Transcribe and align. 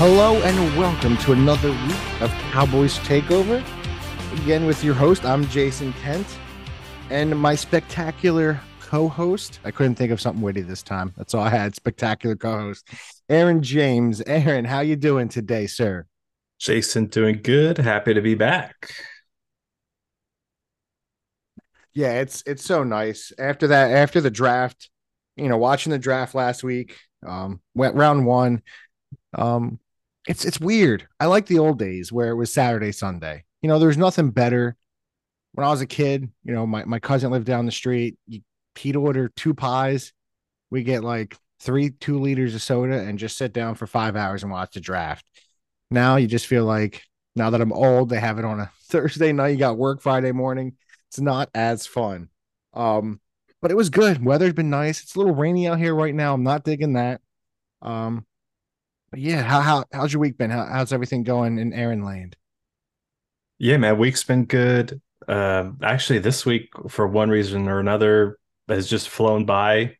Hello 0.00 0.40
and 0.40 0.78
welcome 0.78 1.18
to 1.18 1.32
another 1.32 1.68
week 1.68 2.22
of 2.22 2.30
Cowboys 2.52 2.96
Takeover. 3.00 3.62
Again, 4.40 4.64
with 4.64 4.82
your 4.82 4.94
host, 4.94 5.26
I'm 5.26 5.46
Jason 5.48 5.92
Kent, 5.92 6.26
and 7.10 7.38
my 7.38 7.54
spectacular 7.54 8.58
co-host. 8.80 9.60
I 9.62 9.70
couldn't 9.70 9.96
think 9.96 10.10
of 10.10 10.18
something 10.18 10.40
witty 10.40 10.62
this 10.62 10.82
time. 10.82 11.12
That's 11.18 11.34
all 11.34 11.42
I 11.42 11.50
had. 11.50 11.74
Spectacular 11.74 12.34
co-host, 12.34 12.88
Aaron 13.28 13.62
James. 13.62 14.22
Aaron, 14.22 14.64
how 14.64 14.80
you 14.80 14.96
doing 14.96 15.28
today, 15.28 15.66
sir? 15.66 16.06
Jason, 16.58 17.04
doing 17.04 17.40
good. 17.42 17.76
Happy 17.76 18.14
to 18.14 18.22
be 18.22 18.34
back. 18.34 18.94
Yeah, 21.92 22.20
it's 22.20 22.42
it's 22.46 22.64
so 22.64 22.84
nice 22.84 23.34
after 23.38 23.66
that. 23.66 23.90
After 23.90 24.22
the 24.22 24.30
draft, 24.30 24.88
you 25.36 25.50
know, 25.50 25.58
watching 25.58 25.90
the 25.90 25.98
draft 25.98 26.34
last 26.34 26.64
week, 26.64 26.96
um, 27.22 27.60
went 27.74 27.96
round 27.96 28.24
one. 28.24 28.62
Um, 29.34 29.78
it's 30.26 30.44
it's 30.44 30.60
weird. 30.60 31.08
I 31.18 31.26
like 31.26 31.46
the 31.46 31.58
old 31.58 31.78
days 31.78 32.12
where 32.12 32.30
it 32.30 32.36
was 32.36 32.52
Saturday, 32.52 32.92
Sunday. 32.92 33.44
You 33.62 33.68
know, 33.68 33.78
there's 33.78 33.98
nothing 33.98 34.30
better. 34.30 34.76
When 35.52 35.66
I 35.66 35.70
was 35.70 35.80
a 35.80 35.86
kid, 35.86 36.30
you 36.44 36.54
know, 36.54 36.66
my, 36.66 36.84
my 36.84 37.00
cousin 37.00 37.30
lived 37.32 37.46
down 37.46 37.66
the 37.66 37.72
street. 37.72 38.16
He'd 38.76 38.96
order 38.96 39.28
two 39.28 39.52
pies. 39.52 40.12
We 40.70 40.84
get 40.84 41.02
like 41.02 41.36
three 41.58 41.90
two 41.90 42.18
liters 42.20 42.54
of 42.54 42.62
soda 42.62 43.00
and 43.00 43.18
just 43.18 43.36
sit 43.36 43.52
down 43.52 43.74
for 43.74 43.86
five 43.86 44.16
hours 44.16 44.42
and 44.42 44.52
watch 44.52 44.74
the 44.74 44.80
draft. 44.80 45.26
Now 45.90 46.16
you 46.16 46.26
just 46.26 46.46
feel 46.46 46.64
like 46.64 47.02
now 47.34 47.50
that 47.50 47.60
I'm 47.60 47.72
old, 47.72 48.08
they 48.08 48.20
have 48.20 48.38
it 48.38 48.44
on 48.44 48.60
a 48.60 48.70
Thursday 48.84 49.32
night. 49.32 49.48
You 49.48 49.56
got 49.56 49.78
work 49.78 50.00
Friday 50.00 50.32
morning. 50.32 50.76
It's 51.08 51.20
not 51.20 51.50
as 51.54 51.86
fun. 51.86 52.28
Um, 52.72 53.20
but 53.60 53.70
it 53.70 53.76
was 53.76 53.90
good. 53.90 54.24
Weather's 54.24 54.52
been 54.52 54.70
nice. 54.70 55.02
It's 55.02 55.16
a 55.16 55.18
little 55.18 55.34
rainy 55.34 55.68
out 55.68 55.78
here 55.78 55.94
right 55.94 56.14
now. 56.14 56.34
I'm 56.34 56.44
not 56.44 56.64
digging 56.64 56.94
that. 56.94 57.20
Um, 57.82 58.24
yeah, 59.14 59.42
how 59.42 59.60
how 59.60 59.84
how's 59.92 60.12
your 60.12 60.20
week 60.20 60.38
been? 60.38 60.50
How, 60.50 60.66
how's 60.66 60.92
everything 60.92 61.22
going 61.22 61.58
in 61.58 61.72
Aaron 61.72 62.04
Land? 62.04 62.36
Yeah, 63.58 63.76
man, 63.76 63.98
week's 63.98 64.24
been 64.24 64.44
good. 64.44 65.00
Um, 65.28 65.78
actually, 65.82 66.20
this 66.20 66.46
week 66.46 66.70
for 66.88 67.06
one 67.06 67.28
reason 67.28 67.68
or 67.68 67.80
another 67.80 68.38
has 68.68 68.88
just 68.88 69.08
flown 69.08 69.44
by. 69.44 69.96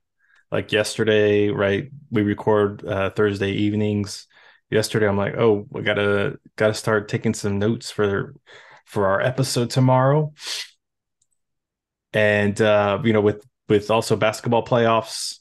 Like 0.53 0.73
yesterday, 0.73 1.49
right? 1.49 1.91
We 2.11 2.23
record 2.23 2.85
uh, 2.85 3.11
Thursday 3.11 3.53
evenings. 3.53 4.27
Yesterday, 4.69 5.09
I'm 5.09 5.17
like, 5.17 5.35
oh, 5.37 5.67
we 5.71 5.83
gotta 5.83 6.39
gotta 6.57 6.75
start 6.75 7.09
taking 7.09 7.35
some 7.35 7.59
notes 7.59 7.91
for 7.91 8.35
for 8.87 9.07
our 9.07 9.21
episode 9.21 9.71
tomorrow. 9.71 10.33
And 12.13 12.61
uh, 12.61 13.01
you 13.05 13.13
know, 13.13 13.21
with 13.21 13.45
with 13.69 13.91
also 13.91 14.17
basketball 14.17 14.65
playoffs, 14.65 15.39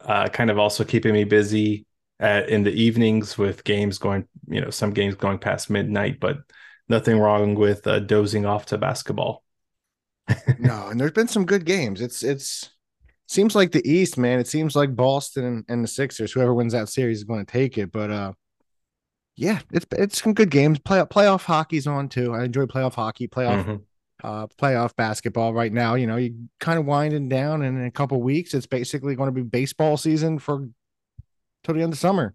uh, 0.00 0.28
kind 0.28 0.50
of 0.50 0.58
also 0.58 0.84
keeping 0.84 1.12
me 1.12 1.24
busy 1.24 1.85
at, 2.20 2.48
in 2.48 2.62
the 2.62 2.72
evenings 2.72 3.36
with 3.36 3.64
games 3.64 3.98
going, 3.98 4.26
you 4.48 4.60
know, 4.60 4.70
some 4.70 4.92
games 4.92 5.14
going 5.14 5.38
past 5.38 5.70
midnight, 5.70 6.20
but 6.20 6.38
nothing 6.88 7.18
wrong 7.18 7.54
with 7.54 7.86
uh, 7.86 8.00
dozing 8.00 8.46
off 8.46 8.66
to 8.66 8.78
basketball. 8.78 9.42
no, 10.58 10.86
and 10.90 11.00
there's 11.00 11.12
been 11.12 11.28
some 11.28 11.44
good 11.44 11.64
games. 11.64 12.00
It's 12.00 12.22
it's 12.22 12.70
seems 13.26 13.54
like 13.54 13.72
the 13.72 13.88
East, 13.88 14.16
man. 14.18 14.38
It 14.38 14.46
seems 14.46 14.76
like 14.76 14.94
Boston 14.94 15.44
and, 15.44 15.64
and 15.68 15.84
the 15.84 15.88
Sixers, 15.88 16.32
whoever 16.32 16.54
wins 16.54 16.72
that 16.72 16.88
series 16.88 17.18
is 17.18 17.24
going 17.24 17.44
to 17.44 17.52
take 17.52 17.78
it. 17.78 17.92
But 17.92 18.10
uh 18.10 18.32
yeah, 19.36 19.60
it's 19.70 19.86
it's 19.92 20.22
some 20.22 20.32
good 20.32 20.50
games. 20.50 20.78
Play 20.78 21.00
playoff 21.00 21.44
hockey's 21.44 21.86
on 21.86 22.08
too. 22.08 22.32
I 22.32 22.44
enjoy 22.44 22.64
playoff 22.64 22.94
hockey, 22.94 23.28
playoff 23.28 23.64
mm-hmm. 23.64 24.26
uh 24.26 24.46
playoff 24.46 24.96
basketball 24.96 25.52
right 25.52 25.72
now. 25.72 25.94
You 25.94 26.06
know, 26.06 26.16
you 26.16 26.48
kind 26.60 26.78
of 26.78 26.86
winding 26.86 27.28
down 27.28 27.62
and 27.62 27.78
in 27.78 27.84
a 27.84 27.90
couple 27.90 28.20
weeks 28.22 28.54
it's 28.54 28.66
basically 28.66 29.14
going 29.14 29.28
to 29.28 29.32
be 29.32 29.42
baseball 29.42 29.96
season 29.96 30.38
for 30.38 30.68
till 31.66 31.74
the 31.74 31.82
end 31.82 31.92
of 31.92 31.98
summer. 31.98 32.34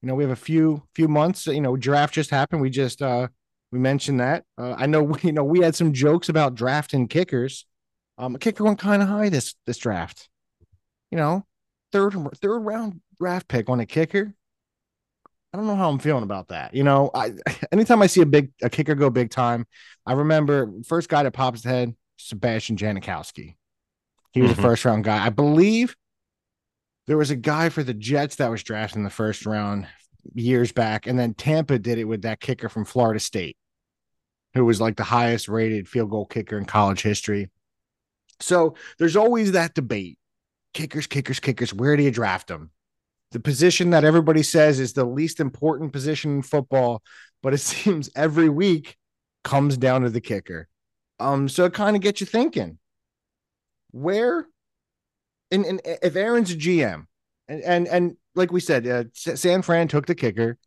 You 0.00 0.06
know, 0.06 0.14
we 0.14 0.22
have 0.22 0.30
a 0.30 0.36
few 0.36 0.84
few 0.94 1.08
months. 1.08 1.46
You 1.46 1.60
know, 1.60 1.76
draft 1.76 2.14
just 2.14 2.30
happened. 2.30 2.62
We 2.62 2.70
just 2.70 3.02
uh 3.02 3.28
we 3.72 3.78
mentioned 3.78 4.20
that. 4.20 4.44
Uh, 4.56 4.74
I 4.78 4.86
know 4.86 5.16
you 5.22 5.32
know 5.32 5.44
we 5.44 5.60
had 5.60 5.74
some 5.74 5.92
jokes 5.92 6.28
about 6.28 6.54
drafting 6.54 7.08
kickers. 7.08 7.66
Um, 8.16 8.34
a 8.34 8.38
kicker 8.38 8.64
went 8.64 8.78
kind 8.78 9.02
of 9.02 9.08
high 9.08 9.28
this 9.28 9.54
this 9.66 9.78
draft. 9.78 10.28
You 11.10 11.18
know, 11.18 11.44
third 11.92 12.14
third 12.36 12.60
round 12.60 13.00
draft 13.18 13.48
pick 13.48 13.68
on 13.68 13.80
a 13.80 13.86
kicker. 13.86 14.34
I 15.52 15.56
don't 15.56 15.66
know 15.66 15.76
how 15.76 15.88
I'm 15.88 15.98
feeling 15.98 16.24
about 16.24 16.48
that. 16.48 16.74
You 16.74 16.84
know, 16.84 17.10
I 17.12 17.32
anytime 17.72 18.02
I 18.02 18.06
see 18.06 18.20
a 18.20 18.26
big 18.26 18.52
a 18.62 18.70
kicker 18.70 18.94
go 18.94 19.10
big 19.10 19.30
time, 19.30 19.66
I 20.06 20.12
remember 20.12 20.72
first 20.86 21.08
guy 21.08 21.24
that 21.24 21.32
pops 21.32 21.62
his 21.62 21.70
head, 21.70 21.94
Sebastian 22.18 22.76
Janikowski. 22.76 23.56
He 24.32 24.42
was 24.42 24.52
mm-hmm. 24.52 24.60
a 24.60 24.62
first 24.62 24.84
round 24.84 25.04
guy. 25.04 25.24
I 25.24 25.30
believe 25.30 25.96
there 27.08 27.16
was 27.16 27.30
a 27.30 27.36
guy 27.36 27.70
for 27.70 27.82
the 27.82 27.94
Jets 27.94 28.36
that 28.36 28.50
was 28.50 28.62
drafted 28.62 28.98
in 28.98 29.02
the 29.02 29.10
first 29.10 29.46
round 29.46 29.86
years 30.34 30.72
back, 30.72 31.06
and 31.06 31.18
then 31.18 31.32
Tampa 31.32 31.78
did 31.78 31.98
it 31.98 32.04
with 32.04 32.22
that 32.22 32.38
kicker 32.38 32.68
from 32.68 32.84
Florida 32.84 33.18
State, 33.18 33.56
who 34.52 34.66
was 34.66 34.78
like 34.78 34.96
the 34.96 35.04
highest 35.04 35.48
rated 35.48 35.88
field 35.88 36.10
goal 36.10 36.26
kicker 36.26 36.58
in 36.58 36.66
college 36.66 37.00
history. 37.00 37.50
So 38.40 38.74
there's 38.98 39.16
always 39.16 39.52
that 39.52 39.74
debate: 39.74 40.18
kickers, 40.74 41.06
kickers, 41.06 41.40
kickers. 41.40 41.72
Where 41.72 41.96
do 41.96 42.02
you 42.02 42.10
draft 42.10 42.48
them? 42.48 42.72
The 43.32 43.40
position 43.40 43.88
that 43.90 44.04
everybody 44.04 44.42
says 44.42 44.78
is 44.78 44.92
the 44.92 45.06
least 45.06 45.40
important 45.40 45.94
position 45.94 46.36
in 46.36 46.42
football, 46.42 47.02
but 47.42 47.54
it 47.54 47.58
seems 47.62 48.10
every 48.16 48.50
week 48.50 48.98
comes 49.44 49.78
down 49.78 50.02
to 50.02 50.10
the 50.10 50.20
kicker. 50.20 50.68
Um, 51.18 51.48
so 51.48 51.64
it 51.64 51.72
kind 51.72 51.96
of 51.96 52.02
gets 52.02 52.20
you 52.20 52.26
thinking: 52.26 52.78
where 53.92 54.46
and, 55.50 55.64
and 55.64 55.80
if 55.84 56.16
Aaron's 56.16 56.50
a 56.50 56.56
GM, 56.56 57.06
and 57.48 57.62
and, 57.62 57.88
and 57.88 58.16
like 58.34 58.52
we 58.52 58.60
said, 58.60 58.86
uh, 58.86 59.04
San 59.14 59.62
Fran 59.62 59.88
took 59.88 60.06
the 60.06 60.14
kicker. 60.14 60.58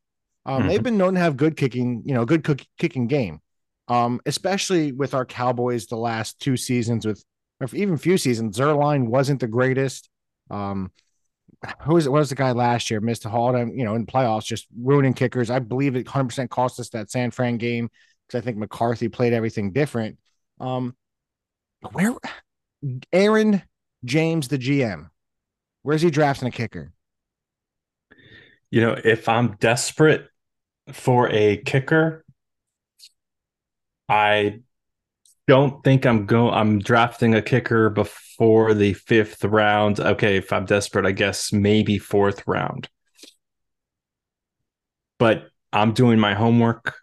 Um, 0.45 0.59
mm-hmm. 0.59 0.67
They've 0.69 0.83
been 0.83 0.97
known 0.97 1.13
to 1.13 1.19
have 1.19 1.37
good 1.37 1.55
kicking, 1.55 2.01
you 2.05 2.13
know, 2.13 2.25
good 2.25 2.43
cook, 2.43 2.61
kicking 2.77 3.07
game. 3.07 3.39
Um, 3.87 4.21
especially 4.25 4.91
with 4.91 5.13
our 5.13 5.25
Cowboys 5.25 5.87
the 5.87 5.97
last 5.97 6.39
two 6.39 6.57
seasons, 6.57 7.05
with 7.05 7.23
or 7.59 7.67
even 7.73 7.97
few 7.97 8.17
seasons, 8.17 8.57
Zuerlein 8.57 9.07
wasn't 9.07 9.39
the 9.39 9.47
greatest. 9.47 10.09
Um, 10.49 10.91
who 11.83 11.93
was 11.93 12.07
it? 12.07 12.09
What 12.09 12.19
was 12.19 12.29
the 12.29 12.35
guy 12.35 12.53
last 12.53 12.89
year? 12.89 13.01
Missed 13.01 13.25
a 13.25 13.29
Hall, 13.29 13.55
you 13.57 13.85
know, 13.85 13.95
in 13.95 14.05
playoffs, 14.05 14.45
just 14.45 14.65
ruining 14.81 15.13
kickers. 15.13 15.49
I 15.51 15.59
believe 15.59 15.95
it 15.95 16.07
100 16.07 16.29
percent 16.29 16.49
cost 16.49 16.79
us 16.79 16.89
that 16.89 17.11
San 17.11 17.31
Fran 17.31 17.57
game 17.57 17.89
because 18.27 18.41
I 18.41 18.43
think 18.43 18.57
McCarthy 18.57 19.09
played 19.09 19.33
everything 19.33 19.71
different. 19.71 20.17
Um, 20.59 20.95
where 21.91 22.15
Aaron 23.13 23.61
James, 24.03 24.47
the 24.47 24.57
GM, 24.57 25.09
where's 25.83 26.01
he 26.01 26.09
drafting 26.09 26.47
a 26.47 26.51
kicker? 26.51 26.91
You 28.69 28.81
know, 28.81 28.97
if 29.03 29.27
I'm 29.27 29.57
desperate 29.57 30.27
for 30.91 31.29
a 31.29 31.57
kicker, 31.57 32.23
I 34.07 34.61
don't 35.47 35.83
think 35.83 36.05
I'm 36.05 36.25
going. 36.25 36.53
I'm 36.53 36.79
drafting 36.79 37.35
a 37.35 37.41
kicker 37.41 37.89
before 37.89 38.73
the 38.73 38.93
fifth 38.93 39.43
round. 39.43 39.99
Okay, 39.99 40.37
if 40.37 40.53
I'm 40.53 40.65
desperate, 40.65 41.05
I 41.05 41.11
guess 41.11 41.51
maybe 41.51 41.97
fourth 41.97 42.47
round. 42.47 42.87
But 45.19 45.45
I'm 45.73 45.93
doing 45.93 46.19
my 46.19 46.33
homework. 46.33 46.95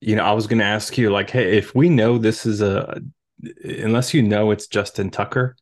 You 0.00 0.16
know, 0.16 0.24
I 0.24 0.32
was 0.32 0.46
going 0.46 0.58
to 0.58 0.64
ask 0.64 0.96
you, 0.98 1.10
like, 1.10 1.30
hey, 1.30 1.56
if 1.56 1.74
we 1.74 1.88
know 1.88 2.18
this 2.18 2.46
is 2.46 2.60
a, 2.60 3.00
unless 3.64 4.14
you 4.14 4.22
know 4.22 4.50
it's 4.50 4.66
Justin 4.66 5.10
Tucker, 5.10 5.56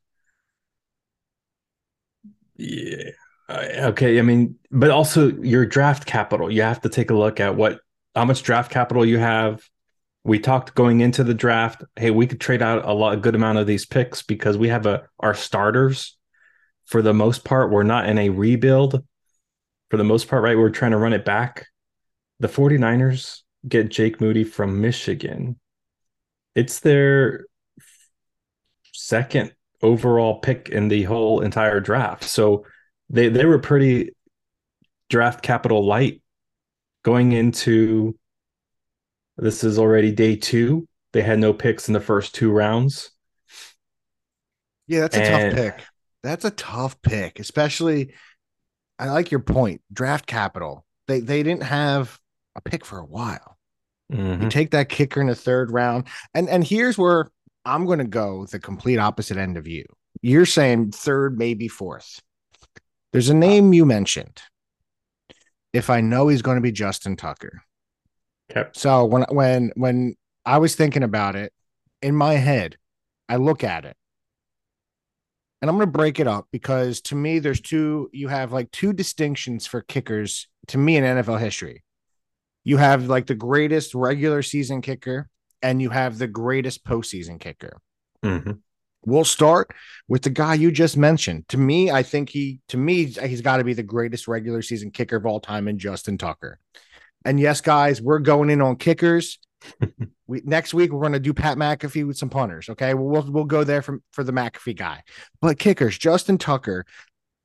Uh, 2.58 2.62
yeah. 2.64 3.86
Okay. 3.88 4.18
I 4.18 4.22
mean, 4.22 4.56
but 4.70 4.90
also 4.90 5.32
your 5.32 5.66
draft 5.66 6.06
capital. 6.06 6.50
You 6.50 6.62
have 6.62 6.80
to 6.82 6.88
take 6.88 7.10
a 7.10 7.14
look 7.14 7.40
at 7.40 7.56
what 7.56 7.80
how 8.14 8.24
much 8.24 8.42
draft 8.42 8.70
capital 8.70 9.04
you 9.04 9.18
have. 9.18 9.62
We 10.24 10.38
talked 10.38 10.74
going 10.74 11.00
into 11.00 11.24
the 11.24 11.34
draft. 11.34 11.82
Hey, 11.96 12.10
we 12.12 12.26
could 12.26 12.40
trade 12.40 12.62
out 12.62 12.84
a 12.84 12.92
lot, 12.92 13.14
a 13.14 13.16
good 13.16 13.34
amount 13.34 13.58
of 13.58 13.66
these 13.66 13.84
picks 13.84 14.22
because 14.22 14.56
we 14.56 14.68
have 14.68 14.86
a 14.86 15.08
our 15.18 15.34
starters. 15.34 16.16
For 16.86 17.02
the 17.02 17.14
most 17.14 17.44
part, 17.44 17.70
we're 17.70 17.82
not 17.82 18.08
in 18.08 18.18
a 18.18 18.28
rebuild. 18.28 19.02
For 19.90 19.96
the 19.96 20.04
most 20.04 20.28
part, 20.28 20.42
right? 20.42 20.56
We're 20.56 20.70
trying 20.70 20.92
to 20.92 20.98
run 20.98 21.12
it 21.12 21.24
back. 21.24 21.66
The 22.40 22.48
49ers 22.48 23.42
get 23.68 23.90
Jake 23.90 24.20
Moody 24.20 24.44
from 24.44 24.80
Michigan. 24.80 25.58
It's 26.54 26.80
their 26.80 27.46
second 28.92 29.54
overall 29.82 30.38
pick 30.40 30.68
in 30.68 30.88
the 30.88 31.02
whole 31.02 31.40
entire 31.40 31.80
draft. 31.80 32.24
So 32.24 32.64
they 33.10 33.28
they 33.28 33.44
were 33.44 33.58
pretty 33.58 34.10
draft 35.10 35.42
capital 35.42 35.84
light 35.84 36.22
going 37.04 37.32
into 37.32 38.16
this 39.36 39.64
is 39.64 39.78
already 39.78 40.12
day 40.12 40.36
2. 40.36 40.86
They 41.12 41.22
had 41.22 41.38
no 41.38 41.52
picks 41.52 41.88
in 41.88 41.94
the 41.94 42.00
first 42.00 42.34
two 42.34 42.50
rounds. 42.50 43.10
Yeah, 44.86 45.00
that's 45.00 45.16
a 45.16 45.22
and, 45.22 45.56
tough 45.56 45.64
pick. 45.64 45.84
That's 46.22 46.44
a 46.44 46.50
tough 46.50 47.00
pick, 47.02 47.40
especially 47.40 48.14
I 48.98 49.10
like 49.10 49.30
your 49.30 49.40
point. 49.40 49.82
Draft 49.92 50.26
capital. 50.26 50.84
They 51.08 51.20
they 51.20 51.42
didn't 51.42 51.64
have 51.64 52.18
a 52.54 52.60
pick 52.60 52.84
for 52.84 52.98
a 52.98 53.04
while. 53.04 53.58
Mm-hmm. 54.12 54.44
You 54.44 54.48
take 54.48 54.70
that 54.72 54.88
kicker 54.88 55.20
in 55.20 55.26
the 55.26 55.34
third 55.34 55.70
round. 55.70 56.06
And 56.34 56.48
and 56.48 56.64
here's 56.64 56.96
where 56.96 57.30
I'm 57.64 57.86
going 57.86 57.98
to 58.00 58.04
go 58.04 58.46
the 58.46 58.58
complete 58.58 58.98
opposite 58.98 59.36
end 59.36 59.56
of 59.56 59.66
you. 59.66 59.84
You're 60.20 60.46
saying 60.46 60.92
third, 60.92 61.38
maybe 61.38 61.68
fourth. 61.68 62.20
There's 63.12 63.28
a 63.30 63.34
name 63.34 63.72
you 63.72 63.84
mentioned. 63.86 64.40
if 65.72 65.90
I 65.90 66.00
know 66.00 66.28
he's 66.28 66.42
going 66.42 66.56
to 66.56 66.60
be 66.62 66.72
Justin 66.72 67.16
Tucker. 67.16 67.62
Okay. 68.50 68.68
So 68.72 69.04
when 69.04 69.24
when 69.30 69.72
when 69.76 70.16
I 70.44 70.58
was 70.58 70.74
thinking 70.74 71.02
about 71.02 71.36
it 71.36 71.52
in 72.02 72.14
my 72.14 72.34
head, 72.34 72.76
I 73.28 73.36
look 73.36 73.64
at 73.64 73.84
it. 73.84 73.96
And 75.60 75.70
I'm 75.70 75.76
going 75.76 75.86
to 75.86 75.92
break 75.92 76.18
it 76.18 76.26
up 76.26 76.48
because 76.50 77.00
to 77.02 77.14
me 77.14 77.38
there's 77.38 77.60
two 77.60 78.10
you 78.12 78.28
have 78.28 78.52
like 78.52 78.70
two 78.72 78.92
distinctions 78.92 79.66
for 79.66 79.80
kickers 79.80 80.48
to 80.68 80.78
me 80.78 80.96
in 80.96 81.04
NFL 81.04 81.40
history. 81.40 81.84
You 82.64 82.76
have 82.76 83.06
like 83.08 83.26
the 83.26 83.34
greatest 83.34 83.94
regular 83.94 84.42
season 84.42 84.82
kicker 84.82 85.28
and 85.62 85.80
you 85.80 85.90
have 85.90 86.18
the 86.18 86.26
greatest 86.26 86.84
postseason 86.84 87.40
kicker. 87.40 87.78
Mm-hmm. 88.24 88.52
We'll 89.04 89.24
start 89.24 89.72
with 90.06 90.22
the 90.22 90.30
guy 90.30 90.54
you 90.54 90.70
just 90.70 90.96
mentioned. 90.96 91.48
To 91.48 91.58
me, 91.58 91.90
I 91.90 92.02
think 92.02 92.28
he, 92.28 92.60
to 92.68 92.76
me, 92.76 93.06
he's 93.06 93.40
got 93.40 93.56
to 93.56 93.64
be 93.64 93.74
the 93.74 93.82
greatest 93.82 94.28
regular 94.28 94.62
season 94.62 94.90
kicker 94.92 95.16
of 95.16 95.26
all 95.26 95.40
time 95.40 95.66
in 95.66 95.78
Justin 95.78 96.18
Tucker. 96.18 96.60
And 97.24 97.38
yes, 97.40 97.60
guys, 97.60 98.00
we're 98.00 98.20
going 98.20 98.50
in 98.50 98.60
on 98.60 98.76
kickers. 98.76 99.38
we 100.26 100.42
next 100.44 100.74
week 100.74 100.92
we're 100.92 101.00
going 101.00 101.12
to 101.12 101.20
do 101.20 101.34
Pat 101.34 101.56
McAfee 101.56 102.06
with 102.06 102.16
some 102.16 102.28
punters. 102.28 102.68
Okay, 102.68 102.94
we'll 102.94 103.22
we'll 103.30 103.44
go 103.44 103.62
there 103.62 103.82
for 103.82 104.00
for 104.10 104.24
the 104.24 104.32
McAfee 104.32 104.76
guy, 104.76 105.02
but 105.40 105.58
kickers, 105.58 105.96
Justin 105.96 106.36
Tucker, 106.36 106.84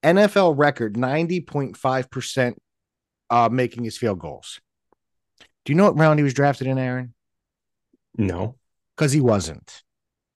NFL 0.03 0.55
record 0.57 0.97
ninety 0.97 1.41
point 1.41 1.77
five 1.77 2.09
percent, 2.09 2.59
uh, 3.29 3.49
making 3.51 3.83
his 3.83 3.97
field 3.97 4.17
goals. 4.17 4.59
Do 5.65 5.73
you 5.73 5.77
know 5.77 5.85
what 5.85 5.99
round 5.99 6.19
he 6.19 6.23
was 6.23 6.33
drafted 6.33 6.65
in, 6.65 6.77
Aaron? 6.77 7.13
No, 8.17 8.55
because 8.95 9.11
he 9.11 9.21
wasn't. 9.21 9.83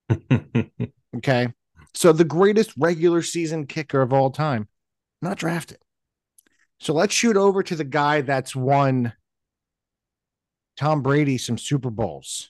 Okay. 1.18 1.50
So 1.94 2.13
the 2.13 2.24
greatest 2.24 2.74
regular 2.78 3.22
season 3.22 3.68
kicker 3.68 4.01
of 4.01 4.13
all 4.13 4.31
time, 4.31 4.68
not 5.22 5.38
drafted. 5.38 5.80
So 6.80 6.94
let's 6.94 7.13
shoot 7.13 7.38
over 7.38 7.62
to 7.63 7.75
the 7.75 7.83
guy 7.83 8.22
that's 8.22 8.56
won 8.56 9.13
Tom 10.78 11.01
Brady 11.01 11.38
some 11.38 11.57
Super 11.57 11.89
Bowls. 11.89 12.50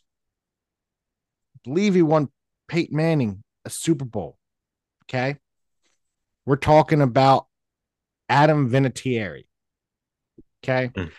I 1.56 1.60
believe 1.69 1.95
he 1.95 2.01
won 2.01 2.30
Peyton 2.68 2.95
Manning 2.95 3.44
a 3.66 3.69
Super 3.69 4.06
Bowl. 4.06 4.38
Okay. 5.06 5.38
We're 6.45 6.56
talking 6.56 7.01
about 7.01 7.48
Adam 8.30 8.69
Vinatieri. 8.69 9.45
Okay. 10.63 10.92
Mm. 10.95 11.12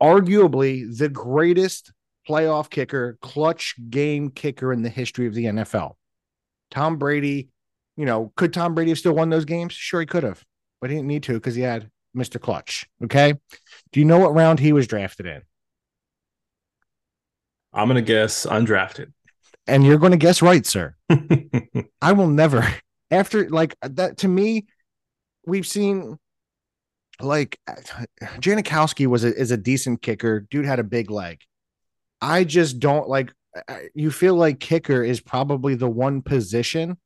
Arguably 0.00 0.96
the 0.96 1.08
greatest 1.08 1.92
playoff 2.28 2.70
kicker, 2.70 3.18
clutch 3.20 3.74
game 3.90 4.30
kicker 4.30 4.72
in 4.72 4.82
the 4.82 4.88
history 4.88 5.26
of 5.26 5.34
the 5.34 5.46
NFL. 5.46 5.94
Tom 6.70 6.96
Brady, 6.96 7.48
you 7.96 8.06
know, 8.06 8.32
could 8.36 8.52
Tom 8.52 8.74
Brady 8.74 8.90
have 8.90 8.98
still 8.98 9.14
won 9.14 9.30
those 9.30 9.44
games? 9.44 9.72
Sure, 9.72 10.00
he 10.00 10.06
could 10.06 10.22
have, 10.22 10.42
but 10.80 10.90
he 10.90 10.96
didn't 10.96 11.08
need 11.08 11.22
to 11.24 11.34
because 11.34 11.54
he 11.54 11.62
had 11.62 11.90
Mr. 12.16 12.40
Clutch. 12.40 12.86
Okay. 13.04 13.34
Do 13.92 14.00
you 14.00 14.06
know 14.06 14.18
what 14.18 14.34
round 14.34 14.58
he 14.58 14.72
was 14.72 14.86
drafted 14.86 15.26
in? 15.26 15.42
I'm 17.72 17.88
going 17.88 17.96
to 17.96 18.02
guess 18.02 18.46
undrafted. 18.46 19.12
And 19.66 19.84
you're 19.84 19.98
going 19.98 20.12
to 20.12 20.18
guess 20.18 20.42
right, 20.42 20.66
sir. 20.66 20.94
I 22.02 22.12
will 22.12 22.26
never, 22.26 22.66
after 23.10 23.48
like 23.48 23.76
that, 23.82 24.18
to 24.18 24.28
me, 24.28 24.66
we've 25.46 25.66
seen 25.66 26.18
like 27.20 27.58
Janikowski 28.20 29.06
was 29.06 29.24
a, 29.24 29.34
is 29.34 29.50
a 29.50 29.56
decent 29.56 30.02
kicker. 30.02 30.40
Dude 30.40 30.66
had 30.66 30.80
a 30.80 30.84
big 30.84 31.10
leg. 31.10 31.40
I 32.22 32.44
just 32.44 32.78
don't 32.78 33.08
like 33.08 33.32
you 33.94 34.10
feel 34.10 34.36
like 34.36 34.60
kicker 34.60 35.02
is 35.02 35.20
probably 35.20 35.74
the 35.74 35.90
one 35.90 36.22
position. 36.22 36.96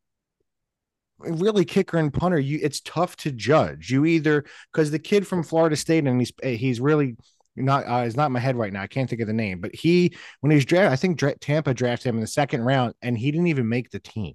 Really 1.18 1.64
kicker 1.64 1.96
and 1.96 2.12
punter 2.12 2.38
you 2.38 2.60
it's 2.62 2.80
tough 2.82 3.16
to 3.16 3.32
judge. 3.32 3.90
You 3.90 4.04
either 4.04 4.44
because 4.70 4.90
the 4.90 4.98
kid 4.98 5.26
from 5.26 5.42
florida 5.42 5.74
state 5.74 6.06
and 6.06 6.20
he's 6.20 6.32
he's 6.42 6.78
really 6.78 7.16
not 7.56 7.84
uh, 7.88 8.04
is 8.04 8.16
not 8.16 8.26
in 8.26 8.32
my 8.32 8.38
head 8.38 8.54
right 8.54 8.70
now 8.70 8.82
i 8.82 8.86
can't 8.86 9.08
think 9.08 9.22
of 9.22 9.26
the 9.26 9.32
name 9.32 9.62
but 9.62 9.74
he 9.74 10.14
when 10.40 10.50
he 10.50 10.56
was 10.56 10.66
drafted 10.66 10.92
i 10.92 10.96
think 10.96 11.16
dra- 11.16 11.38
tampa 11.38 11.72
drafted 11.72 12.10
him 12.10 12.16
in 12.16 12.20
the 12.20 12.26
second 12.26 12.60
round 12.60 12.92
and 13.00 13.16
he 13.16 13.30
didn't 13.30 13.46
even 13.46 13.66
make 13.68 13.90
the 13.90 13.98
team. 13.98 14.34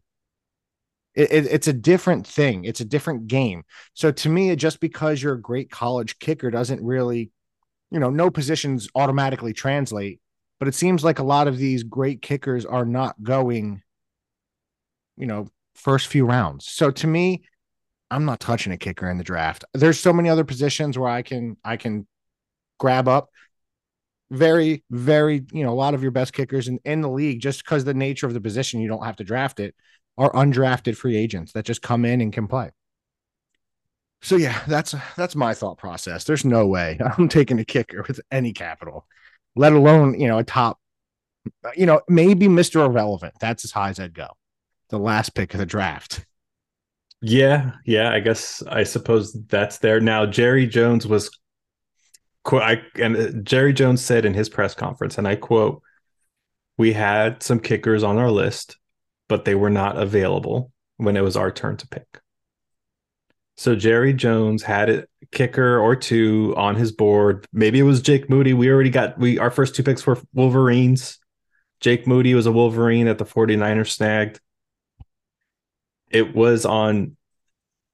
It, 1.13 1.31
it, 1.31 1.45
it's 1.45 1.67
a 1.67 1.73
different 1.73 2.25
thing. 2.25 2.63
It's 2.63 2.79
a 2.79 2.85
different 2.85 3.27
game. 3.27 3.63
So 3.93 4.11
to 4.11 4.29
me 4.29 4.55
just 4.55 4.79
because 4.79 5.21
you're 5.21 5.33
a 5.33 5.41
great 5.41 5.69
college 5.69 6.17
kicker 6.19 6.49
doesn't 6.49 6.83
really 6.83 7.31
you 7.91 7.99
know 7.99 8.09
no 8.09 8.31
positions 8.31 8.87
automatically 8.95 9.53
translate 9.53 10.19
but 10.61 10.67
it 10.67 10.75
seems 10.75 11.03
like 11.03 11.17
a 11.17 11.23
lot 11.23 11.47
of 11.47 11.57
these 11.57 11.81
great 11.81 12.21
kickers 12.21 12.67
are 12.67 12.85
not 12.85 13.23
going, 13.23 13.81
you 15.17 15.25
know, 15.25 15.47
first 15.73 16.05
few 16.05 16.23
rounds. 16.23 16.69
So 16.69 16.91
to 16.91 17.07
me, 17.07 17.41
I'm 18.11 18.25
not 18.25 18.39
touching 18.39 18.71
a 18.71 18.77
kicker 18.77 19.09
in 19.09 19.17
the 19.17 19.23
draft. 19.23 19.65
There's 19.73 19.99
so 19.99 20.13
many 20.13 20.29
other 20.29 20.43
positions 20.43 20.99
where 20.99 21.09
I 21.09 21.23
can 21.23 21.57
I 21.65 21.77
can 21.77 22.05
grab 22.77 23.07
up 23.07 23.31
very, 24.29 24.83
very, 24.91 25.43
you 25.51 25.63
know, 25.63 25.71
a 25.71 25.73
lot 25.73 25.95
of 25.95 26.03
your 26.03 26.11
best 26.11 26.31
kickers 26.31 26.67
in, 26.67 26.79
in 26.85 27.01
the 27.01 27.09
league, 27.09 27.39
just 27.39 27.65
because 27.65 27.83
the 27.83 27.95
nature 27.95 28.27
of 28.27 28.35
the 28.35 28.39
position, 28.39 28.81
you 28.81 28.87
don't 28.87 29.03
have 29.03 29.15
to 29.15 29.23
draft 29.23 29.59
it, 29.59 29.73
are 30.19 30.31
undrafted 30.33 30.95
free 30.95 31.17
agents 31.17 31.53
that 31.53 31.65
just 31.65 31.81
come 31.81 32.05
in 32.05 32.21
and 32.21 32.31
can 32.31 32.47
play. 32.47 32.69
So 34.21 34.35
yeah, 34.35 34.61
that's 34.67 34.93
that's 35.17 35.35
my 35.35 35.55
thought 35.55 35.79
process. 35.79 36.23
There's 36.23 36.45
no 36.45 36.67
way 36.67 36.99
I'm 37.17 37.29
taking 37.29 37.57
a 37.57 37.65
kicker 37.65 38.05
with 38.07 38.21
any 38.29 38.53
capital 38.53 39.07
let 39.55 39.73
alone, 39.73 40.19
you 40.19 40.27
know, 40.27 40.39
a 40.39 40.43
top, 40.43 40.79
you 41.75 41.85
know, 41.85 42.01
maybe 42.07 42.47
Mr. 42.47 42.85
Irrelevant. 42.85 43.35
That's 43.39 43.65
as 43.65 43.71
high 43.71 43.89
as 43.89 43.99
I'd 43.99 44.13
go. 44.13 44.27
The 44.89 44.99
last 44.99 45.33
pick 45.35 45.53
of 45.53 45.59
the 45.59 45.65
draft. 45.65 46.25
Yeah, 47.21 47.71
yeah, 47.85 48.11
I 48.11 48.19
guess 48.19 48.63
I 48.63 48.83
suppose 48.83 49.33
that's 49.47 49.77
there. 49.77 49.99
Now, 49.99 50.25
Jerry 50.25 50.65
Jones 50.65 51.05
was 51.05 51.29
I 52.51 52.81
and 52.95 53.15
uh, 53.15 53.29
Jerry 53.43 53.73
Jones 53.73 54.01
said 54.01 54.25
in 54.25 54.33
his 54.33 54.49
press 54.49 54.73
conference, 54.73 55.17
and 55.17 55.27
I 55.27 55.35
quote, 55.35 55.83
"We 56.77 56.93
had 56.93 57.43
some 57.43 57.59
kickers 57.59 58.03
on 58.03 58.17
our 58.17 58.31
list, 58.31 58.77
but 59.29 59.45
they 59.45 59.53
were 59.53 59.69
not 59.69 59.97
available 59.97 60.71
when 60.97 61.15
it 61.15 61.21
was 61.21 61.37
our 61.37 61.51
turn 61.51 61.77
to 61.77 61.87
pick." 61.87 62.07
So 63.61 63.75
Jerry 63.75 64.11
Jones 64.11 64.63
had 64.63 64.89
a 64.89 65.05
kicker 65.31 65.77
or 65.77 65.95
two 65.95 66.55
on 66.57 66.73
his 66.75 66.91
board. 66.91 67.45
Maybe 67.53 67.77
it 67.77 67.83
was 67.83 68.01
Jake 68.01 68.27
Moody. 68.27 68.53
We 68.53 68.71
already 68.71 68.89
got 68.89 69.19
we 69.19 69.37
our 69.37 69.51
first 69.51 69.75
two 69.75 69.83
picks 69.83 70.03
were 70.03 70.17
Wolverines. 70.33 71.19
Jake 71.79 72.07
Moody 72.07 72.33
was 72.33 72.47
a 72.47 72.51
Wolverine 72.51 73.05
that 73.05 73.19
the 73.19 73.25
49ers 73.25 73.91
snagged. 73.91 74.39
It 76.09 76.33
was 76.33 76.65
on 76.65 77.15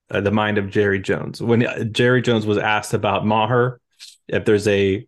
uh, 0.10 0.22
the 0.22 0.32
mind 0.32 0.58
of 0.58 0.70
Jerry 0.70 1.02
Jones. 1.02 1.42
When 1.42 1.68
uh, 1.68 1.84
Jerry 1.84 2.22
Jones 2.22 2.46
was 2.46 2.58
asked 2.58 2.94
about 2.94 3.26
Maher, 3.26 3.82
if 4.30 4.46
there's 4.46 4.70
a 4.70 5.06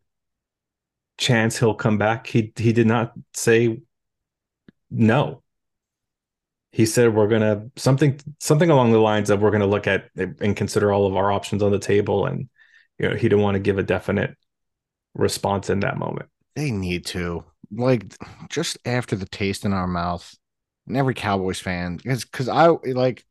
chance 1.18 1.58
he'll 1.58 1.74
come 1.74 1.98
back, 1.98 2.28
he 2.28 2.52
he 2.58 2.74
did 2.74 2.86
not 2.86 3.14
say 3.34 3.80
no 4.92 5.42
he 6.72 6.86
said 6.86 7.14
we're 7.14 7.28
going 7.28 7.42
to 7.42 7.70
something 7.76 8.20
something 8.40 8.70
along 8.70 8.92
the 8.92 9.00
lines 9.00 9.30
of 9.30 9.42
we're 9.42 9.52
going 9.52 9.62
to 9.62 9.68
look 9.68 9.88
at 9.88 10.10
and 10.16 10.56
consider 10.56 10.92
all 10.92 11.08
of 11.08 11.16
our 11.16 11.32
options 11.32 11.64
on 11.64 11.72
the 11.72 11.80
table. 11.80 12.26
And 12.26 12.50
you 12.98 13.10
know 13.10 13.16
he 13.16 13.30
didn't 13.30 13.42
want 13.42 13.56
to 13.56 13.60
give 13.60 13.78
a 13.78 13.84
definite 13.84 14.36
response 15.16 15.70
in 15.70 15.80
that 15.82 15.98
moment. 15.98 16.30
They 16.56 16.72
need 16.72 17.06
to. 17.08 17.44
Like 17.72 18.14
just 18.50 18.78
after 18.86 19.16
the 19.16 19.28
taste 19.28 19.66
in 19.66 19.74
our 19.74 19.88
mouth 19.88 20.36
and 20.88 20.98
every 20.98 21.14
cowboys 21.14 21.60
fan 21.60 22.00
because 22.04 22.50
i 22.50 22.66
like 22.68 23.24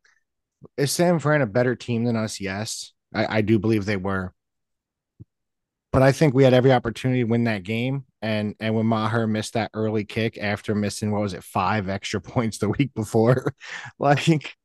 is 0.76 0.92
san 0.92 1.18
fran 1.18 1.42
a 1.42 1.46
better 1.46 1.74
team 1.74 2.04
than 2.04 2.16
us? 2.16 2.40
Yes. 2.40 2.92
I, 3.14 3.38
I 3.38 3.40
do 3.40 3.58
believe 3.58 3.84
they 3.84 3.96
were. 3.96 4.32
But 5.92 6.02
I 6.02 6.12
think 6.12 6.34
we 6.34 6.44
had 6.44 6.54
every 6.54 6.72
opportunity 6.72 7.22
to 7.22 7.28
win 7.28 7.44
that 7.44 7.62
game. 7.62 8.04
And 8.20 8.54
and 8.60 8.74
when 8.74 8.86
Maher 8.86 9.26
missed 9.26 9.54
that 9.54 9.70
early 9.74 10.04
kick 10.04 10.38
after 10.38 10.74
missing 10.74 11.12
what 11.12 11.22
was 11.22 11.34
it 11.34 11.44
five 11.44 11.88
extra 11.88 12.20
points 12.20 12.58
the 12.58 12.68
week 12.68 12.92
before, 12.94 13.54
like 13.98 14.56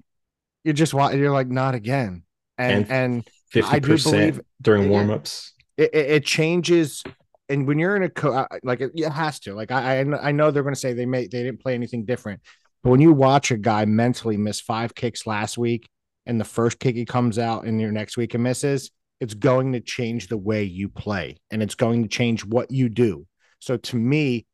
you're 0.63 0.73
just 0.73 0.93
you're 0.93 1.31
like 1.31 1.47
not 1.47 1.75
again. 1.75 2.23
And 2.57 2.89
and, 2.89 3.23
and 3.55 3.65
I 3.65 3.79
do 3.79 3.97
believe 3.97 4.41
during 4.61 4.89
warmups 4.89 5.51
it, 5.77 5.93
it, 5.93 6.11
it, 6.11 6.25
changes. 6.25 7.03
And 7.49 7.67
when 7.67 7.79
you're 7.79 7.95
in 7.95 8.03
a 8.03 8.09
co- 8.09 8.47
like 8.63 8.81
it, 8.81 8.91
it 8.95 9.09
has 9.09 9.39
to 9.41 9.53
like 9.53 9.71
I 9.71 9.99
I 9.99 10.31
know 10.31 10.51
they're 10.51 10.63
going 10.63 10.75
to 10.75 10.79
say 10.79 10.93
they 10.93 11.05
may 11.05 11.21
they 11.21 11.43
didn't 11.43 11.61
play 11.61 11.73
anything 11.73 12.05
different, 12.05 12.41
but 12.83 12.91
when 12.91 13.01
you 13.01 13.13
watch 13.13 13.51
a 13.51 13.57
guy 13.57 13.85
mentally 13.85 14.37
miss 14.37 14.61
five 14.61 14.95
kicks 14.95 15.27
last 15.27 15.57
week 15.57 15.87
and 16.25 16.39
the 16.39 16.45
first 16.45 16.79
kick 16.79 16.95
he 16.95 17.05
comes 17.05 17.37
out 17.37 17.65
and 17.65 17.81
your 17.81 17.91
next 17.91 18.17
week 18.17 18.33
and 18.33 18.43
misses 18.43 18.91
it's 19.19 19.33
going 19.33 19.71
to 19.71 19.79
change 19.79 20.27
the 20.27 20.37
way 20.37 20.63
you 20.63 20.89
play 20.89 21.37
and 21.49 21.63
it's 21.63 21.75
going 21.75 22.03
to 22.03 22.09
change 22.09 22.43
what 22.43 22.69
you 22.71 22.89
do. 22.89 23.25
So 23.63 23.77
to 23.77 23.95
me, 23.95 24.45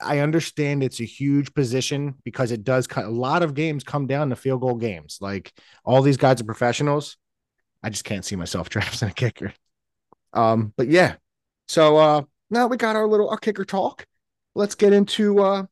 I 0.00 0.18
understand 0.18 0.82
it's 0.82 1.00
a 1.00 1.04
huge 1.04 1.54
position 1.54 2.16
because 2.24 2.52
it 2.52 2.64
does 2.64 2.86
a 2.94 3.08
lot 3.08 3.42
of 3.42 3.54
games 3.54 3.84
come 3.84 4.06
down 4.06 4.30
to 4.30 4.36
field 4.36 4.60
goal 4.60 4.74
games. 4.74 5.18
Like 5.20 5.52
all 5.84 6.02
these 6.02 6.16
guys 6.18 6.40
are 6.40 6.44
professionals. 6.44 7.16
I 7.82 7.90
just 7.90 8.04
can't 8.04 8.24
see 8.24 8.36
myself 8.36 8.68
drafting 8.70 9.08
a 9.08 9.12
kicker. 9.12 9.52
Um, 10.32 10.74
but 10.76 10.88
yeah. 10.88 11.14
So 11.68 11.96
uh 11.96 12.22
now 12.50 12.66
we 12.66 12.76
got 12.76 12.96
our 12.96 13.06
little 13.06 13.30
our 13.30 13.38
kicker 13.38 13.64
talk. 13.64 14.06
Let's 14.54 14.74
get 14.74 14.92
into 14.92 15.40
uh 15.40 15.64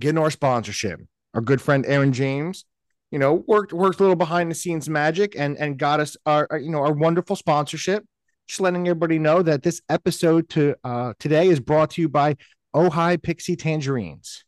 getting 0.00 0.18
our 0.18 0.30
sponsorship. 0.30 1.00
Our 1.34 1.40
good 1.40 1.62
friend 1.62 1.84
Aaron 1.86 2.12
James 2.12 2.64
you 3.10 3.18
know, 3.18 3.44
worked 3.46 3.72
worked 3.72 4.00
a 4.00 4.02
little 4.02 4.16
behind 4.16 4.50
the 4.50 4.54
scenes 4.54 4.88
magic 4.88 5.36
and 5.38 5.56
and 5.58 5.78
got 5.78 6.00
us 6.00 6.16
our, 6.26 6.46
our 6.50 6.58
you 6.58 6.70
know 6.70 6.80
our 6.80 6.92
wonderful 6.92 7.36
sponsorship. 7.36 8.04
Just 8.46 8.60
letting 8.60 8.86
everybody 8.86 9.18
know 9.18 9.42
that 9.42 9.62
this 9.62 9.82
episode 9.88 10.48
to 10.50 10.76
uh, 10.84 11.12
today 11.18 11.48
is 11.48 11.60
brought 11.60 11.90
to 11.90 12.00
you 12.00 12.08
by 12.08 12.36
Ojai 12.74 13.20
Pixie 13.22 13.56
Tangerines. 13.56 14.44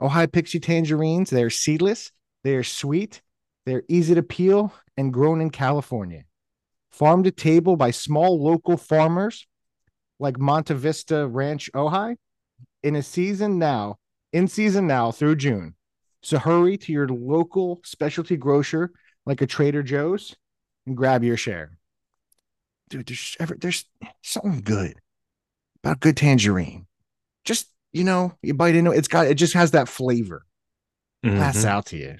Ojai 0.00 0.30
Pixie 0.30 0.60
Tangerines, 0.60 1.30
they're 1.30 1.50
seedless, 1.50 2.12
they're 2.42 2.64
sweet, 2.64 3.22
they're 3.64 3.84
easy 3.88 4.14
to 4.14 4.22
peel, 4.22 4.72
and 4.96 5.12
grown 5.12 5.40
in 5.40 5.50
California. 5.50 6.24
Farm 6.90 7.22
to 7.22 7.30
table 7.30 7.76
by 7.76 7.92
small 7.92 8.42
local 8.42 8.76
farmers 8.76 9.46
like 10.18 10.38
Monte 10.38 10.74
Vista 10.74 11.26
Ranch 11.28 11.70
Ojai 11.74 12.16
in 12.82 12.96
a 12.96 13.02
season 13.02 13.58
now, 13.58 13.98
in 14.32 14.48
season 14.48 14.86
now 14.86 15.12
through 15.12 15.36
June. 15.36 15.74
So 16.22 16.38
hurry 16.38 16.76
to 16.78 16.92
your 16.92 17.08
local 17.08 17.80
specialty 17.84 18.36
grocer 18.36 18.90
like 19.26 19.40
a 19.42 19.46
Trader 19.46 19.84
Joe's 19.84 20.34
and 20.86 20.96
grab 20.96 21.22
your 21.22 21.36
share. 21.36 21.77
Dude, 22.88 23.06
there's 23.06 23.36
ever 23.40 23.56
there's 23.60 23.84
something 24.22 24.60
good 24.62 25.00
about 25.82 26.00
good 26.00 26.16
tangerine. 26.16 26.86
Just 27.44 27.68
you 27.92 28.04
know, 28.04 28.34
you 28.42 28.54
bite 28.54 28.74
into 28.74 28.92
it, 28.92 28.98
it's 28.98 29.08
got 29.08 29.26
it 29.26 29.34
just 29.34 29.54
has 29.54 29.72
that 29.72 29.88
flavor. 29.88 30.44
Pass 31.24 31.64
Mhm. 31.64 31.64
out 31.66 31.86
to 31.86 31.96
you. 31.96 32.16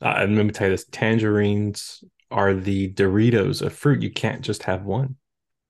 Uh, 0.00 0.26
let 0.28 0.28
me 0.30 0.50
tell 0.50 0.68
you 0.68 0.74
this: 0.74 0.84
tangerines 0.90 2.04
are 2.30 2.54
the 2.54 2.92
Doritos 2.92 3.62
of 3.62 3.72
fruit. 3.72 4.02
You 4.02 4.10
can't 4.10 4.42
just 4.42 4.64
have 4.64 4.84
one. 4.84 5.16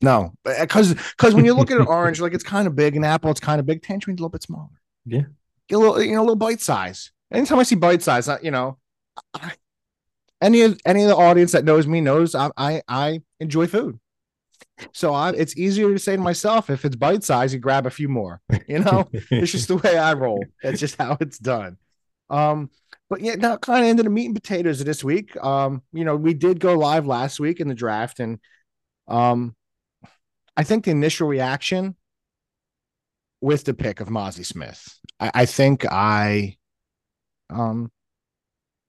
No, 0.01 0.33
because 0.45 0.95
because 0.95 1.35
when 1.35 1.45
you 1.45 1.55
look 1.55 1.71
at 1.71 1.79
an 1.81 1.87
orange, 1.89 2.21
like 2.21 2.35
it's 2.35 2.43
kind 2.45 2.67
of 2.67 2.75
big, 2.75 2.97
an 2.97 3.05
apple, 3.05 3.31
it's 3.31 3.41
kind 3.41 3.61
of 3.61 3.67
big. 3.67 3.83
Tangerine's 3.83 4.19
a 4.21 4.23
little 4.23 4.31
bit 4.31 4.43
smaller. 4.43 4.69
Yeah. 5.05 5.23
Get 5.69 5.77
a 5.77 5.79
little, 5.79 6.03
you 6.03 6.13
know, 6.15 6.21
a 6.21 6.23
little 6.23 6.37
bite 6.37 6.61
size. 6.61 7.13
Anytime 7.31 7.59
I 7.61 7.63
see 7.63 7.77
bite 7.77 8.03
size, 8.03 8.29
I, 8.29 8.39
you 8.43 8.51
know, 8.51 8.79
I, 9.35 9.53
any 10.41 10.63
of 10.63 10.81
any 10.85 11.03
of 11.03 11.09
the 11.09 11.17
audience 11.17 11.53
that 11.53 11.65
knows 11.65 11.87
me 11.87 12.01
knows 12.01 12.35
I 12.35 12.51
I, 12.57 12.83
I 12.89 13.21
enjoy 13.39 13.67
food. 13.69 14.01
So 14.93 15.15
I, 15.15 15.31
it's 15.31 15.57
easier 15.57 15.93
to 15.93 15.99
say 15.99 16.17
to 16.17 16.23
myself 16.23 16.71
if 16.71 16.85
it's 16.85 16.97
bite 16.97 17.25
size, 17.25 17.55
you 17.55 17.61
grab 17.61 17.87
a 17.87 17.91
few 17.91 18.09
more. 18.09 18.41
You 18.69 18.79
know, 18.79 19.09
it's 19.13 19.53
just 19.53 19.69
the 19.69 19.77
way 19.77 19.99
I 19.99 20.15
roll. 20.15 20.43
That's 20.63 20.81
just 20.81 20.97
how 20.97 21.19
it's 21.21 21.39
done. 21.39 21.77
Um, 22.31 22.71
but 23.11 23.21
yeah, 23.21 23.35
now 23.35 23.59
kind 23.59 23.85
of 23.85 23.91
into 23.91 24.03
the 24.03 24.11
meat 24.11 24.27
and 24.27 24.35
potatoes 24.35 24.81
of 24.81 24.87
this 24.87 25.05
week. 25.05 25.37
Um, 25.45 25.83
you 25.93 26.05
know, 26.05 26.17
we 26.17 26.33
did 26.33 26.61
go 26.61 26.79
live 26.79 27.07
last 27.07 27.39
week 27.39 27.61
in 27.61 27.69
the 27.69 27.75
draft, 27.75 28.21
and 28.21 28.39
um, 29.09 29.55
I 30.57 30.65
think 30.65 30.85
the 30.85 30.93
initial 30.93 31.29
reaction 31.29 31.97
with 33.43 33.65
the 33.65 33.75
pick 33.75 34.01
of 34.01 34.09
Mazi 34.09 34.47
Smith, 34.47 34.99
I, 35.21 35.31
I 35.35 35.47
think 35.47 35.85
I, 35.85 36.57
um, 37.51 37.91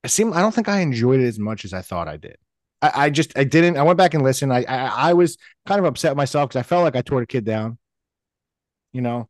I 0.06 0.08
seem 0.08 0.32
I 0.32 0.42
don't 0.42 0.54
think 0.54 0.70
I 0.70 0.80
enjoyed 0.80 1.20
it 1.20 1.28
as 1.28 1.40
much 1.40 1.66
as 1.66 1.74
I 1.74 1.82
thought 1.82 2.08
I 2.08 2.16
did. 2.16 2.38
I, 2.84 3.06
I 3.06 3.10
just 3.10 3.38
I 3.38 3.44
didn't. 3.46 3.78
I 3.78 3.84
went 3.84 3.98
back 3.98 4.14
and 4.14 4.24
listened. 4.24 4.54
I, 4.54 4.64
I 4.68 5.10
I 5.10 5.14
was 5.14 5.38
kind 5.66 5.80
of 5.80 5.86
upset 5.86 6.16
myself 6.16 6.50
because 6.50 6.60
I 6.60 6.64
felt 6.64 6.84
like 6.84 6.96
I 6.96 7.02
tore 7.02 7.22
the 7.22 7.26
kid 7.26 7.46
down. 7.46 7.80
You 8.92 9.02
know, 9.02 9.30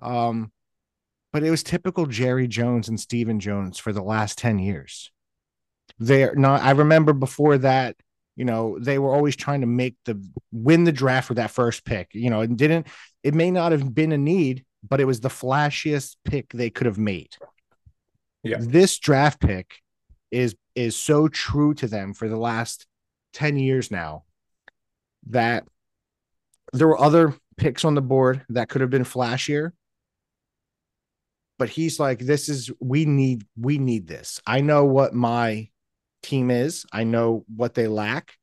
um, 0.00 0.52
but 1.34 1.42
it 1.42 1.50
was 1.50 1.64
typical 1.64 2.06
Jerry 2.06 2.46
Jones 2.46 2.88
and 2.88 3.00
Stephen 3.00 3.40
Jones 3.40 3.76
for 3.76 3.92
the 3.92 4.02
last 4.02 4.38
10 4.38 4.60
years. 4.60 5.10
They're 5.98 6.36
not, 6.36 6.62
I 6.62 6.70
remember 6.70 7.12
before 7.12 7.58
that, 7.58 7.96
you 8.36 8.44
know, 8.44 8.78
they 8.78 9.00
were 9.00 9.12
always 9.12 9.34
trying 9.34 9.62
to 9.62 9.66
make 9.66 9.96
the 10.04 10.24
win 10.52 10.84
the 10.84 10.92
draft 10.92 11.28
with 11.28 11.36
that 11.36 11.50
first 11.50 11.84
pick. 11.84 12.10
You 12.12 12.30
know, 12.30 12.42
it 12.42 12.56
didn't, 12.56 12.86
it 13.24 13.34
may 13.34 13.50
not 13.50 13.72
have 13.72 13.92
been 13.92 14.12
a 14.12 14.16
need, 14.16 14.64
but 14.88 15.00
it 15.00 15.06
was 15.06 15.18
the 15.18 15.28
flashiest 15.28 16.14
pick 16.24 16.52
they 16.52 16.70
could 16.70 16.86
have 16.86 16.98
made. 16.98 17.34
Yeah. 18.44 18.58
This 18.60 18.96
draft 19.00 19.40
pick 19.40 19.80
is 20.30 20.54
is 20.74 20.96
so 20.96 21.28
true 21.28 21.74
to 21.74 21.86
them 21.86 22.14
for 22.14 22.28
the 22.28 22.36
last 22.36 22.86
10 23.34 23.56
years 23.56 23.90
now 23.90 24.24
that 25.28 25.64
there 26.72 26.88
were 26.88 27.00
other 27.00 27.34
picks 27.56 27.84
on 27.84 27.94
the 27.94 28.02
board 28.02 28.44
that 28.48 28.68
could 28.68 28.80
have 28.80 28.90
been 28.90 29.04
flashier. 29.04 29.70
But 31.58 31.68
he's 31.68 32.00
like 32.00 32.18
this 32.18 32.48
is 32.48 32.70
we 32.80 33.04
need 33.04 33.44
we 33.56 33.78
need 33.78 34.08
this. 34.08 34.40
I 34.46 34.60
know 34.60 34.84
what 34.84 35.14
my 35.14 35.68
team 36.22 36.50
is. 36.50 36.84
I 36.92 37.04
know 37.04 37.44
what 37.54 37.74
they 37.74 37.86
lack. 37.86 38.34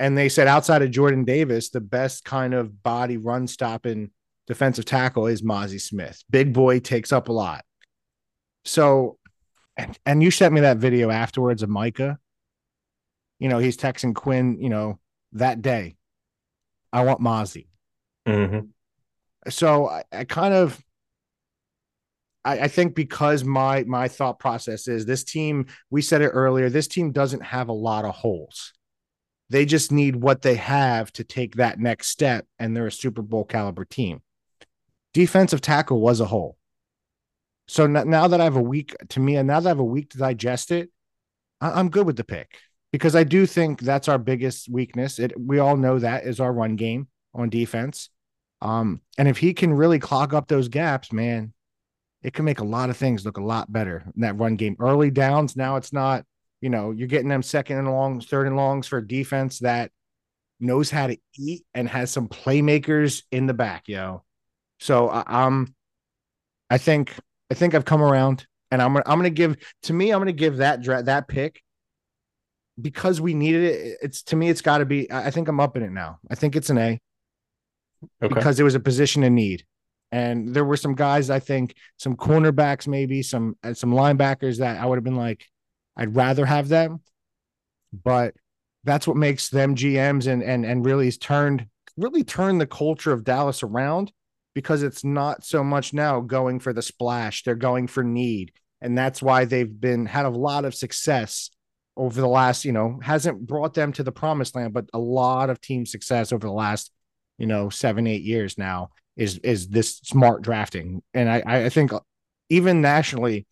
And 0.00 0.16
they 0.16 0.28
said 0.28 0.46
outside 0.46 0.82
of 0.82 0.90
jordan 0.90 1.24
davis 1.24 1.70
the 1.70 1.80
best 1.80 2.24
kind 2.24 2.54
of 2.54 2.82
body 2.82 3.16
run 3.16 3.46
stopping 3.46 4.10
defensive 4.46 4.86
tackle 4.86 5.26
is 5.26 5.42
mazi 5.42 5.80
smith. 5.80 6.22
Big 6.30 6.54
boy 6.54 6.80
takes 6.80 7.12
up 7.12 7.28
a 7.28 7.32
lot. 7.32 7.64
So 8.64 9.17
and, 9.78 9.98
and 10.04 10.22
you 10.22 10.30
sent 10.30 10.52
me 10.52 10.60
that 10.60 10.76
video 10.76 11.10
afterwards 11.10 11.62
of 11.62 11.70
micah 11.70 12.18
you 13.38 13.48
know 13.48 13.58
he's 13.58 13.76
texting 13.76 14.14
quinn 14.14 14.60
you 14.60 14.68
know 14.68 14.98
that 15.32 15.62
day 15.62 15.96
i 16.92 17.02
want 17.02 17.20
mazi 17.20 17.66
Mhm. 18.26 18.68
so 19.48 19.88
I, 19.88 20.02
I 20.12 20.24
kind 20.24 20.52
of 20.52 20.84
I, 22.44 22.60
I 22.60 22.68
think 22.68 22.94
because 22.94 23.42
my 23.44 23.84
my 23.84 24.08
thought 24.08 24.38
process 24.38 24.86
is 24.86 25.06
this 25.06 25.24
team, 25.24 25.66
we 25.90 26.02
said 26.02 26.20
it 26.20 26.28
earlier, 26.28 26.68
this 26.68 26.86
team 26.88 27.10
doesn't 27.10 27.42
have 27.42 27.68
a 27.68 27.72
lot 27.72 28.04
of 28.04 28.14
holes. 28.14 28.74
They 29.50 29.64
just 29.64 29.90
need 29.90 30.16
what 30.16 30.42
they 30.42 30.56
have 30.56 31.10
to 31.14 31.24
take 31.24 31.56
that 31.56 31.78
next 31.80 32.08
step, 32.08 32.46
and 32.58 32.76
they're 32.76 32.86
a 32.86 32.92
Super 32.92 33.22
Bowl 33.22 33.44
caliber 33.44 33.84
team. 33.86 34.20
Defensive 35.14 35.62
tackle 35.62 36.00
was 36.00 36.20
a 36.20 36.26
hole. 36.26 36.57
So 37.68 37.86
now 37.86 38.28
that 38.28 38.40
I 38.40 38.44
have 38.44 38.56
a 38.56 38.62
week 38.62 38.96
to 39.10 39.20
me, 39.20 39.36
and 39.36 39.46
now 39.46 39.60
that 39.60 39.68
I 39.68 39.70
have 39.70 39.78
a 39.78 39.84
week 39.84 40.10
to 40.10 40.18
digest 40.18 40.70
it, 40.70 40.90
I- 41.60 41.78
I'm 41.78 41.90
good 41.90 42.06
with 42.06 42.16
the 42.16 42.24
pick 42.24 42.58
because 42.92 43.14
I 43.14 43.24
do 43.24 43.44
think 43.46 43.80
that's 43.80 44.08
our 44.08 44.18
biggest 44.18 44.68
weakness. 44.68 45.18
It 45.18 45.38
we 45.38 45.58
all 45.58 45.76
know 45.76 45.98
that 45.98 46.24
is 46.24 46.40
our 46.40 46.52
run 46.52 46.76
game 46.76 47.08
on 47.34 47.50
defense. 47.50 48.08
Um, 48.62 49.02
and 49.18 49.28
if 49.28 49.38
he 49.38 49.52
can 49.54 49.72
really 49.72 49.98
clog 49.98 50.34
up 50.34 50.48
those 50.48 50.68
gaps, 50.68 51.12
man, 51.12 51.52
it 52.22 52.32
can 52.32 52.44
make 52.44 52.60
a 52.60 52.64
lot 52.64 52.90
of 52.90 52.96
things 52.96 53.24
look 53.24 53.36
a 53.36 53.44
lot 53.44 53.72
better 53.72 54.10
in 54.14 54.22
that 54.22 54.38
run 54.38 54.56
game. 54.56 54.76
Early 54.80 55.10
downs, 55.10 55.54
now 55.54 55.76
it's 55.76 55.92
not, 55.92 56.24
you 56.60 56.70
know, 56.70 56.90
you're 56.90 57.06
getting 57.06 57.28
them 57.28 57.42
second 57.42 57.78
and 57.78 57.90
longs, 57.90 58.26
third 58.26 58.46
and 58.46 58.56
longs 58.56 58.88
for 58.88 59.00
defense 59.00 59.60
that 59.60 59.92
knows 60.58 60.90
how 60.90 61.06
to 61.06 61.16
eat 61.36 61.64
and 61.74 61.88
has 61.88 62.10
some 62.10 62.28
playmakers 62.28 63.22
in 63.30 63.46
the 63.46 63.54
back, 63.54 63.88
yo. 63.88 64.24
So 64.80 65.08
I, 65.08 65.44
um, 65.44 65.74
I 66.70 66.78
think 66.78 67.14
I 67.50 67.54
think 67.54 67.74
I've 67.74 67.84
come 67.84 68.02
around, 68.02 68.46
and 68.70 68.82
I'm 68.82 68.92
gonna 68.92 69.04
I'm 69.06 69.18
gonna 69.18 69.30
give 69.30 69.56
to 69.84 69.92
me 69.92 70.10
I'm 70.12 70.20
gonna 70.20 70.32
give 70.32 70.58
that 70.58 70.82
dra- 70.82 71.02
that 71.04 71.28
pick 71.28 71.62
because 72.80 73.20
we 73.20 73.34
needed 73.34 73.64
it. 73.64 73.98
It's 74.02 74.22
to 74.24 74.36
me 74.36 74.48
it's 74.48 74.60
got 74.60 74.78
to 74.78 74.86
be. 74.86 75.10
I 75.10 75.30
think 75.30 75.48
I'm 75.48 75.60
up 75.60 75.76
in 75.76 75.82
it 75.82 75.90
now. 75.90 76.18
I 76.30 76.34
think 76.34 76.56
it's 76.56 76.70
an 76.70 76.78
A 76.78 77.00
Okay. 78.22 78.32
because 78.32 78.60
it 78.60 78.62
was 78.62 78.74
a 78.76 78.80
position 78.80 79.24
in 79.24 79.34
need. 79.34 79.64
And 80.12 80.54
there 80.54 80.64
were 80.64 80.76
some 80.76 80.94
guys, 80.94 81.28
I 81.30 81.38
think, 81.40 81.74
some 81.98 82.16
cornerbacks, 82.16 82.86
maybe 82.86 83.22
some 83.22 83.56
uh, 83.62 83.74
some 83.74 83.92
linebackers 83.92 84.58
that 84.58 84.80
I 84.80 84.86
would 84.86 84.96
have 84.96 85.04
been 85.04 85.16
like, 85.16 85.44
I'd 85.96 86.16
rather 86.16 86.46
have 86.46 86.68
them. 86.68 87.00
But 88.04 88.34
that's 88.84 89.06
what 89.06 89.16
makes 89.16 89.48
them 89.48 89.74
GMs 89.74 90.26
and 90.26 90.42
and 90.42 90.64
and 90.64 90.84
really 90.84 91.06
has 91.06 91.18
turned 91.18 91.66
really 91.96 92.22
turned 92.24 92.60
the 92.60 92.66
culture 92.66 93.12
of 93.12 93.24
Dallas 93.24 93.62
around 93.62 94.12
because 94.58 94.82
it's 94.82 95.04
not 95.04 95.44
so 95.44 95.62
much 95.62 95.92
now 95.94 96.20
going 96.20 96.58
for 96.58 96.72
the 96.72 96.82
splash. 96.82 97.44
They're 97.44 97.54
going 97.54 97.86
for 97.86 98.02
need. 98.02 98.52
And 98.80 98.98
that's 98.98 99.22
why 99.22 99.44
they've 99.44 99.80
been 99.80 100.06
had 100.06 100.26
a 100.26 100.30
lot 100.30 100.64
of 100.64 100.74
success 100.74 101.50
over 101.96 102.20
the 102.20 102.28
last, 102.28 102.64
you 102.64 102.72
know, 102.72 102.98
hasn't 103.02 103.46
brought 103.46 103.74
them 103.74 103.92
to 103.92 104.02
the 104.02 104.12
promised 104.12 104.54
land, 104.56 104.72
but 104.72 104.88
a 104.92 104.98
lot 104.98 105.50
of 105.50 105.60
team 105.60 105.86
success 105.86 106.32
over 106.32 106.46
the 106.46 106.52
last 106.52 106.90
you 107.38 107.46
know 107.46 107.70
seven 107.70 108.06
eight 108.06 108.22
years 108.22 108.58
now 108.58 108.90
is 109.16 109.38
is 109.38 109.68
this 109.68 109.96
smart 109.98 110.42
drafting 110.42 111.02
and 111.14 111.30
i 111.30 111.42
i 111.46 111.68
think 111.68 111.92
even 112.50 112.82
nationally 112.82 113.46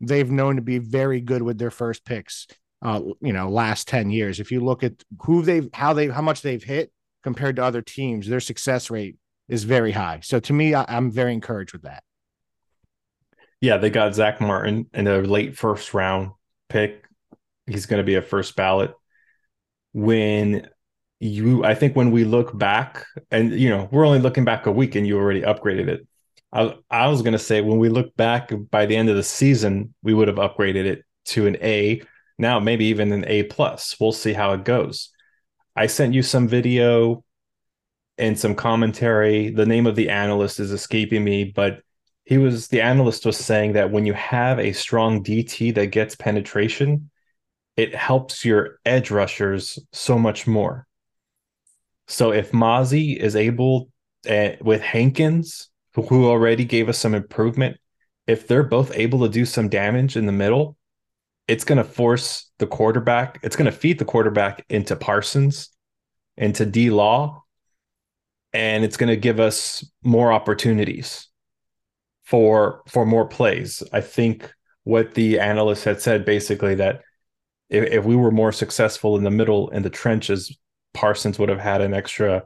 they've 0.00 0.30
known 0.30 0.56
to 0.56 0.62
be 0.62 0.78
very 0.78 1.20
good 1.20 1.42
with 1.42 1.58
their 1.58 1.70
first 1.70 2.04
picks 2.04 2.46
uh 2.82 3.00
you 3.20 3.32
know 3.32 3.48
last 3.48 3.86
10 3.88 4.10
years 4.10 4.40
if 4.40 4.50
you 4.50 4.60
look 4.60 4.82
at 4.82 5.04
who 5.22 5.42
they've 5.42 5.68
how 5.74 5.92
they 5.92 6.08
how 6.08 6.22
much 6.22 6.42
they've 6.42 6.64
hit 6.64 6.90
compared 7.22 7.56
to 7.56 7.64
other 7.64 7.82
teams 7.82 8.26
their 8.26 8.40
success 8.40 8.90
rate 8.90 9.16
is 9.48 9.64
very 9.64 9.92
high 9.92 10.20
so 10.22 10.38
to 10.40 10.52
me 10.52 10.74
I, 10.74 10.84
i'm 10.88 11.10
very 11.10 11.32
encouraged 11.32 11.72
with 11.72 11.82
that 11.82 12.02
Yeah, 13.60 13.78
they 13.78 13.90
got 13.90 14.14
Zach 14.14 14.40
Martin 14.40 14.86
in 14.92 15.06
a 15.06 15.18
late 15.18 15.56
first 15.56 15.94
round 15.94 16.32
pick. 16.68 17.04
He's 17.66 17.86
going 17.86 17.98
to 17.98 18.04
be 18.04 18.14
a 18.14 18.22
first 18.22 18.54
ballot. 18.56 18.92
When 19.92 20.68
you, 21.20 21.64
I 21.64 21.74
think 21.74 21.96
when 21.96 22.10
we 22.10 22.24
look 22.24 22.56
back, 22.56 23.04
and 23.30 23.58
you 23.58 23.70
know, 23.70 23.88
we're 23.90 24.06
only 24.06 24.18
looking 24.18 24.44
back 24.44 24.66
a 24.66 24.72
week, 24.72 24.94
and 24.94 25.06
you 25.06 25.16
already 25.18 25.42
upgraded 25.42 25.88
it. 25.88 26.06
I, 26.52 26.74
I 26.90 27.08
was 27.08 27.22
going 27.22 27.32
to 27.32 27.38
say 27.38 27.60
when 27.60 27.78
we 27.78 27.88
look 27.88 28.14
back 28.16 28.52
by 28.70 28.86
the 28.86 28.96
end 28.96 29.08
of 29.08 29.16
the 29.16 29.22
season, 29.22 29.94
we 30.02 30.14
would 30.14 30.28
have 30.28 30.36
upgraded 30.36 30.84
it 30.84 31.04
to 31.26 31.46
an 31.46 31.56
A. 31.62 32.02
Now 32.38 32.60
maybe 32.60 32.86
even 32.86 33.12
an 33.12 33.24
A 33.26 33.44
plus. 33.44 33.96
We'll 33.98 34.12
see 34.12 34.34
how 34.34 34.52
it 34.52 34.64
goes. 34.64 35.10
I 35.74 35.86
sent 35.86 36.14
you 36.14 36.22
some 36.22 36.46
video 36.48 37.24
and 38.18 38.38
some 38.38 38.54
commentary. 38.54 39.50
The 39.50 39.66
name 39.66 39.86
of 39.86 39.96
the 39.96 40.08
analyst 40.08 40.60
is 40.60 40.72
escaping 40.72 41.24
me, 41.24 41.44
but 41.44 41.80
he 42.24 42.38
was 42.38 42.68
the 42.68 42.80
analyst 42.80 43.24
was 43.24 43.36
saying 43.36 43.74
that 43.74 43.90
when 43.90 44.04
you 44.04 44.12
have 44.14 44.58
a 44.58 44.72
strong 44.72 45.22
DT 45.22 45.74
that 45.74 45.86
gets 45.86 46.16
penetration, 46.16 47.10
it 47.76 47.94
helps 47.94 48.44
your 48.44 48.80
edge 48.84 49.10
rushers 49.10 49.78
so 49.92 50.18
much 50.18 50.46
more. 50.46 50.86
So 52.08 52.32
if 52.32 52.52
Mazi 52.52 53.16
is 53.16 53.36
able 53.36 53.90
uh, 54.28 54.50
with 54.60 54.80
Hankins, 54.80 55.70
who 55.94 56.26
already 56.26 56.64
gave 56.64 56.88
us 56.88 56.98
some 56.98 57.14
improvement, 57.14 57.78
if 58.26 58.48
they're 58.48 58.62
both 58.62 58.92
able 58.94 59.20
to 59.20 59.28
do 59.28 59.44
some 59.44 59.68
damage 59.68 60.16
in 60.16 60.26
the 60.26 60.32
middle, 60.32 60.76
it's 61.48 61.64
going 61.64 61.78
to 61.78 61.84
force 61.84 62.50
the 62.58 62.66
quarterback, 62.66 63.38
it's 63.42 63.56
going 63.56 63.70
to 63.70 63.76
feed 63.76 63.98
the 63.98 64.04
quarterback 64.04 64.64
into 64.68 64.96
Parsons, 64.96 65.70
into 66.36 66.66
D 66.66 66.90
Law, 66.90 67.44
and 68.56 68.84
it's 68.84 68.96
going 68.96 69.10
to 69.10 69.16
give 69.16 69.38
us 69.38 69.84
more 70.02 70.32
opportunities 70.32 71.28
for 72.24 72.82
for 72.88 73.04
more 73.04 73.26
plays. 73.26 73.82
I 73.92 74.00
think 74.00 74.50
what 74.84 75.14
the 75.14 75.38
analyst 75.38 75.84
had 75.84 76.00
said 76.00 76.24
basically 76.24 76.74
that 76.76 77.02
if, 77.68 77.84
if 77.84 78.04
we 78.04 78.16
were 78.16 78.30
more 78.30 78.52
successful 78.52 79.16
in 79.16 79.24
the 79.24 79.30
middle 79.30 79.68
in 79.70 79.82
the 79.82 79.90
trenches, 79.90 80.56
Parsons 80.94 81.38
would 81.38 81.50
have 81.50 81.60
had 81.60 81.82
an 81.82 81.92
extra 81.92 82.44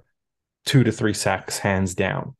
two 0.67 0.83
to 0.83 0.91
three 0.91 1.15
sacks 1.15 1.59
hands 1.59 1.95
down. 1.95 2.35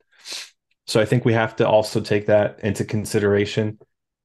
So 0.89 1.01
I 1.01 1.05
think 1.05 1.25
we 1.25 1.35
have 1.35 1.55
to 1.57 1.69
also 1.69 2.01
take 2.01 2.27
that 2.27 2.59
into 2.65 2.85
consideration. 2.85 3.79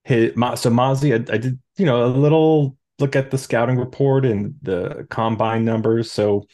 So 0.07 0.31
Mazi, 0.35 1.13
I, 1.13 1.33
I 1.33 1.37
did, 1.37 1.59
you 1.77 1.85
know, 1.85 2.03
a 2.03 2.07
little 2.07 2.77
look 2.97 3.15
at 3.15 3.29
the 3.29 3.37
scouting 3.37 3.77
report 3.77 4.25
and 4.25 4.55
the 4.63 5.05
combine 5.11 5.65
numbers. 5.65 6.11
So 6.11 6.47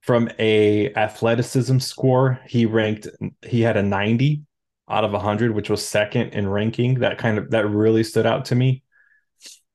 from 0.00 0.30
a 0.38 0.92
athleticism 0.94 1.78
score, 1.78 2.40
he 2.46 2.66
ranked 2.66 3.08
he 3.42 3.60
had 3.60 3.76
a 3.76 3.82
90 3.82 4.42
out 4.88 5.04
of 5.04 5.12
100, 5.12 5.52
which 5.52 5.70
was 5.70 5.86
second 5.86 6.30
in 6.30 6.48
ranking. 6.48 7.00
That 7.00 7.18
kind 7.18 7.38
of 7.38 7.50
that 7.50 7.68
really 7.68 8.02
stood 8.02 8.26
out 8.26 8.46
to 8.46 8.54
me. 8.54 8.82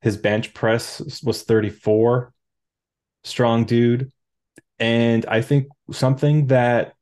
His 0.01 0.17
bench 0.17 0.53
press 0.53 1.21
was 1.23 1.43
34. 1.43 2.33
Strong 3.23 3.65
dude. 3.65 4.11
And 4.77 5.25
I 5.27 5.41
think 5.41 5.67
something 5.91 6.47
that 6.47 6.93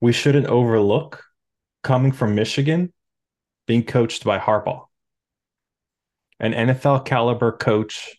we 0.00 0.12
shouldn't 0.12 0.46
overlook 0.46 1.24
coming 1.82 2.12
from 2.12 2.34
Michigan, 2.34 2.92
being 3.66 3.84
coached 3.84 4.24
by 4.24 4.38
Harbaugh, 4.38 4.86
an 6.38 6.52
NFL 6.52 7.04
caliber 7.04 7.52
coach 7.52 8.16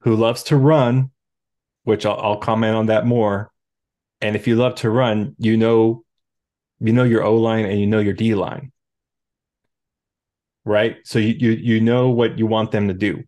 who 0.00 0.16
loves 0.16 0.42
to 0.44 0.56
run, 0.56 1.10
which 1.84 2.04
I'll, 2.04 2.18
I'll 2.20 2.38
comment 2.38 2.74
on 2.74 2.86
that 2.86 3.06
more. 3.06 3.50
And 4.20 4.34
if 4.34 4.46
you 4.46 4.56
love 4.56 4.74
to 4.76 4.90
run, 4.90 5.36
you 5.38 5.56
know, 5.56 6.04
you 6.80 6.92
know 6.92 7.04
your 7.04 7.22
O 7.22 7.36
line 7.36 7.66
and 7.66 7.78
you 7.78 7.86
know 7.86 8.00
your 8.00 8.14
D 8.14 8.34
line, 8.34 8.72
right? 10.64 10.96
So 11.04 11.18
you, 11.18 11.34
you 11.38 11.50
you 11.52 11.80
know 11.80 12.10
what 12.10 12.38
you 12.38 12.46
want 12.46 12.72
them 12.72 12.88
to 12.88 12.94
do. 12.94 13.24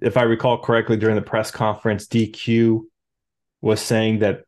If 0.00 0.16
I 0.16 0.22
recall 0.22 0.58
correctly, 0.58 0.96
during 0.96 1.16
the 1.16 1.22
press 1.22 1.50
conference, 1.50 2.06
DQ 2.06 2.82
was 3.60 3.80
saying 3.80 4.20
that 4.20 4.44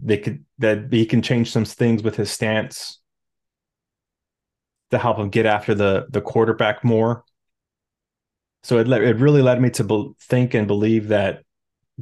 they 0.00 0.18
could 0.18 0.44
that 0.58 0.88
he 0.90 1.06
can 1.06 1.22
change 1.22 1.50
some 1.50 1.64
things 1.64 2.02
with 2.02 2.16
his 2.16 2.30
stance 2.30 3.00
to 4.90 4.98
help 4.98 5.18
him 5.18 5.30
get 5.30 5.46
after 5.46 5.74
the 5.74 6.06
the 6.10 6.20
quarterback 6.20 6.84
more. 6.84 7.24
So 8.62 8.78
it 8.78 8.88
it 8.88 9.16
really 9.16 9.42
led 9.42 9.60
me 9.60 9.70
to 9.70 9.84
be, 9.84 10.12
think 10.20 10.54
and 10.54 10.66
believe 10.66 11.08
that 11.08 11.42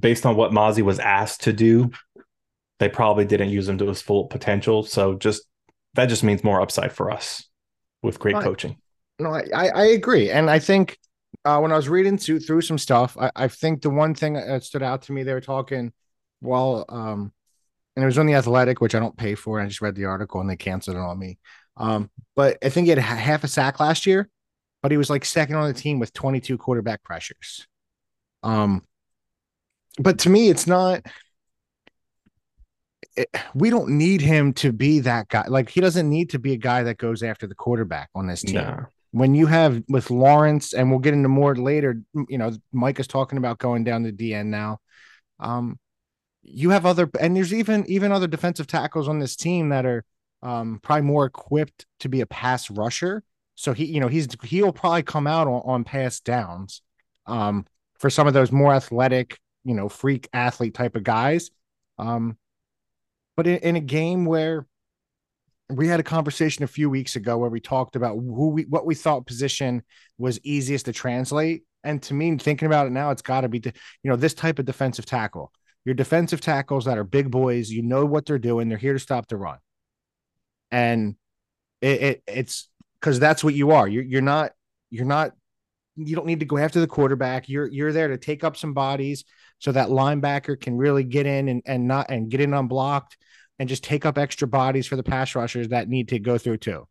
based 0.00 0.26
on 0.26 0.36
what 0.36 0.52
Mazi 0.52 0.82
was 0.82 0.98
asked 0.98 1.42
to 1.42 1.52
do, 1.52 1.90
they 2.78 2.88
probably 2.88 3.24
didn't 3.24 3.50
use 3.50 3.68
him 3.68 3.78
to 3.78 3.88
his 3.88 4.02
full 4.02 4.26
potential. 4.26 4.82
So 4.82 5.14
just 5.14 5.42
that 5.94 6.06
just 6.06 6.24
means 6.24 6.42
more 6.42 6.60
upside 6.60 6.92
for 6.92 7.10
us 7.10 7.44
with 8.02 8.18
great 8.18 8.36
no, 8.36 8.42
coaching. 8.42 8.76
No, 9.18 9.34
I, 9.34 9.68
I 9.68 9.84
agree, 9.86 10.30
and 10.30 10.48
I 10.50 10.58
think 10.58 10.98
uh, 11.44 11.58
when 11.58 11.72
I 11.72 11.76
was 11.76 11.88
reading 11.88 12.18
through, 12.18 12.40
through 12.40 12.62
some 12.62 12.78
stuff, 12.78 13.16
I, 13.18 13.30
I 13.36 13.48
think 13.48 13.82
the 13.82 13.90
one 13.90 14.14
thing 14.14 14.34
that 14.34 14.64
stood 14.64 14.82
out 14.82 15.02
to 15.02 15.12
me, 15.12 15.22
they 15.22 15.34
were 15.34 15.40
talking 15.40 15.92
while 16.40 16.86
um, 16.88 17.32
and 17.96 18.02
it 18.02 18.06
was 18.06 18.18
on 18.18 18.26
the 18.26 18.34
Athletic, 18.34 18.80
which 18.80 18.94
I 18.94 18.98
don't 18.98 19.16
pay 19.16 19.34
for. 19.34 19.60
I 19.60 19.66
just 19.66 19.82
read 19.82 19.94
the 19.94 20.06
article 20.06 20.40
and 20.40 20.48
they 20.48 20.56
canceled 20.56 20.96
it 20.96 21.00
on 21.00 21.18
me. 21.18 21.38
Um, 21.76 22.10
but 22.36 22.58
I 22.62 22.68
think 22.68 22.86
he 22.86 22.90
had 22.90 22.98
half 22.98 23.44
a 23.44 23.48
sack 23.48 23.80
last 23.80 24.06
year, 24.06 24.28
but 24.82 24.90
he 24.90 24.96
was 24.96 25.10
like 25.10 25.24
second 25.24 25.56
on 25.56 25.68
the 25.68 25.78
team 25.78 25.98
with 25.98 26.12
22 26.12 26.56
quarterback 26.58 27.02
pressures. 27.02 27.66
Um, 28.42 28.86
but 29.98 30.18
to 30.20 30.30
me, 30.30 30.48
it's 30.48 30.66
not. 30.66 31.04
It, 33.16 33.28
we 33.54 33.70
don't 33.70 33.90
need 33.90 34.20
him 34.20 34.52
to 34.54 34.72
be 34.72 35.00
that 35.00 35.28
guy. 35.28 35.46
Like 35.48 35.68
he 35.68 35.80
doesn't 35.80 36.08
need 36.08 36.30
to 36.30 36.38
be 36.38 36.52
a 36.52 36.56
guy 36.56 36.84
that 36.84 36.98
goes 36.98 37.22
after 37.22 37.46
the 37.46 37.54
quarterback 37.54 38.08
on 38.14 38.26
this 38.26 38.42
team. 38.42 38.54
No. 38.54 38.86
When 39.12 39.34
you 39.34 39.46
have 39.46 39.82
with 39.88 40.10
Lawrence, 40.10 40.72
and 40.72 40.90
we'll 40.90 41.00
get 41.00 41.14
into 41.14 41.28
more 41.28 41.56
later. 41.56 42.00
You 42.28 42.38
know, 42.38 42.52
Mike 42.72 43.00
is 43.00 43.08
talking 43.08 43.38
about 43.38 43.58
going 43.58 43.82
down 43.84 44.04
the 44.04 44.12
DN 44.12 44.46
now. 44.46 44.78
Um, 45.40 45.78
you 46.42 46.70
have 46.70 46.86
other 46.86 47.10
and 47.18 47.36
there's 47.36 47.52
even 47.52 47.84
even 47.88 48.12
other 48.12 48.26
defensive 48.26 48.66
tackles 48.66 49.08
on 49.08 49.18
this 49.18 49.36
team 49.36 49.70
that 49.70 49.84
are 49.84 50.04
um, 50.42 50.80
probably 50.82 51.02
more 51.02 51.26
equipped 51.26 51.86
to 52.00 52.08
be 52.08 52.20
a 52.20 52.26
pass 52.26 52.70
rusher. 52.70 53.22
So 53.54 53.72
he, 53.72 53.84
you 53.84 54.00
know, 54.00 54.08
he's 54.08 54.28
he'll 54.42 54.72
probably 54.72 55.02
come 55.02 55.26
out 55.26 55.46
on, 55.46 55.62
on 55.64 55.84
pass 55.84 56.20
downs 56.20 56.82
um, 57.26 57.66
for 57.98 58.08
some 58.08 58.26
of 58.26 58.32
those 58.32 58.50
more 58.50 58.72
athletic, 58.72 59.38
you 59.64 59.74
know, 59.74 59.88
freak 59.88 60.28
athlete 60.32 60.74
type 60.74 60.96
of 60.96 61.02
guys. 61.02 61.50
Um, 61.98 62.36
but 63.36 63.46
in, 63.46 63.58
in 63.58 63.76
a 63.76 63.80
game 63.80 64.24
where 64.24 64.66
we 65.68 65.86
had 65.86 66.00
a 66.00 66.04
conversation 66.04 66.64
a 66.64 66.68
few 66.68 66.90
weeks 66.90 67.16
ago 67.16 67.38
where 67.38 67.50
we 67.50 67.60
talked 67.60 67.94
about 67.94 68.14
who 68.14 68.48
we 68.48 68.62
what 68.64 68.86
we 68.86 68.94
thought 68.94 69.26
position 69.26 69.82
was 70.18 70.40
easiest 70.42 70.86
to 70.86 70.92
translate, 70.92 71.62
and 71.84 72.02
to 72.04 72.14
me, 72.14 72.36
thinking 72.36 72.66
about 72.66 72.86
it 72.86 72.90
now, 72.90 73.10
it's 73.10 73.22
got 73.22 73.42
to 73.42 73.48
be, 73.48 73.62
you 73.64 74.10
know, 74.10 74.16
this 74.16 74.34
type 74.34 74.58
of 74.58 74.64
defensive 74.64 75.06
tackle 75.06 75.52
your 75.84 75.94
defensive 75.94 76.40
tackles 76.40 76.84
that 76.84 76.98
are 76.98 77.04
big 77.04 77.30
boys, 77.30 77.70
you 77.70 77.82
know 77.82 78.04
what 78.04 78.26
they're 78.26 78.38
doing. 78.38 78.68
They're 78.68 78.78
here 78.78 78.92
to 78.92 78.98
stop 78.98 79.28
the 79.28 79.36
run. 79.36 79.58
And 80.70 81.16
it, 81.80 82.02
it 82.02 82.22
it's 82.26 82.68
because 83.00 83.18
that's 83.18 83.42
what 83.42 83.54
you 83.54 83.70
are. 83.72 83.88
You're 83.88 84.04
you're 84.04 84.22
not 84.22 84.52
you're 84.90 85.06
not 85.06 85.32
you 85.96 86.14
don't 86.14 86.26
need 86.26 86.40
to 86.40 86.46
go 86.46 86.58
after 86.58 86.80
the 86.80 86.86
quarterback. 86.86 87.48
You're 87.48 87.66
you're 87.66 87.92
there 87.92 88.08
to 88.08 88.18
take 88.18 88.44
up 88.44 88.56
some 88.56 88.74
bodies 88.74 89.24
so 89.60 89.70
that 89.72 89.88
linebacker 89.88 90.60
can 90.60 90.76
really 90.76 91.04
get 91.04 91.26
in 91.26 91.48
and, 91.48 91.62
and 91.66 91.86
not 91.86 92.10
and 92.10 92.30
get 92.30 92.40
in 92.40 92.52
unblocked 92.52 93.16
and 93.58 93.68
just 93.68 93.84
take 93.84 94.04
up 94.04 94.18
extra 94.18 94.48
bodies 94.48 94.86
for 94.86 94.96
the 94.96 95.02
pass 95.02 95.34
rushers 95.34 95.68
that 95.68 95.88
need 95.88 96.08
to 96.08 96.18
go 96.18 96.38
through 96.38 96.56
too. 96.56 96.88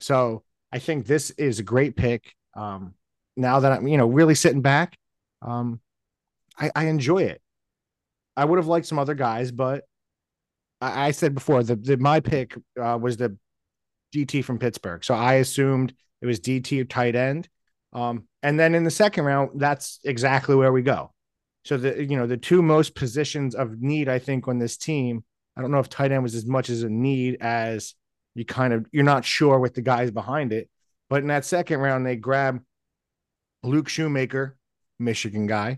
So 0.00 0.44
I 0.72 0.78
think 0.78 1.06
this 1.06 1.30
is 1.32 1.58
a 1.58 1.64
great 1.64 1.96
pick. 1.96 2.34
Um, 2.56 2.94
now 3.36 3.60
that 3.60 3.72
I'm, 3.72 3.88
you 3.88 3.98
know, 3.98 4.06
really 4.06 4.36
sitting 4.36 4.62
back, 4.62 4.96
um, 5.42 5.80
I, 6.58 6.70
I 6.74 6.84
enjoy 6.86 7.24
it. 7.24 7.42
I 8.36 8.44
would 8.44 8.58
have 8.58 8.68
liked 8.68 8.86
some 8.86 8.98
other 8.98 9.14
guys, 9.14 9.50
but 9.50 9.84
I, 10.80 11.08
I 11.08 11.10
said 11.10 11.34
before 11.34 11.62
the, 11.64 11.76
the 11.76 11.96
my 11.96 12.20
pick 12.20 12.56
uh, 12.80 12.98
was 13.00 13.16
the 13.16 13.36
DT 14.14 14.44
from 14.44 14.58
Pittsburgh, 14.58 15.04
so 15.04 15.14
I 15.14 15.34
assumed 15.34 15.92
it 16.20 16.26
was 16.26 16.38
DT 16.38 16.88
tight 16.88 17.16
end. 17.16 17.48
Um, 17.92 18.28
and 18.42 18.58
then 18.58 18.74
in 18.74 18.84
the 18.84 18.90
second 18.90 19.24
round, 19.24 19.60
that's 19.60 19.98
exactly 20.04 20.54
where 20.54 20.72
we 20.72 20.82
go. 20.82 21.12
So 21.64 21.76
the 21.76 22.04
you 22.04 22.16
know 22.16 22.26
the 22.26 22.36
two 22.36 22.62
most 22.62 22.94
positions 22.94 23.54
of 23.54 23.80
need 23.80 24.08
I 24.08 24.18
think 24.18 24.48
on 24.48 24.58
this 24.58 24.76
team. 24.76 25.24
I 25.56 25.60
don't 25.60 25.70
know 25.70 25.80
if 25.80 25.88
tight 25.88 26.12
end 26.12 26.22
was 26.22 26.34
as 26.34 26.46
much 26.46 26.70
as 26.70 26.82
a 26.82 26.88
need 26.88 27.36
as 27.40 27.94
you 28.34 28.44
kind 28.44 28.72
of 28.72 28.86
you're 28.90 29.04
not 29.04 29.24
sure 29.24 29.58
with 29.58 29.74
the 29.74 29.82
guys 29.82 30.10
behind 30.10 30.52
it. 30.52 30.68
But 31.10 31.22
in 31.22 31.28
that 31.28 31.44
second 31.44 31.80
round, 31.80 32.06
they 32.06 32.16
grab 32.16 32.62
Luke 33.62 33.88
Schoonmaker, 33.88 34.52
Michigan 34.98 35.46
guy. 35.46 35.76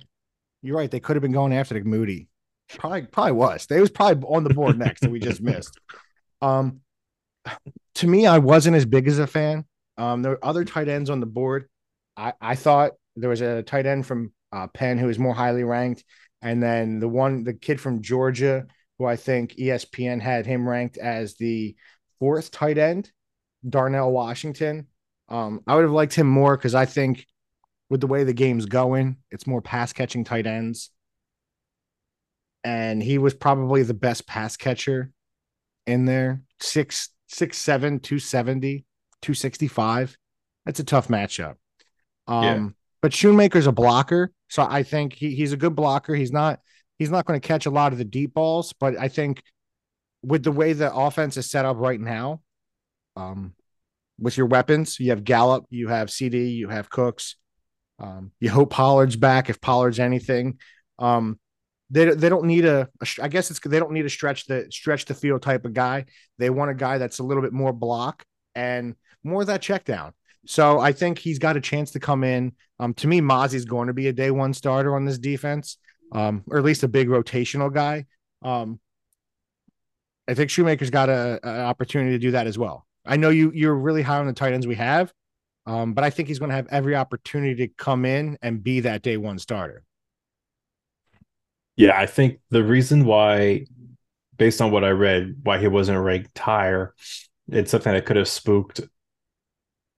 You're 0.62 0.76
right. 0.76 0.90
They 0.90 1.00
could 1.00 1.16
have 1.16 1.22
been 1.22 1.32
going 1.32 1.52
after 1.52 1.74
the 1.74 1.84
Moody. 1.84 2.28
Probably, 2.68 3.02
probably 3.02 3.32
was. 3.32 3.66
They 3.66 3.80
was 3.80 3.90
probably 3.90 4.26
on 4.28 4.44
the 4.44 4.54
board 4.54 4.78
next 4.78 5.00
that 5.00 5.10
we 5.10 5.20
just 5.20 5.40
missed. 5.42 5.78
Um, 6.40 6.80
to 7.96 8.06
me, 8.06 8.26
I 8.26 8.38
wasn't 8.38 8.76
as 8.76 8.86
big 8.86 9.06
as 9.08 9.18
a 9.18 9.26
fan. 9.26 9.64
Um, 9.98 10.22
there 10.22 10.32
were 10.32 10.44
other 10.44 10.64
tight 10.64 10.88
ends 10.88 11.10
on 11.10 11.20
the 11.20 11.26
board. 11.26 11.68
I, 12.16 12.32
I 12.40 12.54
thought 12.54 12.92
there 13.16 13.30
was 13.30 13.40
a 13.40 13.62
tight 13.62 13.86
end 13.86 14.06
from 14.06 14.32
uh, 14.54 14.68
Penn 14.68 14.98
who 14.98 15.08
is 15.08 15.18
more 15.18 15.34
highly 15.34 15.64
ranked, 15.64 16.04
and 16.42 16.62
then 16.62 17.00
the 17.00 17.08
one, 17.08 17.44
the 17.44 17.54
kid 17.54 17.80
from 17.80 18.02
Georgia, 18.02 18.66
who 18.98 19.06
I 19.06 19.16
think 19.16 19.54
ESPN 19.56 20.20
had 20.20 20.46
him 20.46 20.68
ranked 20.68 20.96
as 20.98 21.34
the 21.34 21.74
fourth 22.18 22.50
tight 22.50 22.78
end, 22.78 23.10
Darnell 23.68 24.12
Washington. 24.12 24.86
Um, 25.28 25.60
I 25.66 25.74
would 25.74 25.82
have 25.82 25.90
liked 25.90 26.14
him 26.14 26.28
more 26.28 26.56
because 26.56 26.74
I 26.74 26.84
think 26.84 27.26
with 27.90 28.00
the 28.00 28.06
way 28.06 28.24
the 28.24 28.32
game's 28.32 28.66
going, 28.66 29.16
it's 29.30 29.46
more 29.46 29.62
pass 29.62 29.92
catching 29.92 30.24
tight 30.24 30.46
ends 30.46 30.90
and 32.64 33.02
he 33.02 33.18
was 33.18 33.34
probably 33.34 33.82
the 33.82 33.94
best 33.94 34.26
pass 34.26 34.56
catcher 34.56 35.10
in 35.86 36.06
there. 36.06 36.42
Six, 36.60 37.10
six, 37.28 37.58
seven, 37.58 38.00
270, 38.00 38.86
265. 39.20 40.16
That's 40.64 40.80
a 40.80 40.84
tough 40.84 41.08
matchup. 41.08 41.56
Um, 42.26 42.44
yeah. 42.44 42.68
But 43.04 43.12
Schoonmaker's 43.12 43.66
a 43.66 43.72
blocker, 43.72 44.32
so 44.48 44.66
I 44.66 44.82
think 44.82 45.12
he, 45.12 45.34
he's 45.34 45.52
a 45.52 45.58
good 45.58 45.76
blocker. 45.76 46.14
He's 46.14 46.32
not 46.32 46.60
he's 46.98 47.10
not 47.10 47.26
going 47.26 47.38
to 47.38 47.46
catch 47.46 47.66
a 47.66 47.70
lot 47.70 47.92
of 47.92 47.98
the 47.98 48.04
deep 48.06 48.32
balls, 48.32 48.72
but 48.72 48.98
I 48.98 49.08
think 49.08 49.42
with 50.22 50.42
the 50.42 50.50
way 50.50 50.72
the 50.72 50.90
offense 50.90 51.36
is 51.36 51.50
set 51.50 51.66
up 51.66 51.76
right 51.76 52.00
now, 52.00 52.40
um, 53.14 53.52
with 54.18 54.38
your 54.38 54.46
weapons, 54.46 54.98
you 54.98 55.10
have 55.10 55.22
Gallup, 55.22 55.66
you 55.68 55.88
have 55.88 56.10
CD, 56.10 56.48
you 56.48 56.70
have 56.70 56.88
Cooks. 56.88 57.36
Um, 57.98 58.32
you 58.40 58.48
hope 58.48 58.70
Pollard's 58.70 59.16
back 59.16 59.50
if 59.50 59.60
Pollard's 59.60 60.00
anything. 60.00 60.58
Um, 60.98 61.38
they 61.90 62.06
they 62.06 62.30
don't 62.30 62.46
need 62.46 62.64
a, 62.64 62.88
a 63.02 63.06
I 63.22 63.28
guess 63.28 63.50
it's 63.50 63.60
they 63.60 63.80
don't 63.80 63.92
need 63.92 64.06
a 64.06 64.08
stretch 64.08 64.46
the 64.46 64.68
stretch 64.70 65.04
the 65.04 65.12
field 65.12 65.42
type 65.42 65.66
of 65.66 65.74
guy. 65.74 66.06
They 66.38 66.48
want 66.48 66.70
a 66.70 66.74
guy 66.74 66.96
that's 66.96 67.18
a 67.18 67.22
little 67.22 67.42
bit 67.42 67.52
more 67.52 67.74
block 67.74 68.24
and 68.54 68.94
more 69.22 69.42
of 69.42 69.48
that 69.48 69.60
check 69.60 69.84
down. 69.84 70.14
So 70.46 70.78
I 70.78 70.92
think 70.92 71.18
he's 71.18 71.38
got 71.38 71.56
a 71.56 71.60
chance 71.60 71.92
to 71.92 72.00
come 72.00 72.24
in. 72.24 72.52
Um, 72.78 72.94
to 72.94 73.06
me, 73.06 73.20
Mazi's 73.20 73.64
going 73.64 73.86
to 73.88 73.94
be 73.94 74.08
a 74.08 74.12
day 74.12 74.30
one 74.30 74.52
starter 74.52 74.94
on 74.94 75.04
this 75.04 75.18
defense, 75.18 75.78
um, 76.12 76.42
or 76.48 76.58
at 76.58 76.64
least 76.64 76.82
a 76.82 76.88
big 76.88 77.08
rotational 77.08 77.72
guy. 77.72 78.06
Um, 78.42 78.80
I 80.28 80.34
think 80.34 80.50
Schoonmaker's 80.50 80.90
got 80.90 81.08
a, 81.08 81.40
an 81.42 81.60
opportunity 81.60 82.12
to 82.12 82.18
do 82.18 82.32
that 82.32 82.46
as 82.46 82.58
well. 82.58 82.86
I 83.06 83.16
know 83.16 83.30
you 83.30 83.52
you're 83.54 83.74
really 83.74 84.02
high 84.02 84.18
on 84.18 84.26
the 84.26 84.32
tight 84.32 84.54
ends 84.54 84.66
we 84.66 84.76
have, 84.76 85.12
um, 85.66 85.92
but 85.92 86.04
I 86.04 86.10
think 86.10 86.28
he's 86.28 86.38
going 86.38 86.50
to 86.50 86.54
have 86.54 86.66
every 86.70 86.96
opportunity 86.96 87.66
to 87.66 87.74
come 87.74 88.04
in 88.04 88.38
and 88.42 88.62
be 88.62 88.80
that 88.80 89.02
day 89.02 89.16
one 89.16 89.38
starter. 89.38 89.84
Yeah, 91.76 91.98
I 91.98 92.06
think 92.06 92.38
the 92.50 92.62
reason 92.62 93.04
why, 93.04 93.66
based 94.36 94.62
on 94.62 94.70
what 94.70 94.84
I 94.84 94.90
read, 94.90 95.36
why 95.42 95.58
he 95.58 95.68
wasn't 95.68 95.98
a 95.98 96.00
ranked 96.00 96.38
higher, 96.38 96.94
it's 97.48 97.70
something 97.70 97.92
that 97.92 98.06
could 98.06 98.16
have 98.16 98.28
spooked 98.28 98.80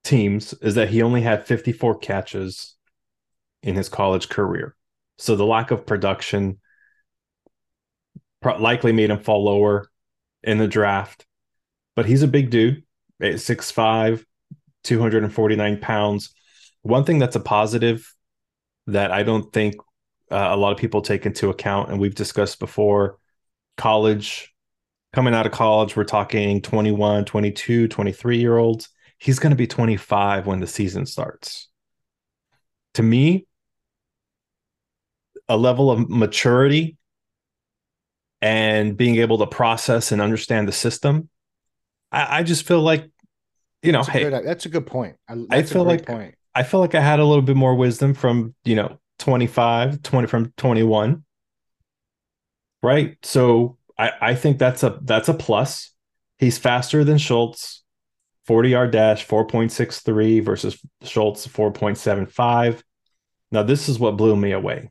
teams, 0.06 0.54
is 0.54 0.76
that 0.76 0.88
he 0.88 1.02
only 1.02 1.20
had 1.20 1.46
54 1.46 1.98
catches 1.98 2.74
in 3.62 3.74
his 3.74 3.88
college 3.88 4.28
career. 4.28 4.74
So 5.18 5.36
the 5.36 5.46
lack 5.46 5.70
of 5.70 5.86
production 5.86 6.60
likely 8.42 8.92
made 8.92 9.10
him 9.10 9.18
fall 9.18 9.44
lower 9.44 9.88
in 10.42 10.58
the 10.58 10.68
draft. 10.68 11.26
But 11.96 12.06
he's 12.06 12.22
a 12.22 12.28
big 12.28 12.50
dude, 12.50 12.84
6'5, 13.20 14.24
249 14.84 15.80
pounds. 15.80 16.34
One 16.82 17.04
thing 17.04 17.18
that's 17.18 17.36
a 17.36 17.40
positive 17.40 18.14
that 18.86 19.10
I 19.10 19.24
don't 19.24 19.52
think 19.52 19.74
uh, 20.30 20.48
a 20.50 20.56
lot 20.56 20.72
of 20.72 20.78
people 20.78 21.02
take 21.02 21.26
into 21.26 21.50
account, 21.50 21.90
and 21.90 22.00
we've 22.00 22.14
discussed 22.14 22.60
before 22.60 23.18
college, 23.76 24.54
coming 25.12 25.34
out 25.34 25.46
of 25.46 25.52
college, 25.52 25.96
we're 25.96 26.04
talking 26.04 26.60
21, 26.62 27.24
22, 27.24 27.88
23 27.88 28.38
year 28.38 28.58
olds. 28.58 28.88
He's 29.18 29.38
going 29.38 29.50
to 29.50 29.56
be 29.56 29.66
25 29.66 30.46
when 30.46 30.60
the 30.60 30.66
season 30.66 31.06
starts. 31.06 31.68
To 32.94 33.02
me, 33.02 33.46
a 35.48 35.56
level 35.56 35.90
of 35.90 36.08
maturity 36.08 36.96
and 38.42 38.96
being 38.96 39.16
able 39.16 39.38
to 39.38 39.46
process 39.46 40.12
and 40.12 40.20
understand 40.20 40.68
the 40.68 40.72
system. 40.72 41.28
I, 42.12 42.38
I 42.38 42.42
just 42.42 42.66
feel 42.66 42.80
like, 42.80 43.10
you 43.82 43.92
know, 43.92 44.00
that's 44.00 44.08
hey, 44.08 44.24
a 44.24 44.30
good, 44.30 44.46
that's 44.46 44.66
a 44.66 44.68
good 44.68 44.86
point. 44.86 45.16
I, 45.28 45.44
I 45.50 45.62
feel 45.62 45.84
like 45.84 46.06
point. 46.06 46.34
I 46.54 46.62
feel 46.62 46.80
like 46.80 46.94
I 46.94 47.00
had 47.00 47.20
a 47.20 47.24
little 47.24 47.42
bit 47.42 47.56
more 47.56 47.74
wisdom 47.74 48.14
from, 48.14 48.54
you 48.64 48.74
know, 48.74 48.98
25, 49.18 50.02
20 50.02 50.26
from 50.26 50.52
21. 50.56 51.24
Right. 52.82 53.16
So 53.22 53.78
I, 53.98 54.12
I 54.20 54.34
think 54.34 54.58
that's 54.58 54.82
a 54.82 54.98
that's 55.02 55.28
a 55.28 55.34
plus. 55.34 55.92
He's 56.38 56.58
faster 56.58 57.02
than 57.02 57.18
Schultz, 57.18 57.82
40 58.46 58.68
yard 58.68 58.90
dash, 58.92 59.26
4.63 59.26 60.44
versus 60.44 60.78
Schultz, 61.02 61.46
4.75. 61.46 62.82
Now, 63.50 63.62
this 63.62 63.88
is 63.88 63.98
what 63.98 64.16
blew 64.16 64.36
me 64.36 64.52
away. 64.52 64.90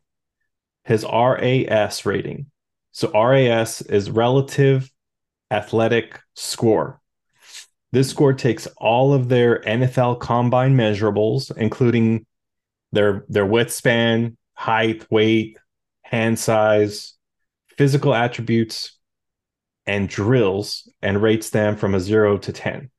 His 0.83 1.03
RAS 1.03 2.05
rating, 2.05 2.51
so 2.91 3.11
RAS 3.13 3.81
is 3.81 4.11
relative 4.11 4.91
athletic 5.49 6.19
score. 6.35 7.01
This 7.91 8.09
score 8.09 8.33
takes 8.33 8.67
all 8.77 9.13
of 9.13 9.29
their 9.29 9.61
NFL 9.61 10.19
combine 10.19 10.75
measurables, 10.75 11.55
including 11.55 12.25
their 12.91 13.25
their 13.29 13.45
width 13.45 13.71
span, 13.71 14.37
height, 14.53 15.05
weight, 15.09 15.57
hand 16.01 16.37
size, 16.37 17.13
physical 17.77 18.13
attributes, 18.13 18.97
and 19.85 20.09
drills, 20.09 20.91
and 21.01 21.21
rates 21.21 21.49
them 21.49 21.75
from 21.75 21.95
a 21.95 21.99
zero 21.99 22.37
to 22.37 22.51
10. 22.51 22.89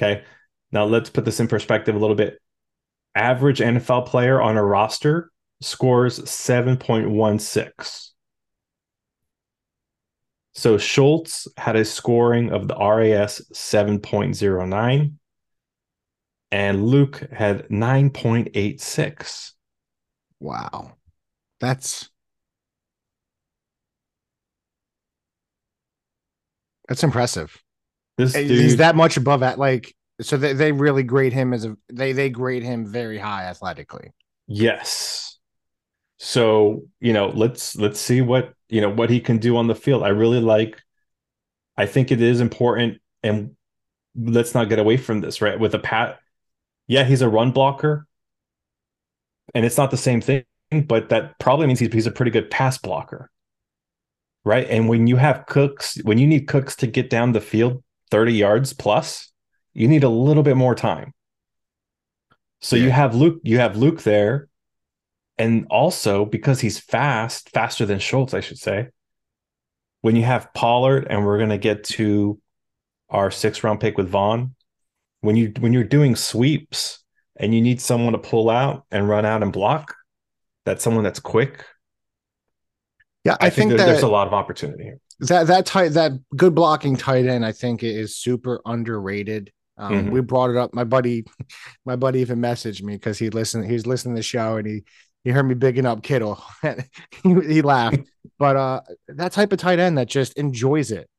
Okay. 0.00 0.22
Now 0.72 0.84
let's 0.84 1.10
put 1.10 1.24
this 1.24 1.40
in 1.40 1.48
perspective 1.48 1.94
a 1.94 1.98
little 1.98 2.16
bit. 2.16 2.38
Average 3.14 3.58
NFL 3.58 4.06
player 4.06 4.40
on 4.40 4.56
a 4.56 4.64
roster 4.64 5.30
scores 5.60 6.20
7.16. 6.20 8.10
So 10.52 10.78
Schultz 10.78 11.48
had 11.56 11.76
a 11.76 11.84
scoring 11.84 12.50
of 12.50 12.66
the 12.66 12.76
RAS 12.76 13.42
7.09 13.52 15.12
and 16.52 16.86
Luke 16.86 17.28
had 17.32 17.68
9.86. 17.68 19.52
Wow. 20.40 20.96
That's 21.60 22.08
That's 26.88 27.04
impressive. 27.04 27.62
This 28.20 28.32
dude, 28.34 28.50
he's 28.50 28.76
that 28.76 28.96
much 28.96 29.16
above 29.16 29.40
that 29.40 29.58
like 29.58 29.94
so 30.20 30.36
they, 30.36 30.52
they 30.52 30.72
really 30.72 31.02
grade 31.02 31.32
him 31.32 31.52
as 31.52 31.64
a 31.64 31.76
they 31.88 32.12
they 32.12 32.28
grade 32.28 32.62
him 32.62 32.86
very 32.86 33.18
high 33.18 33.44
athletically. 33.44 34.12
Yes. 34.46 35.38
So, 36.18 36.82
you 37.00 37.12
know, 37.12 37.28
let's 37.28 37.76
let's 37.76 37.98
see 37.98 38.20
what, 38.20 38.52
you 38.68 38.80
know, 38.80 38.90
what 38.90 39.08
he 39.08 39.20
can 39.20 39.38
do 39.38 39.56
on 39.56 39.66
the 39.66 39.74
field. 39.74 40.02
I 40.02 40.08
really 40.08 40.40
like 40.40 40.80
I 41.76 41.86
think 41.86 42.10
it 42.10 42.20
is 42.20 42.40
important 42.40 42.98
and 43.22 43.56
let's 44.14 44.54
not 44.54 44.68
get 44.68 44.78
away 44.78 44.98
from 44.98 45.20
this, 45.20 45.40
right? 45.40 45.58
With 45.58 45.74
a 45.74 45.78
pat 45.78 46.18
yeah, 46.86 47.04
he's 47.04 47.22
a 47.22 47.28
run 47.28 47.52
blocker. 47.52 48.06
And 49.54 49.64
it's 49.64 49.78
not 49.78 49.90
the 49.90 49.96
same 49.96 50.20
thing, 50.20 50.44
but 50.86 51.08
that 51.08 51.38
probably 51.38 51.66
means 51.68 51.78
he's, 51.78 51.92
he's 51.92 52.06
a 52.06 52.12
pretty 52.12 52.30
good 52.30 52.50
pass 52.50 52.78
blocker. 52.78 53.30
Right. 54.44 54.66
And 54.68 54.88
when 54.88 55.06
you 55.06 55.16
have 55.16 55.46
cooks, 55.46 55.98
when 56.02 56.18
you 56.18 56.26
need 56.26 56.48
cooks 56.48 56.74
to 56.76 56.86
get 56.86 57.08
down 57.08 57.32
the 57.32 57.40
field 57.40 57.82
30 58.10 58.34
yards 58.34 58.72
plus, 58.72 59.32
you 59.72 59.88
need 59.88 60.04
a 60.04 60.08
little 60.08 60.42
bit 60.42 60.56
more 60.56 60.74
time. 60.74 61.12
So 62.60 62.76
yeah. 62.76 62.84
you 62.84 62.90
have 62.90 63.14
Luke, 63.14 63.40
you 63.42 63.58
have 63.58 63.76
Luke 63.76 64.02
there 64.02 64.48
and 65.40 65.66
also 65.70 66.26
because 66.26 66.60
he's 66.60 66.78
fast, 66.78 67.48
faster 67.48 67.86
than 67.86 67.98
Schultz, 67.98 68.34
I 68.34 68.40
should 68.40 68.58
say. 68.58 68.88
When 70.02 70.14
you 70.14 70.22
have 70.22 70.52
Pollard, 70.52 71.06
and 71.08 71.24
we're 71.24 71.38
going 71.38 71.50
to 71.50 71.58
get 71.58 71.84
to 71.84 72.38
our 73.08 73.30
six 73.30 73.64
round 73.64 73.80
pick 73.80 73.96
with 73.96 74.08
Vaughn, 74.08 74.54
when 75.22 75.36
you 75.36 75.52
when 75.60 75.72
you're 75.72 75.84
doing 75.84 76.14
sweeps 76.16 77.02
and 77.36 77.54
you 77.54 77.60
need 77.60 77.80
someone 77.80 78.12
to 78.12 78.18
pull 78.18 78.50
out 78.50 78.84
and 78.90 79.08
run 79.08 79.24
out 79.24 79.42
and 79.42 79.52
block, 79.52 79.94
that's 80.64 80.84
someone 80.84 81.04
that's 81.04 81.20
quick. 81.20 81.64
Yeah, 83.24 83.36
I, 83.40 83.46
I 83.46 83.50
think, 83.50 83.70
think 83.70 83.78
that, 83.78 83.86
there's 83.86 84.02
a 84.02 84.08
lot 84.08 84.26
of 84.26 84.34
opportunity 84.34 84.84
here. 84.84 85.00
That 85.20 85.46
that 85.48 85.66
tight 85.66 85.90
that 85.90 86.12
good 86.36 86.54
blocking 86.54 86.96
tight 86.96 87.26
end, 87.26 87.44
I 87.44 87.52
think, 87.52 87.82
is 87.82 88.16
super 88.16 88.60
underrated. 88.64 89.52
Um, 89.76 89.92
mm-hmm. 89.92 90.10
We 90.10 90.20
brought 90.20 90.50
it 90.50 90.56
up. 90.56 90.74
My 90.74 90.84
buddy, 90.84 91.24
my 91.84 91.96
buddy 91.96 92.20
even 92.20 92.38
messaged 92.38 92.82
me 92.82 92.94
because 92.94 93.18
he 93.18 93.30
listened. 93.30 93.66
He 93.66 93.72
was 93.72 93.86
listening 93.86 94.14
to 94.14 94.18
the 94.18 94.22
show 94.22 94.56
and 94.56 94.66
he 94.66 94.84
he 95.24 95.30
heard 95.30 95.44
me 95.44 95.54
bigging 95.54 95.86
up 95.86 96.02
Kittle. 96.02 96.42
he, 97.22 97.34
he 97.46 97.62
laughed. 97.62 98.00
But 98.38 98.56
uh, 98.56 98.80
that 99.08 99.32
type 99.32 99.52
of 99.52 99.58
tight 99.58 99.78
end 99.78 99.98
that 99.98 100.08
just 100.08 100.38
enjoys 100.38 100.92
it. 100.92 101.10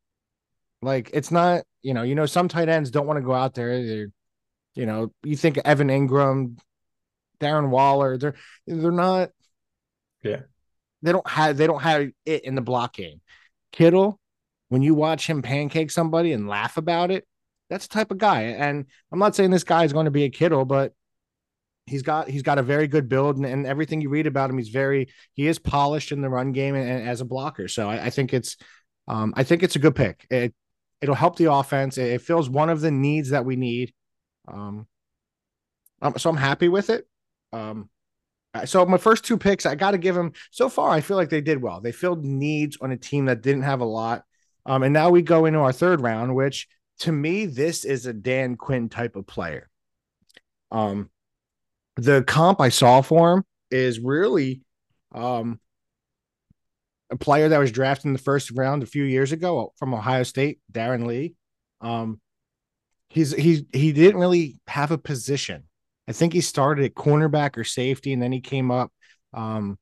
Like 0.82 1.12
it's 1.14 1.30
not, 1.30 1.66
you 1.84 1.94
know, 1.94 2.02
you 2.02 2.16
know, 2.16 2.26
some 2.26 2.48
tight 2.48 2.68
ends 2.68 2.90
don't 2.90 3.06
want 3.06 3.18
to 3.18 3.26
go 3.26 3.34
out 3.34 3.54
there. 3.54 3.86
They're, 3.86 4.08
you 4.74 4.88
know, 4.88 5.12
you 5.22 5.36
think 5.36 5.60
Evan 5.60 5.90
Engram, 5.90 6.58
Darren 7.40 7.70
Waller, 7.70 8.18
they're 8.18 8.34
they're 8.66 8.92
not. 8.92 9.30
Yeah. 10.24 10.42
They 11.04 11.12
don't 11.12 11.28
have 11.28 11.58
they 11.58 11.68
don't 11.68 11.82
have 11.82 12.10
it 12.26 12.44
in 12.44 12.56
the 12.56 12.62
block 12.62 12.94
game. 12.94 13.22
Kittle, 13.72 14.20
when 14.70 14.82
you 14.82 14.94
watch 14.94 15.28
him 15.28 15.42
pancake 15.42 15.92
somebody 15.92 16.34
and 16.34 16.48
laugh 16.48 16.78
about 16.78 17.12
it, 17.12 17.26
that's 17.70 17.88
the 17.88 17.94
type 17.94 18.12
of 18.12 18.18
guy. 18.18 18.44
And 18.44 18.86
I'm 19.12 19.20
not 19.20 19.36
saying 19.36 19.52
this 19.52 19.64
guy 19.64 19.84
is 19.84 19.94
going 19.94 20.06
to 20.06 20.12
be 20.12 20.24
a 20.24 20.30
Kittle, 20.30 20.66
but 20.66 20.94
he's 21.86 22.02
got 22.02 22.30
he's 22.30 22.44
got 22.44 22.58
a 22.58 22.64
very 22.64 22.88
good 22.88 23.10
build 23.10 23.38
and, 23.38 23.46
and, 23.46 23.66
everything 23.66 24.02
you 24.02 24.10
read 24.10 24.28
about 24.28 24.50
him 24.50 24.58
he's 24.58 24.70
very 24.70 25.10
he 25.34 25.48
is 25.48 25.60
polished 25.60 26.12
in 26.12 26.22
the 26.22 26.30
run 26.30 26.52
game 26.52 26.76
and, 26.76 26.90
and 26.90 27.08
as 27.08 27.22
a 27.22 27.26
blocker. 27.26 27.68
So 27.68 27.90
I, 27.90 28.06
I, 28.06 28.10
think 28.10 28.34
it's 28.34 28.58
um 29.08 29.34
i 29.36 29.44
think 29.44 29.64
it's 29.64 29.76
a 29.76 29.80
good 29.80 29.96
pick. 29.96 30.26
It 30.30 30.54
it'll 31.02 31.16
help 31.16 31.38
the 31.38 31.52
offense. 31.52 31.98
It, 31.98 32.14
it 32.14 32.22
fills 32.22 32.50
one 32.50 32.70
of 32.70 32.82
the 32.82 32.92
needs 32.92 33.30
that 33.30 33.46
we 33.46 33.56
need. 33.56 33.94
Um, 34.48 34.88
um 36.02 36.18
so 36.18 36.30
i'm 36.30 36.38
happy 36.38 36.70
with 36.70 36.90
it. 36.90 37.08
Um 37.52 37.90
so 38.66 38.86
my 38.86 38.98
first 38.98 39.24
two 39.24 39.38
picks 39.38 39.66
i 39.66 39.76
got 39.76 39.92
to 39.92 39.98
give 39.98 40.16
them 40.16 40.32
so 40.52 40.68
far 40.68 40.90
i 40.90 41.02
feel 41.02 41.18
like 41.18 41.30
they 41.30 41.42
did 41.42 41.62
well 41.62 41.80
they 41.80 41.92
filled 41.92 42.26
needs 42.26 42.78
on 42.82 42.92
a 42.92 42.98
team 42.98 43.26
that 43.26 43.42
didn't 43.42 43.64
have 43.64 43.82
a 43.82 43.86
lot 43.86 44.24
um 44.66 44.84
and 44.84 44.94
now 44.94 45.10
we 45.10 45.22
go 45.22 45.46
into 45.46 45.60
our 45.60 45.72
third 45.72 46.02
round 46.02 46.36
which 46.36 46.68
to 47.00 47.12
me 47.12 47.46
this 47.46 47.86
is 47.86 48.06
a 48.06 48.14
dan 48.14 48.56
quinn 48.56 48.90
type 48.90 49.16
of 49.16 49.26
player 49.26 49.70
um 50.72 51.10
the 51.96 52.24
comp 52.24 52.62
I 52.62 52.70
saw 52.70 53.02
for 53.02 53.34
him 53.34 53.44
is 53.70 54.00
really 54.00 54.62
um, 55.14 55.60
a 57.10 57.18
player 57.18 57.50
that 57.50 57.58
was 57.58 57.72
drafted 57.72 58.06
in 58.06 58.14
the 58.14 58.20
first 58.20 58.52
round 58.52 58.84
a 58.84 58.88
few 58.88 59.04
years 59.04 59.32
ago 59.32 59.74
from 59.78 59.94
Ohio 59.94 60.24
State, 60.24 60.60
Darron 60.72 61.06
Lee. 61.06 61.36
Um, 61.82 62.20
he's 63.10 63.34
he 63.34 63.66
he 63.74 63.92
didn't 63.92 64.20
really 64.20 64.60
have 64.68 64.92
a 64.92 64.98
position. 64.98 65.64
I 66.12 66.14
think 66.14 66.34
he 66.34 66.42
started 66.42 66.84
at 66.84 66.94
cornerback 66.94 67.58
or 67.58 67.64
safety, 67.64 68.12
and 68.12 68.22
then 68.22 68.34
he 68.34 68.42
came 68.42 68.70
up. 68.70 68.92
Um, 69.34 69.78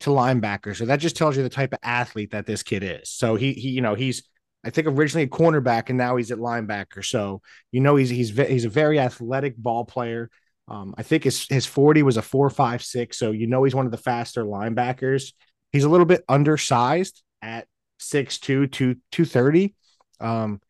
to 0.00 0.10
linebacker. 0.10 0.76
So 0.76 0.84
that 0.86 1.00
just 1.00 1.16
tells 1.16 1.36
you 1.36 1.42
the 1.42 1.48
type 1.48 1.72
of 1.72 1.78
athlete 1.82 2.32
that 2.32 2.46
this 2.46 2.62
kid 2.62 2.82
is. 2.82 3.10
So 3.10 3.34
he 3.34 3.52
he 3.52 3.70
you 3.70 3.80
know 3.80 3.94
he's 3.94 4.22
I 4.64 4.70
think 4.70 4.86
originally 4.88 5.24
a 5.24 5.28
cornerback 5.28 5.88
and 5.88 5.98
now 5.98 6.16
he's 6.16 6.30
at 6.30 6.38
linebacker. 6.38 7.04
So 7.04 7.40
you 7.72 7.80
know 7.80 7.96
he's 7.96 8.10
he's 8.10 8.36
he's 8.36 8.64
a 8.64 8.70
very 8.70 8.98
athletic 8.98 9.56
ball 9.56 9.84
player. 9.84 10.30
Um, 10.68 10.94
I 10.98 11.02
think 11.02 11.24
his 11.24 11.46
his 11.48 11.66
40 11.66 12.02
was 12.02 12.16
a 12.16 12.22
four 12.22 12.50
five 12.50 12.82
six. 12.82 13.18
So 13.18 13.30
you 13.30 13.46
know 13.46 13.64
he's 13.64 13.74
one 13.74 13.86
of 13.86 13.92
the 13.92 13.98
faster 13.98 14.44
linebackers. 14.44 15.32
He's 15.72 15.84
a 15.84 15.88
little 15.88 16.06
bit 16.06 16.24
undersized 16.28 17.22
at 17.42 17.66
6'2, 18.00 18.70
230. 18.70 19.74
Um, 20.20 20.60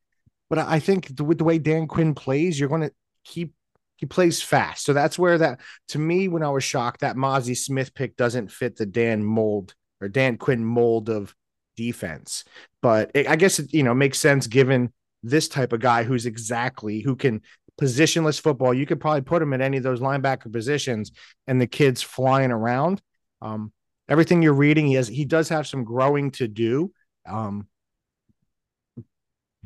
but 0.48 0.58
I 0.58 0.78
think 0.78 1.12
with 1.20 1.38
the 1.38 1.44
way 1.44 1.58
Dan 1.58 1.86
Quinn 1.86 2.14
plays, 2.14 2.58
you're 2.58 2.68
going 2.68 2.82
to 2.82 2.92
keep 3.24 3.52
he 3.96 4.06
plays 4.06 4.42
fast. 4.42 4.84
So 4.84 4.92
that's 4.92 5.18
where 5.18 5.38
that 5.38 5.60
to 5.88 5.98
me, 5.98 6.28
when 6.28 6.42
I 6.42 6.50
was 6.50 6.64
shocked 6.64 7.00
that 7.00 7.16
Mazi 7.16 7.56
Smith 7.56 7.94
pick 7.94 8.16
doesn't 8.16 8.52
fit 8.52 8.76
the 8.76 8.86
Dan 8.86 9.24
mold 9.24 9.74
or 10.00 10.08
Dan 10.08 10.36
Quinn 10.36 10.64
mold 10.64 11.08
of 11.08 11.34
defense. 11.76 12.44
But 12.82 13.10
it, 13.14 13.28
I 13.28 13.36
guess 13.36 13.58
it, 13.58 13.72
you 13.72 13.82
know, 13.82 13.94
makes 13.94 14.18
sense 14.18 14.46
given 14.46 14.92
this 15.22 15.48
type 15.48 15.72
of 15.72 15.80
guy 15.80 16.02
who's 16.02 16.26
exactly 16.26 17.00
who 17.00 17.16
can 17.16 17.40
positionless 17.80 18.40
football. 18.40 18.72
You 18.72 18.86
could 18.86 19.00
probably 19.00 19.22
put 19.22 19.42
him 19.42 19.52
in 19.52 19.60
any 19.60 19.76
of 19.76 19.82
those 19.82 20.00
linebacker 20.00 20.52
positions 20.52 21.12
and 21.46 21.60
the 21.60 21.66
kid's 21.66 22.02
flying 22.02 22.50
around. 22.50 23.02
Um, 23.42 23.72
everything 24.08 24.42
you're 24.42 24.52
reading, 24.52 24.86
he 24.86 24.94
has 24.94 25.08
he 25.08 25.24
does 25.24 25.48
have 25.48 25.66
some 25.66 25.84
growing 25.84 26.30
to 26.32 26.48
do. 26.48 26.92
Um, 27.26 27.66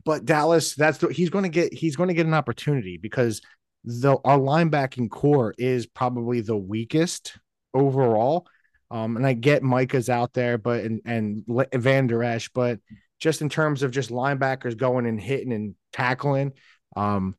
but 0.04 0.24
Dallas, 0.24 0.74
that's 0.74 0.98
the, 0.98 1.08
he's 1.08 1.30
going 1.30 1.44
to 1.44 1.50
get 1.50 1.72
he's 1.72 1.96
going 1.96 2.08
to 2.08 2.14
get 2.14 2.26
an 2.26 2.34
opportunity 2.34 2.96
because 2.96 3.42
the 3.84 4.16
our 4.24 4.38
linebacking 4.38 5.10
corps 5.10 5.54
is 5.58 5.86
probably 5.86 6.40
the 6.40 6.56
weakest 6.56 7.38
overall. 7.72 8.46
Um, 8.90 9.16
and 9.16 9.26
I 9.26 9.34
get 9.34 9.62
Micah's 9.62 10.10
out 10.10 10.32
there, 10.32 10.58
but 10.58 10.84
and 10.84 11.00
and 11.04 11.44
Van 11.74 12.06
Der 12.06 12.22
Esch, 12.22 12.50
but 12.52 12.80
just 13.20 13.42
in 13.42 13.48
terms 13.48 13.82
of 13.82 13.90
just 13.90 14.10
linebackers 14.10 14.76
going 14.76 15.06
and 15.06 15.20
hitting 15.20 15.52
and 15.52 15.74
tackling, 15.92 16.52
um, 16.96 17.36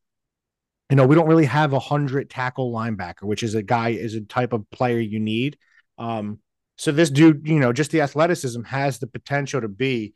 you 0.88 0.96
know, 0.96 1.06
we 1.06 1.14
don't 1.14 1.28
really 1.28 1.46
have 1.46 1.72
a 1.72 1.78
hundred 1.78 2.30
tackle 2.30 2.72
linebacker, 2.72 3.24
which 3.24 3.42
is 3.42 3.54
a 3.54 3.62
guy 3.62 3.90
is 3.90 4.14
a 4.14 4.20
type 4.22 4.52
of 4.52 4.68
player 4.70 4.98
you 4.98 5.20
need. 5.20 5.58
Um, 5.98 6.38
so 6.76 6.92
this 6.92 7.10
dude, 7.10 7.46
you 7.46 7.60
know, 7.60 7.72
just 7.72 7.90
the 7.90 8.00
athleticism 8.00 8.62
has 8.64 8.98
the 8.98 9.06
potential 9.06 9.60
to 9.60 9.68
be 9.68 10.14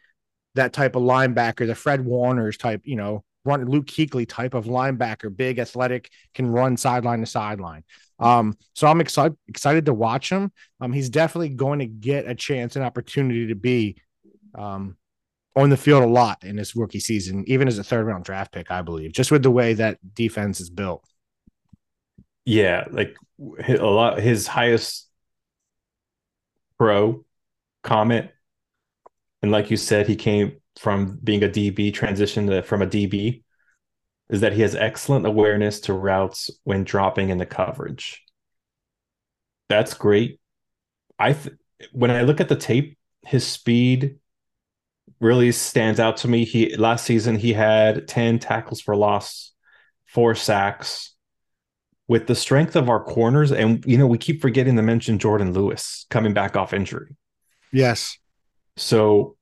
that 0.54 0.72
type 0.72 0.96
of 0.96 1.02
linebacker, 1.02 1.66
the 1.66 1.74
Fred 1.74 2.04
Warner's 2.04 2.56
type, 2.56 2.82
you 2.84 2.96
know, 2.96 3.24
run 3.46 3.64
Luke 3.66 3.86
Kuechly 3.86 4.28
type 4.28 4.54
of 4.54 4.66
linebacker, 4.66 5.34
big, 5.34 5.58
athletic, 5.58 6.10
can 6.34 6.50
run 6.50 6.76
sideline 6.76 7.20
to 7.20 7.26
sideline. 7.26 7.84
Um, 8.18 8.56
so 8.74 8.86
I'm 8.86 9.00
excited 9.00 9.36
excited 9.48 9.86
to 9.86 9.94
watch 9.94 10.30
him. 10.30 10.50
Um, 10.80 10.92
he's 10.92 11.10
definitely 11.10 11.50
going 11.50 11.80
to 11.80 11.86
get 11.86 12.26
a 12.26 12.34
chance, 12.34 12.76
an 12.76 12.82
opportunity 12.82 13.48
to 13.48 13.54
be 13.54 13.96
um 14.54 14.96
on 15.54 15.70
the 15.70 15.76
field 15.76 16.02
a 16.02 16.06
lot 16.06 16.44
in 16.44 16.54
this 16.56 16.76
rookie 16.76 17.00
season, 17.00 17.42
even 17.46 17.66
as 17.66 17.78
a 17.78 17.84
third 17.84 18.06
round 18.06 18.24
draft 18.24 18.52
pick, 18.52 18.70
I 18.70 18.82
believe, 18.82 19.12
just 19.12 19.30
with 19.30 19.42
the 19.42 19.50
way 19.50 19.74
that 19.74 19.98
defense 20.14 20.60
is 20.60 20.70
built. 20.70 21.04
Yeah, 22.44 22.84
like 22.90 23.16
a 23.66 23.76
lot 23.78 24.20
his 24.20 24.46
highest 24.46 25.08
pro 26.78 27.24
comment. 27.82 28.30
And 29.42 29.50
like 29.50 29.70
you 29.70 29.76
said, 29.76 30.06
he 30.06 30.16
came 30.16 30.60
from 30.78 31.18
being 31.22 31.42
a 31.42 31.48
DB 31.48 31.92
transition 31.92 32.46
to, 32.48 32.62
from 32.62 32.82
a 32.82 32.86
DB 32.86 33.42
is 34.28 34.40
that 34.40 34.52
he 34.52 34.62
has 34.62 34.74
excellent 34.74 35.26
awareness 35.26 35.80
to 35.80 35.92
routes 35.92 36.50
when 36.64 36.84
dropping 36.84 37.28
in 37.30 37.38
the 37.38 37.46
coverage. 37.46 38.22
That's 39.68 39.94
great. 39.94 40.40
I 41.18 41.32
th- 41.32 41.56
when 41.92 42.10
I 42.10 42.22
look 42.22 42.40
at 42.40 42.48
the 42.48 42.56
tape, 42.56 42.98
his 43.24 43.46
speed 43.46 44.18
really 45.20 45.52
stands 45.52 46.00
out 46.00 46.18
to 46.18 46.28
me. 46.28 46.44
He 46.44 46.76
last 46.76 47.04
season 47.04 47.36
he 47.36 47.52
had 47.52 48.06
10 48.08 48.38
tackles 48.38 48.80
for 48.80 48.96
loss, 48.96 49.52
four 50.06 50.34
sacks. 50.34 51.12
With 52.08 52.28
the 52.28 52.36
strength 52.36 52.76
of 52.76 52.88
our 52.88 53.02
corners, 53.02 53.50
and 53.50 53.84
you 53.84 53.98
know, 53.98 54.06
we 54.06 54.16
keep 54.16 54.40
forgetting 54.40 54.76
to 54.76 54.82
mention 54.82 55.18
Jourdan 55.18 55.52
Lewis 55.52 56.06
coming 56.08 56.32
back 56.32 56.54
off 56.54 56.72
injury. 56.72 57.16
Yes. 57.72 58.16
So 58.76 59.35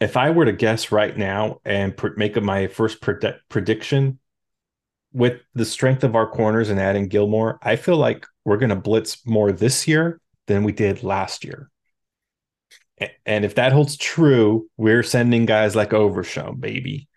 if 0.00 0.16
I 0.16 0.30
were 0.30 0.46
to 0.46 0.52
guess 0.52 0.90
right 0.90 1.16
now 1.16 1.60
and 1.64 1.96
pr- 1.96 2.08
make 2.16 2.40
my 2.42 2.66
first 2.66 3.00
pred- 3.00 3.38
prediction 3.48 4.18
with 5.12 5.40
the 5.54 5.64
strength 5.64 6.04
of 6.04 6.16
our 6.16 6.28
corners 6.28 6.70
and 6.70 6.80
adding 6.80 7.08
Gilmore, 7.08 7.58
I 7.62 7.76
feel 7.76 7.96
like 7.96 8.26
we're 8.44 8.56
going 8.56 8.70
to 8.70 8.76
blitz 8.76 9.24
more 9.26 9.52
this 9.52 9.86
year 9.86 10.20
than 10.46 10.64
we 10.64 10.72
did 10.72 11.02
last 11.02 11.44
year. 11.44 11.70
And 13.24 13.44
if 13.44 13.54
that 13.54 13.72
holds 13.72 13.96
true, 13.96 14.68
we're 14.76 15.02
sending 15.02 15.46
guys 15.46 15.74
like 15.74 15.92
Overshown, 15.92 16.60
baby, 16.60 17.08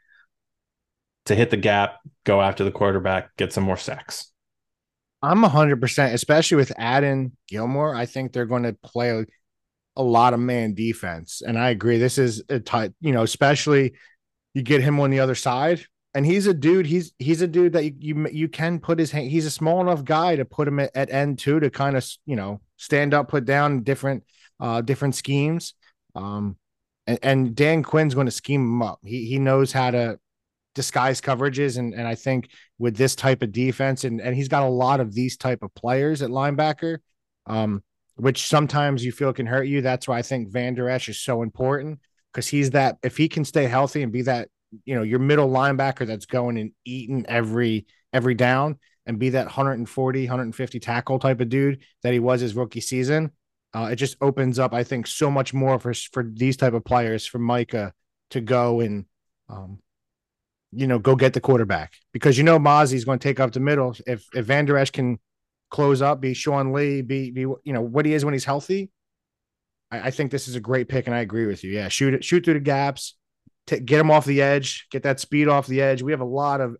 to 1.25 1.35
hit 1.35 1.49
the 1.49 1.57
gap, 1.57 1.99
go 2.25 2.41
after 2.41 2.63
the 2.63 2.71
quarterback, 2.71 3.35
get 3.37 3.51
some 3.51 3.63
more 3.63 3.77
sacks. 3.77 4.31
I'm 5.21 5.41
100%, 5.41 6.13
especially 6.13 6.57
with 6.57 6.73
adding 6.77 7.33
Gilmore. 7.47 7.95
I 7.95 8.05
think 8.05 8.31
they're 8.31 8.45
going 8.45 8.63
to 8.63 8.73
play 8.73 9.25
a 9.95 10.03
lot 10.03 10.33
of 10.33 10.39
man 10.39 10.73
defense. 10.73 11.41
And 11.45 11.57
I 11.57 11.69
agree. 11.69 11.97
This 11.97 12.17
is 12.17 12.43
a 12.49 12.59
tight, 12.59 12.93
you 12.99 13.11
know, 13.11 13.23
especially 13.23 13.93
you 14.53 14.61
get 14.61 14.81
him 14.81 14.99
on 14.99 15.09
the 15.09 15.19
other 15.19 15.35
side. 15.35 15.85
And 16.15 16.25
he's 16.25 16.45
a 16.45 16.53
dude. 16.53 16.85
He's 16.85 17.11
he's 17.17 17.41
a 17.41 17.47
dude 17.47 17.73
that 17.73 17.85
you 17.85 17.93
you, 17.99 18.27
you 18.31 18.47
can 18.47 18.79
put 18.79 18.99
his 18.99 19.09
hand. 19.09 19.31
He's 19.31 19.47
a 19.47 19.51
small 19.51 19.81
enough 19.81 20.03
guy 20.03 20.35
to 20.35 20.45
put 20.45 20.67
him 20.67 20.79
at, 20.79 20.91
at 20.95 21.09
end 21.09 21.39
two 21.39 21.59
to 21.59 21.71
kind 21.71 21.97
of 21.97 22.07
you 22.27 22.35
know 22.35 22.61
stand 22.77 23.15
up, 23.15 23.29
put 23.29 23.45
down 23.45 23.81
different 23.81 24.23
uh 24.59 24.81
different 24.81 25.15
schemes. 25.15 25.73
Um, 26.13 26.57
and, 27.07 27.19
and 27.23 27.55
Dan 27.55 27.81
Quinn's 27.81 28.13
going 28.13 28.27
to 28.27 28.31
scheme 28.31 28.61
him 28.61 28.83
up. 28.83 28.99
He 29.03 29.25
he 29.25 29.39
knows 29.39 29.71
how 29.71 29.89
to 29.89 30.19
disguise 30.75 31.19
coverages, 31.19 31.79
and 31.79 31.95
and 31.95 32.07
I 32.07 32.13
think 32.13 32.49
with 32.77 32.95
this 32.95 33.15
type 33.15 33.41
of 33.41 33.51
defense, 33.51 34.03
and 34.03 34.21
and 34.21 34.35
he's 34.35 34.49
got 34.49 34.63
a 34.63 34.69
lot 34.69 34.99
of 34.99 35.15
these 35.15 35.35
type 35.35 35.63
of 35.63 35.73
players 35.73 36.21
at 36.21 36.29
linebacker. 36.29 36.99
Um, 37.47 37.83
which 38.15 38.47
sometimes 38.47 39.03
you 39.03 39.11
feel 39.11 39.33
can 39.33 39.45
hurt 39.45 39.67
you. 39.67 39.81
That's 39.81 40.07
why 40.07 40.19
I 40.19 40.21
think 40.21 40.49
Van 40.49 40.75
Der 40.75 40.89
Esch 40.89 41.09
is 41.09 41.19
so 41.19 41.41
important 41.41 41.99
because 42.31 42.47
he's 42.47 42.71
that 42.71 42.97
if 43.03 43.17
he 43.17 43.27
can 43.27 43.45
stay 43.45 43.65
healthy 43.65 44.03
and 44.03 44.11
be 44.11 44.23
that, 44.23 44.49
you 44.85 44.95
know, 44.95 45.03
your 45.03 45.19
middle 45.19 45.49
linebacker 45.49 46.05
that's 46.05 46.25
going 46.25 46.57
and 46.57 46.71
eating 46.85 47.25
every 47.27 47.85
every 48.11 48.35
down 48.35 48.79
and 49.05 49.19
be 49.19 49.29
that 49.29 49.45
140, 49.45 50.21
150 50.21 50.79
tackle 50.79 51.19
type 51.19 51.41
of 51.41 51.49
dude 51.49 51.81
that 52.03 52.13
he 52.13 52.19
was 52.19 52.41
his 52.41 52.55
rookie 52.55 52.81
season. 52.81 53.31
Uh, 53.73 53.89
it 53.91 53.95
just 53.95 54.17
opens 54.21 54.59
up, 54.59 54.73
I 54.73 54.83
think, 54.83 55.07
so 55.07 55.31
much 55.31 55.53
more 55.53 55.79
for 55.79 55.93
for 55.93 56.23
these 56.23 56.57
type 56.57 56.73
of 56.73 56.85
players 56.85 57.25
for 57.25 57.39
Micah 57.39 57.93
to 58.29 58.41
go 58.41 58.79
and 58.79 59.05
um, 59.49 59.79
you 60.71 60.87
know, 60.87 60.99
go 60.99 61.15
get 61.15 61.33
the 61.33 61.41
quarterback 61.41 61.93
because 62.11 62.37
you 62.37 62.43
know 62.43 62.57
Mazi's 62.59 63.05
going 63.05 63.19
to 63.19 63.27
take 63.27 63.39
up 63.39 63.51
the 63.51 63.59
middle. 63.59 63.95
If 64.07 64.27
if 64.33 64.45
Van 64.45 64.65
Der 64.65 64.77
Esch 64.77 64.91
can 64.91 65.19
close 65.73 66.03
up, 66.03 66.21
be 66.21 66.35
Sean 66.35 66.71
Lee, 66.71 67.01
be 67.01 67.31
be 67.31 67.41
you 67.41 67.59
know 67.65 67.81
what 67.81 68.05
he 68.05 68.13
is 68.13 68.23
when 68.23 68.33
he's 68.33 68.45
healthy. 68.45 68.91
I, 69.91 70.07
I 70.07 70.11
think 70.11 70.31
this 70.31 70.47
is 70.47 70.55
a 70.55 70.61
great 70.61 70.87
pick, 70.87 71.07
and 71.07 71.15
I 71.15 71.19
agree 71.19 71.47
with 71.47 71.63
you. 71.63 71.71
Yeah, 71.71 71.89
shoot 71.89 72.13
it, 72.13 72.23
shoot 72.23 72.45
through 72.45 72.53
the 72.53 72.59
gaps, 72.61 73.15
t- 73.67 73.79
get 73.79 73.99
him 73.99 74.11
off 74.11 74.23
the 74.23 74.41
edge, 74.41 74.87
get 74.91 75.03
that 75.03 75.19
speed 75.19 75.49
off 75.49 75.67
the 75.67 75.81
edge. 75.81 76.01
We 76.01 76.11
have 76.11 76.21
a 76.21 76.25
lot 76.25 76.61
of 76.61 76.77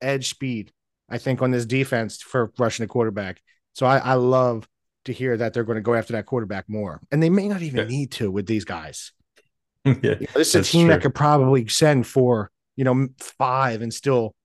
edge 0.00 0.30
speed, 0.30 0.72
I 1.10 1.18
think, 1.18 1.42
on 1.42 1.50
this 1.50 1.66
defense 1.66 2.22
for 2.22 2.52
rushing 2.56 2.84
the 2.84 2.88
quarterback. 2.88 3.42
So 3.74 3.84
I, 3.84 3.98
I 3.98 4.14
love 4.14 4.66
to 5.04 5.12
hear 5.12 5.36
that 5.36 5.52
they're 5.52 5.64
going 5.64 5.76
to 5.76 5.82
go 5.82 5.94
after 5.94 6.12
that 6.14 6.26
quarterback 6.26 6.66
more, 6.68 7.02
and 7.10 7.20
they 7.20 7.30
may 7.30 7.48
not 7.48 7.62
even 7.62 7.80
yeah. 7.80 7.96
need 7.96 8.12
to 8.12 8.30
with 8.30 8.46
these 8.46 8.64
guys. 8.64 9.12
yeah, 9.84 9.92
you 10.02 10.10
know, 10.10 10.26
this 10.36 10.54
is 10.54 10.68
a 10.68 10.70
team 10.70 10.86
true. 10.86 10.94
that 10.94 11.02
could 11.02 11.14
probably 11.16 11.66
send 11.66 12.06
for 12.06 12.52
you 12.76 12.84
know 12.84 13.08
five 13.18 13.82
and 13.82 13.92
still 13.92 14.36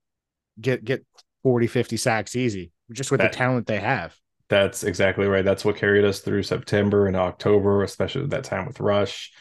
get 0.59 0.83
get 0.83 1.05
40 1.43 1.67
50 1.67 1.97
sacks 1.97 2.35
easy 2.35 2.71
just 2.91 3.11
with 3.11 3.19
that, 3.21 3.31
the 3.31 3.37
talent 3.37 3.67
they 3.67 3.79
have. 3.79 4.15
That's 4.49 4.83
exactly 4.83 5.27
right. 5.27 5.45
That's 5.45 5.63
what 5.63 5.77
carried 5.77 6.05
us 6.05 6.19
through 6.19 6.43
September 6.43 7.07
and 7.07 7.15
October, 7.15 7.83
especially 7.83 8.27
that 8.27 8.43
time 8.43 8.65
with 8.65 8.79
Rush. 8.79 9.31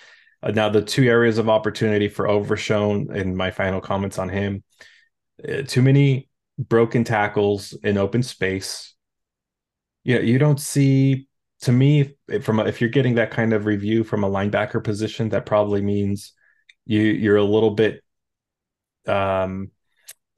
Uh, 0.42 0.52
now, 0.52 0.68
the 0.68 0.82
two 0.82 1.04
areas 1.04 1.38
of 1.38 1.48
opportunity 1.48 2.08
for 2.08 2.28
Overshown, 2.28 3.08
and 3.12 3.36
my 3.36 3.50
final 3.50 3.80
comments 3.80 4.18
on 4.18 4.28
him: 4.28 4.62
uh, 5.46 5.62
too 5.66 5.82
many 5.82 6.28
broken 6.58 7.04
tackles 7.04 7.72
in 7.82 7.98
open 7.98 8.22
space. 8.22 8.94
You 10.04 10.16
know, 10.16 10.22
you 10.22 10.38
don't 10.38 10.60
see. 10.60 11.26
To 11.64 11.72
me, 11.72 12.14
from 12.40 12.58
a, 12.58 12.64
if 12.64 12.80
you're 12.80 12.88
getting 12.88 13.16
that 13.16 13.32
kind 13.32 13.52
of 13.52 13.66
review 13.66 14.02
from 14.02 14.24
a 14.24 14.30
linebacker 14.30 14.82
position, 14.82 15.28
that 15.28 15.44
probably 15.44 15.82
means 15.82 16.32
you 16.86 17.02
you're 17.02 17.36
a 17.36 17.44
little 17.44 17.72
bit 17.72 18.02
um 19.06 19.70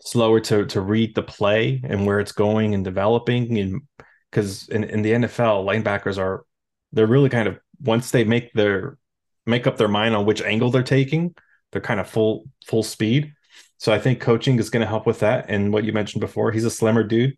slower 0.05 0.41
to 0.41 0.67
to 0.67 0.81
read 0.81 1.15
the 1.15 1.23
play 1.23 1.81
and 1.85 2.07
where 2.07 2.21
it's 2.21 2.33
going 2.33 2.75
and 2.75 2.85
developing 2.85 3.59
and 3.59 3.83
because 4.31 4.69
in, 4.69 4.85
in 4.85 5.03
the 5.03 5.13
NFL 5.13 5.65
linebackers 5.65 6.19
are 6.19 6.45
they're 6.93 7.07
really 7.07 7.29
kind 7.29 7.49
of 7.49 7.59
once 7.81 8.11
they 8.11 8.25
make 8.25 8.53
their 8.53 8.99
make 9.47 9.67
up 9.67 9.77
their 9.77 9.89
mind 9.89 10.15
on 10.15 10.27
which 10.27 10.43
angle 10.43 10.71
they're 10.71 10.83
taking 10.83 11.35
they're 11.73 11.81
kind 11.81 11.99
of 11.99 12.09
full 12.09 12.45
full 12.67 12.83
speed. 12.83 13.35
So 13.79 13.93
I 13.93 13.99
think 13.99 14.21
coaching 14.21 14.59
is 14.59 14.71
going 14.71 14.83
to 14.83 14.87
help 14.87 15.07
with 15.07 15.21
that 15.21 15.47
and 15.49 15.73
what 15.73 15.83
you 15.83 15.93
mentioned 15.93 16.21
before 16.21 16.53
he's 16.53 16.65
a 16.65 16.71
slimmer 16.71 17.03
dude. 17.03 17.37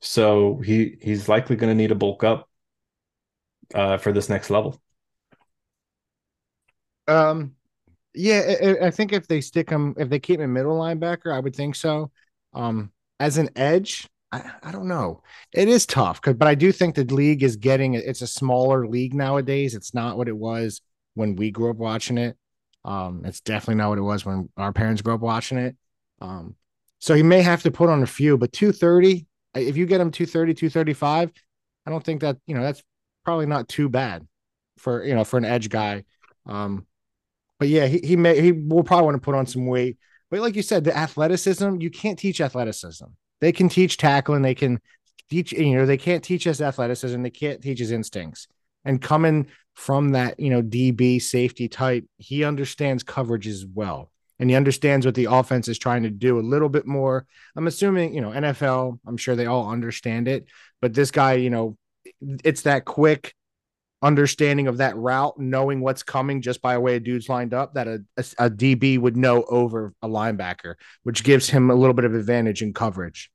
So 0.00 0.60
he 0.64 0.98
he's 1.00 1.28
likely 1.28 1.56
going 1.56 1.70
to 1.70 1.74
need 1.74 1.88
to 1.88 1.96
bulk 1.96 2.22
up 2.22 2.48
uh, 3.74 3.96
for 3.96 4.12
this 4.12 4.28
next 4.28 4.50
level. 4.50 4.80
Um, 7.08 7.55
yeah, 8.16 8.54
I, 8.62 8.86
I, 8.86 8.90
think 8.90 9.12
if 9.12 9.28
they 9.28 9.40
stick 9.40 9.70
him, 9.70 9.94
if 9.98 10.08
they 10.08 10.18
keep 10.18 10.40
him 10.40 10.52
middle 10.52 10.78
linebacker, 10.78 11.32
I 11.32 11.40
would 11.40 11.54
think 11.54 11.74
so. 11.74 12.10
Um, 12.54 12.90
as 13.20 13.38
an 13.38 13.50
edge, 13.56 14.08
I, 14.32 14.50
I 14.62 14.72
don't 14.72 14.88
know. 14.88 15.22
It 15.52 15.68
is 15.68 15.86
tough, 15.86 16.20
but 16.22 16.42
I 16.42 16.54
do 16.54 16.72
think 16.72 16.94
the 16.94 17.04
league 17.04 17.42
is 17.42 17.56
getting 17.56 17.94
it's 17.94 18.22
a 18.22 18.26
smaller 18.26 18.86
league 18.86 19.14
nowadays. 19.14 19.74
It's 19.74 19.94
not 19.94 20.16
what 20.16 20.28
it 20.28 20.36
was 20.36 20.80
when 21.14 21.36
we 21.36 21.50
grew 21.50 21.70
up 21.70 21.76
watching 21.76 22.18
it. 22.18 22.36
Um, 22.84 23.22
it's 23.24 23.40
definitely 23.40 23.76
not 23.76 23.90
what 23.90 23.98
it 23.98 24.02
was 24.02 24.24
when 24.24 24.48
our 24.56 24.72
parents 24.72 25.02
grew 25.02 25.14
up 25.14 25.20
watching 25.20 25.58
it. 25.58 25.76
Um, 26.20 26.54
so 26.98 27.14
he 27.14 27.22
may 27.22 27.42
have 27.42 27.62
to 27.64 27.70
put 27.70 27.90
on 27.90 28.02
a 28.02 28.06
few, 28.06 28.38
but 28.38 28.52
230, 28.52 29.26
if 29.54 29.76
you 29.76 29.86
get 29.86 30.00
him 30.00 30.10
230, 30.10 30.54
235, 30.54 31.32
I 31.84 31.90
don't 31.90 32.02
think 32.02 32.22
that, 32.22 32.38
you 32.46 32.54
know, 32.54 32.62
that's 32.62 32.82
probably 33.24 33.46
not 33.46 33.68
too 33.68 33.88
bad 33.88 34.26
for, 34.78 35.04
you 35.04 35.14
know, 35.14 35.24
for 35.24 35.36
an 35.36 35.44
edge 35.44 35.68
guy. 35.68 36.04
Um, 36.46 36.86
but 37.58 37.68
yeah, 37.68 37.86
he, 37.86 37.98
he 37.98 38.16
may, 38.16 38.40
he 38.40 38.52
will 38.52 38.84
probably 38.84 39.06
want 39.06 39.16
to 39.16 39.24
put 39.24 39.34
on 39.34 39.46
some 39.46 39.66
weight. 39.66 39.98
But 40.30 40.40
like 40.40 40.56
you 40.56 40.62
said, 40.62 40.84
the 40.84 40.96
athleticism, 40.96 41.80
you 41.80 41.90
can't 41.90 42.18
teach 42.18 42.40
athleticism. 42.40 43.06
They 43.40 43.52
can 43.52 43.68
teach 43.68 43.96
tackling, 43.96 44.42
they 44.42 44.54
can 44.54 44.80
teach, 45.30 45.52
you 45.52 45.76
know, 45.76 45.86
they 45.86 45.96
can't 45.96 46.24
teach 46.24 46.46
us 46.46 46.60
athleticism, 46.60 47.22
they 47.22 47.30
can't 47.30 47.62
teach 47.62 47.78
his 47.78 47.92
instincts. 47.92 48.48
And 48.84 49.02
coming 49.02 49.48
from 49.74 50.10
that, 50.12 50.40
you 50.40 50.50
know, 50.50 50.62
DB 50.62 51.20
safety 51.20 51.68
type, 51.68 52.06
he 52.18 52.44
understands 52.44 53.02
coverage 53.02 53.46
as 53.46 53.66
well. 53.66 54.10
And 54.38 54.50
he 54.50 54.56
understands 54.56 55.06
what 55.06 55.14
the 55.14 55.26
offense 55.26 55.68
is 55.68 55.78
trying 55.78 56.02
to 56.02 56.10
do 56.10 56.38
a 56.38 56.40
little 56.40 56.68
bit 56.68 56.86
more. 56.86 57.26
I'm 57.56 57.66
assuming, 57.66 58.14
you 58.14 58.20
know, 58.20 58.30
NFL, 58.30 58.98
I'm 59.06 59.16
sure 59.16 59.34
they 59.34 59.46
all 59.46 59.70
understand 59.70 60.28
it, 60.28 60.46
but 60.80 60.94
this 60.94 61.10
guy, 61.10 61.34
you 61.34 61.50
know, 61.50 61.76
it's 62.44 62.62
that 62.62 62.84
quick 62.84 63.34
understanding 64.06 64.68
of 64.68 64.76
that 64.76 64.96
route, 64.96 65.38
knowing 65.38 65.80
what's 65.80 66.04
coming 66.04 66.40
just 66.40 66.62
by 66.62 66.78
way 66.78 66.96
of 66.96 67.02
dudes 67.02 67.28
lined 67.28 67.52
up 67.52 67.74
that 67.74 67.88
a, 67.88 68.04
a, 68.16 68.24
a, 68.38 68.50
DB 68.50 68.98
would 68.98 69.16
know 69.16 69.42
over 69.44 69.92
a 70.00 70.08
linebacker, 70.08 70.76
which 71.02 71.24
gives 71.24 71.50
him 71.50 71.70
a 71.70 71.74
little 71.74 71.92
bit 71.92 72.04
of 72.04 72.14
advantage 72.14 72.62
in 72.62 72.72
coverage. 72.72 73.30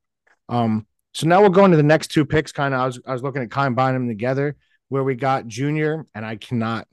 Um, 0.48 0.86
so 1.12 1.26
now 1.26 1.42
we're 1.42 1.50
going 1.50 1.72
to 1.72 1.76
the 1.76 1.82
next 1.82 2.08
two 2.08 2.24
picks. 2.24 2.52
Kind 2.52 2.72
of, 2.72 2.80
I 2.80 2.86
was 2.86 3.00
I 3.06 3.12
was 3.12 3.22
looking 3.22 3.42
at 3.42 3.50
combining 3.50 4.00
them 4.00 4.08
together, 4.08 4.56
where 4.88 5.04
we 5.04 5.14
got 5.14 5.46
Junior, 5.46 6.06
and 6.14 6.24
I 6.24 6.36
cannot 6.36 6.88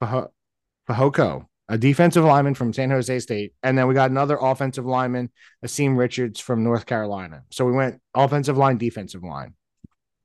Fehoko, 0.00 1.46
a 1.68 1.76
defensive 1.76 2.24
lineman 2.24 2.54
from 2.54 2.72
San 2.72 2.90
Jose 2.90 3.18
State, 3.18 3.54
and 3.64 3.76
then 3.76 3.88
we 3.88 3.94
got 3.94 4.10
another 4.10 4.38
offensive 4.40 4.86
lineman, 4.86 5.30
Asim 5.64 5.96
Richards 5.96 6.38
from 6.38 6.62
North 6.62 6.86
Carolina. 6.86 7.42
So 7.50 7.64
we 7.64 7.72
went 7.72 8.00
offensive 8.14 8.56
line, 8.56 8.78
defensive 8.78 9.24
line 9.24 9.54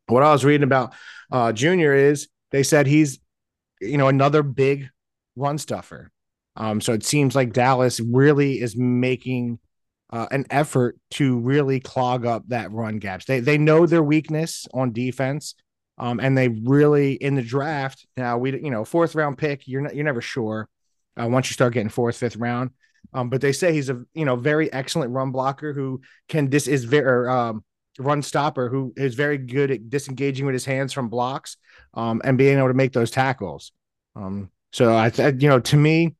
what 0.09 0.23
I 0.23 0.31
was 0.31 0.45
reading 0.45 0.63
about 0.63 0.93
uh, 1.31 1.51
Junior 1.51 1.93
is 1.93 2.27
they 2.51 2.63
said 2.63 2.87
he's, 2.87 3.19
you 3.79 3.97
know, 3.97 4.07
another 4.07 4.43
big 4.43 4.89
run 5.35 5.57
stuffer. 5.57 6.11
Um, 6.55 6.81
so 6.81 6.93
it 6.93 7.05
seems 7.05 7.35
like 7.35 7.53
Dallas 7.53 7.99
really 7.99 8.59
is 8.59 8.75
making 8.75 9.59
uh, 10.11 10.27
an 10.31 10.45
effort 10.49 10.97
to 11.11 11.37
really 11.39 11.79
clog 11.79 12.25
up 12.25 12.43
that 12.47 12.71
run 12.71 12.97
gaps. 12.97 13.25
They 13.25 13.39
they 13.39 13.57
know 13.57 13.85
their 13.85 14.03
weakness 14.03 14.67
on 14.73 14.91
defense, 14.91 15.55
um, 15.97 16.19
and 16.19 16.37
they 16.37 16.47
really 16.47 17.13
in 17.13 17.35
the 17.35 17.41
draft 17.41 18.05
now 18.17 18.37
we 18.37 18.59
you 18.59 18.71
know 18.71 18.83
fourth 18.83 19.15
round 19.15 19.37
pick 19.37 19.67
you're 19.67 19.81
not, 19.81 19.95
you're 19.95 20.05
never 20.05 20.21
sure 20.21 20.67
uh, 21.21 21.27
once 21.27 21.49
you 21.49 21.53
start 21.53 21.73
getting 21.73 21.89
fourth 21.89 22.17
fifth 22.17 22.37
round. 22.37 22.71
Um, 23.13 23.29
but 23.29 23.41
they 23.41 23.51
say 23.53 23.71
he's 23.71 23.89
a 23.89 24.03
you 24.13 24.25
know 24.25 24.35
very 24.35 24.71
excellent 24.73 25.13
run 25.13 25.31
blocker 25.31 25.73
who 25.73 26.01
can 26.27 26.49
this 26.49 26.67
is 26.67 26.83
very 26.83 27.29
um, 27.29 27.63
run 27.99 28.21
stopper 28.21 28.69
who 28.69 28.93
is 28.95 29.15
very 29.15 29.37
good 29.37 29.71
at 29.71 29.89
disengaging 29.89 30.45
with 30.45 30.53
his 30.53 30.65
hands 30.65 30.93
from 30.93 31.09
blocks 31.09 31.57
um, 31.93 32.21
and 32.23 32.37
being 32.37 32.57
able 32.57 32.67
to 32.67 32.73
make 32.73 32.93
those 32.93 33.11
tackles. 33.11 33.71
Um, 34.15 34.49
so 34.71 34.93
I, 34.93 35.11
you 35.37 35.49
know, 35.49 35.59
to 35.59 35.77
me, 35.77 36.15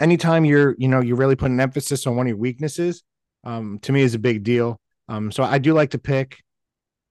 anytime 0.00 0.44
you're, 0.44 0.74
you 0.78 0.88
know, 0.88 1.00
you're 1.00 1.16
really 1.16 1.36
putting 1.36 1.54
an 1.54 1.60
emphasis 1.60 2.06
on 2.06 2.16
one 2.16 2.26
of 2.26 2.28
your 2.28 2.36
weaknesses, 2.36 3.02
um, 3.44 3.78
to 3.82 3.92
me 3.92 4.02
is 4.02 4.14
a 4.14 4.18
big 4.18 4.42
deal. 4.42 4.80
Um, 5.08 5.32
so 5.32 5.42
I 5.42 5.58
do 5.58 5.72
like 5.72 5.90
to 5.90 5.98
pick. 5.98 6.38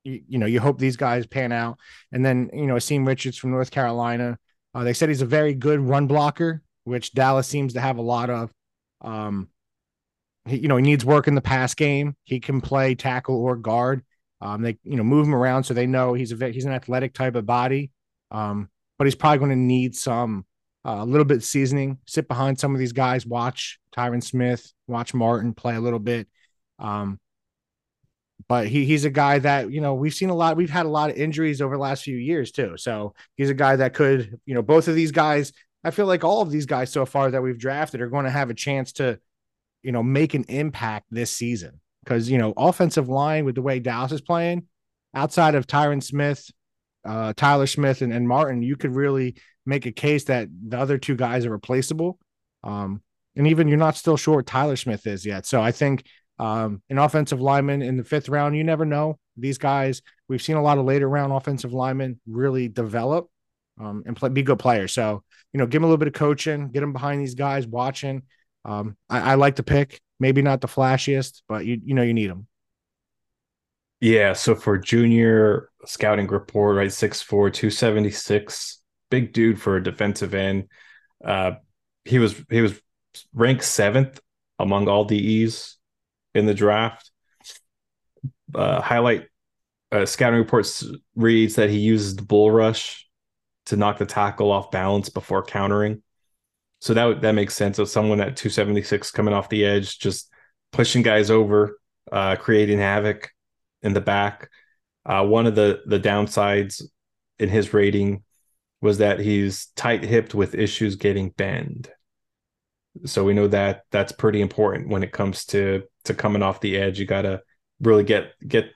You, 0.03 0.21
you 0.27 0.37
know, 0.37 0.45
you 0.45 0.59
hope 0.59 0.77
these 0.77 0.95
guys 0.95 1.25
pan 1.25 1.51
out, 1.51 1.77
and 2.11 2.23
then 2.23 2.49
you 2.53 2.67
know, 2.67 2.75
Asim 2.75 3.05
Richards 3.05 3.37
from 3.37 3.51
North 3.51 3.71
Carolina. 3.71 4.37
Uh, 4.73 4.83
they 4.83 4.93
said 4.93 5.09
he's 5.09 5.23
a 5.23 5.25
very 5.25 5.53
good 5.53 5.79
run 5.79 6.07
blocker, 6.07 6.61
which 6.83 7.13
Dallas 7.13 7.47
seems 7.47 7.73
to 7.73 7.81
have 7.81 7.97
a 7.97 8.01
lot 8.01 8.29
of. 8.29 8.51
Um, 9.01 9.49
he, 10.47 10.57
you 10.57 10.67
know, 10.67 10.77
he 10.77 10.83
needs 10.83 11.05
work 11.05 11.27
in 11.27 11.35
the 11.35 11.41
pass 11.41 11.73
game. 11.73 12.15
He 12.23 12.39
can 12.39 12.61
play 12.61 12.95
tackle 12.95 13.35
or 13.35 13.55
guard. 13.55 14.03
Um, 14.41 14.61
they, 14.61 14.77
you 14.83 14.95
know, 14.95 15.03
move 15.03 15.27
him 15.27 15.35
around 15.35 15.63
so 15.63 15.73
they 15.73 15.87
know 15.87 16.13
he's 16.13 16.31
a 16.31 16.49
he's 16.49 16.65
an 16.65 16.73
athletic 16.73 17.13
type 17.13 17.35
of 17.35 17.45
body. 17.45 17.91
Um, 18.31 18.69
but 18.97 19.05
he's 19.05 19.15
probably 19.15 19.39
going 19.39 19.51
to 19.51 19.55
need 19.55 19.95
some 19.95 20.45
uh, 20.85 20.89
a 20.89 20.97
uh, 20.99 21.05
little 21.05 21.25
bit 21.25 21.43
seasoning. 21.43 21.97
Sit 22.05 22.27
behind 22.27 22.59
some 22.59 22.73
of 22.73 22.79
these 22.79 22.93
guys. 22.93 23.25
Watch 23.25 23.79
Tyron 23.95 24.23
Smith. 24.23 24.71
Watch 24.87 25.13
Martin 25.13 25.53
play 25.53 25.75
a 25.75 25.81
little 25.81 25.99
bit. 25.99 26.27
Um, 26.79 27.19
but 28.47 28.67
he 28.67 28.85
he's 28.85 29.03
a 29.03 29.09
guy 29.09 29.39
that 29.39 29.71
you 29.71 29.81
know 29.81 29.95
we've 29.95 30.13
seen 30.13 30.29
a 30.29 30.35
lot. 30.35 30.55
We've 30.55 30.69
had 30.69 30.85
a 30.85 30.89
lot 30.89 31.09
of 31.09 31.17
injuries 31.17 31.61
over 31.61 31.75
the 31.75 31.81
last 31.81 32.03
few 32.03 32.17
years 32.17 32.51
too. 32.51 32.75
So 32.77 33.13
he's 33.35 33.49
a 33.49 33.55
guy 33.55 33.75
that 33.75 33.93
could 33.93 34.39
you 34.45 34.53
know 34.53 34.61
both 34.61 34.87
of 34.87 34.95
these 34.95 35.11
guys. 35.11 35.51
I 35.83 35.91
feel 35.91 36.05
like 36.05 36.23
all 36.23 36.41
of 36.41 36.51
these 36.51 36.65
guys 36.65 36.91
so 36.91 37.05
far 37.05 37.31
that 37.31 37.41
we've 37.41 37.57
drafted 37.57 38.01
are 38.01 38.09
going 38.09 38.25
to 38.25 38.31
have 38.31 38.49
a 38.49 38.53
chance 38.53 38.93
to 38.93 39.19
you 39.87 39.93
know, 39.93 40.03
make 40.03 40.33
an 40.33 40.43
impact 40.49 41.05
this 41.09 41.31
season. 41.31 41.79
Because, 42.03 42.29
you 42.29 42.37
know, 42.37 42.53
offensive 42.57 43.07
line 43.07 43.45
with 43.45 43.55
the 43.55 43.61
way 43.61 43.79
Dallas 43.79 44.11
is 44.11 44.19
playing, 44.19 44.67
outside 45.15 45.55
of 45.55 45.65
Tyron 45.65 46.03
Smith, 46.03 46.51
uh, 47.05 47.31
Tyler 47.37 47.67
Smith, 47.67 48.01
and, 48.01 48.11
and 48.11 48.27
Martin, 48.27 48.61
you 48.61 48.75
could 48.75 48.93
really 48.93 49.35
make 49.65 49.85
a 49.85 49.93
case 49.93 50.25
that 50.25 50.49
the 50.67 50.77
other 50.77 50.97
two 50.97 51.15
guys 51.15 51.45
are 51.45 51.51
replaceable. 51.51 52.19
Um, 52.65 53.01
and 53.37 53.47
even 53.47 53.69
you're 53.69 53.77
not 53.77 53.95
still 53.95 54.17
sure 54.17 54.41
Tyler 54.41 54.75
Smith 54.75 55.07
is 55.07 55.25
yet. 55.25 55.45
So 55.45 55.61
I 55.61 55.71
think 55.71 56.03
um, 56.37 56.81
an 56.89 56.97
offensive 56.97 57.39
lineman 57.39 57.81
in 57.81 57.95
the 57.95 58.03
fifth 58.03 58.27
round, 58.27 58.57
you 58.57 58.65
never 58.65 58.83
know. 58.83 59.17
These 59.37 59.57
guys, 59.57 60.01
we've 60.27 60.41
seen 60.41 60.57
a 60.57 60.61
lot 60.61 60.79
of 60.79 60.85
later 60.85 61.07
round 61.07 61.31
offensive 61.31 61.71
linemen 61.71 62.19
really 62.27 62.67
develop 62.67 63.29
um, 63.79 64.03
and 64.05 64.17
play, 64.17 64.27
be 64.27 64.43
good 64.43 64.59
players. 64.59 64.91
So, 64.91 65.23
you 65.53 65.59
know, 65.59 65.65
give 65.65 65.79
them 65.79 65.85
a 65.85 65.87
little 65.87 65.97
bit 65.97 66.09
of 66.09 66.13
coaching, 66.13 66.71
get 66.71 66.81
them 66.81 66.91
behind 66.91 67.21
these 67.21 67.35
guys, 67.35 67.65
watching, 67.65 68.23
um, 68.67 68.97
I, 69.09 69.31
I 69.31 69.35
like 69.35 69.55
the 69.55 69.63
pick. 69.63 69.99
Maybe 70.19 70.41
not 70.41 70.61
the 70.61 70.67
flashiest, 70.67 71.41
but 71.47 71.65
you 71.65 71.79
you 71.83 71.93
know 71.93 72.03
you 72.03 72.13
need 72.13 72.29
them. 72.29 72.47
Yeah. 73.99 74.33
So 74.33 74.53
for 74.55 74.77
junior 74.77 75.69
scouting 75.85 76.27
report, 76.27 76.75
right, 76.75 76.91
6'4, 76.91 77.51
276, 77.51 78.79
big 79.09 79.33
dude 79.33 79.59
for 79.59 79.77
a 79.77 79.83
defensive 79.83 80.33
end. 80.33 80.67
Uh, 81.23 81.53
he 82.05 82.19
was 82.19 82.35
he 82.49 82.61
was 82.61 82.79
ranked 83.33 83.63
seventh 83.63 84.19
among 84.59 84.87
all 84.87 85.05
DEs 85.05 85.77
in 86.35 86.45
the 86.45 86.53
draft. 86.53 87.11
Uh, 88.53 88.81
highlight 88.81 89.27
uh, 89.91 90.05
scouting 90.05 90.39
reports 90.39 90.85
reads 91.15 91.55
that 91.55 91.69
he 91.69 91.79
uses 91.79 92.15
the 92.15 92.23
bull 92.23 92.51
rush 92.51 93.07
to 93.65 93.75
knock 93.75 93.97
the 93.97 94.05
tackle 94.05 94.51
off 94.51 94.71
balance 94.71 95.09
before 95.09 95.43
countering. 95.43 96.01
So 96.87 96.93
that 96.93 97.19
that 97.19 97.33
makes 97.33 97.53
sense 97.53 97.79
of 97.79 97.89
someone 97.89 98.21
at 98.21 98.37
276 98.37 99.11
coming 99.11 99.33
off 99.33 99.49
the 99.49 99.65
edge, 99.65 99.99
just 99.99 100.31
pushing 100.71 101.01
guys 101.01 101.29
over, 101.29 101.81
uh, 102.13 102.37
creating 102.37 102.79
havoc 102.79 103.29
in 103.81 103.91
the 103.91 103.99
back. 103.99 104.49
Uh, 105.05 105.25
one 105.25 105.47
of 105.47 105.55
the 105.55 105.81
the 105.85 105.99
downsides 105.99 106.81
in 107.39 107.49
his 107.49 107.73
rating 107.73 108.23
was 108.79 108.99
that 108.99 109.19
he's 109.19 109.65
tight 109.75 110.01
hipped 110.01 110.33
with 110.33 110.55
issues 110.55 110.95
getting 110.95 111.31
bend. 111.31 111.91
So 113.03 113.25
we 113.25 113.33
know 113.33 113.49
that 113.49 113.81
that's 113.91 114.13
pretty 114.13 114.39
important 114.39 114.87
when 114.87 115.03
it 115.03 115.11
comes 115.11 115.43
to 115.47 115.83
to 116.05 116.13
coming 116.13 116.41
off 116.41 116.61
the 116.61 116.77
edge. 116.77 117.01
You 117.01 117.05
got 117.05 117.23
to 117.23 117.41
really 117.81 118.05
get 118.05 118.31
get 118.47 118.71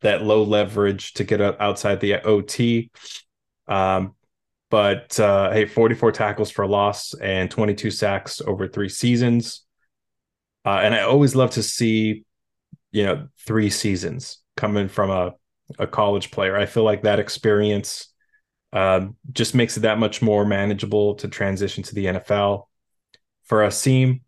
that 0.00 0.24
low 0.24 0.42
leverage 0.42 1.12
to 1.12 1.22
get 1.22 1.40
outside 1.40 2.00
the 2.00 2.22
OT. 2.22 2.90
Um, 3.68 4.16
but 4.72 5.20
uh, 5.20 5.52
hey, 5.52 5.66
44 5.66 6.12
tackles 6.12 6.50
for 6.50 6.66
loss 6.66 7.12
and 7.12 7.50
22 7.50 7.90
sacks 7.90 8.40
over 8.40 8.66
three 8.66 8.88
seasons. 8.88 9.66
Uh, 10.64 10.80
and 10.82 10.94
I 10.94 11.02
always 11.02 11.36
love 11.36 11.50
to 11.52 11.62
see, 11.62 12.24
you 12.90 13.04
know, 13.04 13.28
three 13.46 13.68
seasons 13.68 14.38
coming 14.56 14.88
from 14.88 15.10
a, 15.10 15.34
a 15.78 15.86
college 15.86 16.30
player. 16.30 16.56
I 16.56 16.64
feel 16.64 16.84
like 16.84 17.02
that 17.02 17.18
experience 17.18 18.14
uh, 18.72 19.08
just 19.30 19.54
makes 19.54 19.76
it 19.76 19.80
that 19.80 19.98
much 19.98 20.22
more 20.22 20.46
manageable 20.46 21.16
to 21.16 21.28
transition 21.28 21.82
to 21.82 21.94
the 21.94 22.06
NFL. 22.06 22.64
For 23.44 23.58
Asim, 23.58 24.22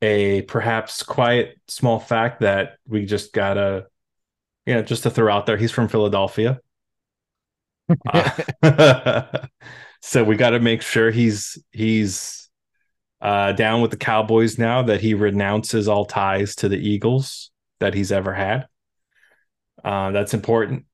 a 0.00 0.40
perhaps 0.40 1.02
quiet 1.02 1.60
small 1.68 2.00
fact 2.00 2.40
that 2.40 2.78
we 2.88 3.04
just 3.04 3.34
gotta, 3.34 3.88
you 4.64 4.72
know, 4.72 4.82
just 4.82 5.02
to 5.02 5.10
throw 5.10 5.30
out 5.30 5.44
there, 5.44 5.58
he's 5.58 5.70
from 5.70 5.88
Philadelphia 5.88 6.58
uh, 8.12 9.46
so 10.00 10.24
we 10.24 10.36
got 10.36 10.50
to 10.50 10.60
make 10.60 10.82
sure 10.82 11.10
he's 11.10 11.62
he's 11.70 12.48
uh, 13.20 13.52
down 13.52 13.80
with 13.80 13.90
the 13.90 13.96
Cowboys 13.96 14.58
now 14.58 14.82
that 14.82 15.00
he 15.00 15.14
renounces 15.14 15.88
all 15.88 16.04
ties 16.04 16.56
to 16.56 16.68
the 16.68 16.78
Eagles 16.78 17.50
that 17.80 17.94
he's 17.94 18.12
ever 18.12 18.34
had. 18.34 18.66
Uh, 19.84 20.10
that's 20.10 20.34
important. 20.34 20.84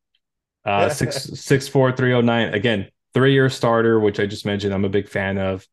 Uh, 0.64 0.88
six 0.88 1.24
six 1.40 1.68
four 1.68 1.92
three 1.92 2.12
oh 2.12 2.20
nine. 2.20 2.52
Again, 2.54 2.88
three 3.14 3.32
year 3.32 3.48
starter, 3.48 3.98
which 3.98 4.20
I 4.20 4.26
just 4.26 4.44
mentioned, 4.44 4.74
I'm 4.74 4.84
a 4.84 4.90
big 4.90 5.08
fan 5.08 5.38
of. 5.38 5.66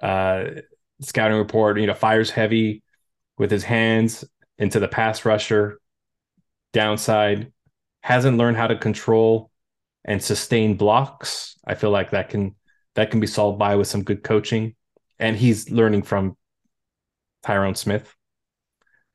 Uh, 0.00 0.44
scouting 1.00 1.36
report, 1.36 1.78
you 1.80 1.86
know, 1.86 1.94
fires 1.94 2.30
heavy 2.30 2.82
with 3.38 3.50
his 3.50 3.64
hands 3.64 4.24
into 4.58 4.80
the 4.80 4.88
pass 4.88 5.24
rusher, 5.24 5.80
downside, 6.72 7.52
hasn't 8.00 8.38
learned 8.38 8.56
how 8.56 8.66
to 8.66 8.76
control 8.76 9.50
and 10.06 10.22
sustain 10.22 10.76
blocks. 10.76 11.58
I 11.66 11.74
feel 11.74 11.90
like 11.90 12.12
that 12.12 12.30
can 12.30 12.54
that 12.94 13.10
can 13.10 13.20
be 13.20 13.26
solved 13.26 13.58
by 13.58 13.76
with 13.76 13.88
some 13.88 14.04
good 14.04 14.22
coaching, 14.22 14.74
and 15.18 15.36
he's 15.36 15.70
learning 15.70 16.02
from 16.02 16.36
Tyron 17.44 17.76
Smith. 17.76 18.14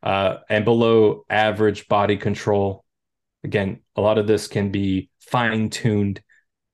Uh, 0.03 0.37
and 0.49 0.65
below 0.65 1.25
average 1.29 1.87
body 1.87 2.17
control. 2.17 2.83
Again, 3.43 3.79
a 3.95 4.01
lot 4.01 4.17
of 4.17 4.27
this 4.27 4.47
can 4.47 4.71
be 4.71 5.09
fine 5.19 5.69
tuned 5.69 6.21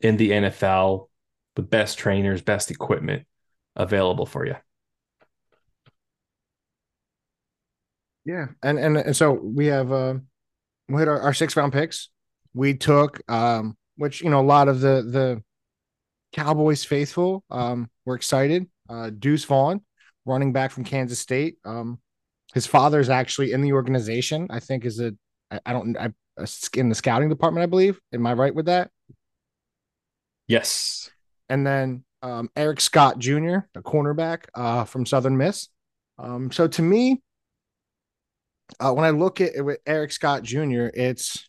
in 0.02 0.18
the 0.18 0.32
NFL 0.32 1.08
with 1.56 1.70
best 1.70 1.98
trainers, 1.98 2.42
best 2.42 2.72
equipment 2.72 3.26
available 3.76 4.26
for 4.26 4.46
you. 4.46 4.56
Yeah, 8.26 8.48
and 8.62 8.78
and, 8.78 8.98
and 8.98 9.16
so 9.16 9.32
we 9.32 9.68
have 9.68 9.92
uh, 9.92 10.16
we 10.90 11.00
had 11.00 11.08
our, 11.08 11.22
our 11.22 11.34
six 11.34 11.56
round 11.56 11.72
picks. 11.72 12.10
We 12.54 12.74
took 12.74 13.22
um, 13.30 13.78
which 13.98 14.22
you 14.22 14.30
know 14.30 14.40
a 14.40 14.42
lot 14.42 14.68
of 14.68 14.80
the 14.80 15.04
the 15.04 15.44
Cowboys 16.34 16.84
faithful 16.84 17.44
um 17.50 17.90
were 18.06 18.16
excited. 18.16 18.68
Uh, 18.90 19.10
Deuce 19.10 19.44
Vaughn, 19.44 19.82
running 20.26 20.54
back 20.54 20.72
from 20.72 20.84
Kansas 20.84 21.20
State. 21.20 21.58
Um, 21.66 22.00
his 22.54 22.66
father 22.66 23.00
is 23.00 23.10
actually 23.10 23.52
in 23.52 23.62
the 23.62 23.74
organization. 23.74 24.48
I 24.50 24.60
think 24.60 24.86
is 24.86 25.00
a 25.00 25.14
I, 25.52 25.60
I 25.66 25.74
don't 25.74 25.98
I 25.98 26.14
in 26.76 26.90
the 26.90 26.96
scouting 26.96 27.30
department. 27.30 27.64
I 27.64 27.68
believe. 27.68 28.00
Am 28.14 28.26
I 28.26 28.34
right 28.34 28.54
with 28.54 28.68
that? 28.68 28.92
Yes. 30.48 31.10
And 31.50 31.66
then 31.66 32.04
um, 32.22 32.50
Eric 32.56 32.82
Scott 32.82 33.20
Jr., 33.20 33.60
a 33.76 33.82
cornerback 33.82 34.46
uh, 34.56 34.86
from 34.86 35.06
Southern 35.06 35.38
Miss. 35.38 35.70
Um, 36.18 36.52
so 36.52 36.68
to 36.68 36.82
me, 36.82 37.22
uh, 38.80 38.94
when 38.94 39.06
I 39.06 39.12
look 39.12 39.42
at 39.42 39.56
it 39.56 39.62
with 39.62 39.80
Eric 39.86 40.12
Scott 40.12 40.44
Jr., 40.44 40.88
it's 40.94 41.47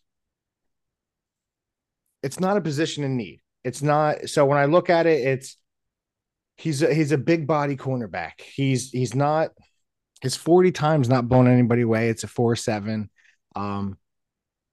it's 2.22 2.40
not 2.40 2.56
a 2.56 2.60
position 2.60 3.04
in 3.04 3.16
need. 3.16 3.40
It's 3.64 3.82
not. 3.82 4.28
So 4.28 4.46
when 4.46 4.58
I 4.58 4.66
look 4.66 4.90
at 4.90 5.06
it, 5.06 5.26
it's 5.26 5.56
he's 6.56 6.82
a, 6.82 6.92
he's 6.92 7.12
a 7.12 7.18
big 7.18 7.46
body 7.46 7.76
cornerback. 7.76 8.40
He's 8.40 8.90
he's 8.90 9.14
not 9.14 9.50
his 10.20 10.36
40 10.36 10.72
times 10.72 11.08
not 11.08 11.28
blown 11.28 11.46
anybody 11.46 11.82
away. 11.82 12.08
It's 12.08 12.24
a 12.24 12.28
four 12.28 12.56
seven. 12.56 13.10
Um, 13.54 13.98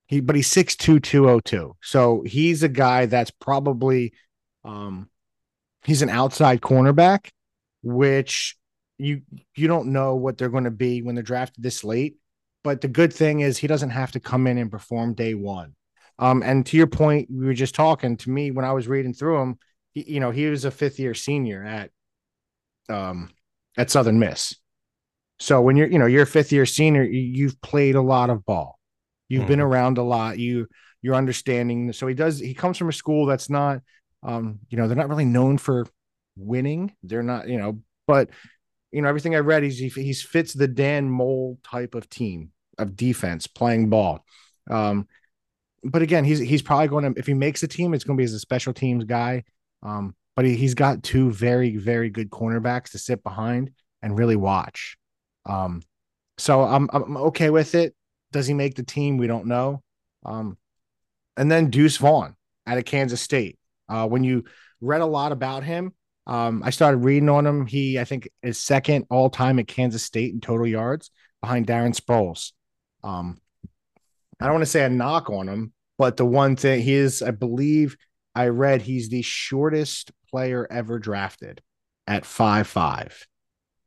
he 0.08 0.20
but 0.20 0.36
he's 0.36 0.48
six 0.48 0.76
two 0.76 1.00
two 1.00 1.30
oh 1.30 1.40
two. 1.40 1.76
So 1.82 2.24
he's 2.26 2.64
a 2.64 2.70
guy 2.70 3.06
that's 3.08 3.32
probably 3.32 4.14
um 4.64 5.10
he's 5.84 6.02
an 6.02 6.10
outside 6.10 6.62
cornerback, 6.62 7.30
which 7.84 8.56
you 8.98 9.22
you 9.56 9.68
don't 9.68 9.92
know 9.92 10.16
what 10.16 10.38
they're 10.38 10.50
going 10.50 10.64
to 10.66 10.72
be 10.72 11.02
when 11.02 11.16
they're 11.16 11.24
drafted 11.24 11.64
this 11.64 11.84
late. 11.84 12.18
But 12.64 12.82
the 12.82 12.88
good 12.88 13.14
thing 13.14 13.42
is 13.42 13.58
he 13.58 13.68
doesn't 13.68 13.92
have 13.92 14.12
to 14.14 14.20
come 14.20 14.48
in 14.48 14.58
and 14.58 14.72
perform 14.72 15.14
day 15.14 15.36
one. 15.36 15.76
Um, 16.18 16.44
and 16.44 16.66
to 16.68 16.78
your 16.78 16.88
point, 16.88 17.30
we 17.32 17.46
were 17.46 17.54
just 17.54 17.76
talking 17.76 18.18
to 18.18 18.30
me 18.30 18.52
when 18.52 18.66
I 18.66 18.72
was 18.72 18.88
reading 18.88 19.14
through 19.14 19.42
him. 19.42 19.60
He, 19.94 20.14
you 20.14 20.20
know, 20.20 20.32
he 20.32 20.46
was 20.48 20.66
a 20.66 20.72
fifth 20.72 21.00
year 21.00 21.14
senior 21.14 21.64
at 21.64 21.92
um 22.90 23.30
at 23.78 23.92
Southern 23.92 24.20
Miss. 24.20 24.56
So 25.40 25.62
when 25.62 25.76
you're, 25.76 25.88
you 25.88 26.00
know, 26.00 26.06
you're 26.06 26.24
a 26.24 26.28
fifth 26.28 26.52
year 26.52 26.66
senior, 26.66 27.04
you've 27.04 27.60
played 27.62 27.96
a 27.96 28.02
lot 28.02 28.30
of 28.30 28.46
ball. 28.46 28.80
You've 29.28 29.42
mm-hmm. 29.42 29.50
been 29.50 29.60
around 29.60 29.98
a 29.98 30.04
lot. 30.04 30.40
You 30.40 30.68
you're 31.02 31.16
understanding. 31.16 31.92
So 31.94 32.08
he 32.08 32.14
does. 32.14 32.40
He 32.40 32.54
comes 32.54 32.78
from 32.78 32.90
a 32.90 32.94
school 32.94 33.26
that's 33.26 33.50
not, 33.50 33.82
um, 34.24 34.60
you 34.70 34.78
know, 34.78 34.88
they're 34.88 34.96
not 34.96 35.10
really 35.10 35.26
known 35.26 35.58
for 35.58 35.86
winning. 36.38 36.94
They're 37.04 37.24
not, 37.24 37.50
you 37.50 37.58
know, 37.58 37.80
but 38.08 38.30
you 38.92 39.02
know 39.02 39.10
everything 39.10 39.36
I 39.36 39.40
read, 39.40 39.64
he's 39.64 39.78
he, 39.78 39.90
he's 39.90 40.24
fits 40.24 40.54
the 40.54 40.70
Dan 40.70 41.10
Mole 41.10 41.60
type 41.64 41.96
of 41.96 42.10
team 42.10 42.52
of 42.78 42.96
defense 42.96 43.46
playing 43.46 43.90
ball. 43.90 44.24
Um, 44.70 45.08
but 45.86 46.02
again, 46.02 46.24
he's 46.24 46.40
he's 46.40 46.62
probably 46.62 46.88
going 46.88 47.14
to 47.14 47.20
if 47.20 47.28
he 47.28 47.34
makes 47.34 47.64
a 47.64 47.68
team, 47.68 47.94
it's 47.94 48.04
going 48.04 48.18
to 48.18 48.22
be 48.22 48.26
as 48.26 48.34
a 48.34 48.40
special 48.40 48.74
teams 48.74 49.04
guy. 49.04 49.44
Um, 49.84 50.16
but 50.36 50.46
he, 50.46 50.56
he's 50.56 50.74
got 50.74 51.04
two 51.04 51.32
very 51.32 51.78
very 51.78 52.10
good 52.10 52.30
cornerbacks 52.30 52.92
to 52.92 52.98
sit 52.98 53.24
behind 53.24 53.72
and 54.02 54.18
really 54.18 54.36
watch. 54.36 54.98
Um, 55.46 55.82
so 56.38 56.62
I'm 56.62 56.90
I'm 56.92 57.18
okay 57.18 57.50
with 57.50 57.76
it. 57.76 57.96
Does 58.32 58.48
he 58.48 58.54
make 58.54 58.76
the 58.76 58.84
team? 58.84 59.18
We 59.18 59.28
don't 59.28 59.46
know. 59.46 59.82
Um, 60.26 60.58
and 61.38 61.52
then 61.52 61.70
Deuce 61.70 61.98
Vaughn 61.98 62.36
out 62.66 62.78
of 62.78 62.86
Kansas 62.86 63.22
State. 63.22 63.58
Uh, 63.88 64.08
when 64.08 64.24
you 64.24 64.46
read 64.82 65.02
a 65.02 65.06
lot 65.06 65.32
about 65.32 65.64
him, 65.64 65.94
um, 66.28 66.64
I 66.64 66.72
started 66.72 66.98
reading 66.98 67.30
on 67.30 67.46
him. 67.46 67.66
He, 67.68 68.00
I 68.00 68.04
think, 68.04 68.28
is 68.42 68.60
second 68.60 69.06
all 69.10 69.30
time 69.30 69.60
at 69.60 69.68
Kansas 69.68 70.04
State 70.04 70.34
in 70.34 70.42
total 70.42 70.66
yards 70.66 71.12
behind 71.42 71.68
Darren 71.68 71.96
Sproles. 71.96 72.52
Um, 73.04 73.40
I 74.40 74.46
don't 74.46 74.56
want 74.56 74.64
to 74.64 74.72
say 74.72 74.84
a 74.84 74.90
knock 74.90 75.30
on 75.30 75.48
him, 75.48 75.74
but 75.98 76.18
the 76.18 76.26
one 76.26 76.56
thing 76.56 76.82
he 76.82 76.94
is, 76.94 77.22
I 77.22 77.32
believe 77.32 77.98
I 78.34 78.48
read 78.48 78.82
he's 78.82 79.10
the 79.10 79.22
shortest 79.22 80.12
player 80.30 80.68
ever 80.70 81.00
drafted 81.00 81.62
at 82.08 82.26
five 82.26 82.68
five. 82.68 83.26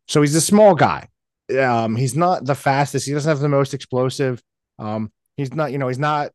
So 0.06 0.22
he's 0.22 0.34
a 0.34 0.40
small 0.40 0.74
guy. 0.74 1.08
Um, 1.58 1.96
he's 1.96 2.16
not 2.16 2.44
the 2.44 2.54
fastest. 2.54 3.06
He 3.06 3.12
doesn't 3.12 3.28
have 3.28 3.40
the 3.40 3.48
most 3.48 3.74
explosive. 3.74 4.42
Um, 4.78 5.12
he's 5.36 5.52
not, 5.52 5.72
you 5.72 5.78
know, 5.78 5.88
he's 5.88 5.98
not, 5.98 6.32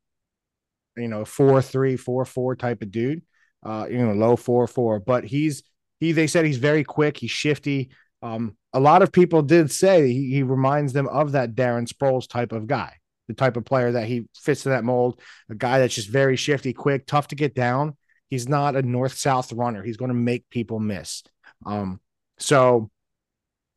you 0.96 1.08
know, 1.08 1.26
four 1.26 1.62
three 1.62 1.98
four 1.98 2.26
four 2.26 2.56
type 2.56 2.82
of 2.82 2.92
dude. 2.92 3.24
Uh, 3.64 3.88
you 3.90 3.98
know, 3.98 4.14
low 4.14 4.36
four 4.36 4.68
four, 4.68 5.00
but 5.00 5.24
he's 5.24 5.64
he. 6.00 6.12
They 6.12 6.28
said 6.28 6.46
he's 6.46 6.58
very 6.58 6.84
quick. 6.84 7.18
He's 7.18 7.32
shifty. 7.32 7.92
Um, 8.22 8.58
a 8.74 8.80
lot 8.80 9.02
of 9.02 9.12
people 9.12 9.42
did 9.42 9.72
say 9.72 10.08
he, 10.08 10.32
he 10.32 10.44
reminds 10.44 10.94
them 10.94 11.08
of 11.08 11.32
that 11.32 11.56
Darren 11.56 11.88
Sproles 11.88 12.28
type 12.28 12.52
of 12.52 12.68
guy, 12.68 12.96
the 13.28 13.34
type 13.34 13.58
of 13.58 13.66
player 13.66 13.92
that 13.94 14.08
he 14.08 14.28
fits 14.36 14.66
in 14.66 14.72
that 14.72 14.84
mold, 14.84 15.20
a 15.50 15.56
guy 15.56 15.80
that's 15.80 15.96
just 15.96 16.10
very 16.10 16.36
shifty, 16.36 16.74
quick, 16.74 17.06
tough 17.06 17.28
to 17.30 17.36
get 17.36 17.56
down. 17.56 17.96
He's 18.30 18.50
not 18.50 18.76
a 18.76 18.82
north 18.82 19.14
south 19.14 19.54
runner. 19.54 19.84
He's 19.84 19.98
going 19.98 20.10
to 20.10 20.16
make 20.16 20.50
people 20.50 20.80
miss. 20.80 21.24
Um, 21.66 22.00
so 22.38 22.90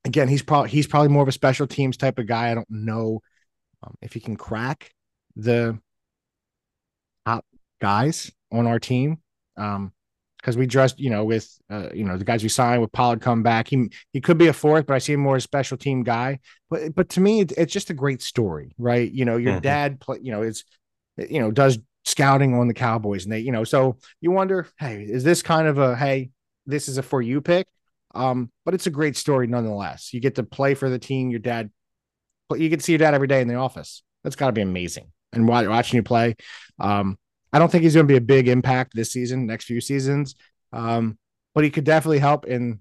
again, 0.05 0.29
he's 0.29 0.43
probably 0.43 0.71
he's 0.71 0.87
probably 0.87 1.09
more 1.09 1.23
of 1.23 1.29
a 1.29 1.33
special 1.33 1.67
teams 1.67 1.97
type 1.97 2.19
of 2.19 2.27
guy. 2.27 2.51
I 2.51 2.55
don't 2.55 2.71
know 2.71 3.21
um, 3.83 3.95
if 4.01 4.13
he 4.13 4.21
can 4.21 4.37
crack 4.37 4.93
the 5.35 5.79
top 7.27 7.45
guys 7.81 8.33
on 8.51 8.67
our 8.67 8.79
team. 8.79 9.19
Um, 9.57 9.93
because 10.47 10.57
we 10.57 10.65
just 10.65 11.01
you 11.01 11.11
know 11.11 11.25
with 11.25 11.59
uh, 11.71 11.89
you 11.93 12.05
know 12.05 12.17
the 12.17 12.25
guys 12.25 12.41
we 12.41 12.49
signed 12.49 12.81
with 12.81 12.93
Pollard 12.93 13.21
come 13.21 13.43
back. 13.43 13.67
He 13.67 13.91
he 14.13 14.21
could 14.21 14.39
be 14.39 14.47
a 14.47 14.53
fourth, 14.53 14.87
but 14.87 14.95
I 14.95 14.99
see 14.99 15.15
him 15.15 15.21
more 15.21 15.35
as 15.35 15.43
a 15.43 15.49
special 15.49 15.77
team 15.77 16.05
guy. 16.05 16.39
But 16.71 16.95
but 16.95 17.09
to 17.11 17.21
me, 17.21 17.41
it's 17.41 17.73
just 17.73 17.91
a 17.91 17.95
great 17.95 18.23
story, 18.23 18.73
right? 18.79 19.11
You 19.11 19.25
know, 19.25 19.39
your 19.39 19.55
mm-hmm. 19.55 19.63
dad 19.63 20.01
play, 20.01 20.19
you 20.23 20.31
know, 20.31 20.43
it's 20.43 20.63
you 21.17 21.41
know 21.41 21.51
does 21.51 21.81
scouting 22.05 22.55
on 22.55 22.69
the 22.69 22.75
Cowboys, 22.75 23.25
and 23.25 23.33
they 23.33 23.41
you 23.41 23.51
know 23.51 23.65
so 23.65 23.99
you 24.21 24.31
wonder, 24.31 24.69
hey, 24.79 25.03
is 25.03 25.25
this 25.25 25.43
kind 25.43 25.67
of 25.67 25.79
a 25.79 25.97
hey, 25.97 26.31
this 26.65 26.87
is 26.87 26.97
a 26.97 27.03
for 27.03 27.21
you 27.21 27.41
pick? 27.41 27.67
Um, 28.15 28.53
but 28.65 28.73
it's 28.73 28.87
a 28.87 28.91
great 28.91 29.17
story 29.17 29.49
nonetheless. 29.49 30.15
You 30.15 30.21
get 30.21 30.37
to 30.37 30.45
play 30.45 30.75
for 30.75 30.89
the 30.89 31.01
team. 31.01 31.29
Your 31.31 31.41
dad, 31.41 31.71
you 32.55 32.69
get 32.69 32.79
to 32.79 32.85
see 32.85 32.93
your 32.93 33.01
dad 33.01 33.15
every 33.15 33.29
day 33.29 33.41
in 33.41 33.49
the 33.49 33.57
office. 33.57 34.05
That's 34.23 34.37
got 34.37 34.47
to 34.47 34.53
be 34.53 34.63
amazing. 34.63 35.11
And 35.33 35.49
watching 35.49 35.97
you 35.97 36.05
play, 36.05 36.37
um, 36.79 37.19
I 37.53 37.59
don't 37.59 37.71
think 37.71 37.85
he's 37.85 37.95
going 37.95 38.07
to 38.07 38.13
be 38.13 38.19
a 38.19 38.21
big 38.21 38.49
impact 38.49 38.93
this 38.95 39.13
season, 39.13 39.47
next 39.47 39.65
few 39.65 39.81
seasons. 39.81 40.35
Um, 40.73 41.19
but 41.55 41.65
he 41.65 41.71
could 41.71 41.85
definitely 41.85 42.19
help 42.19 42.47
in 42.47 42.81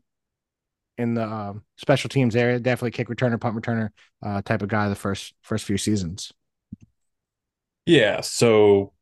in 0.98 1.14
the 1.14 1.24
uh, 1.24 1.54
special 1.78 2.10
teams 2.10 2.36
area. 2.36 2.60
Definitely 2.60 2.92
kick 2.92 3.08
returner, 3.08 3.40
punt 3.40 3.56
returner 3.56 3.90
uh, 4.24 4.42
type 4.42 4.62
of 4.62 4.70
guy 4.70 4.90
the 4.90 4.96
first 4.96 5.34
first 5.42 5.66
few 5.66 5.78
seasons. 5.78 6.32
Yeah, 7.86 8.22
so 8.22 8.94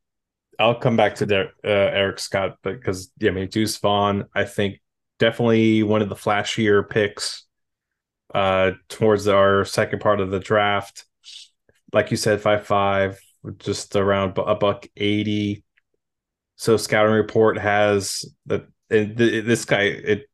I'll 0.60 0.76
come 0.76 0.98
back 0.98 1.16
to 1.16 1.26
the, 1.26 1.42
uh, 1.64 1.68
Eric 1.68 2.20
Scott 2.20 2.58
because 2.64 3.12
yeah, 3.20 3.32
I 3.32 3.34
mean 3.34 3.48
Deuce 3.48 3.78
Vaughn, 3.78 4.26
I 4.36 4.44
think 4.44 4.82
definitely 5.20 5.84
one 5.84 6.02
of 6.02 6.10
the 6.10 6.16
flashier 6.16 6.88
picks 6.88 7.46
uh, 8.34 8.72
towards 8.90 9.28
our 9.28 9.66
second 9.66 10.00
part 10.00 10.20
of 10.20 10.32
the 10.32 10.40
draft. 10.40 11.06
Like 11.94 12.12
you 12.12 12.18
said, 12.18 12.42
five 12.42 12.66
five, 12.66 13.20
just 13.58 13.96
around 13.96 14.38
a 14.38 14.56
buck 14.56 14.88
80. 14.96 15.64
So 16.56 16.78
scouting 16.78 17.14
report 17.14 17.58
has 17.58 18.26
that 18.46 18.68
this 18.90 19.66
guy 19.66 19.82
it 19.82 20.30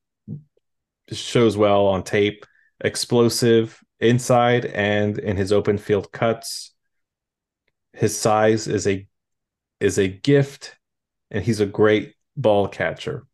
shows 1.12 1.58
well 1.58 1.88
on 1.88 2.04
tape, 2.04 2.46
explosive 2.82 3.80
inside 4.00 4.66
and 4.66 5.18
in 5.18 5.38
his 5.38 5.52
open 5.52 5.78
field 5.78 6.12
cuts. 6.12 6.74
His 7.94 8.18
size 8.18 8.68
is 8.68 8.88
a 8.88 9.08
is 9.80 9.98
a 9.98 10.08
gift 10.08 10.76
and 11.32 11.44
he's 11.44 11.60
a 11.60 11.66
great 11.66 12.16
ball 12.36 12.68
catcher. 12.68 13.26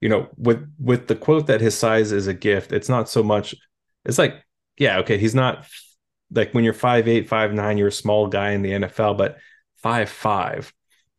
You 0.00 0.08
know, 0.08 0.28
with 0.36 0.72
with 0.78 1.06
the 1.06 1.16
quote 1.16 1.46
that 1.48 1.60
his 1.60 1.76
size 1.76 2.12
is 2.12 2.26
a 2.26 2.34
gift, 2.34 2.72
it's 2.72 2.88
not 2.88 3.08
so 3.08 3.22
much 3.22 3.54
it's 4.04 4.18
like 4.18 4.42
yeah, 4.78 4.98
okay, 4.98 5.18
he's 5.18 5.34
not 5.34 5.66
like 6.30 6.52
when 6.52 6.64
you're 6.64 6.72
five 6.72 7.08
eight, 7.08 7.28
five 7.28 7.52
nine, 7.52 7.78
you're 7.78 7.88
a 7.88 7.92
small 7.92 8.26
guy 8.26 8.50
in 8.50 8.62
the 8.62 8.72
NFL, 8.72 9.16
but 9.16 9.38
five 9.76 10.08
five. 10.08 10.72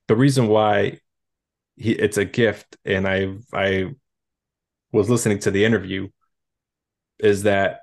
The 0.08 0.16
reason 0.16 0.48
why 0.48 1.00
he 1.76 1.92
it's 1.92 2.18
a 2.18 2.26
gift, 2.26 2.78
and 2.86 3.08
I 3.08 3.36
I 3.54 3.92
was 4.92 5.10
listening 5.10 5.40
to 5.40 5.52
the 5.52 5.66
interview. 5.66 6.10
Is 7.20 7.44
that 7.44 7.82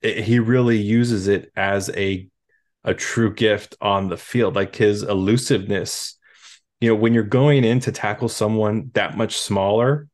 it, 0.00 0.24
he 0.24 0.38
really 0.38 0.78
uses 0.78 1.28
it 1.28 1.50
as 1.56 1.90
a 1.90 2.28
a 2.84 2.94
true 2.94 3.32
gift 3.32 3.76
on 3.80 4.08
the 4.08 4.16
field, 4.16 4.54
like 4.54 4.76
his 4.76 5.02
elusiveness. 5.02 6.18
You 6.80 6.90
know, 6.90 6.96
when 6.96 7.14
you're 7.14 7.22
going 7.22 7.64
in 7.64 7.80
to 7.80 7.92
tackle 7.92 8.28
someone 8.28 8.90
that 8.92 9.16
much 9.16 9.38
smaller, 9.38 10.06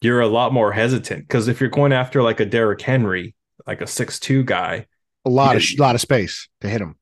you're 0.00 0.20
a 0.20 0.28
lot 0.28 0.52
more 0.52 0.72
hesitant 0.72 1.22
because 1.22 1.46
if 1.46 1.60
you're 1.60 1.70
going 1.70 1.92
after 1.92 2.22
like 2.22 2.40
a 2.40 2.46
Derrick 2.46 2.80
Henry, 2.80 3.34
like 3.66 3.80
a 3.80 3.86
six 3.86 4.18
two 4.18 4.42
guy, 4.42 4.86
a 5.24 5.30
lot 5.30 5.56
of 5.56 5.64
lot 5.78 5.94
of 5.94 6.00
space 6.00 6.48
to 6.60 6.68
hit 6.68 6.80
him. 6.80 6.96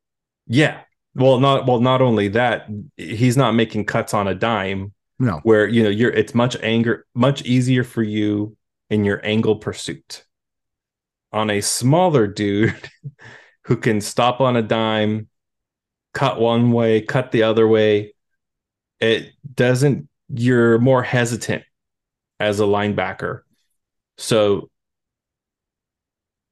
Yeah. 0.46 0.80
Well, 1.14 1.40
not 1.40 1.66
well. 1.66 1.80
Not 1.80 2.02
only 2.02 2.28
that, 2.28 2.68
he's 2.96 3.36
not 3.36 3.52
making 3.52 3.86
cuts 3.86 4.14
on 4.14 4.28
a 4.28 4.34
dime. 4.34 4.92
No. 5.18 5.40
Where 5.42 5.66
you 5.66 5.82
know 5.82 5.90
you're, 5.90 6.12
it's 6.12 6.34
much 6.34 6.56
anger, 6.62 7.06
much 7.14 7.42
easier 7.42 7.84
for 7.84 8.02
you 8.02 8.56
in 8.90 9.04
your 9.04 9.24
angle 9.24 9.56
pursuit. 9.56 10.24
On 11.32 11.50
a 11.50 11.60
smaller 11.60 12.26
dude 12.26 12.88
who 13.64 13.76
can 13.76 14.00
stop 14.00 14.40
on 14.40 14.56
a 14.56 14.62
dime, 14.62 15.28
cut 16.14 16.40
one 16.40 16.72
way, 16.72 17.00
cut 17.00 17.32
the 17.32 17.42
other 17.42 17.66
way, 17.66 18.14
it 19.00 19.32
doesn't. 19.54 20.08
You're 20.28 20.78
more 20.78 21.02
hesitant 21.02 21.64
as 22.38 22.60
a 22.60 22.64
linebacker. 22.64 23.40
So 24.18 24.70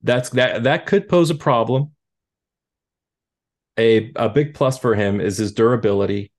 that's 0.06 0.30
that 0.30 0.62
that 0.62 0.86
could 0.86 1.08
pose 1.08 1.30
a 1.30 1.34
problem. 1.34 1.92
A 3.78 4.12
a 4.16 4.28
big 4.28 4.54
plus 4.54 4.78
for 4.78 4.94
him 4.94 5.20
is 5.20 5.36
his 5.36 5.52
durability 5.52 6.32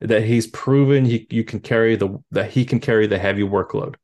that 0.00 0.24
he's 0.24 0.46
proven 0.46 1.04
he 1.04 1.26
you 1.30 1.44
can 1.44 1.60
carry 1.60 1.96
the 1.96 2.18
that 2.30 2.50
he 2.50 2.64
can 2.64 2.80
carry 2.80 3.06
the 3.06 3.18
heavy 3.18 3.42
workload. 3.42 3.94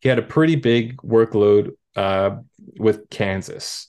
He 0.00 0.08
had 0.08 0.18
a 0.18 0.22
pretty 0.22 0.56
big 0.56 0.96
workload 0.98 1.72
uh, 1.96 2.36
with 2.78 3.10
Kansas. 3.10 3.88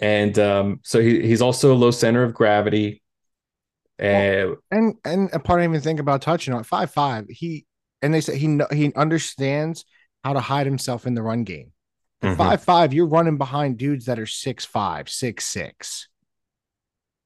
And 0.00 0.38
um, 0.38 0.80
so 0.84 1.00
he, 1.00 1.26
he's 1.26 1.42
also 1.42 1.72
a 1.72 1.74
low 1.74 1.90
center 1.90 2.22
of 2.22 2.34
gravity. 2.34 3.02
Uh, 4.00 4.54
and 4.70 4.94
and 5.04 5.28
a 5.32 5.40
part 5.40 5.60
I 5.60 5.64
even 5.64 5.80
think 5.80 5.98
about 5.98 6.22
touching 6.22 6.54
on 6.54 6.62
five 6.62 6.92
five. 6.92 7.26
He 7.28 7.66
and 8.00 8.14
they 8.14 8.20
say 8.20 8.38
he 8.38 8.60
he 8.72 8.94
understands 8.94 9.84
how 10.22 10.34
to 10.34 10.40
hide 10.40 10.66
himself 10.66 11.06
in 11.06 11.14
the 11.14 11.22
run 11.22 11.42
game. 11.42 11.72
Mm-hmm. 12.22 12.36
Five 12.36 12.62
five, 12.62 12.92
you're 12.92 13.06
running 13.06 13.38
behind 13.38 13.78
dudes 13.78 14.06
that 14.06 14.18
are 14.18 14.26
six 14.26 14.64
five, 14.64 15.08
six 15.08 15.44
six. 15.44 16.08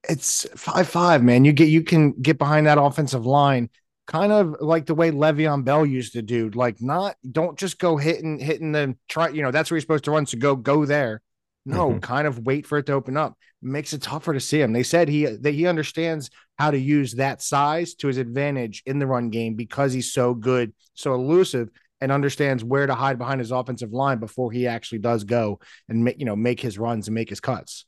It's 0.08 0.46
five 0.56 0.88
five, 0.88 1.22
man. 1.22 1.44
You 1.44 1.52
get 1.52 1.68
you 1.68 1.82
can 1.82 2.12
get 2.12 2.38
behind 2.38 2.66
that 2.66 2.80
offensive 2.80 3.24
line, 3.24 3.70
kind 4.06 4.32
of 4.32 4.56
like 4.60 4.86
the 4.86 4.94
way 4.94 5.10
Le'Veon 5.10 5.64
Bell 5.64 5.86
used 5.86 6.14
to 6.14 6.22
do. 6.22 6.50
Like, 6.50 6.82
not 6.82 7.16
don't 7.30 7.58
just 7.58 7.78
go 7.78 7.96
hitting 7.96 8.38
hitting 8.38 8.72
the 8.72 8.96
try. 9.08 9.28
You 9.28 9.42
know 9.42 9.50
that's 9.50 9.70
where 9.70 9.76
you're 9.76 9.82
supposed 9.82 10.04
to 10.04 10.10
run. 10.10 10.26
So 10.26 10.38
go 10.38 10.56
go 10.56 10.84
there. 10.84 11.22
No, 11.64 11.90
mm-hmm. 11.90 11.98
kind 12.00 12.26
of 12.26 12.40
wait 12.40 12.66
for 12.66 12.78
it 12.78 12.86
to 12.86 12.92
open 12.92 13.16
up. 13.16 13.36
Makes 13.64 13.92
it 13.92 14.02
tougher 14.02 14.32
to 14.32 14.40
see 14.40 14.60
him. 14.60 14.72
They 14.72 14.82
said 14.82 15.08
he 15.08 15.26
that 15.26 15.54
he 15.54 15.68
understands 15.68 16.30
how 16.58 16.72
to 16.72 16.78
use 16.78 17.14
that 17.14 17.40
size 17.40 17.94
to 17.94 18.08
his 18.08 18.18
advantage 18.18 18.82
in 18.86 18.98
the 18.98 19.06
run 19.06 19.30
game 19.30 19.54
because 19.54 19.92
he's 19.92 20.12
so 20.12 20.34
good, 20.34 20.72
so 20.94 21.14
elusive, 21.14 21.70
and 22.02 22.12
understands 22.12 22.64
where 22.64 22.86
to 22.86 22.94
hide 22.94 23.16
behind 23.16 23.40
his 23.40 23.50
offensive 23.50 23.92
line 23.92 24.18
before 24.18 24.52
he 24.52 24.66
actually 24.66 24.98
does 24.98 25.24
go 25.24 25.60
and 25.88 26.04
make 26.04 26.18
you 26.18 26.26
know 26.26 26.36
make 26.36 26.60
his 26.60 26.78
runs 26.78 27.08
and 27.08 27.14
make 27.14 27.30
his 27.30 27.40
cuts. 27.40 27.86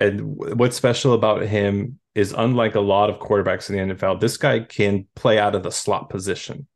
And 0.00 0.36
what's 0.36 0.76
special 0.76 1.12
about 1.12 1.42
him 1.42 1.98
is 2.14 2.32
unlike 2.32 2.76
a 2.76 2.80
lot 2.80 3.10
of 3.10 3.18
quarterbacks 3.18 3.68
in 3.68 3.88
the 3.88 3.94
NFL, 3.94 4.20
this 4.20 4.36
guy 4.36 4.60
can 4.60 5.06
play 5.16 5.38
out 5.38 5.54
of 5.54 5.64
the 5.64 5.70
slot 5.70 6.08
position. 6.08 6.68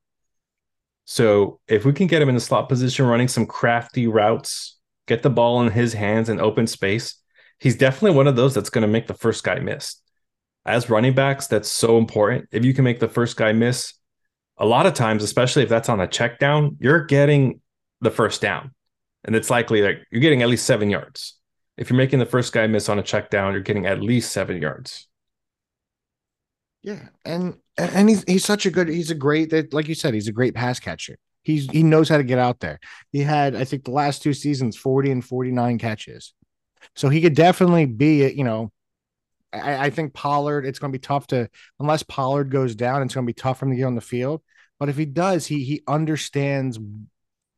So 1.05 1.61
if 1.69 1.85
we 1.85 1.93
can 1.93 2.09
get 2.09 2.21
him 2.21 2.29
in 2.29 2.35
the 2.35 2.41
slot 2.41 2.69
position 2.69 3.07
running 3.07 3.29
some 3.29 3.47
crafty 3.47 4.07
routes 4.07 4.79
get 5.07 5.23
the 5.23 5.31
ball 5.31 5.63
in 5.63 5.71
his 5.73 5.93
hands 5.93 6.29
in 6.29 6.41
open 6.41 6.67
space, 6.67 7.17
he's 7.59 7.77
definitely 7.77 8.17
one 8.17 8.27
of 8.27 8.37
those 8.37 8.55
that's 8.55 8.71
going 8.71 8.83
to 8.83 8.89
make 8.89 9.07
the 9.07 9.15
first 9.15 9.45
guy 9.45 9.59
miss. 9.59 9.97
As 10.65 10.89
running 10.89 11.15
backs, 11.15 11.49
that's 11.49 11.69
so 11.69 11.99
important. 11.99 12.49
If 12.53 12.65
you 12.65 12.73
can 12.73 12.85
make 12.85 13.01
the 13.01 13.09
first 13.09 13.37
guy 13.37 13.53
miss, 13.53 13.95
a 14.63 14.67
lot 14.67 14.87
of 14.87 14.95
times, 14.95 15.25
especially 15.25 15.65
if 15.65 15.69
that's 15.69 15.89
on 15.89 16.01
a 16.01 16.07
check 16.07 16.39
down, 16.39 16.77
you're 16.81 17.05
getting 17.05 17.61
the 18.01 18.13
first 18.13 18.41
down. 18.41 18.71
And 19.25 19.35
it's 19.35 19.51
likely 19.51 19.81
that 19.81 19.97
you're 20.11 20.21
getting 20.21 20.41
at 20.41 20.49
least 20.49 20.65
seven 20.65 20.89
yards. 20.89 21.37
If 21.77 21.91
you're 21.91 21.97
making 21.97 22.21
the 22.21 22.27
first 22.27 22.53
guy 22.53 22.69
miss 22.69 22.89
on 22.89 22.97
a 22.99 23.03
check 23.03 23.29
down, 23.29 23.55
you're 23.55 23.63
getting 23.63 23.87
at 23.87 24.01
least 24.01 24.31
seven 24.31 24.63
yards. 24.63 25.09
Yeah. 26.83 27.09
And 27.25 27.57
and 27.77 28.09
he's 28.09 28.23
he's 28.25 28.45
such 28.45 28.65
a 28.65 28.71
good, 28.71 28.89
he's 28.89 29.11
a 29.11 29.17
great 29.17 29.73
like 29.73 29.89
you 29.89 29.97
said, 29.97 30.15
he's 30.15 30.29
a 30.29 30.33
great 30.33 30.55
pass 30.55 30.79
catcher. 30.79 31.19
He's 31.43 31.67
he 31.67 31.83
knows 31.83 32.09
how 32.09 32.19
to 32.19 32.25
get 32.25 32.39
out 32.39 32.61
there. 32.61 32.79
He 33.11 33.21
had, 33.21 33.57
I 33.57 33.65
think, 33.65 33.85
the 33.85 33.91
last 33.91 34.23
two 34.23 34.33
seasons, 34.33 34.77
40 34.77 35.11
and 35.11 35.25
49 35.25 35.79
catches. 35.79 36.35
So 36.95 37.09
he 37.09 37.21
could 37.21 37.35
definitely 37.35 37.87
be, 37.87 38.31
you 38.31 38.45
know, 38.45 38.71
I, 39.53 39.87
I 39.87 39.91
think 39.91 40.15
Pollard, 40.15 40.67
it's 40.67 40.79
going 40.79 40.93
to 40.93 40.99
be 40.99 41.03
tough 41.03 41.27
to, 41.29 41.49
unless 41.79 42.03
Pollard 42.03 42.51
goes 42.51 42.75
down, 42.75 43.03
it's 43.03 43.15
going 43.15 43.27
to 43.27 43.31
be 43.31 43.35
tough 43.35 43.59
for 43.59 43.67
him 43.67 43.73
to 43.73 43.77
get 43.77 43.85
on 43.85 43.95
the 43.95 44.01
field. 44.01 44.43
But 44.83 44.89
if 44.89 44.97
he 44.97 45.05
does, 45.05 45.47
he 45.47 45.63
he 45.63 45.81
understands 45.87 46.77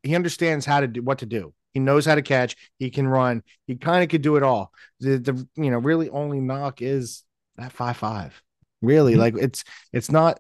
he 0.03 0.15
understands 0.15 0.67
how 0.67 0.81
to 0.81 0.87
do 0.87 1.01
what 1.01 1.21
to 1.21 1.27
do. 1.27 1.55
He 1.73 1.81
knows 1.81 2.05
how 2.05 2.17
to 2.17 2.21
catch. 2.21 2.55
He 2.79 2.91
can 2.91 3.09
run. 3.09 3.43
He 3.67 3.77
kind 3.77 4.03
of 4.03 4.11
could 4.11 4.21
do 4.21 4.37
it 4.37 4.43
all. 4.43 4.71
The 5.01 5.17
the 5.17 5.49
you 5.57 5.71
know 5.71 5.79
really 5.79 6.11
only 6.11 6.41
knock 6.41 6.83
is 6.83 7.25
that 7.57 7.73
five 7.73 7.97
five. 7.97 8.43
Really, 8.83 9.13
mm-hmm. 9.13 9.23
like 9.23 9.39
it's 9.39 9.65
it's 9.91 10.13
not 10.13 10.39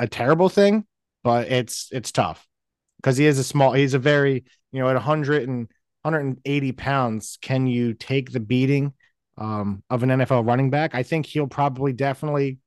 a 0.00 0.08
terrible 0.08 0.48
thing, 0.48 0.86
but 1.22 1.52
it's 1.52 1.88
it's 1.92 2.10
tough 2.10 2.44
because 2.96 3.16
he 3.16 3.26
is 3.26 3.38
a 3.38 3.44
small, 3.44 3.72
he's 3.72 3.94
a 3.94 4.00
very, 4.00 4.42
you 4.72 4.80
know, 4.80 4.88
at 4.88 4.94
100 4.94 5.48
and 5.48 5.68
180 6.02 6.72
pounds, 6.72 7.38
can 7.42 7.68
you 7.68 7.94
take 7.94 8.32
the 8.32 8.40
beating 8.40 8.92
um, 9.38 9.84
of 9.88 10.02
an 10.02 10.08
NFL 10.08 10.48
running 10.48 10.70
back? 10.70 10.96
I 10.96 11.04
think 11.04 11.26
he'll 11.26 11.46
probably 11.46 11.92
definitely, 11.92 12.58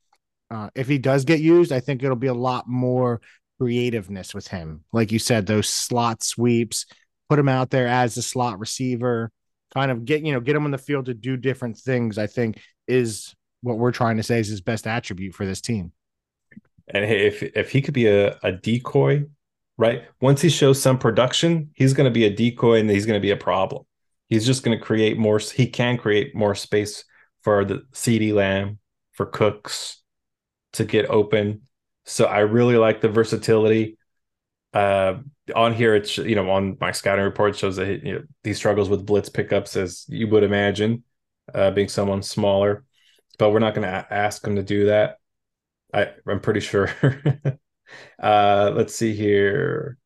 uh, 0.49 0.70
if 0.74 0.88
he 0.88 0.99
does 0.99 1.26
get 1.26 1.41
used, 1.41 1.74
I 1.74 1.82
think 1.82 2.01
it'll 2.01 2.15
be 2.15 2.28
a 2.28 2.34
lot 2.34 2.65
more 2.65 3.20
creativeness 3.60 4.34
with 4.34 4.47
him. 4.47 4.84
Like 4.91 5.12
you 5.12 5.20
said, 5.20 5.45
those 5.45 5.70
slot 5.70 6.24
sweeps, 6.24 6.86
put 7.30 7.39
him 7.39 7.49
out 7.49 7.70
there 7.70 7.88
as 7.88 8.18
a 8.18 8.22
slot 8.22 8.60
receiver, 8.60 9.32
kind 9.74 9.91
of 9.91 10.05
get, 10.05 10.24
you 10.24 10.34
know, 10.34 10.39
get 10.39 10.55
him 10.55 10.66
on 10.66 10.72
the 10.72 10.78
field 10.78 11.05
to 11.05 11.14
do 11.14 11.38
different 11.38 11.78
things, 11.78 12.18
I 12.18 12.28
think 12.28 12.60
is 12.88 13.36
what 13.62 13.78
we're 13.78 13.91
trying 13.91 14.18
to 14.18 14.24
say 14.24 14.39
is 14.39 14.47
his 14.47 14.62
best 14.62 14.88
attribute 14.88 15.36
for 15.36 15.45
this 15.45 15.62
team. 15.62 15.91
And 16.88 17.03
if 17.03 17.43
if 17.43 17.70
he 17.72 17.82
could 17.82 17.93
be 17.93 18.08
a, 18.08 18.38
a 18.43 18.51
decoy 18.51 19.26
right? 19.78 20.03
Once 20.22 20.41
he 20.41 20.49
shows 20.49 20.82
some 20.82 20.97
production, 20.97 21.70
he's 21.76 21.93
going 21.93 22.05
to 22.05 22.14
be 22.14 22.26
a 22.26 22.34
decoy 22.34 22.80
and 22.80 22.89
he's 22.89 23.05
going 23.05 23.20
to 23.20 23.26
be 23.26 23.32
a 23.32 23.38
problem. 23.38 23.84
He's 24.28 24.45
just 24.45 24.64
going 24.64 24.78
to 24.78 24.84
create 24.84 25.18
more. 25.18 25.39
He 25.39 25.68
can 25.68 25.97
create 25.97 26.36
more 26.36 26.55
space 26.55 27.05
for 27.43 27.64
the 27.64 27.84
CeeDee 27.93 28.34
Lamb, 28.34 28.80
for 29.14 29.26
Cooks 29.26 30.01
to 30.74 30.84
get 30.84 31.10
open. 31.10 31.62
So 32.08 32.26
I 32.26 32.39
really 32.39 32.78
like 32.78 33.01
the 33.01 33.10
versatility. 33.10 33.97
Uh, 34.74 35.20
on 35.55 35.74
here, 35.74 35.95
it's 35.95 36.18
you 36.18 36.36
know 36.36 36.49
on 36.49 36.78
my 36.82 36.91
scouting 36.91 37.24
report 37.24 37.55
shows 37.55 37.76
that 37.76 38.03
you 38.03 38.14
know, 38.14 38.24
he 38.43 38.53
struggles 38.53 38.89
with 38.89 39.05
blitz 39.05 39.30
pickups 39.30 39.78
as 39.78 40.05
you 40.10 40.28
would 40.30 40.43
imagine, 40.43 41.03
uh, 41.53 41.72
being 41.72 41.89
someone 41.89 42.24
smaller. 42.24 42.84
But 43.38 43.51
we're 43.51 43.60
not 43.60 43.76
going 43.76 43.88
to 43.88 44.14
ask 44.14 44.45
him 44.45 44.55
to 44.55 44.64
do 44.64 44.88
that. 44.88 45.18
I, 45.93 46.10
I'm 46.28 46.39
pretty 46.39 46.60
sure 46.60 46.91
Uh, 48.22 48.72
let's 48.76 48.95
see 48.95 49.14
here. 49.14 49.97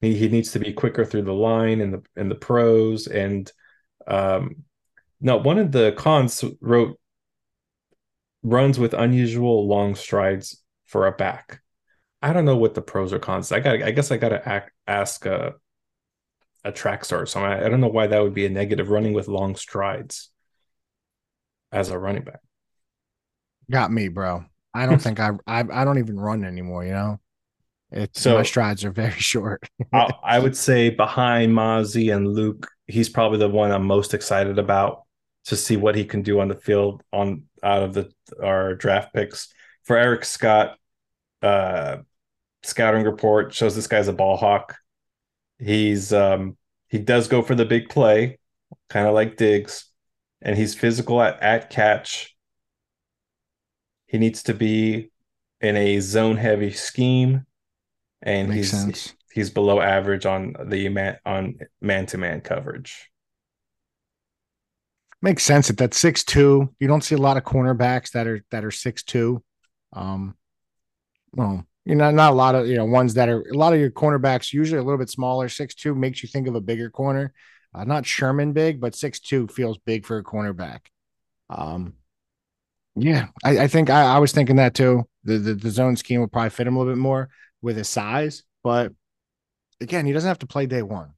He, 0.00 0.14
he 0.16 0.28
needs 0.28 0.52
to 0.52 0.58
be 0.58 0.72
quicker 0.72 1.04
through 1.04 1.22
the 1.22 1.34
line 1.34 1.80
in 1.80 1.90
the 1.90 2.02
in 2.16 2.28
the 2.28 2.34
pros. 2.34 3.06
And 3.06 3.50
um, 4.06 4.64
no, 5.20 5.36
one 5.36 5.58
of 5.58 5.72
the 5.72 5.92
cons 5.92 6.44
wrote 6.60 6.98
runs 8.42 8.78
with 8.78 8.94
unusual 8.94 9.68
long 9.68 9.94
strides 9.94 10.62
for 10.90 11.06
a 11.06 11.12
back. 11.12 11.60
I 12.20 12.32
don't 12.32 12.44
know 12.44 12.56
what 12.56 12.74
the 12.74 12.82
pros 12.82 13.12
or 13.12 13.18
cons. 13.18 13.50
I 13.52 13.60
got. 13.60 13.82
I 13.82 13.92
guess 13.92 14.10
I 14.10 14.18
got 14.18 14.30
to 14.30 14.70
ask 14.86 15.24
a 15.24 15.54
a 16.64 16.72
track 16.72 17.04
star. 17.04 17.24
So 17.24 17.40
I, 17.40 17.64
I 17.64 17.68
don't 17.68 17.80
know 17.80 17.88
why 17.88 18.08
that 18.08 18.22
would 18.22 18.34
be 18.34 18.44
a 18.44 18.50
negative. 18.50 18.90
Running 18.90 19.14
with 19.14 19.28
long 19.28 19.56
strides 19.56 20.30
as 21.72 21.90
a 21.90 21.98
running 21.98 22.24
back. 22.24 22.40
Got 23.70 23.90
me, 23.90 24.08
bro. 24.08 24.44
I 24.74 24.86
don't 24.86 24.98
think 25.02 25.20
I, 25.20 25.30
I 25.46 25.60
I 25.60 25.84
don't 25.84 25.98
even 25.98 26.20
run 26.20 26.44
anymore. 26.44 26.84
You 26.84 26.92
know. 26.92 27.20
It's 27.92 28.20
so 28.20 28.36
my 28.36 28.42
strides 28.42 28.84
are 28.84 28.92
very 28.92 29.10
short. 29.18 29.62
I, 29.92 30.10
I, 30.22 30.38
would 30.38 30.56
say 30.56 30.90
behind 30.90 31.52
Mazi 31.52 32.14
and 32.14 32.28
Luke, 32.28 32.68
he's 32.86 33.08
probably 33.08 33.38
the 33.38 33.48
one 33.48 33.72
I'm 33.72 33.84
most 33.84 34.14
excited 34.14 34.60
about 34.60 35.06
to 35.46 35.56
see 35.56 35.76
what 35.76 35.96
he 35.96 36.04
can 36.04 36.22
do 36.22 36.38
on 36.38 36.46
the 36.46 36.54
field 36.54 37.02
on 37.12 37.44
out 37.64 37.82
of 37.82 37.94
the 37.94 38.12
our 38.42 38.74
draft 38.74 39.14
picks. 39.14 39.48
For 39.82 39.96
Eric 39.96 40.24
Scott, 40.24 40.76
uh, 41.42 41.98
scouting 42.62 43.04
report 43.04 43.54
shows 43.54 43.74
this 43.74 43.86
guy's 43.86 44.08
a 44.08 44.12
ball 44.12 44.36
hawk. 44.36 44.76
He's 45.58 46.12
um, 46.12 46.56
he 46.88 46.98
does 46.98 47.28
go 47.28 47.42
for 47.42 47.54
the 47.54 47.64
big 47.64 47.88
play, 47.88 48.38
kind 48.88 49.06
of 49.06 49.14
like 49.14 49.36
Diggs, 49.36 49.86
and 50.42 50.56
he's 50.56 50.74
physical 50.74 51.20
at, 51.22 51.40
at 51.42 51.70
catch. 51.70 52.34
He 54.06 54.18
needs 54.18 54.42
to 54.44 54.54
be 54.54 55.10
in 55.60 55.76
a 55.76 56.00
zone 56.00 56.36
heavy 56.36 56.72
scheme 56.72 57.46
and 58.22 58.48
Makes 58.48 58.56
he's 58.56 58.70
sense. 58.70 59.14
he's 59.32 59.50
below 59.50 59.80
average 59.80 60.26
on 60.26 60.54
the 60.64 60.88
man 60.88 61.18
on 61.24 61.58
man 61.80 62.06
to 62.06 62.18
man 62.18 62.40
coverage. 62.40 63.10
Makes 65.22 65.42
sense 65.44 65.68
at 65.70 65.76
that 65.78 65.94
six 65.94 66.24
two. 66.24 66.74
You 66.78 66.88
don't 66.88 67.04
see 67.04 67.14
a 67.14 67.18
lot 67.18 67.36
of 67.36 67.44
cornerbacks 67.44 68.12
that 68.12 68.26
are 68.26 68.44
that 68.50 68.64
are 68.64 68.70
six 68.70 69.02
two. 69.02 69.42
Um, 69.92 70.34
well, 71.34 71.64
you 71.84 71.94
know, 71.94 72.10
not 72.10 72.32
a 72.32 72.34
lot 72.34 72.54
of 72.54 72.66
you 72.66 72.76
know 72.76 72.84
ones 72.84 73.14
that 73.14 73.28
are 73.28 73.42
a 73.42 73.56
lot 73.56 73.72
of 73.72 73.80
your 73.80 73.90
cornerbacks 73.90 74.52
usually 74.52 74.78
a 74.78 74.82
little 74.82 74.98
bit 74.98 75.10
smaller. 75.10 75.48
Six 75.48 75.74
two 75.74 75.94
makes 75.94 76.22
you 76.22 76.28
think 76.28 76.46
of 76.48 76.54
a 76.54 76.60
bigger 76.60 76.90
corner. 76.90 77.32
Uh, 77.74 77.84
not 77.84 78.06
Sherman 78.06 78.52
big, 78.52 78.80
but 78.80 78.94
six 78.94 79.20
two 79.20 79.46
feels 79.48 79.78
big 79.78 80.04
for 80.04 80.18
a 80.18 80.24
cornerback. 80.24 80.80
Um, 81.48 81.94
yeah, 82.96 83.28
I, 83.44 83.60
I 83.60 83.66
think 83.68 83.90
I, 83.90 84.02
I, 84.02 84.18
was 84.18 84.32
thinking 84.32 84.56
that 84.56 84.74
too. 84.74 85.04
The, 85.24 85.38
the 85.38 85.54
the 85.54 85.70
zone 85.70 85.96
scheme 85.96 86.20
would 86.20 86.32
probably 86.32 86.50
fit 86.50 86.66
him 86.66 86.76
a 86.76 86.78
little 86.78 86.94
bit 86.94 87.00
more 87.00 87.28
with 87.62 87.76
his 87.76 87.88
size, 87.88 88.42
but 88.62 88.92
again, 89.80 90.06
he 90.06 90.12
doesn't 90.12 90.28
have 90.28 90.40
to 90.40 90.46
play 90.46 90.66
day 90.66 90.82
one. 90.82 91.12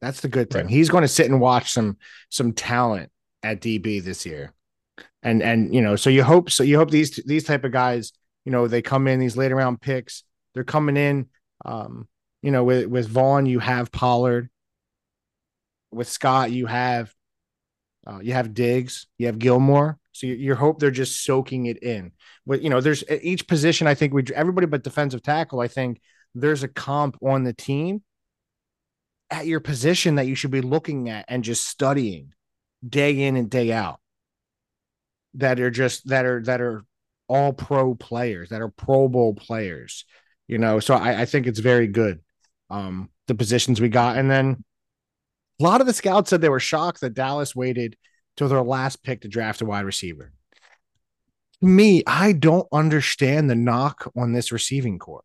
That's 0.00 0.20
the 0.20 0.28
good 0.28 0.50
thing. 0.50 0.66
Right. 0.66 0.70
He's 0.70 0.90
going 0.90 1.02
to 1.02 1.08
sit 1.08 1.30
and 1.30 1.40
watch 1.40 1.72
some 1.72 1.96
some 2.28 2.52
talent 2.52 3.10
at 3.42 3.60
DB 3.60 4.02
this 4.02 4.26
year, 4.26 4.52
and 5.22 5.42
and 5.42 5.74
you 5.74 5.80
know, 5.80 5.96
so 5.96 6.10
you 6.10 6.22
hope 6.22 6.50
so 6.50 6.62
you 6.62 6.76
hope 6.76 6.90
these 6.90 7.20
these 7.24 7.44
type 7.44 7.64
of 7.64 7.72
guys, 7.72 8.12
you 8.44 8.52
know, 8.52 8.68
they 8.68 8.82
come 8.82 9.06
in 9.08 9.20
these 9.20 9.36
late 9.36 9.52
round 9.52 9.80
picks. 9.80 10.24
They're 10.54 10.64
coming 10.64 10.96
in, 10.96 11.28
um, 11.64 12.08
you 12.42 12.50
know, 12.50 12.64
with 12.64 12.86
with 12.86 13.08
Vaughn, 13.08 13.46
you 13.46 13.58
have 13.58 13.92
Pollard. 13.92 14.50
With 15.90 16.08
Scott, 16.08 16.50
you 16.50 16.66
have 16.66 17.12
uh, 18.06 18.18
you 18.20 18.32
have 18.32 18.54
Diggs, 18.54 19.06
you 19.18 19.26
have 19.26 19.38
Gilmore. 19.38 19.98
So 20.12 20.26
you, 20.26 20.34
you 20.34 20.54
hope 20.54 20.78
they're 20.78 20.90
just 20.90 21.24
soaking 21.24 21.66
it 21.66 21.82
in. 21.82 22.12
But 22.46 22.62
you 22.62 22.70
know, 22.70 22.80
there's 22.80 23.04
each 23.08 23.46
position. 23.46 23.86
I 23.86 23.94
think 23.94 24.12
we 24.12 24.24
everybody 24.34 24.66
but 24.66 24.82
defensive 24.82 25.22
tackle. 25.22 25.60
I 25.60 25.68
think 25.68 26.00
there's 26.34 26.62
a 26.62 26.68
comp 26.68 27.16
on 27.22 27.44
the 27.44 27.52
team 27.52 28.02
at 29.30 29.46
your 29.46 29.60
position 29.60 30.16
that 30.16 30.26
you 30.26 30.34
should 30.34 30.50
be 30.50 30.60
looking 30.60 31.08
at 31.08 31.24
and 31.28 31.44
just 31.44 31.66
studying 31.66 32.34
day 32.86 33.22
in 33.22 33.36
and 33.36 33.48
day 33.50 33.72
out. 33.72 34.00
That 35.34 35.60
are 35.60 35.70
just 35.70 36.08
that 36.08 36.26
are 36.26 36.42
that 36.42 36.60
are 36.60 36.84
all 37.32 37.52
pro 37.54 37.94
players 37.94 38.50
that 38.50 38.60
are 38.60 38.68
Pro 38.68 39.08
Bowl 39.08 39.34
players. 39.34 40.04
You 40.48 40.58
know, 40.58 40.80
so 40.80 40.94
I, 40.94 41.22
I 41.22 41.24
think 41.24 41.46
it's 41.46 41.60
very 41.60 41.86
good. 41.86 42.20
Um, 42.68 43.08
the 43.26 43.34
positions 43.34 43.80
we 43.80 43.88
got, 43.88 44.18
and 44.18 44.30
then 44.30 44.64
a 45.60 45.62
lot 45.62 45.80
of 45.80 45.86
the 45.86 45.94
scouts 45.94 46.30
said 46.30 46.40
they 46.40 46.48
were 46.48 46.60
shocked 46.60 47.00
that 47.00 47.14
Dallas 47.14 47.56
waited 47.56 47.96
till 48.36 48.48
their 48.48 48.62
last 48.62 49.02
pick 49.02 49.22
to 49.22 49.28
draft 49.28 49.62
a 49.62 49.64
wide 49.64 49.86
receiver. 49.86 50.32
Me, 51.62 52.02
I 52.06 52.32
don't 52.32 52.66
understand 52.72 53.48
the 53.48 53.54
knock 53.54 54.10
on 54.16 54.32
this 54.32 54.52
receiving 54.52 54.98
corps. 54.98 55.24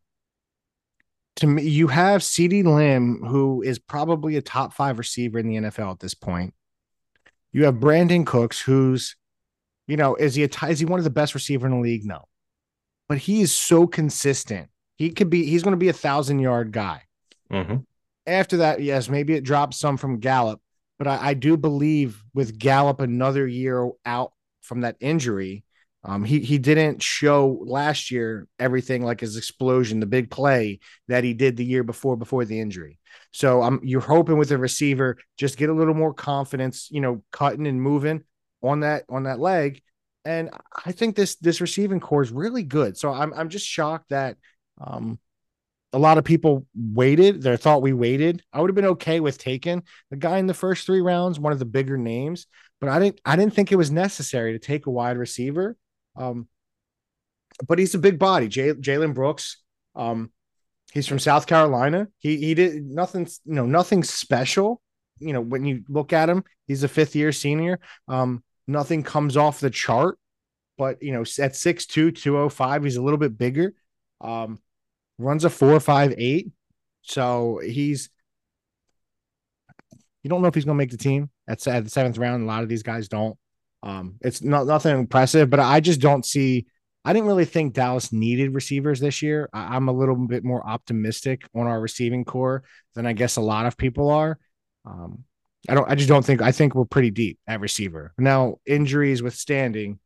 To 1.36 1.46
me, 1.46 1.62
you 1.64 1.88
have 1.88 2.22
CeeDee 2.22 2.64
Lamb, 2.64 3.22
who 3.26 3.62
is 3.62 3.78
probably 3.78 4.36
a 4.36 4.42
top 4.42 4.72
five 4.72 4.98
receiver 4.98 5.38
in 5.38 5.48
the 5.48 5.56
NFL 5.56 5.92
at 5.92 6.00
this 6.00 6.14
point. 6.14 6.54
You 7.52 7.64
have 7.64 7.76
Brandin 7.76 8.24
Cooks, 8.24 8.60
who's, 8.60 9.16
you 9.88 9.96
know, 9.96 10.14
is 10.14 10.36
he 10.36 10.44
a 10.44 10.48
is 10.68 10.78
he 10.78 10.84
one 10.84 11.00
of 11.00 11.04
the 11.04 11.10
best 11.10 11.34
receiver 11.34 11.66
in 11.66 11.72
the 11.72 11.80
league? 11.80 12.04
No, 12.04 12.26
but 13.08 13.18
he 13.18 13.40
is 13.40 13.52
so 13.52 13.86
consistent. 13.86 14.68
He 14.96 15.10
could 15.10 15.30
be. 15.30 15.46
He's 15.46 15.62
going 15.62 15.72
to 15.72 15.78
be 15.78 15.88
a 15.88 15.94
thousand 15.94 16.38
yard 16.38 16.70
guy. 16.70 17.02
Mm-hmm. 17.50 17.78
After 18.26 18.58
that, 18.58 18.82
yes, 18.82 19.08
maybe 19.08 19.32
it 19.34 19.42
drops 19.42 19.78
some 19.78 19.96
from 19.96 20.20
Gallup, 20.20 20.60
but 20.98 21.08
I, 21.08 21.28
I 21.28 21.34
do 21.34 21.56
believe 21.56 22.22
with 22.34 22.58
Gallup 22.58 23.00
another 23.00 23.46
year 23.48 23.90
out 24.04 24.32
from 24.60 24.82
that 24.82 24.96
injury, 25.00 25.64
um, 26.04 26.24
he 26.24 26.40
he 26.40 26.58
didn't 26.58 27.02
show 27.02 27.58
last 27.64 28.10
year 28.10 28.46
everything 28.58 29.02
like 29.02 29.20
his 29.20 29.36
explosion, 29.36 30.00
the 30.00 30.06
big 30.06 30.30
play 30.30 30.80
that 31.08 31.24
he 31.24 31.32
did 31.32 31.56
the 31.56 31.64
year 31.64 31.82
before 31.82 32.16
before 32.16 32.44
the 32.44 32.60
injury. 32.60 32.98
So 33.32 33.62
I'm 33.62 33.80
you're 33.82 34.00
hoping 34.00 34.38
with 34.38 34.52
a 34.52 34.58
receiver 34.58 35.16
just 35.38 35.56
get 35.56 35.70
a 35.70 35.74
little 35.74 35.94
more 35.94 36.14
confidence, 36.14 36.88
you 36.90 37.00
know, 37.00 37.24
cutting 37.32 37.66
and 37.66 37.82
moving 37.82 38.22
on 38.62 38.80
that 38.80 39.04
on 39.08 39.24
that 39.24 39.40
leg. 39.40 39.82
And 40.24 40.50
I 40.84 40.92
think 40.92 41.16
this 41.16 41.36
this 41.36 41.60
receiving 41.60 42.00
corps 42.00 42.22
is 42.22 42.32
really 42.32 42.62
good. 42.62 42.96
So 42.96 43.12
I'm 43.12 43.32
I'm 43.34 43.48
just 43.48 43.66
shocked 43.66 44.10
that 44.10 44.36
um 44.80 45.18
a 45.92 45.98
lot 45.98 46.18
of 46.18 46.24
people 46.24 46.66
waited. 46.74 47.42
They 47.42 47.56
thought 47.56 47.82
we 47.82 47.92
waited. 47.92 48.42
I 48.52 48.60
would 48.60 48.68
have 48.68 48.74
been 48.76 48.84
okay 48.86 49.20
with 49.20 49.38
taking 49.38 49.82
the 50.10 50.16
guy 50.16 50.38
in 50.38 50.46
the 50.46 50.54
first 50.54 50.84
three 50.84 51.00
rounds, 51.00 51.40
one 51.40 51.52
of 51.52 51.58
the 51.58 51.64
bigger 51.64 51.96
names, 51.96 52.46
but 52.80 52.90
I 52.90 52.98
didn't. 52.98 53.20
I 53.24 53.36
didn't 53.36 53.54
think 53.54 53.72
it 53.72 53.76
was 53.76 53.90
necessary 53.90 54.52
to 54.52 54.58
take 54.58 54.86
a 54.86 54.90
wide 54.90 55.16
receiver. 55.16 55.76
Um, 56.16 56.48
but 57.66 57.78
he's 57.78 57.94
a 57.94 57.98
big 57.98 58.18
body, 58.18 58.48
Jalen 58.48 59.14
Brooks. 59.14 59.58
Um, 59.96 60.30
he's 60.92 61.06
from 61.06 61.18
South 61.18 61.46
Carolina. 61.46 62.08
He 62.18 62.36
he 62.36 62.54
did 62.54 62.84
nothing. 62.84 63.26
You 63.44 63.54
know, 63.54 63.66
nothing 63.66 64.04
special. 64.04 64.82
You 65.18 65.32
know, 65.32 65.40
when 65.40 65.64
you 65.64 65.84
look 65.88 66.12
at 66.12 66.28
him, 66.28 66.44
he's 66.66 66.84
a 66.84 66.88
fifth 66.88 67.16
year 67.16 67.32
senior. 67.32 67.80
Um, 68.06 68.44
nothing 68.68 69.02
comes 69.02 69.36
off 69.36 69.60
the 69.60 69.70
chart, 69.70 70.18
but 70.76 71.02
you 71.02 71.12
know, 71.12 71.22
at 71.22 71.54
6'2", 71.54 72.14
205, 72.14 72.84
he's 72.84 72.96
a 72.96 73.02
little 73.02 73.18
bit 73.18 73.36
bigger. 73.36 73.74
Um, 74.20 74.60
runs 75.18 75.44
a 75.44 75.50
four 75.50 75.78
five 75.80 76.14
eight. 76.16 76.50
So 77.02 77.60
he's 77.64 78.10
you 80.22 80.30
don't 80.30 80.42
know 80.42 80.48
if 80.48 80.54
he's 80.54 80.64
gonna 80.64 80.76
make 80.76 80.90
the 80.90 80.96
team 80.96 81.30
at, 81.48 81.66
at 81.66 81.84
the 81.84 81.90
seventh 81.90 82.18
round. 82.18 82.42
A 82.42 82.46
lot 82.46 82.62
of 82.62 82.68
these 82.68 82.82
guys 82.82 83.08
don't. 83.08 83.36
Um, 83.82 84.16
it's 84.20 84.42
not 84.42 84.66
nothing 84.66 84.96
impressive, 84.98 85.50
but 85.50 85.60
I 85.60 85.80
just 85.80 86.00
don't 86.00 86.24
see. 86.24 86.66
I 87.04 87.12
didn't 87.12 87.28
really 87.28 87.44
think 87.44 87.74
Dallas 87.74 88.12
needed 88.12 88.54
receivers 88.54 89.00
this 89.00 89.22
year. 89.22 89.48
I, 89.52 89.76
am 89.76 89.88
a 89.88 89.92
little 89.92 90.16
bit 90.16 90.44
more 90.44 90.66
optimistic 90.66 91.42
on 91.54 91.66
our 91.66 91.80
receiving 91.80 92.24
corps 92.24 92.64
than 92.94 93.06
I 93.06 93.12
guess 93.12 93.36
a 93.36 93.40
lot 93.40 93.66
of 93.66 93.76
people 93.76 94.10
are. 94.10 94.38
Um, 94.84 95.24
I 95.68 95.74
don't. 95.74 95.90
I 95.90 95.94
just 95.94 96.08
don't 96.08 96.24
think. 96.24 96.42
I 96.42 96.52
think 96.52 96.74
we're 96.74 96.84
pretty 96.84 97.10
deep 97.10 97.38
at 97.46 97.60
receiver 97.60 98.12
now. 98.18 98.56
Injuries 98.66 99.22
withstanding, 99.22 99.98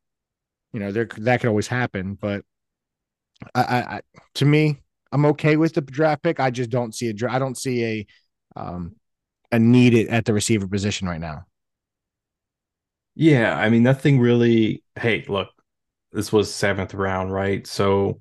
you 0.73 0.81
know, 0.81 0.93
there 0.93 1.09
that 1.19 1.41
could 1.41 1.49
always 1.49 1.69
happen. 1.69 2.15
But 2.15 2.45
I, 3.55 3.61
I, 3.63 4.01
to 4.35 4.45
me, 4.45 4.83
I'm 5.13 5.27
okay 5.27 5.57
with 5.57 5.75
the 5.75 5.81
draft 5.81 6.23
pick. 6.23 6.41
I 6.41 6.51
just 6.51 6.71
don't 6.71 6.95
see 6.95 7.11
a 7.11 7.31
I 7.31 7.39
don't 7.39 7.57
see 7.57 7.85
a 7.85 8.07
um 8.57 8.97
a 9.51 9.59
need 9.59 10.09
at 10.09 10.25
the 10.25 10.33
receiver 10.35 10.67
position 10.67 11.07
right 11.09 11.21
now. 11.21 11.47
Yeah, 13.15 13.57
I 13.57 13.69
mean 13.69 13.83
nothing 13.83 14.19
really. 14.21 14.83
Hey, 14.99 15.25
look, 15.29 15.49
this 16.13 16.33
was 16.33 16.53
seventh 16.53 16.95
round, 16.95 17.33
right? 17.33 17.67
So 17.67 18.21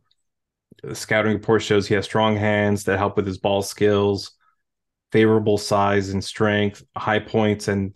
the 0.83 0.95
scouting 0.95 1.33
report 1.33 1.63
shows 1.63 1.87
he 1.87 1.95
has 1.95 2.05
strong 2.05 2.37
hands 2.37 2.85
that 2.85 2.97
help 2.97 3.17
with 3.17 3.27
his 3.27 3.37
ball 3.37 3.61
skills, 3.61 4.31
favorable 5.11 5.57
size 5.57 6.09
and 6.09 6.23
strength, 6.23 6.83
high 6.95 7.19
points 7.19 7.67
and 7.67 7.93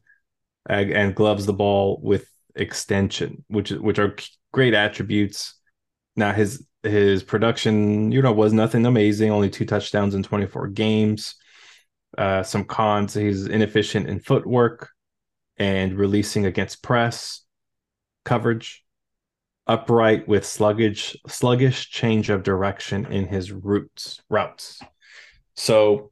and 0.67 1.15
gloves 1.15 1.45
the 1.45 1.53
ball 1.53 1.99
with 2.01 2.27
extension, 2.55 3.43
which 3.47 3.71
which 3.71 3.99
are 3.99 4.15
great 4.51 4.73
attributes. 4.73 5.55
Now 6.15 6.33
his 6.33 6.65
his 6.83 7.23
production, 7.23 8.11
you 8.11 8.21
know, 8.21 8.31
was 8.31 8.53
nothing 8.53 8.85
amazing. 8.85 9.31
Only 9.31 9.49
two 9.49 9.65
touchdowns 9.65 10.15
in 10.15 10.23
24 10.23 10.67
games. 10.67 11.35
Uh, 12.17 12.43
some 12.43 12.63
cons: 12.63 13.13
he's 13.13 13.45
inefficient 13.47 14.07
in 14.07 14.19
footwork 14.19 14.89
and 15.57 15.97
releasing 15.97 16.45
against 16.45 16.83
press 16.83 17.41
coverage. 18.23 18.83
Upright 19.67 20.27
with 20.27 20.45
sluggish, 20.45 21.17
sluggish 21.27 21.89
change 21.89 22.29
of 22.29 22.43
direction 22.43 23.11
in 23.11 23.27
his 23.27 23.51
routes 23.51 24.21
routes. 24.29 24.79
So, 25.55 26.11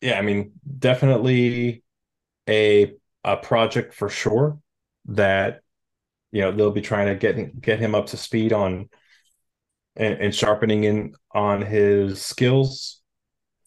yeah, 0.00 0.18
I 0.18 0.22
mean, 0.22 0.52
definitely 0.78 1.82
a 2.48 2.94
a 3.24 3.36
project 3.36 3.94
for 3.94 4.08
sure 4.08 4.58
that 5.06 5.62
you 6.32 6.42
know 6.42 6.52
they'll 6.52 6.70
be 6.70 6.82
trying 6.82 7.08
to 7.08 7.16
get 7.16 7.60
get 7.60 7.78
him 7.80 7.94
up 7.94 8.06
to 8.06 8.16
speed 8.16 8.52
on 8.52 8.88
and, 9.96 10.20
and 10.20 10.34
sharpening 10.34 10.84
in 10.84 11.14
on 11.32 11.62
his 11.62 12.22
skills. 12.22 13.00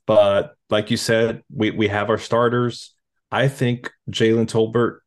But 0.06 0.56
like 0.70 0.92
you 0.92 0.98
said, 0.98 1.44
we, 1.54 1.72
we 1.72 1.88
have 1.88 2.10
our 2.10 2.18
starters. 2.18 2.96
I 3.32 3.48
think 3.48 3.92
Jalen 4.10 4.48
Tolbert 4.48 5.00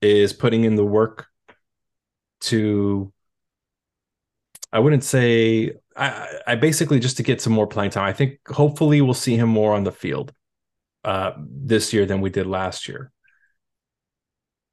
is 0.00 0.32
putting 0.32 0.64
in 0.64 0.74
the 0.74 0.84
work 0.84 1.26
to 2.40 3.12
I 4.72 4.78
wouldn't 4.80 5.04
say 5.04 5.72
I, 5.96 6.28
I 6.46 6.54
basically 6.56 7.00
just 7.00 7.16
to 7.16 7.22
get 7.22 7.40
some 7.40 7.52
more 7.52 7.66
playing 7.66 7.90
time. 7.90 8.04
I 8.04 8.12
think 8.12 8.38
hopefully 8.48 9.00
we'll 9.00 9.14
see 9.14 9.36
him 9.36 9.48
more 9.48 9.74
on 9.74 9.84
the 9.84 9.92
field 9.92 10.32
uh, 11.04 11.32
this 11.38 11.92
year 11.92 12.04
than 12.06 12.20
we 12.20 12.30
did 12.30 12.46
last 12.46 12.88
year. 12.88 13.10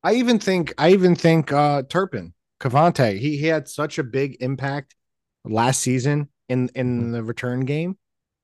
I 0.04 0.16
even 0.16 0.38
think 0.38 0.74
I 0.78 0.92
even 0.92 1.16
think 1.16 1.54
uh 1.54 1.84
Turpin, 1.84 2.34
KaVontae, 2.60 3.20
he, 3.20 3.38
he 3.38 3.48
had 3.48 3.70
such 3.70 3.98
a 3.98 4.04
big 4.04 4.38
impact 4.42 4.96
last 5.46 5.80
season 5.80 6.28
in 6.50 6.70
in 6.76 7.00
mm-hmm. 7.00 7.12
the 7.14 7.24
return 7.24 7.62
game. 7.62 7.98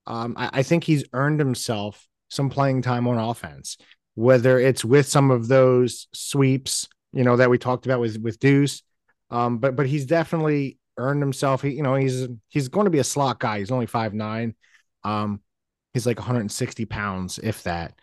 Um, 0.08 0.36
I, 0.38 0.50
I 0.54 0.64
think 0.64 0.86
he's 0.86 1.04
earned 1.14 1.40
himself 1.40 2.08
some 2.30 2.50
playing 2.50 2.82
time 2.82 3.08
on 3.08 3.18
offense, 3.18 3.78
whether 4.16 4.58
it's 4.58 4.86
with 4.86 5.08
some 5.08 5.32
of 5.32 5.48
those 5.48 6.08
sweeps, 6.14 6.88
you 7.12 7.24
know, 7.24 7.36
that 7.36 7.50
we 7.50 7.58
talked 7.58 7.86
about 7.86 8.00
with 8.00 8.18
with 8.18 8.40
Deuce. 8.40 8.82
Um, 9.30 9.58
but 9.60 9.76
but 9.76 9.86
he's 9.86 10.06
definitely 10.06 10.79
earned 11.00 11.22
himself. 11.22 11.62
He, 11.62 11.72
you 11.72 11.84
know, 11.84 11.96
he's 11.96 12.28
he's 12.50 12.68
going 12.68 12.86
to 12.86 12.92
be 12.92 13.00
a 13.00 13.04
slot 13.04 13.40
guy. 13.40 13.60
He's 13.60 13.72
only 13.72 13.88
five 13.88 14.14
nine. 14.14 14.56
Um, 15.04 15.42
he's 15.94 16.06
like 16.06 16.18
160 16.20 16.86
pounds, 16.86 17.40
if 17.42 17.64
that. 17.64 17.94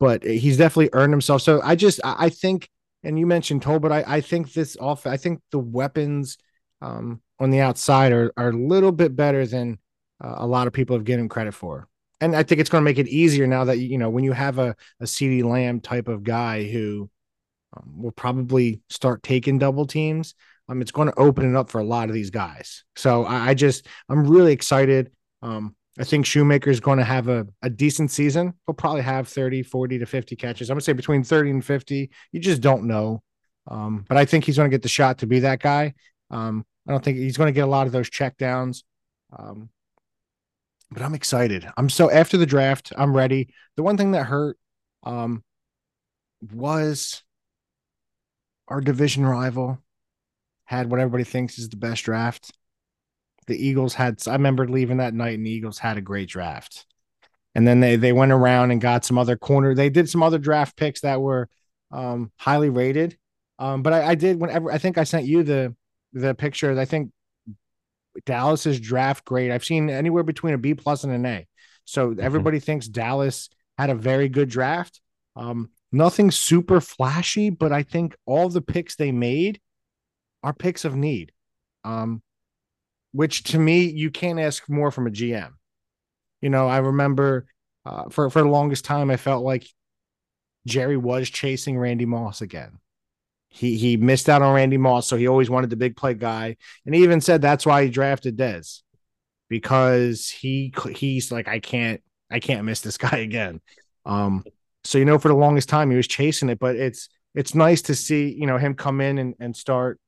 But 0.00 0.24
he's 0.24 0.58
definitely 0.58 0.90
earned 0.92 1.12
himself. 1.12 1.42
So 1.42 1.60
I 1.62 1.74
just 1.74 2.00
I 2.04 2.28
think, 2.28 2.68
and 3.02 3.18
you 3.18 3.26
mentioned 3.26 3.62
Tolbert, 3.62 3.92
I 3.92 4.16
I 4.16 4.20
think 4.20 4.52
this 4.52 4.76
off. 4.78 5.06
I 5.06 5.16
think 5.16 5.40
the 5.52 5.58
weapons 5.58 6.38
um, 6.82 7.22
on 7.38 7.50
the 7.50 7.60
outside 7.60 8.12
are 8.12 8.32
are 8.36 8.50
a 8.50 8.56
little 8.56 8.92
bit 8.92 9.16
better 9.16 9.46
than 9.46 9.78
uh, 10.22 10.34
a 10.38 10.46
lot 10.46 10.66
of 10.66 10.72
people 10.72 10.96
have 10.96 11.04
given 11.04 11.28
credit 11.28 11.52
for. 11.52 11.88
And 12.20 12.34
I 12.34 12.42
think 12.42 12.60
it's 12.60 12.70
going 12.70 12.82
to 12.82 12.90
make 12.90 12.98
it 12.98 13.08
easier 13.08 13.46
now 13.46 13.64
that 13.64 13.78
you 13.78 13.98
know 13.98 14.10
when 14.10 14.24
you 14.24 14.32
have 14.32 14.58
a 14.58 14.74
a 15.00 15.04
CeeDee 15.04 15.44
Lamb 15.44 15.80
type 15.80 16.08
of 16.08 16.24
guy 16.24 16.64
who 16.64 17.10
um, 17.76 18.02
will 18.02 18.12
probably 18.12 18.80
start 18.88 19.22
taking 19.22 19.58
double 19.58 19.86
teams. 19.86 20.34
Um, 20.68 20.82
it's 20.82 20.90
going 20.90 21.08
to 21.08 21.18
open 21.18 21.48
it 21.48 21.56
up 21.56 21.70
for 21.70 21.80
a 21.80 21.84
lot 21.84 22.08
of 22.08 22.14
these 22.14 22.30
guys. 22.30 22.84
So 22.96 23.24
I, 23.24 23.50
I 23.50 23.54
just 23.54 23.86
I'm 24.08 24.26
really 24.26 24.52
excited. 24.52 25.10
Um, 25.42 25.76
I 25.98 26.04
think 26.04 26.26
Schoonmaker 26.26 26.68
is 26.68 26.80
going 26.80 26.98
to 26.98 27.04
have 27.04 27.28
a, 27.28 27.46
a 27.62 27.70
decent 27.70 28.10
season. 28.10 28.52
He'll 28.66 28.74
probably 28.74 29.02
have 29.02 29.28
30, 29.28 29.62
40 29.62 29.98
to 29.98 30.06
50 30.06 30.36
catches. 30.36 30.68
I'm 30.68 30.74
going 30.74 30.80
to 30.80 30.84
say 30.84 30.92
between 30.92 31.24
30 31.24 31.50
and 31.50 31.64
50. 31.64 32.10
You 32.32 32.40
just 32.40 32.60
don't 32.60 32.84
know. 32.84 33.22
Um, 33.68 34.04
but 34.08 34.18
I 34.18 34.24
think 34.24 34.44
he's 34.44 34.56
going 34.56 34.70
to 34.70 34.74
get 34.74 34.82
the 34.82 34.88
shot 34.88 35.18
to 35.18 35.26
be 35.26 35.40
that 35.40 35.60
guy. 35.60 35.94
Um, 36.30 36.66
I 36.86 36.92
don't 36.92 37.02
think 37.02 37.16
he's 37.16 37.36
going 37.36 37.48
to 37.48 37.52
get 37.52 37.64
a 37.64 37.70
lot 37.70 37.86
of 37.86 37.92
those 37.92 38.10
check 38.10 38.36
downs. 38.36 38.84
Um, 39.36 39.70
but 40.90 41.02
I'm 41.02 41.14
excited. 41.14 41.68
I'm 41.76 41.88
so 41.88 42.10
after 42.10 42.36
the 42.36 42.46
draft, 42.46 42.92
I'm 42.96 43.16
ready. 43.16 43.48
The 43.76 43.82
one 43.82 43.96
thing 43.96 44.12
that 44.12 44.26
hurt 44.26 44.58
um, 45.02 45.42
was 46.52 47.22
our 48.68 48.80
division 48.80 49.26
rival 49.26 49.82
had 50.66 50.90
what 50.90 51.00
everybody 51.00 51.24
thinks 51.24 51.58
is 51.58 51.68
the 51.68 51.76
best 51.76 52.04
draft. 52.04 52.52
The 53.46 53.56
Eagles 53.56 53.94
had 53.94 54.22
I 54.26 54.32
remember 54.32 54.68
leaving 54.68 54.98
that 54.98 55.14
night 55.14 55.38
and 55.38 55.46
the 55.46 55.50
Eagles 55.50 55.78
had 55.78 55.96
a 55.96 56.02
great 56.02 56.28
draft. 56.28 56.84
And 57.54 57.66
then 57.66 57.80
they 57.80 57.96
they 57.96 58.12
went 58.12 58.32
around 58.32 58.70
and 58.70 58.80
got 58.80 59.04
some 59.04 59.16
other 59.18 59.36
corner. 59.36 59.74
They 59.74 59.88
did 59.88 60.10
some 60.10 60.22
other 60.22 60.38
draft 60.38 60.76
picks 60.76 61.00
that 61.00 61.20
were 61.20 61.48
um, 61.90 62.30
highly 62.36 62.68
rated. 62.68 63.16
Um, 63.58 63.82
but 63.82 63.92
I, 63.92 64.08
I 64.08 64.14
did 64.14 64.40
whenever 64.40 64.70
I 64.70 64.78
think 64.78 64.98
I 64.98 65.04
sent 65.04 65.26
you 65.26 65.42
the 65.42 65.74
the 66.12 66.34
picture. 66.34 66.78
I 66.78 66.84
think 66.84 67.12
Dallas's 68.24 68.80
draft 68.80 69.24
grade. 69.24 69.50
I've 69.50 69.64
seen 69.64 69.88
anywhere 69.90 70.22
between 70.22 70.54
a 70.54 70.58
B 70.58 70.74
plus 70.74 71.04
and 71.04 71.12
an 71.12 71.24
A. 71.24 71.46
So 71.84 72.10
mm-hmm. 72.10 72.20
everybody 72.20 72.60
thinks 72.60 72.88
Dallas 72.88 73.48
had 73.78 73.90
a 73.90 73.94
very 73.94 74.28
good 74.28 74.48
draft. 74.48 75.00
Um, 75.36 75.70
nothing 75.92 76.30
super 76.30 76.80
flashy, 76.80 77.50
but 77.50 77.72
I 77.72 77.82
think 77.82 78.16
all 78.26 78.48
the 78.48 78.62
picks 78.62 78.96
they 78.96 79.12
made 79.12 79.60
are 80.46 80.54
picks 80.54 80.84
of 80.84 80.94
need. 80.94 81.32
Um, 81.84 82.22
which 83.12 83.42
to 83.44 83.58
me, 83.58 83.86
you 83.86 84.10
can't 84.10 84.38
ask 84.38 84.68
more 84.68 84.90
from 84.90 85.06
a 85.06 85.10
GM. 85.10 85.50
You 86.40 86.50
know, 86.50 86.68
I 86.68 86.78
remember 86.78 87.46
uh, 87.84 88.08
for 88.10 88.30
for 88.30 88.42
the 88.42 88.48
longest 88.48 88.84
time, 88.84 89.10
I 89.10 89.16
felt 89.16 89.44
like 89.44 89.66
Jerry 90.66 90.96
was 90.96 91.28
chasing 91.28 91.78
Randy 91.78 92.06
Moss 92.06 92.42
again. 92.42 92.78
He 93.48 93.76
he 93.76 93.96
missed 93.96 94.28
out 94.28 94.42
on 94.42 94.54
Randy 94.54 94.76
Moss, 94.76 95.06
so 95.06 95.16
he 95.16 95.26
always 95.26 95.50
wanted 95.50 95.70
the 95.70 95.76
big 95.76 95.96
play 95.96 96.14
guy, 96.14 96.56
and 96.84 96.94
he 96.94 97.02
even 97.02 97.20
said 97.20 97.42
that's 97.42 97.66
why 97.66 97.84
he 97.84 97.90
drafted 97.90 98.36
Dez 98.36 98.82
because 99.48 100.28
he 100.28 100.72
he's 100.94 101.32
like 101.32 101.48
I 101.48 101.58
can't 101.58 102.00
I 102.30 102.38
can't 102.38 102.64
miss 102.64 102.82
this 102.82 102.98
guy 103.06 103.18
again. 103.18 103.60
Um, 104.04 104.44
so 104.84 104.98
you 104.98 105.04
know, 105.04 105.18
for 105.18 105.28
the 105.28 105.34
longest 105.34 105.68
time 105.68 105.90
he 105.90 105.96
was 105.96 106.06
chasing 106.06 106.50
it, 106.50 106.60
but 106.60 106.76
it's 106.76 107.08
it's 107.34 107.54
nice 107.54 107.82
to 107.82 107.94
see 107.94 108.32
you 108.32 108.46
know 108.46 108.58
him 108.58 108.74
come 108.74 109.00
in 109.00 109.18
and, 109.18 109.34
and 109.40 109.56
start 109.56 109.98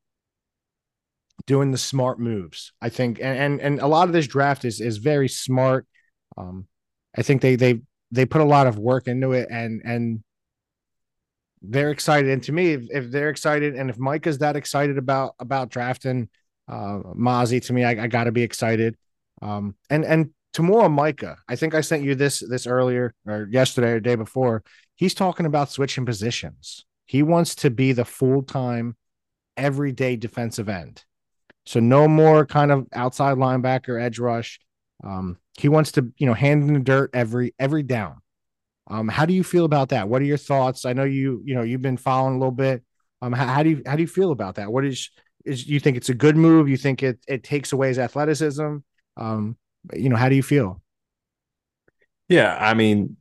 doing 1.47 1.71
the 1.71 1.79
smart 1.79 2.19
moves. 2.19 2.73
I 2.81 2.89
think, 2.89 3.19
and 3.21 3.39
and, 3.39 3.61
and 3.61 3.81
a 3.81 3.87
lot 3.87 4.09
of 4.09 4.13
this 4.13 4.27
draft 4.27 4.65
is 4.65 4.81
is 4.81 4.99
very 4.99 5.29
smart. 5.29 5.87
Um, 6.37 6.67
I 7.17 7.23
think 7.23 7.43
they 7.43 7.57
they 7.57 7.81
they 8.11 8.27
put 8.27 8.41
a 8.41 8.45
lot 8.45 8.67
of 8.67 8.79
work 8.79 9.09
into 9.09 9.33
it, 9.33 9.49
and 9.51 9.83
and 9.85 10.23
they're 11.63 11.91
excited. 11.91 12.31
And 12.31 12.43
to 12.45 12.53
me, 12.53 12.73
if, 12.73 12.83
if 12.91 13.11
they're 13.11 13.31
excited, 13.31 13.75
and 13.75 13.91
if 13.91 13.99
Micah's 13.99 14.39
that 14.39 14.57
excited 14.57 14.99
about 14.99 15.35
about 15.39 15.71
drafting 15.71 16.29
uh 16.69 17.01
Mazi, 17.17 17.61
to 17.67 17.73
me, 17.73 17.85
I, 17.85 18.05
I 18.05 18.07
got 18.07 18.25
to 18.25 18.33
be 18.33 18.43
excited. 18.43 18.97
Um, 19.43 19.75
and 19.91 20.05
and 20.05 20.31
tomorrow, 20.53 20.89
Micah, 20.89 21.39
I 21.49 21.57
think 21.57 21.75
I 21.75 21.81
sent 21.81 22.05
you 22.05 22.15
this 22.15 22.41
this 22.41 22.67
earlier 22.67 23.15
or 23.27 23.49
yesterday 23.51 23.93
or 23.93 24.01
day 24.01 24.15
before. 24.15 24.63
He's 24.97 25.15
talking 25.15 25.47
about 25.47 25.71
switching 25.71 26.05
positions. 26.05 26.85
He 27.07 27.23
wants 27.23 27.55
to 27.57 27.71
be 27.71 27.93
the 27.93 28.05
full 28.05 28.43
time, 28.43 28.97
everyday 29.57 30.17
defensive 30.17 30.69
end. 30.69 31.05
So 31.69 31.81
no 31.81 32.09
more 32.09 32.47
kind 32.47 32.73
of 32.73 32.87
outside 32.95 33.37
linebacker, 33.37 34.03
edge 34.03 34.19
rush. 34.19 34.59
Um, 35.05 35.37
he 35.59 35.69
wants 35.69 35.93
to, 35.93 36.11
you 36.17 36.27
know, 36.27 36.33
hand 36.33 36.63
in 36.63 36.73
the 36.73 36.81
dirt 36.81 37.11
every 37.13 37.55
every 37.59 37.83
down. 37.83 38.23
Um, 38.87 39.07
how 39.07 39.27
do 39.27 39.35
you 39.35 39.45
feel 39.45 39.67
about 39.67 39.91
that? 39.91 40.09
What 40.09 40.23
are 40.23 40.25
your 40.25 40.39
thoughts? 40.39 40.87
I 40.87 40.95
know 40.95 41.05
you, 41.05 41.43
you 41.45 41.55
know, 41.55 41.61
you've 41.61 41.83
been 41.83 41.99
following 41.99 42.37
a 42.37 42.39
little 42.39 42.53
bit. 42.53 42.83
Um, 43.21 43.35
how, 43.35 43.47
how 43.49 43.63
do 43.63 43.69
you 43.69 43.83
how 43.85 43.97
do 43.97 44.01
you 44.01 44.09
feel 44.09 44.33
about 44.33 44.55
that? 44.55 44.73
What 44.73 44.87
is 44.87 45.11
is 45.45 45.69
you 45.69 45.79
think 45.79 45.99
it's 45.99 46.09
a 46.09 46.15
good 46.15 46.39
move? 46.39 46.71
You 46.71 46.79
think 46.79 47.03
it 47.03 47.19
it 47.29 47.45
takes 47.45 47.71
away 47.75 47.89
his 47.89 47.99
athleticism? 47.99 48.77
Um, 49.19 49.59
you 49.93 50.09
know, 50.09 50.17
how 50.17 50.31
do 50.31 50.37
you 50.37 50.43
feel? 50.43 50.81
Yeah, 52.31 52.57
I 52.59 52.73
mean, 52.73 53.19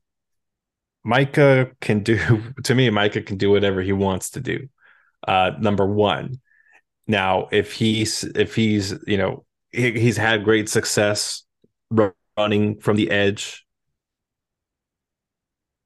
Micah 1.04 1.72
can 1.82 2.00
do 2.00 2.44
to 2.64 2.74
me. 2.74 2.90
Micah 2.92 3.24
can 3.24 3.36
do 3.36 3.50
whatever 3.50 3.82
he 3.82 3.92
wants 3.92 4.30
to 4.32 4.40
do. 4.40 4.70
Uh, 5.28 5.52
number 5.60 5.86
one, 5.86 6.40
now, 7.08 7.48
if 7.52 7.74
he's 7.74 8.24
if 8.24 8.56
he's 8.56 8.94
you 9.08 9.18
know 9.18 9.46
he, 9.72 9.92
he's 10.00 10.18
had 10.18 10.44
great 10.44 10.70
success 10.70 11.44
running 12.38 12.80
from 12.80 12.96
the 12.98 13.10
edge, 13.12 13.66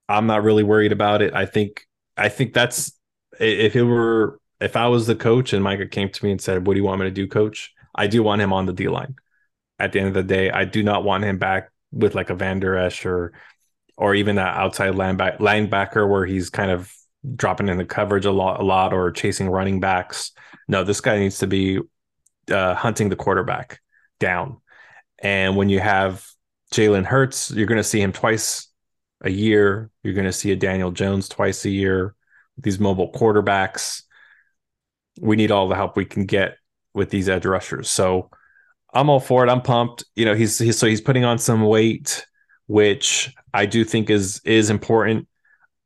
I'm 0.10 0.28
not 0.28 0.44
really 0.44 0.64
worried 0.64 0.92
about 0.92 1.22
it. 1.22 1.34
I 1.34 1.46
think 1.46 1.86
I 2.18 2.30
think 2.30 2.54
that's 2.54 2.94
if 3.40 3.76
it 3.76 3.84
were 3.84 4.40
if 4.60 4.76
I 4.76 4.88
was 4.88 5.08
the 5.08 5.16
coach 5.16 5.54
and 5.54 5.64
Micah 5.64 5.88
came 5.88 6.10
to 6.10 6.26
me 6.26 6.32
and 6.32 6.42
said, 6.42 6.68
"What 6.68 6.74
do 6.74 6.80
you 6.80 6.86
want 6.86 7.00
me 7.00 7.08
to 7.08 7.12
do, 7.12 7.28
coach?" 7.28 7.74
I 7.96 8.08
do 8.08 8.24
want 8.24 8.42
him 8.42 8.54
on 8.54 8.66
the 8.66 8.74
D 8.74 8.88
line. 8.88 9.16
At 9.80 9.92
the 9.94 10.00
end 10.00 10.10
of 10.10 10.14
the 10.14 10.24
day, 10.24 10.52
I 10.52 10.66
do 10.66 10.84
not 10.84 11.04
want 11.04 11.24
him 11.24 11.38
back 11.38 11.72
with 11.92 12.16
like 12.16 12.30
a 12.30 12.36
Vander 12.36 12.76
Esch 12.78 13.06
or 13.06 13.34
or 13.98 14.16
even 14.16 14.36
that 14.38 14.58
outside 14.58 14.94
linebacker 14.94 15.40
linebacker 15.40 16.10
where 16.10 16.26
he's 16.26 16.50
kind 16.50 16.72
of 16.72 16.92
dropping 17.36 17.70
in 17.70 17.78
the 17.78 17.86
coverage 17.86 18.26
a 18.26 18.32
lot, 18.32 18.60
a 18.60 18.64
lot, 18.64 18.94
or 18.94 19.12
chasing 19.12 19.50
running 19.50 19.80
backs. 19.80 20.32
No, 20.68 20.84
this 20.84 21.02
guy 21.02 21.20
needs 21.20 21.40
to 21.40 21.48
be 21.48 21.80
uh, 22.50 22.76
hunting 22.76 23.10
the 23.10 23.16
quarterback 23.16 23.80
down. 24.20 24.58
And 25.20 25.56
when 25.56 25.70
you 25.70 25.80
have 25.80 26.26
Jalen 26.74 27.06
Hurts, 27.06 27.52
you're 27.52 27.68
going 27.68 27.78
to 27.78 27.84
see 27.84 28.02
him 28.02 28.12
twice 28.12 28.68
a 29.22 29.30
year. 29.30 29.90
You're 30.04 30.14
going 30.14 30.26
to 30.26 30.34
see 30.34 30.52
a 30.52 30.56
Daniel 30.56 30.92
Jones 30.92 31.30
twice 31.30 31.66
a 31.66 31.70
year. 31.70 32.16
These 32.58 32.80
mobile 32.80 33.12
quarterbacks, 33.12 34.04
we 35.20 35.36
need 35.36 35.52
all 35.52 35.68
the 35.68 35.76
help 35.76 35.96
we 35.96 36.06
can 36.06 36.26
get 36.26 36.58
with 36.94 37.10
these 37.10 37.30
edge 37.30 37.46
rushers. 37.46 37.90
So 37.90 38.30
I'm 38.94 39.10
all 39.10 39.20
for 39.20 39.46
it. 39.46 39.50
I'm 39.50 39.62
pumped. 39.62 40.04
You 40.16 40.26
know, 40.26 40.34
he's, 40.34 40.58
he's 40.58 40.78
so 40.78 40.88
he's 40.88 41.02
putting 41.02 41.24
on 41.24 41.38
some 41.38 41.62
weight, 41.62 42.26
which 42.68 43.34
I 43.54 43.66
do 43.66 43.84
think 43.84 44.10
is 44.10 44.42
is 44.44 44.70
important. 44.70 45.28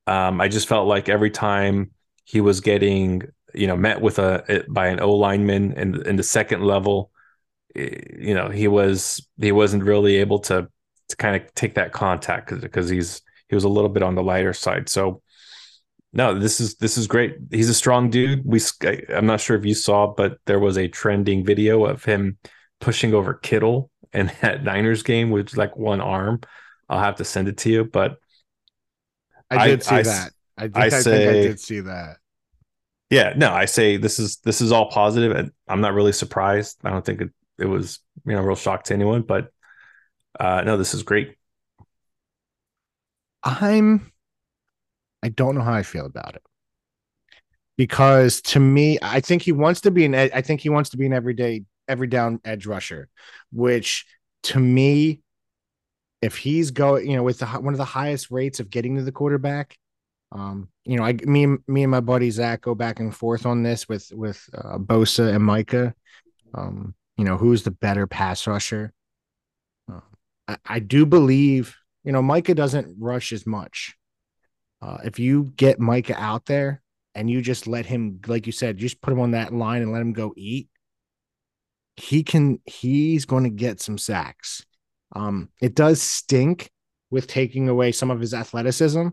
Um, 0.08 0.40
I 0.40 0.48
just 0.48 0.68
felt 0.68 0.88
like 0.88 1.10
every 1.10 1.32
time 1.32 1.92
he 2.26 2.42
was 2.42 2.62
getting, 2.62 3.24
you 3.54 3.68
know, 3.68 3.76
met 3.76 4.02
with 4.02 4.20
a 4.20 4.66
by 4.70 4.88
an 4.88 5.00
O 5.00 5.14
lineman 5.14 5.74
in 5.74 6.06
in 6.08 6.16
the 6.16 6.24
second 6.24 6.64
level, 6.64 7.12
eh, 7.76 8.00
you 8.20 8.34
know, 8.34 8.50
he 8.50 8.68
was 8.68 9.26
he 9.40 9.52
wasn't 9.52 9.84
really 9.84 10.18
able 10.18 10.40
to 10.40 10.68
to 11.10 11.16
kind 11.18 11.36
of 11.36 11.54
take 11.54 11.76
that 11.76 11.92
contact 11.92 12.60
because 12.60 12.90
he's 12.90 13.22
he 13.50 13.56
was 13.56 13.64
a 13.64 13.70
little 13.70 13.90
bit 13.90 14.04
on 14.04 14.16
the 14.16 14.24
lighter 14.24 14.54
side. 14.54 14.90
So 14.90 15.22
no, 16.14 16.38
this 16.40 16.62
is 16.62 16.76
this 16.76 16.98
is 16.98 17.08
great. 17.08 17.36
He's 17.52 17.70
a 17.70 17.74
strong 17.74 18.10
dude. 18.10 18.44
We 18.46 18.62
I'm 19.14 19.26
not 19.26 19.42
sure 19.42 19.58
if 19.58 19.66
you 19.66 19.76
saw, 19.76 20.08
but 20.08 20.38
there 20.46 20.60
was 20.60 20.78
a 20.78 20.88
trending 20.88 21.46
video 21.46 21.86
of 21.86 22.06
him 22.06 22.38
pushing 22.80 23.14
over 23.14 23.34
Kittle 23.34 23.92
in 24.14 24.32
that 24.42 24.64
Niners 24.64 25.04
game 25.04 25.30
with 25.30 25.58
like 25.58 25.76
one 25.76 26.02
arm. 26.02 26.42
I'll 26.88 27.00
have 27.00 27.18
to 27.18 27.26
send 27.26 27.48
it 27.48 27.58
to 27.58 27.70
you, 27.70 27.84
but 27.84 28.18
I 29.52 29.68
did 29.68 29.84
see 29.84 29.96
I, 29.96 30.02
that. 30.04 30.32
I, 30.58 30.64
I, 30.64 30.70
I 30.86 30.90
say, 30.90 31.26
think 31.26 31.30
I 31.30 31.48
did 31.48 31.60
see 31.60 31.80
that. 31.82 32.18
Yeah, 33.10 33.34
no, 33.36 33.52
I 33.52 33.66
say 33.66 33.98
this 33.98 34.20
is 34.20 34.38
this 34.38 34.62
is 34.62 34.72
all 34.72 34.90
positive, 34.90 35.32
and 35.36 35.52
I'm 35.68 35.82
not 35.82 35.94
really 35.94 36.12
surprised. 36.12 36.78
I 36.84 36.90
don't 36.90 37.06
think 37.06 37.22
it, 37.22 37.30
it 37.60 37.66
was 37.66 38.00
you 38.26 38.34
know 38.34 38.42
real 38.42 38.56
shock 38.56 38.84
to 38.86 38.94
anyone, 38.94 39.22
but 39.22 39.52
uh, 40.40 40.62
no, 40.66 40.78
this 40.78 40.94
is 40.94 41.04
great. 41.04 41.36
I'm. 43.44 44.12
I 45.22 45.30
don't 45.30 45.56
know 45.56 45.62
how 45.62 45.74
I 45.74 45.84
feel 45.84 46.06
about 46.06 46.36
it 46.36 46.44
because 47.78 48.42
to 48.42 48.60
me, 48.60 48.98
I 49.02 49.20
think 49.20 49.42
he 49.42 49.52
wants 49.52 49.82
to 49.82 49.92
be 49.92 50.06
an. 50.06 50.16
I 50.16 50.42
think 50.42 50.62
he 50.62 50.70
wants 50.70 50.90
to 50.92 50.98
be 50.98 51.06
an 51.06 51.14
everyday 51.14 51.64
every 51.88 52.08
down 52.08 52.40
edge 52.46 52.66
rusher, 52.66 53.10
which 53.52 54.06
to 54.44 54.60
me 54.60 55.22
if 56.22 56.38
he's 56.38 56.72
going, 56.72 57.10
you 57.10 57.18
know, 57.18 57.24
with 57.24 57.40
the, 57.40 57.46
one 57.48 57.74
of 57.74 57.78
the 57.78 57.86
highest 57.86 58.32
rates 58.32 58.60
of 58.60 58.70
getting 58.70 58.96
to 58.96 59.04
the 59.04 59.12
quarterback, 59.12 59.78
um, 60.32 60.70
you 60.84 60.98
know, 60.98 61.04
I 61.04 61.14
me 61.14 61.46
me 61.68 61.84
and 61.84 61.92
my 61.92 62.02
buddy 62.02 62.30
Zach 62.30 62.62
go 62.62 62.76
back 62.76 63.00
and 63.00 63.16
forth 63.16 63.46
on 63.46 63.64
this 63.64 63.88
with 63.88 64.12
with 64.12 64.50
uh, 64.54 64.78
Bosa 64.78 65.34
and 65.34 65.44
Micah. 65.44 65.94
Um, 66.54 66.96
you 67.18 67.24
know, 67.24 67.38
who's 67.38 67.64
the 67.64 67.72
better 67.72 68.08
pass 68.08 68.46
rusher. 68.48 68.94
Uh, 69.92 70.02
I, 70.48 70.58
I, 70.66 70.80
do 70.80 71.06
believe, 71.06 71.76
you 72.04 72.12
know, 72.12 72.22
Micah 72.22 72.56
doesn't 72.56 72.96
rush 73.00 73.32
as 73.32 73.48
much. 73.48 73.96
Uh, 74.82 74.98
if 75.04 75.20
you 75.20 75.54
get 75.56 75.80
Micah 75.80 76.20
out 76.20 76.46
there 76.46 76.82
and 77.14 77.30
you 77.30 77.42
just 77.42 77.68
let 77.68 77.86
him, 77.86 78.20
like 78.28 78.46
you 78.46 78.52
said, 78.52 78.78
just 78.78 79.02
put 79.02 79.14
him 79.14 79.20
on 79.20 79.32
that 79.32 79.54
line 79.54 79.82
and 79.82 79.92
let 79.92 80.02
him 80.02 80.14
go 80.14 80.34
eat, 80.36 80.68
he 81.96 82.24
can, 82.24 82.60
he's 82.66 83.26
going 83.26 83.46
to 83.46 83.50
get 83.50 83.80
some 83.80 83.98
sacks. 83.98 84.66
Um, 85.14 85.50
it 85.62 85.76
does 85.76 86.02
stink 86.02 86.70
with 87.12 87.28
taking 87.28 87.70
away 87.70 87.92
some 87.92 88.12
of 88.12 88.20
his 88.20 88.34
athleticism, 88.34 89.08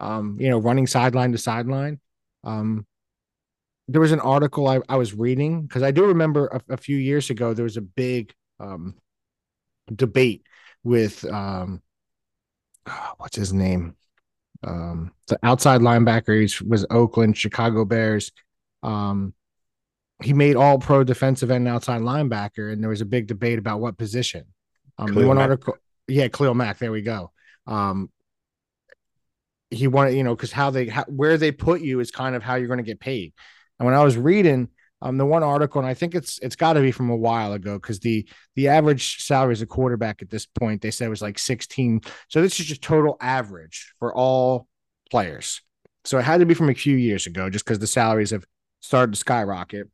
um, 0.00 0.36
you 0.38 0.48
know, 0.50 0.58
running 0.58 0.86
sideline 0.86 1.32
to 1.32 1.38
sideline. 1.38 2.00
Um, 2.44 2.86
there 3.88 4.00
was 4.00 4.12
an 4.12 4.20
article 4.20 4.68
I, 4.68 4.80
I 4.88 4.96
was 4.96 5.14
reading 5.14 5.62
because 5.62 5.82
I 5.82 5.90
do 5.90 6.06
remember 6.06 6.46
a, 6.46 6.74
a, 6.74 6.76
few 6.76 6.96
years 6.96 7.28
ago 7.28 7.52
there 7.52 7.64
was 7.64 7.76
a 7.76 7.82
big 7.82 8.32
um, 8.60 8.94
debate 9.94 10.44
with 10.84 11.24
um, 11.24 11.82
what's 13.16 13.36
his 13.36 13.52
name, 13.52 13.96
um, 14.62 15.12
the 15.28 15.38
outside 15.42 15.80
linebacker 15.80 16.62
was 16.66 16.86
Oakland 16.90 17.36
Chicago 17.36 17.84
Bears. 17.84 18.32
Um, 18.82 19.34
he 20.22 20.32
made 20.32 20.56
all 20.56 20.78
pro 20.78 21.02
defensive 21.02 21.50
end 21.50 21.66
outside 21.66 22.02
linebacker, 22.02 22.72
and 22.72 22.82
there 22.82 22.90
was 22.90 23.00
a 23.00 23.06
big 23.06 23.26
debate 23.26 23.58
about 23.58 23.80
what 23.80 23.96
position. 23.96 24.44
Um, 25.00 25.14
one 25.14 25.36
Mack. 25.36 25.50
article, 25.50 25.76
yeah, 26.08 26.28
Khalil 26.28 26.54
Mack. 26.54 26.78
There 26.78 26.92
we 26.92 27.02
go. 27.02 27.32
Um, 27.66 28.10
he 29.70 29.86
wanted, 29.86 30.14
you 30.14 30.24
know, 30.24 30.34
because 30.34 30.52
how 30.52 30.70
they, 30.70 30.88
how, 30.88 31.04
where 31.04 31.38
they 31.38 31.52
put 31.52 31.80
you 31.80 32.00
is 32.00 32.10
kind 32.10 32.34
of 32.34 32.42
how 32.42 32.56
you're 32.56 32.68
going 32.68 32.78
to 32.78 32.84
get 32.84 33.00
paid. 33.00 33.32
And 33.78 33.86
when 33.86 33.94
I 33.94 34.04
was 34.04 34.16
reading 34.16 34.68
um, 35.02 35.16
the 35.16 35.24
one 35.24 35.42
article, 35.42 35.80
and 35.80 35.88
I 35.88 35.94
think 35.94 36.14
it's 36.14 36.38
it's 36.40 36.56
got 36.56 36.74
to 36.74 36.80
be 36.80 36.92
from 36.92 37.08
a 37.08 37.16
while 37.16 37.54
ago 37.54 37.74
because 37.74 38.00
the 38.00 38.28
the 38.54 38.68
average 38.68 39.24
salary 39.24 39.52
as 39.52 39.62
a 39.62 39.66
quarterback 39.66 40.20
at 40.20 40.28
this 40.28 40.44
point 40.44 40.82
they 40.82 40.90
said 40.90 41.08
was 41.08 41.22
like 41.22 41.38
16. 41.38 42.02
So 42.28 42.42
this 42.42 42.60
is 42.60 42.66
just 42.66 42.82
total 42.82 43.16
average 43.20 43.94
for 43.98 44.14
all 44.14 44.66
players. 45.10 45.62
So 46.04 46.18
it 46.18 46.24
had 46.24 46.40
to 46.40 46.46
be 46.46 46.54
from 46.54 46.68
a 46.68 46.74
few 46.74 46.96
years 46.96 47.26
ago, 47.26 47.48
just 47.48 47.64
because 47.64 47.78
the 47.78 47.86
salaries 47.86 48.30
have 48.30 48.44
started 48.80 49.12
to 49.12 49.18
skyrocket. 49.18 49.88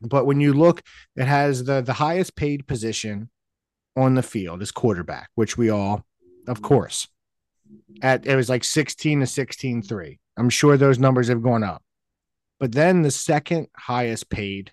But 0.00 0.26
when 0.26 0.40
you 0.40 0.54
look, 0.54 0.82
it 1.16 1.26
has 1.26 1.64
the 1.64 1.82
the 1.82 1.94
highest 1.94 2.34
paid 2.34 2.66
position 2.66 3.28
on 3.98 4.14
the 4.14 4.22
field 4.22 4.62
is 4.62 4.70
quarterback, 4.70 5.28
which 5.34 5.58
we 5.58 5.70
all, 5.70 6.04
of 6.46 6.62
course, 6.62 7.08
at 8.00 8.26
it 8.26 8.36
was 8.36 8.48
like 8.48 8.64
16 8.64 9.20
to 9.20 9.26
16 9.26 9.82
3. 9.82 10.18
I'm 10.36 10.50
sure 10.50 10.76
those 10.76 10.98
numbers 10.98 11.28
have 11.28 11.42
gone 11.42 11.64
up. 11.64 11.82
But 12.60 12.72
then 12.72 13.02
the 13.02 13.10
second 13.10 13.68
highest 13.76 14.30
paid 14.30 14.72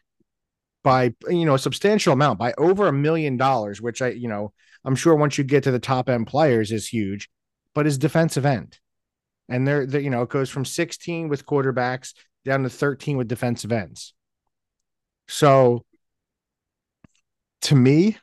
by 0.84 1.14
you 1.28 1.46
know 1.46 1.56
a 1.56 1.60
substantial 1.60 2.14
amount 2.14 2.38
by 2.38 2.54
over 2.58 2.88
a 2.88 2.94
million 2.94 3.38
dollars, 3.38 3.82
which 3.82 4.02
I 4.02 4.10
you 4.10 4.28
know 4.28 4.54
I'm 4.84 4.96
sure 4.96 5.16
once 5.16 5.38
you 5.38 5.44
get 5.44 5.64
to 5.64 5.72
the 5.72 5.80
top 5.80 6.10
end 6.10 6.28
players 6.28 6.72
is 6.72 6.88
huge, 6.88 7.30
but 7.74 7.88
is 7.88 7.98
defensive 7.98 8.46
end, 8.46 8.80
and 9.50 9.68
they're 9.68 9.84
you 10.00 10.12
know 10.12 10.22
it 10.22 10.30
goes 10.30 10.50
from 10.50 10.66
16 10.66 11.28
with 11.28 11.46
quarterbacks 11.46 12.14
down 12.46 12.64
to 12.64 12.70
13 12.70 13.18
with 13.18 13.28
defensive 13.28 13.72
ends. 13.72 14.14
So 15.28 15.84
to 17.64 17.76
me, 17.76 18.18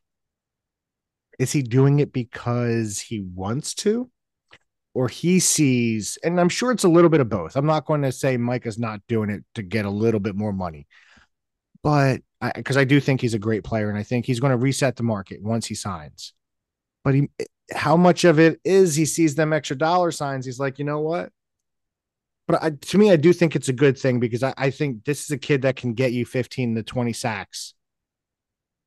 is 1.39 1.53
he 1.53 1.63
doing 1.63 2.01
it 2.01 2.13
because 2.13 3.01
he 3.01 3.21
wants 3.21 3.75
to? 3.75 4.11
or 4.95 5.09
he 5.09 5.41
sees, 5.41 6.19
and 6.23 6.39
I'm 6.39 6.49
sure 6.49 6.71
it's 6.71 6.85
a 6.85 6.89
little 6.89 7.09
bit 7.09 7.21
of 7.21 7.29
both. 7.29 7.57
I'm 7.57 7.67
not 7.67 7.87
going 7.87 8.03
to 8.03 8.13
say 8.13 8.37
Mike 8.37 8.67
is 8.67 8.79
not 8.79 9.01
doing 9.09 9.31
it 9.31 9.43
to 9.55 9.63
get 9.63 9.85
a 9.85 9.91
little 9.91 10.21
bit 10.21 10.37
more 10.37 10.53
money, 10.53 10.87
but 11.83 12.21
because 12.55 12.77
I, 12.77 12.83
I, 12.83 12.85
do 12.85 13.01
think 13.01 13.21
he's 13.21 13.35
a 13.35 13.39
great 13.39 13.65
player 13.65 13.89
and 13.89 13.99
I 13.99 14.03
think 14.03 14.27
he's 14.27 14.41
going 14.41 14.51
to 14.51 14.57
reset 14.57 14.97
the 14.97 15.03
market 15.03 15.43
once 15.43 15.67
he 15.67 15.75
signs. 15.75 16.35
But 17.05 17.15
he, 17.15 17.29
how 17.73 17.97
much 17.97 18.25
of 18.25 18.39
it 18.39 18.61
is 18.65 18.95
he 18.95 19.07
sees 19.07 19.35
them 19.35 19.53
extra 19.53 19.77
dollar 19.77 20.11
signs? 20.11 20.45
He's 20.45 20.59
like, 20.59 20.79
you 20.79 20.85
know 20.85 21.01
what? 21.01 21.31
But 22.47 22.63
I, 22.63 22.71
to 22.71 22.99
me, 22.99 23.13
I 23.13 23.17
do 23.17 23.33
think 23.33 23.57
it's 23.57 23.69
a 23.69 23.73
good 23.73 23.97
thing 23.97 24.21
because 24.21 24.43
I, 24.43 24.53
I 24.59 24.71
think 24.71 25.05
this 25.05 25.23
is 25.23 25.31
a 25.31 25.39
kid 25.39 25.63
that 25.63 25.77
can 25.77 25.95
get 25.95 26.13
you 26.13 26.27
15 26.27 26.75
to 26.75 26.83
20 26.83 27.13
sacks 27.13 27.75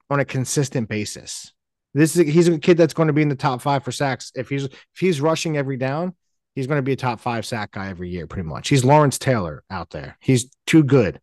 on 0.09 0.19
a 0.19 0.25
consistent 0.25 0.89
basis. 0.89 1.53
This 1.95 2.15
is 2.15 2.27
he's 2.27 2.49
a 2.49 2.59
kid 2.59 2.77
that's 2.77 2.93
going 2.93 3.07
to 3.07 3.13
be 3.13 3.21
in 3.21 3.29
the 3.29 3.35
top 3.35 3.61
five 3.61 3.83
for 3.83 3.91
sacks. 3.91 4.31
If 4.35 4.49
he's 4.49 4.65
if 4.65 4.99
he's 4.99 5.21
rushing 5.21 5.55
every 5.55 5.77
down, 5.77 6.13
he's 6.53 6.67
going 6.67 6.77
to 6.77 6.83
be 6.83 6.91
a 6.91 6.97
top 6.97 7.21
five 7.21 7.45
sack 7.45 7.71
guy 7.71 7.89
every 7.89 8.09
year, 8.09 8.27
pretty 8.27 8.47
much. 8.47 8.67
He's 8.67 8.83
Lawrence 8.83 9.17
Taylor 9.17 9.63
out 9.71 9.91
there. 9.91 10.17
He's 10.19 10.51
too 10.67 10.83
good. 10.83 11.21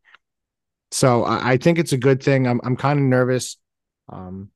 So 0.91 1.25
I, 1.25 1.53
I 1.53 1.57
think 1.59 1.79
it's 1.79 1.93
a 1.93 1.99
good 1.99 2.23
thing. 2.23 2.49
I'm 2.49 2.59
I'm 2.65 2.77
kind 2.77 2.99
of 2.99 3.05
nervous. 3.05 3.59
Um, 4.09 4.51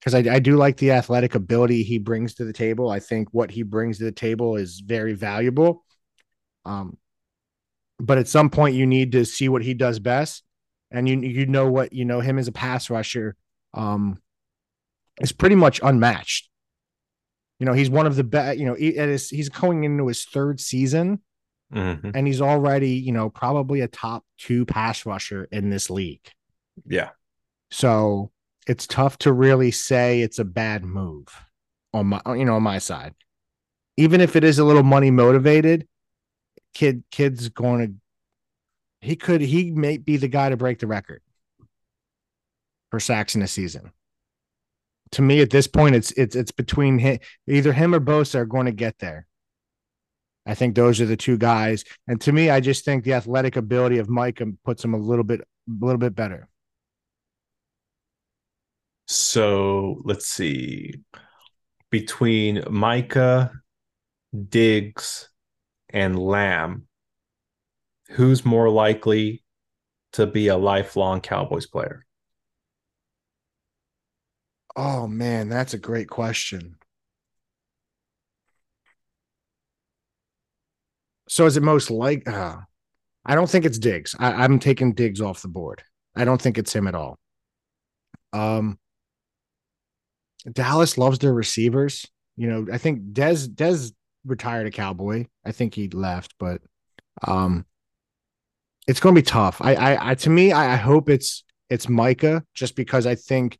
because 0.00 0.14
I, 0.14 0.34
I 0.34 0.38
do 0.40 0.56
like 0.56 0.78
the 0.78 0.92
athletic 0.92 1.36
ability 1.36 1.84
he 1.84 1.98
brings 1.98 2.34
to 2.34 2.44
the 2.44 2.52
table. 2.52 2.90
I 2.90 2.98
think 2.98 3.28
what 3.30 3.52
he 3.52 3.62
brings 3.62 3.98
to 3.98 4.04
the 4.04 4.10
table 4.10 4.56
is 4.56 4.80
very 4.80 5.12
valuable. 5.12 5.84
Um, 6.64 6.98
but 8.00 8.18
at 8.18 8.26
some 8.26 8.50
point 8.50 8.74
you 8.74 8.84
need 8.84 9.12
to 9.12 9.24
see 9.24 9.48
what 9.48 9.62
he 9.62 9.74
does 9.74 10.00
best, 10.00 10.42
and 10.90 11.08
you 11.08 11.20
you 11.20 11.46
know 11.46 11.70
what 11.70 11.92
you 11.92 12.04
know 12.04 12.20
him 12.20 12.38
as 12.38 12.48
a 12.48 12.52
pass 12.52 12.90
rusher. 12.90 13.36
Um, 13.74 14.20
is 15.20 15.32
pretty 15.32 15.56
much 15.56 15.80
unmatched. 15.82 16.48
You 17.58 17.66
know, 17.66 17.72
he's 17.72 17.90
one 17.90 18.06
of 18.06 18.16
the 18.16 18.24
best. 18.24 18.58
You 18.58 18.66
know, 18.66 18.74
he, 18.74 18.92
his, 18.92 19.28
he's 19.28 19.48
going 19.48 19.84
into 19.84 20.06
his 20.08 20.24
third 20.24 20.60
season, 20.60 21.20
mm-hmm. 21.72 22.10
and 22.14 22.26
he's 22.26 22.40
already, 22.40 22.90
you 22.90 23.12
know, 23.12 23.30
probably 23.30 23.80
a 23.80 23.88
top 23.88 24.24
two 24.38 24.64
pass 24.64 25.06
rusher 25.06 25.44
in 25.52 25.70
this 25.70 25.90
league. 25.90 26.28
Yeah. 26.86 27.10
So 27.70 28.32
it's 28.66 28.86
tough 28.86 29.18
to 29.18 29.32
really 29.32 29.70
say 29.70 30.22
it's 30.22 30.38
a 30.38 30.44
bad 30.44 30.84
move 30.84 31.28
on 31.92 32.06
my, 32.06 32.20
you 32.26 32.44
know, 32.44 32.56
on 32.56 32.62
my 32.62 32.78
side. 32.78 33.14
Even 33.96 34.20
if 34.20 34.36
it 34.36 34.42
is 34.42 34.58
a 34.58 34.64
little 34.64 34.82
money 34.82 35.10
motivated, 35.10 35.86
kid, 36.74 37.04
kid's 37.10 37.48
going 37.48 37.86
to. 37.86 37.94
He 39.06 39.16
could. 39.16 39.40
He 39.40 39.70
may 39.70 39.98
be 39.98 40.16
the 40.16 40.28
guy 40.28 40.48
to 40.48 40.56
break 40.56 40.78
the 40.78 40.86
record 40.86 41.22
for 42.90 43.00
sacks 43.00 43.34
in 43.34 43.42
a 43.42 43.48
season 43.48 43.92
to 45.12 45.22
me 45.22 45.40
at 45.40 45.50
this 45.50 45.66
point, 45.66 45.94
it's 45.94 46.10
it's 46.12 46.34
it's 46.34 46.52
between 46.52 46.98
him, 46.98 47.18
either 47.46 47.72
him 47.72 47.94
or 47.94 48.00
Bosa 48.00 48.36
are 48.36 48.46
going 48.46 48.66
to 48.66 48.72
get 48.72 48.98
there. 48.98 49.26
I 50.44 50.54
think 50.54 50.74
those 50.74 51.00
are 51.00 51.06
the 51.06 51.16
two 51.16 51.38
guys, 51.38 51.84
and 52.08 52.20
to 52.22 52.32
me, 52.32 52.50
I 52.50 52.60
just 52.60 52.84
think 52.84 53.04
the 53.04 53.14
athletic 53.14 53.56
ability 53.56 53.98
of 53.98 54.08
Micah 54.08 54.46
puts 54.64 54.84
him 54.84 54.94
a 54.94 54.98
little 54.98 55.24
bit 55.24 55.40
a 55.40 55.44
little 55.84 55.98
bit 55.98 56.14
better. 56.14 56.48
So 59.06 60.00
let's 60.04 60.26
see, 60.26 60.94
between 61.90 62.64
Micah, 62.70 63.52
Diggs, 64.48 65.28
and 65.90 66.18
Lamb, 66.18 66.86
who's 68.10 68.44
more 68.44 68.70
likely 68.70 69.44
to 70.14 70.26
be 70.26 70.48
a 70.48 70.56
lifelong 70.56 71.20
Cowboys 71.20 71.66
player? 71.66 72.06
Oh 74.76 75.06
man, 75.06 75.48
that's 75.48 75.72
a 75.72 75.78
great 75.78 76.10
question. 76.10 76.76
So 81.28 81.46
is 81.46 81.56
it 81.56 81.62
most 81.62 81.90
like 81.90 82.28
uh, 82.28 82.56
I 83.26 83.34
don't 83.34 83.50
think 83.50 83.64
it's 83.64 83.78
Diggs. 83.78 84.16
I, 84.18 84.32
I'm 84.32 84.58
taking 84.58 84.94
Diggs 84.94 85.20
off 85.20 85.42
the 85.42 85.48
board. 85.48 85.82
I 86.16 86.24
don't 86.26 86.42
think 86.42 86.58
it's 86.58 86.74
him 86.74 86.88
at 86.88 86.96
all. 86.96 87.18
Um 88.32 88.78
Dallas 90.50 90.98
loves 90.98 91.18
their 91.18 91.32
receivers. 91.32 92.06
You 92.36 92.48
know, 92.48 92.66
I 92.72 92.78
think 92.78 93.12
Dez 93.12 93.48
Dez 93.48 93.92
retired 94.24 94.66
a 94.66 94.70
cowboy. 94.70 95.26
I 95.44 95.52
think 95.52 95.74
he 95.74 95.88
left, 95.88 96.34
but 96.38 96.60
um 97.26 97.66
it's 98.86 99.00
gonna 99.00 99.14
be 99.14 99.22
tough. 99.22 99.58
I 99.60 99.74
I, 99.74 100.10
I 100.10 100.14
to 100.16 100.30
me, 100.30 100.52
I, 100.52 100.74
I 100.74 100.76
hope 100.76 101.08
it's 101.08 101.44
it's 101.70 101.88
Micah 101.88 102.44
just 102.54 102.76
because 102.76 103.06
I 103.06 103.14
think 103.14 103.58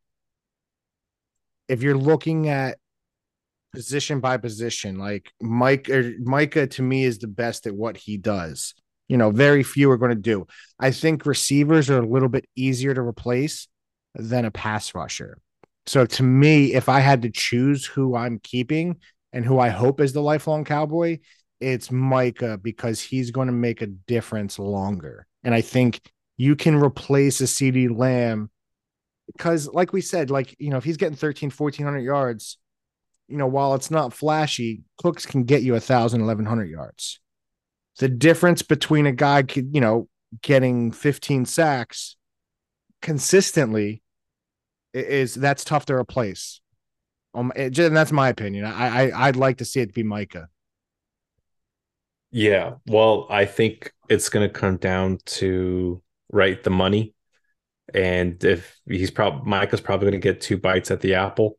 if 1.73 1.83
you're 1.83 1.97
looking 1.97 2.51
at 2.51 2.77
position 3.73 4.21
by 4.21 4.37
position, 4.37 4.99
like 4.99 5.33
Mike 5.41 5.89
or 5.89 6.13
Micah 6.21 6.67
to 6.67 6.83
me 6.83 7.05
is 7.05 7.19
the 7.19 7.29
best 7.29 7.67
at 7.67 7.75
what 7.75 7.97
he 7.97 8.19
does. 8.19 8.75
You 9.09 9.17
know, 9.17 9.31
very 9.31 9.63
few 9.63 9.91
are 9.91 9.97
going 9.97 10.11
to 10.11 10.15
do. 10.15 10.47
I 10.79 10.91
think 10.91 11.25
receivers 11.25 11.89
are 11.89 12.03
a 12.03 12.07
little 12.07 12.29
bit 12.29 12.45
easier 12.55 12.93
to 12.93 13.01
replace 13.01 13.69
than 14.15 14.45
a 14.45 14.51
pass 14.51 14.95
rusher. 14.95 15.39
So 15.87 16.05
to 16.05 16.23
me, 16.23 16.75
if 16.75 16.91
I 16.91 17.01
had 17.01 17.23
to 17.23 17.31
choose 17.31 17.87
who 17.87 18.15
I'm 18.15 18.39
keeping 18.41 18.99
and 19.33 19.43
who 19.43 19.59
I 19.59 19.71
hope 19.71 19.99
is 19.99 20.13
the 20.13 20.21
lifelong 20.21 20.65
cowboy, 20.65 21.21
it's 21.59 21.91
Micah 21.91 22.59
because 22.59 23.01
he's 23.01 23.31
going 23.31 23.47
to 23.47 23.53
make 23.55 23.81
a 23.81 23.87
difference 23.87 24.59
longer. 24.59 25.27
And 25.43 25.55
I 25.55 25.63
think 25.63 26.03
you 26.37 26.55
can 26.55 26.77
replace 26.77 27.41
a 27.41 27.45
CeeDee 27.45 27.97
Lamb 27.97 28.51
because 29.37 29.69
like 29.69 29.93
we 29.93 30.01
said 30.01 30.31
like 30.31 30.55
you 30.59 30.71
know 30.71 30.77
if 30.77 30.85
he's 30.85 30.97
getting 30.97 31.17
13 31.17 31.51
1400 31.51 32.01
yards 32.01 32.59
you 33.29 33.37
know 33.37 33.47
while 33.47 33.75
it's 33.75 33.91
not 33.91 34.13
flashy 34.13 34.83
cooks 34.99 35.27
can 35.27 35.45
get 35.45 35.63
you 35.63 35.75
a 35.75 35.81
thousand 35.81 36.21
1100 36.21 36.69
yards 36.69 37.21
the 37.99 38.09
difference 38.09 38.63
between 38.63 39.07
a 39.07 39.13
guy 39.13 39.45
you 39.55 39.81
know 39.81 40.09
getting 40.41 40.91
15 40.93 41.45
sacks 41.45 42.17
consistently 43.03 44.03
is 44.95 45.35
that's 45.35 45.65
tough 45.65 45.87
to 45.87 45.95
replace. 45.95 46.61
Um, 47.35 47.53
it, 47.57 47.79
and 47.79 47.97
that's 47.97 48.13
my 48.13 48.29
opinion. 48.29 48.65
I, 48.65 49.05
I 49.11 49.27
I'd 49.29 49.37
like 49.37 49.59
to 49.59 49.65
see 49.65 49.81
it 49.81 49.95
be 49.95 50.03
Micah. 50.03 50.49
Yeah, 52.31 52.75
well, 52.87 53.27
I 53.29 53.45
think 53.45 53.93
it's 54.09 54.31
going 54.31 54.49
to 54.49 54.53
come 54.53 54.77
down 54.79 55.19
to 55.27 56.03
right 56.31 56.63
the 56.63 56.71
money, 56.71 57.15
and 57.93 58.43
if 58.45 58.81
he's 58.87 59.11
probably 59.11 59.49
Micah's 59.49 59.81
probably 59.81 60.11
going 60.11 60.21
to 60.21 60.29
get 60.29 60.41
two 60.41 60.57
bites 60.57 60.91
at 60.91 61.01
the 61.01 61.15
apple. 61.15 61.59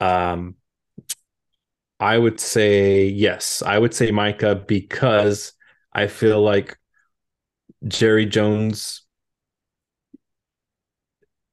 Um, 0.00 0.56
I 1.98 2.16
would 2.16 2.40
say 2.40 3.06
yes. 3.06 3.62
I 3.62 3.78
would 3.78 3.92
say 3.92 4.10
Micah 4.10 4.54
because 4.54 5.52
I 5.92 6.06
feel 6.06 6.40
like 6.40 6.78
Jerry 7.86 8.26
Jones, 8.26 9.02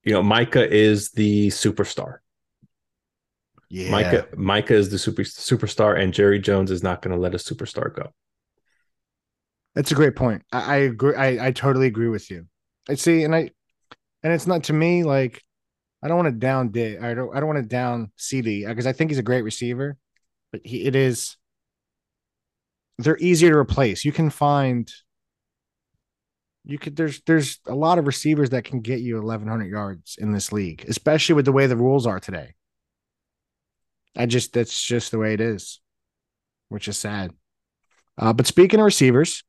you 0.04 0.14
know, 0.14 0.24
Micah 0.24 0.70
is 0.74 1.12
the 1.12 1.48
superstar. 1.48 2.20
Yeah. 3.70 3.91
Micah 3.91 4.28
Micah 4.38 4.76
is 4.76 4.89
the 4.89 4.98
super 4.98 5.24
superstar, 5.24 6.00
and 6.00 6.14
Jerry 6.14 6.39
Jones 6.39 6.72
is 6.72 6.84
not 6.84 7.02
going 7.02 7.14
to 7.14 7.22
let 7.22 7.36
a 7.36 7.38
superstar 7.38 7.93
go. 7.93 8.14
That's 9.76 9.91
a 9.91 9.95
great 9.95 10.16
point. 10.16 10.43
I, 10.52 10.60
I 10.60 10.76
agree. 10.78 11.16
I, 11.16 11.48
I 11.48 11.52
totally 11.52 11.88
agree 11.88 12.08
with 12.08 12.32
you. 12.32 12.48
I 12.90 12.96
see, 12.96 13.24
and 13.24 13.36
I 13.36 13.52
and 14.24 14.34
it's 14.34 14.48
not 14.48 14.66
to 14.66 14.74
me 14.74 15.04
like 15.04 15.44
I 16.02 16.08
don't 16.08 16.18
want 16.18 16.28
to 16.28 16.40
down. 16.40 16.72
I 16.76 17.14
don't 17.14 17.36
I 17.36 17.40
don't 17.40 17.48
want 17.48 17.62
to 17.62 17.68
down 17.68 18.12
CeeDee 18.18 18.68
because 18.68 18.88
I 18.88 18.94
think 18.94 19.12
he's 19.12 19.20
a 19.20 19.24
great 19.24 19.44
receiver, 19.44 19.98
but 20.52 20.62
he 20.64 20.86
it 20.86 20.96
is 20.96 21.38
they're 22.98 23.18
easier 23.18 23.52
to 23.52 23.58
replace. 23.58 24.06
You 24.06 24.12
can 24.12 24.30
find 24.30 24.92
you 26.66 26.78
could 26.78 26.96
there's 26.96 27.22
there's 27.22 27.60
a 27.66 27.76
lot 27.76 27.98
of 27.98 28.08
receivers 28.08 28.50
that 28.52 28.66
can 28.66 28.82
get 28.82 29.00
you 29.00 29.16
1100 29.16 29.66
yards 29.70 30.18
in 30.20 30.32
this 30.32 30.52
league, 30.52 30.86
especially 30.88 31.36
with 31.36 31.46
the 31.46 31.52
way 31.52 31.68
the 31.68 31.78
rules 31.78 32.06
are 32.06 32.20
today. 32.20 32.54
I 34.16 34.26
just 34.26 34.54
that's 34.54 34.84
just 34.84 35.12
the 35.12 35.20
way 35.20 35.34
it 35.34 35.42
is, 35.42 35.80
which 36.70 36.88
is 36.88 36.98
sad. 36.98 37.32
Uh, 38.18 38.34
but 38.34 38.48
speaking 38.48 38.80
of 38.80 38.86
receivers, 38.86 39.44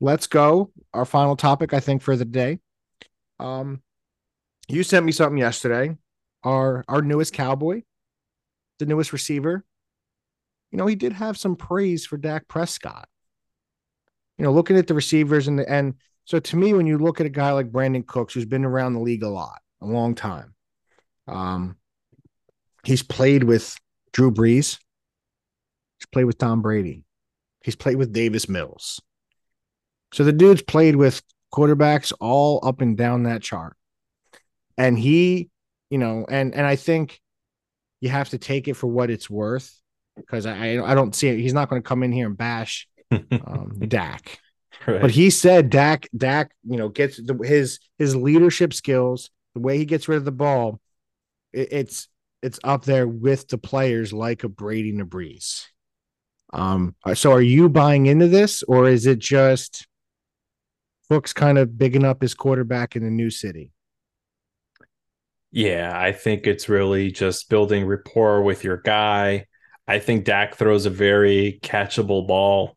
let's 0.00 0.26
go. 0.26 0.72
Our 0.94 1.04
final 1.04 1.36
topic, 1.36 1.72
I 1.74 1.80
think, 1.80 2.02
for 2.02 2.16
the 2.16 2.24
day. 2.24 2.60
Um, 3.38 3.82
you 4.68 4.82
sent 4.82 5.06
me 5.06 5.12
something 5.12 5.38
yesterday. 5.38 5.96
Our 6.42 6.84
our 6.88 7.02
newest 7.02 7.32
cowboy, 7.32 7.82
the 8.78 8.86
newest 8.86 9.12
receiver. 9.12 9.64
You 10.70 10.78
know, 10.78 10.86
he 10.86 10.94
did 10.94 11.14
have 11.14 11.38
some 11.38 11.56
praise 11.56 12.04
for 12.04 12.16
Dak 12.16 12.46
Prescott. 12.48 13.08
You 14.36 14.44
know, 14.44 14.52
looking 14.52 14.76
at 14.76 14.86
the 14.86 14.94
receivers 14.94 15.48
and 15.48 15.58
the 15.58 15.68
and 15.68 15.94
so 16.24 16.38
to 16.38 16.56
me, 16.56 16.74
when 16.74 16.86
you 16.86 16.98
look 16.98 17.20
at 17.20 17.26
a 17.26 17.30
guy 17.30 17.52
like 17.52 17.72
Brandin 17.72 18.06
Cooks, 18.06 18.34
who's 18.34 18.44
been 18.44 18.64
around 18.64 18.92
the 18.92 19.00
league 19.00 19.22
a 19.22 19.28
lot, 19.28 19.60
a 19.80 19.86
long 19.86 20.14
time, 20.14 20.54
um, 21.26 21.78
He's 22.84 23.02
played 23.02 23.44
with 23.44 23.76
Drew 24.12 24.30
Brees. 24.30 24.78
He's 25.98 26.06
played 26.10 26.24
with 26.24 26.38
Tom 26.38 26.62
Brady. 26.62 27.04
He's 27.62 27.76
played 27.76 27.96
with 27.96 28.12
Davis 28.12 28.48
Mills. 28.48 29.00
So 30.12 30.24
the 30.24 30.32
dude's 30.32 30.62
played 30.62 30.96
with 30.96 31.22
quarterbacks 31.52 32.12
all 32.20 32.60
up 32.62 32.80
and 32.80 32.96
down 32.96 33.24
that 33.24 33.42
chart. 33.42 33.76
And 34.76 34.98
he, 34.98 35.50
you 35.90 35.98
know, 35.98 36.26
and 36.28 36.54
and 36.54 36.66
I 36.66 36.76
think 36.76 37.20
you 38.00 38.10
have 38.10 38.28
to 38.30 38.38
take 38.38 38.68
it 38.68 38.74
for 38.74 38.86
what 38.86 39.10
it's 39.10 39.28
worth 39.28 39.74
because 40.16 40.46
I 40.46 40.78
I 40.78 40.94
don't 40.94 41.14
see 41.14 41.28
it. 41.28 41.38
He's 41.38 41.54
not 41.54 41.68
going 41.68 41.82
to 41.82 41.86
come 41.88 42.02
in 42.02 42.12
here 42.12 42.26
and 42.26 42.36
bash 42.36 42.88
um, 43.10 43.78
Dak. 43.88 44.38
Right. 44.86 45.00
But 45.00 45.10
he 45.10 45.30
said 45.30 45.70
Dak 45.70 46.08
Dak, 46.16 46.52
you 46.64 46.76
know, 46.76 46.88
gets 46.88 47.16
the, 47.16 47.34
his 47.42 47.80
his 47.98 48.14
leadership 48.14 48.72
skills, 48.72 49.30
the 49.54 49.60
way 49.60 49.78
he 49.78 49.84
gets 49.84 50.08
rid 50.08 50.18
of 50.18 50.24
the 50.24 50.32
ball. 50.32 50.80
It, 51.52 51.68
it's 51.72 52.08
it's 52.42 52.60
up 52.62 52.84
there 52.84 53.08
with 53.08 53.48
the 53.48 53.58
players 53.58 54.12
like 54.12 54.44
a 54.44 54.48
Brady 54.48 54.90
and 54.90 55.00
a 55.00 55.04
Brees. 55.04 55.64
Um, 56.52 56.94
so 57.14 57.32
are 57.32 57.42
you 57.42 57.68
buying 57.68 58.06
into 58.06 58.28
this, 58.28 58.62
or 58.62 58.88
is 58.88 59.06
it 59.06 59.18
just 59.18 59.86
Cooks 61.10 61.32
kind 61.32 61.58
of 61.58 61.78
bigging 61.78 62.04
up 62.04 62.22
his 62.22 62.34
quarterback 62.34 62.96
in 62.96 63.02
a 63.02 63.10
new 63.10 63.30
city? 63.30 63.70
Yeah, 65.50 65.92
I 65.98 66.12
think 66.12 66.46
it's 66.46 66.68
really 66.68 67.10
just 67.10 67.48
building 67.48 67.86
rapport 67.86 68.42
with 68.42 68.64
your 68.64 68.76
guy. 68.76 69.46
I 69.86 69.98
think 69.98 70.24
Dak 70.24 70.56
throws 70.56 70.84
a 70.84 70.90
very 70.90 71.58
catchable 71.62 72.26
ball 72.26 72.76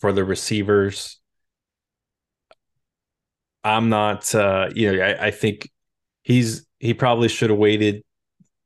for 0.00 0.12
the 0.12 0.24
receivers. 0.24 1.18
I'm 3.64 3.88
not, 3.88 4.34
uh, 4.34 4.68
you 4.74 4.92
know, 4.92 5.02
I, 5.02 5.26
I 5.26 5.30
think 5.30 5.70
he's 6.22 6.66
he 6.78 6.94
probably 6.94 7.28
should 7.28 7.50
have 7.50 7.58
waited 7.58 8.02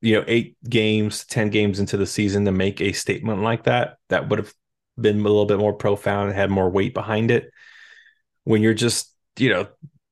you 0.00 0.14
know, 0.14 0.24
eight 0.28 0.56
games, 0.68 1.24
10 1.24 1.50
games 1.50 1.80
into 1.80 1.96
the 1.96 2.06
season 2.06 2.44
to 2.44 2.52
make 2.52 2.80
a 2.80 2.92
statement 2.92 3.42
like 3.42 3.64
that, 3.64 3.96
that 4.08 4.28
would 4.28 4.38
have 4.38 4.54
been 5.00 5.20
a 5.20 5.22
little 5.22 5.46
bit 5.46 5.58
more 5.58 5.72
profound 5.72 6.28
and 6.28 6.38
had 6.38 6.50
more 6.50 6.70
weight 6.70 6.94
behind 6.94 7.30
it. 7.30 7.50
When 8.46 8.62
you're 8.62 8.74
just, 8.74 9.12
you 9.38 9.50
know, 9.50 9.66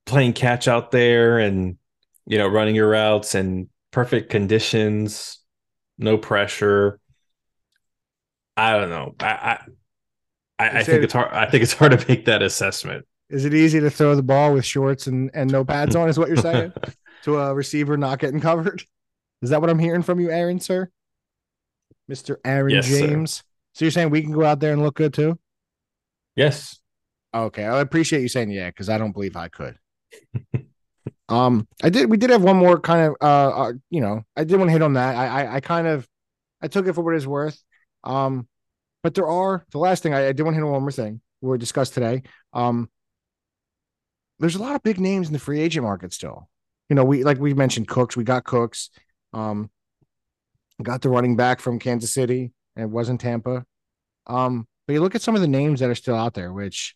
playing 0.07 0.33
catch 0.33 0.67
out 0.67 0.91
there 0.91 1.39
and, 1.39 1.79
you 2.27 2.37
know, 2.37 2.49
running 2.49 2.75
your 2.75 2.89
routes 2.89 3.35
and 3.35 3.69
perfect 3.93 4.29
conditions, 4.29 5.39
no 5.99 6.19
pressure. 6.19 6.99
I 8.57 8.77
don't 8.77 8.91
know. 8.91 9.15
I, 9.21 9.61
I, 10.59 10.69
I 10.79 10.83
think 10.83 11.05
it's 11.05 11.13
hard. 11.13 11.33
I 11.33 11.49
think 11.49 11.63
it's 11.63 11.73
hard 11.73 11.93
to 11.93 12.09
make 12.09 12.25
that 12.25 12.43
assessment. 12.43 13.07
Is 13.31 13.45
it 13.45 13.55
easy 13.55 13.79
to 13.81 13.91
throw 13.91 14.17
the 14.17 14.23
ball 14.23 14.53
with 14.53 14.65
shorts 14.65 15.07
and, 15.07 15.31
and 15.33 15.51
no 15.51 15.65
pads 15.65 15.97
on? 15.97 16.09
Is 16.09 16.19
what 16.19 16.29
you're 16.29 16.37
saying 16.39 16.73
to 17.23 17.39
a 17.39 17.55
receiver 17.55 17.97
not 17.97 18.19
getting 18.19 18.41
covered? 18.41 18.83
Is 19.43 19.51
that 19.51 19.61
what 19.61 19.71
I'm 19.71 19.79
hearing 19.79 20.03
from 20.03 20.19
you, 20.21 20.31
Aaron, 20.31 20.59
sir? 20.59 20.91
Mr. 22.11 22.37
Aaron 22.45 22.75
yes, 22.75 22.89
James. 22.89 23.33
Sir. 23.33 23.43
So 23.75 23.85
you're 23.85 23.93
saying 23.93 24.11
we 24.11 24.23
can 24.23 24.33
go 24.33 24.45
out 24.45 24.61
there 24.61 24.73
and 24.73 24.83
look 24.83 24.97
good 24.97 25.15
too? 25.15 25.39
Yes. 26.37 26.79
Okay. 27.35 27.65
I 27.65 27.81
appreciate 27.81 28.23
you 28.23 28.29
saying 28.29 28.51
yeah, 28.51 28.69
because 28.69 28.89
I 28.89 28.99
don't 28.99 29.13
believe 29.13 29.37
I 29.37 29.49
could. 29.49 29.77
um, 31.29 31.67
I 31.83 31.91
did 31.91 32.09
we 32.09 32.17
did 32.17 32.31
have 32.31 32.43
one 32.43 32.57
more 32.57 32.79
kind 32.79 33.09
of 33.09 33.17
uh, 33.21 33.49
uh 33.63 33.73
you 33.91 34.01
know, 34.01 34.23
I 34.37 34.45
did 34.45 34.57
want 34.57 34.69
to 34.69 34.73
hit 34.73 34.83
on 34.83 34.95
that. 34.95 35.17
I, 35.17 35.43
I 35.43 35.55
I 35.57 35.61
kind 35.61 35.87
of 35.87 36.09
I 36.63 36.69
took 36.69 36.87
it 36.87 36.93
for 36.95 37.03
what 37.03 37.15
it's 37.15 37.27
worth. 37.27 37.61
Um, 38.05 38.49
but 39.03 39.15
there 39.15 39.27
are 39.27 39.65
the 39.71 39.79
last 39.79 40.03
thing 40.03 40.15
I, 40.15 40.29
I 40.29 40.33
did 40.33 40.43
want 40.43 40.55
to 40.55 40.57
hit 40.57 40.65
on 40.65 40.73
one 40.73 40.83
more 40.83 40.93
thing 40.93 41.21
we 41.41 41.59
discussed 41.59 41.95
today. 41.95 42.23
Um, 42.53 42.89
there's 44.39 44.57
a 44.57 44.63
lot 44.63 44.75
of 44.75 44.83
big 44.83 44.99
names 44.99 45.27
in 45.27 45.33
the 45.33 45.39
free 45.39 45.61
agent 45.61 45.85
market 45.85 46.13
still. 46.13 46.49
You 46.89 46.97
know, 46.97 47.05
we 47.05 47.25
like 47.25 47.39
we 47.39 47.55
mentioned 47.55 47.89
Cooks, 47.89 48.17
we 48.17 48.25
got 48.25 48.45
Cooks. 48.45 48.91
Um, 49.33 49.71
got 50.83 51.03
the 51.03 51.09
running 51.09 51.37
back 51.37 51.61
from 51.61 51.79
Kansas 51.79 52.13
City 52.13 52.53
and 52.77 52.85
it 52.85 52.91
wasn't 52.91 53.21
Tampa. 53.21 53.65
Um, 54.27 54.67
but 54.87 54.93
you 54.93 55.01
look 55.01 55.15
at 55.15 55.23
some 55.23 55.35
of 55.35 55.41
the 55.41 55.49
names 55.49 55.81
that 55.81 55.91
are 55.91 55.95
still 55.95 56.17
out 56.17 56.35
there, 56.35 56.53
which 56.53 56.95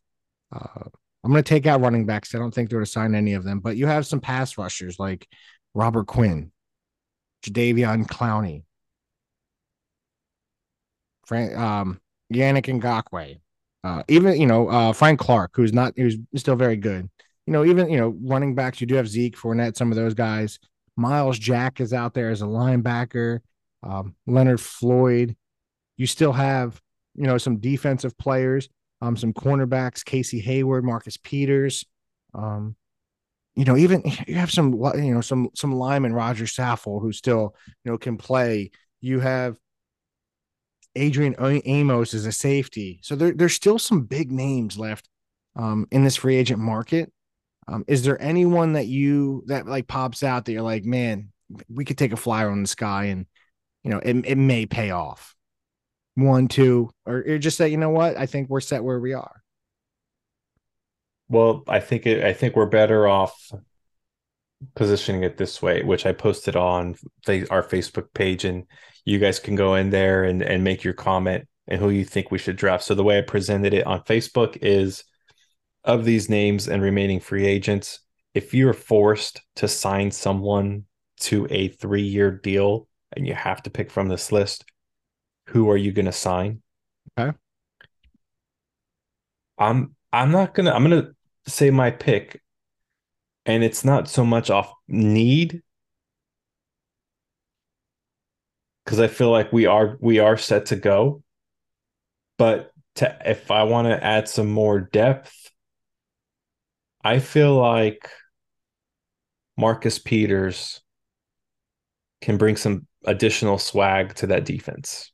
uh, 0.52 0.88
I'm 1.24 1.30
going 1.30 1.42
to 1.42 1.48
take 1.48 1.66
out 1.66 1.80
running 1.80 2.06
backs. 2.06 2.34
I 2.34 2.38
don't 2.38 2.54
think 2.54 2.70
they're 2.70 2.78
going 2.78 2.86
to 2.86 2.90
sign 2.90 3.14
any 3.14 3.34
of 3.34 3.44
them, 3.44 3.60
but 3.60 3.76
you 3.76 3.86
have 3.86 4.06
some 4.06 4.20
pass 4.20 4.56
rushers 4.56 4.98
like 4.98 5.28
Robert 5.74 6.06
Quinn, 6.06 6.52
Jadeveon 7.44 8.06
Clowney, 8.06 8.62
Frank, 11.26 11.56
um, 11.56 12.00
Yannick 12.32 12.66
Ngakoue, 12.80 13.40
uh, 13.84 14.02
even 14.08 14.40
you 14.40 14.46
know 14.46 14.68
uh, 14.68 14.92
Frank 14.92 15.20
Clark, 15.20 15.52
who's 15.54 15.72
not 15.72 15.92
who's 15.96 16.16
still 16.36 16.56
very 16.56 16.76
good. 16.76 17.08
You 17.46 17.52
know, 17.52 17.64
even 17.64 17.90
you 17.90 17.98
know 17.98 18.16
running 18.22 18.54
backs. 18.54 18.80
You 18.80 18.86
do 18.86 18.94
have 18.94 19.08
Zeke, 19.08 19.36
Fournette, 19.36 19.76
some 19.76 19.90
of 19.90 19.96
those 19.96 20.14
guys. 20.14 20.58
Myles 20.96 21.38
Jack 21.38 21.80
is 21.80 21.92
out 21.92 22.14
there 22.14 22.30
as 22.30 22.42
a 22.42 22.46
linebacker. 22.46 23.40
Um, 23.82 24.16
Leonard 24.26 24.60
Floyd. 24.60 25.36
You 25.96 26.06
still 26.06 26.32
have, 26.32 26.80
you 27.14 27.24
know, 27.24 27.38
some 27.38 27.58
defensive 27.58 28.16
players, 28.18 28.68
um, 29.00 29.16
some 29.16 29.32
cornerbacks, 29.32 30.04
Casey 30.04 30.40
Hayward, 30.40 30.84
Marcus 30.84 31.16
Peters. 31.16 31.84
Um, 32.34 32.76
you 33.54 33.64
know, 33.64 33.76
even 33.76 34.02
you 34.26 34.36
have 34.36 34.50
some, 34.50 34.72
you 34.72 35.14
know, 35.14 35.20
some 35.20 35.48
some 35.54 35.74
lineman 35.74 36.12
Roger 36.12 36.44
Saffold 36.44 37.02
who 37.02 37.12
still, 37.12 37.54
you 37.84 37.92
know, 37.92 37.98
can 37.98 38.16
play. 38.16 38.70
You 39.00 39.20
have 39.20 39.58
Adrian 40.96 41.34
Amos 41.38 42.14
as 42.14 42.26
a 42.26 42.32
safety. 42.32 43.00
So 43.02 43.16
there, 43.16 43.32
there's 43.32 43.54
still 43.54 43.78
some 43.78 44.02
big 44.02 44.32
names 44.32 44.78
left 44.78 45.08
um, 45.56 45.86
in 45.90 46.04
this 46.04 46.16
free 46.16 46.36
agent 46.36 46.60
market. 46.60 47.12
Um, 47.68 47.84
is 47.86 48.02
there 48.02 48.20
anyone 48.20 48.72
that 48.72 48.86
you 48.86 49.44
that 49.46 49.66
like 49.66 49.86
pops 49.86 50.22
out 50.22 50.44
that 50.44 50.52
you're 50.52 50.62
like, 50.62 50.84
man, 50.84 51.30
we 51.68 51.84
could 51.84 51.98
take 51.98 52.12
a 52.12 52.16
flyer 52.16 52.50
on 52.50 52.62
the 52.62 52.68
sky 52.68 53.06
and 53.06 53.26
you 53.84 53.90
know 53.90 53.98
it, 53.98 54.16
it 54.24 54.38
may 54.38 54.66
pay 54.66 54.90
off? 54.90 55.36
One, 56.18 56.48
two, 56.48 56.90
or, 57.06 57.38
just 57.38 57.56
say, 57.56 57.68
you 57.68 57.76
know 57.76 57.90
what, 57.90 58.16
I 58.16 58.26
think 58.26 58.48
we're 58.48 58.60
set 58.60 58.82
where 58.82 58.98
we 58.98 59.12
are. 59.12 59.40
Well, 61.28 61.62
I 61.68 61.78
think 61.78 62.06
it, 62.06 62.24
I 62.24 62.32
think 62.32 62.56
we're 62.56 62.66
better 62.66 63.06
off 63.06 63.52
positioning 64.74 65.22
it 65.22 65.36
this 65.36 65.62
way, 65.62 65.84
which 65.84 66.06
I 66.06 66.12
posted 66.12 66.56
on 66.56 66.96
our 67.28 67.62
Facebook 67.62 68.12
page, 68.14 68.44
and 68.44 68.64
you 69.04 69.20
guys 69.20 69.38
can 69.38 69.54
go 69.54 69.76
in 69.76 69.90
there 69.90 70.24
and 70.24 70.42
and 70.42 70.64
make 70.64 70.82
your 70.82 70.94
comment 70.94 71.46
and 71.68 71.80
who 71.80 71.90
you 71.90 72.04
think 72.04 72.32
we 72.32 72.38
should 72.38 72.56
draft. 72.56 72.82
So 72.82 72.96
the 72.96 73.04
way 73.04 73.18
I 73.18 73.22
presented 73.22 73.72
it 73.72 73.86
on 73.86 74.00
Facebook 74.00 74.56
is 74.60 75.04
of 75.84 76.04
these 76.04 76.28
names 76.28 76.66
and 76.66 76.82
remaining 76.82 77.20
free 77.20 77.46
agents, 77.46 78.00
if 78.34 78.54
you're 78.54 78.72
forced 78.72 79.40
to 79.56 79.68
sign 79.68 80.10
someone 80.10 80.84
to 81.20 81.46
a 81.48 81.68
three 81.68 82.02
year 82.02 82.32
deal 82.32 82.88
and 83.14 83.24
you 83.24 83.34
have 83.34 83.62
to 83.62 83.70
pick 83.70 83.92
from 83.92 84.08
this 84.08 84.32
list, 84.32 84.64
who 85.48 85.70
are 85.70 85.76
you 85.76 85.92
going 85.92 86.06
to 86.06 86.12
sign? 86.12 86.62
Okay. 87.18 87.36
I'm 89.58 89.94
I'm 90.12 90.30
not 90.30 90.54
gonna 90.54 90.70
I'm 90.70 90.84
gonna 90.84 91.10
say 91.46 91.70
my 91.70 91.90
pick, 91.90 92.40
and 93.44 93.64
it's 93.64 93.84
not 93.84 94.08
so 94.08 94.24
much 94.24 94.50
off 94.50 94.72
need 94.86 95.62
because 98.84 99.00
I 99.00 99.08
feel 99.08 99.30
like 99.30 99.52
we 99.52 99.66
are 99.66 99.98
we 100.00 100.18
are 100.18 100.36
set 100.36 100.66
to 100.66 100.76
go. 100.76 101.22
But 102.38 102.70
to, 102.96 103.18
if 103.26 103.50
I 103.50 103.64
want 103.64 103.88
to 103.88 104.02
add 104.02 104.28
some 104.28 104.48
more 104.48 104.80
depth, 104.80 105.50
I 107.02 107.18
feel 107.18 107.56
like 107.56 108.08
Marcus 109.56 109.98
Peters 109.98 110.80
can 112.20 112.36
bring 112.36 112.56
some 112.56 112.86
additional 113.04 113.58
swag 113.58 114.14
to 114.16 114.28
that 114.28 114.44
defense. 114.44 115.12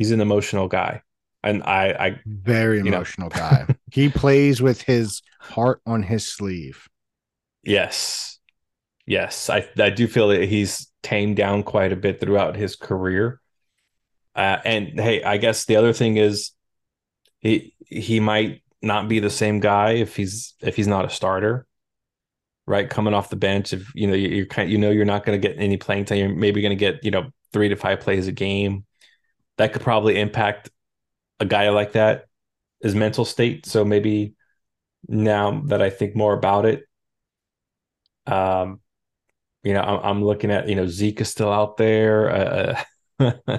He's 0.00 0.10
an 0.12 0.22
emotional 0.22 0.66
guy. 0.66 1.02
And 1.42 1.62
I, 1.62 1.90
I 1.90 2.20
very 2.26 2.80
emotional 2.80 3.28
know. 3.28 3.36
guy. 3.36 3.66
he 3.92 4.08
plays 4.08 4.62
with 4.62 4.80
his 4.80 5.20
heart 5.40 5.82
on 5.84 6.02
his 6.02 6.26
sleeve. 6.26 6.88
Yes. 7.62 8.38
Yes. 9.06 9.50
I, 9.50 9.68
I 9.78 9.90
do 9.90 10.08
feel 10.08 10.28
that 10.28 10.48
he's 10.48 10.90
tamed 11.02 11.36
down 11.36 11.62
quite 11.62 11.92
a 11.92 11.96
bit 11.96 12.18
throughout 12.18 12.56
his 12.56 12.76
career. 12.76 13.42
Uh, 14.34 14.56
and 14.64 14.98
hey, 14.98 15.22
I 15.22 15.36
guess 15.36 15.66
the 15.66 15.76
other 15.76 15.92
thing 15.92 16.16
is 16.16 16.52
he 17.40 17.74
he 17.84 18.20
might 18.20 18.62
not 18.80 19.06
be 19.06 19.20
the 19.20 19.28
same 19.28 19.60
guy 19.60 19.92
if 19.92 20.16
he's 20.16 20.54
if 20.62 20.76
he's 20.76 20.86
not 20.86 21.04
a 21.04 21.10
starter 21.10 21.66
right? 22.70 22.88
Coming 22.88 23.14
off 23.14 23.30
the 23.30 23.36
bench, 23.36 23.72
if 23.72 23.92
you 23.96 24.06
know 24.06 24.14
you're 24.14 24.46
kind, 24.46 24.70
you 24.70 24.78
know 24.78 24.90
you're 24.90 25.04
not 25.04 25.26
going 25.26 25.38
to 25.38 25.48
get 25.48 25.58
any 25.58 25.76
playing 25.76 26.04
time. 26.04 26.18
You're 26.18 26.28
maybe 26.28 26.62
going 26.62 26.70
to 26.70 26.76
get 26.76 27.04
you 27.04 27.10
know 27.10 27.30
three 27.52 27.68
to 27.68 27.76
five 27.76 28.00
plays 28.00 28.28
a 28.28 28.32
game. 28.32 28.84
That 29.60 29.74
could 29.74 29.82
probably 29.82 30.18
impact 30.18 30.70
a 31.38 31.44
guy 31.44 31.68
like 31.68 31.92
that, 31.92 32.28
his 32.82 32.94
mental 32.94 33.26
state. 33.26 33.66
So 33.66 33.84
maybe 33.84 34.32
now 35.06 35.60
that 35.66 35.82
I 35.82 35.90
think 35.90 36.16
more 36.16 36.32
about 36.32 36.64
it, 36.64 36.84
um, 38.26 38.80
you 39.62 39.74
know, 39.74 39.82
I'm, 39.82 40.00
I'm 40.02 40.24
looking 40.24 40.50
at 40.50 40.66
you 40.66 40.76
know 40.76 40.86
Zeke 40.86 41.20
is 41.20 41.28
still 41.28 41.52
out 41.52 41.76
there. 41.76 42.84
Uh, 43.20 43.58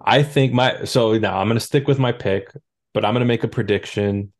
I 0.00 0.22
think 0.22 0.52
my 0.52 0.84
so 0.84 1.18
now 1.18 1.40
I'm 1.40 1.48
going 1.48 1.58
to 1.58 1.60
stick 1.60 1.88
with 1.88 1.98
my 1.98 2.12
pick, 2.12 2.52
but 2.94 3.04
I'm 3.04 3.12
going 3.12 3.26
to 3.26 3.26
make 3.26 3.42
a 3.42 3.48
prediction 3.48 4.32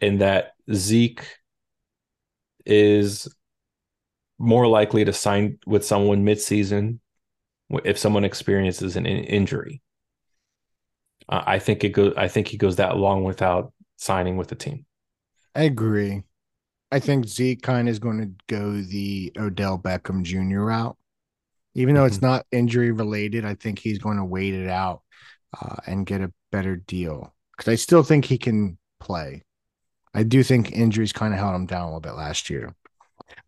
in 0.00 0.18
that 0.18 0.52
Zeke 0.72 1.22
is 2.64 3.28
more 4.38 4.66
likely 4.66 5.04
to 5.04 5.12
sign 5.12 5.58
with 5.66 5.84
someone 5.84 6.24
midseason 6.24 7.00
if 7.84 7.98
someone 7.98 8.24
experiences 8.24 8.96
an 8.96 9.04
injury. 9.04 9.82
Uh, 11.28 11.42
I 11.46 11.58
think 11.58 11.84
it 11.84 11.90
goes. 11.90 12.14
I 12.16 12.28
think 12.28 12.48
he 12.48 12.56
goes 12.56 12.76
that 12.76 12.96
long 12.96 13.24
without 13.24 13.72
signing 13.96 14.36
with 14.36 14.48
the 14.48 14.54
team. 14.54 14.86
I 15.54 15.62
agree. 15.62 16.22
I 16.90 17.00
think 17.00 17.26
Zeke 17.26 17.62
kind 17.62 17.88
of 17.88 17.92
is 17.92 17.98
going 17.98 18.20
to 18.20 18.30
go 18.46 18.80
the 18.80 19.32
Odell 19.36 19.78
Beckham 19.78 20.22
Jr. 20.22 20.60
route, 20.60 20.96
even 21.74 21.94
though 21.94 22.02
mm-hmm. 22.02 22.06
it's 22.06 22.22
not 22.22 22.46
injury 22.50 22.92
related. 22.92 23.44
I 23.44 23.54
think 23.54 23.78
he's 23.78 23.98
going 23.98 24.16
to 24.16 24.24
wait 24.24 24.54
it 24.54 24.68
out 24.68 25.02
uh, 25.60 25.76
and 25.86 26.06
get 26.06 26.22
a 26.22 26.32
better 26.50 26.76
deal 26.76 27.34
because 27.56 27.70
I 27.70 27.74
still 27.74 28.02
think 28.02 28.24
he 28.24 28.38
can 28.38 28.78
play. 29.00 29.42
I 30.14 30.22
do 30.22 30.42
think 30.42 30.72
injuries 30.72 31.12
kind 31.12 31.34
of 31.34 31.40
held 31.40 31.54
him 31.54 31.66
down 31.66 31.82
a 31.82 31.86
little 31.86 32.00
bit 32.00 32.14
last 32.14 32.48
year. 32.48 32.74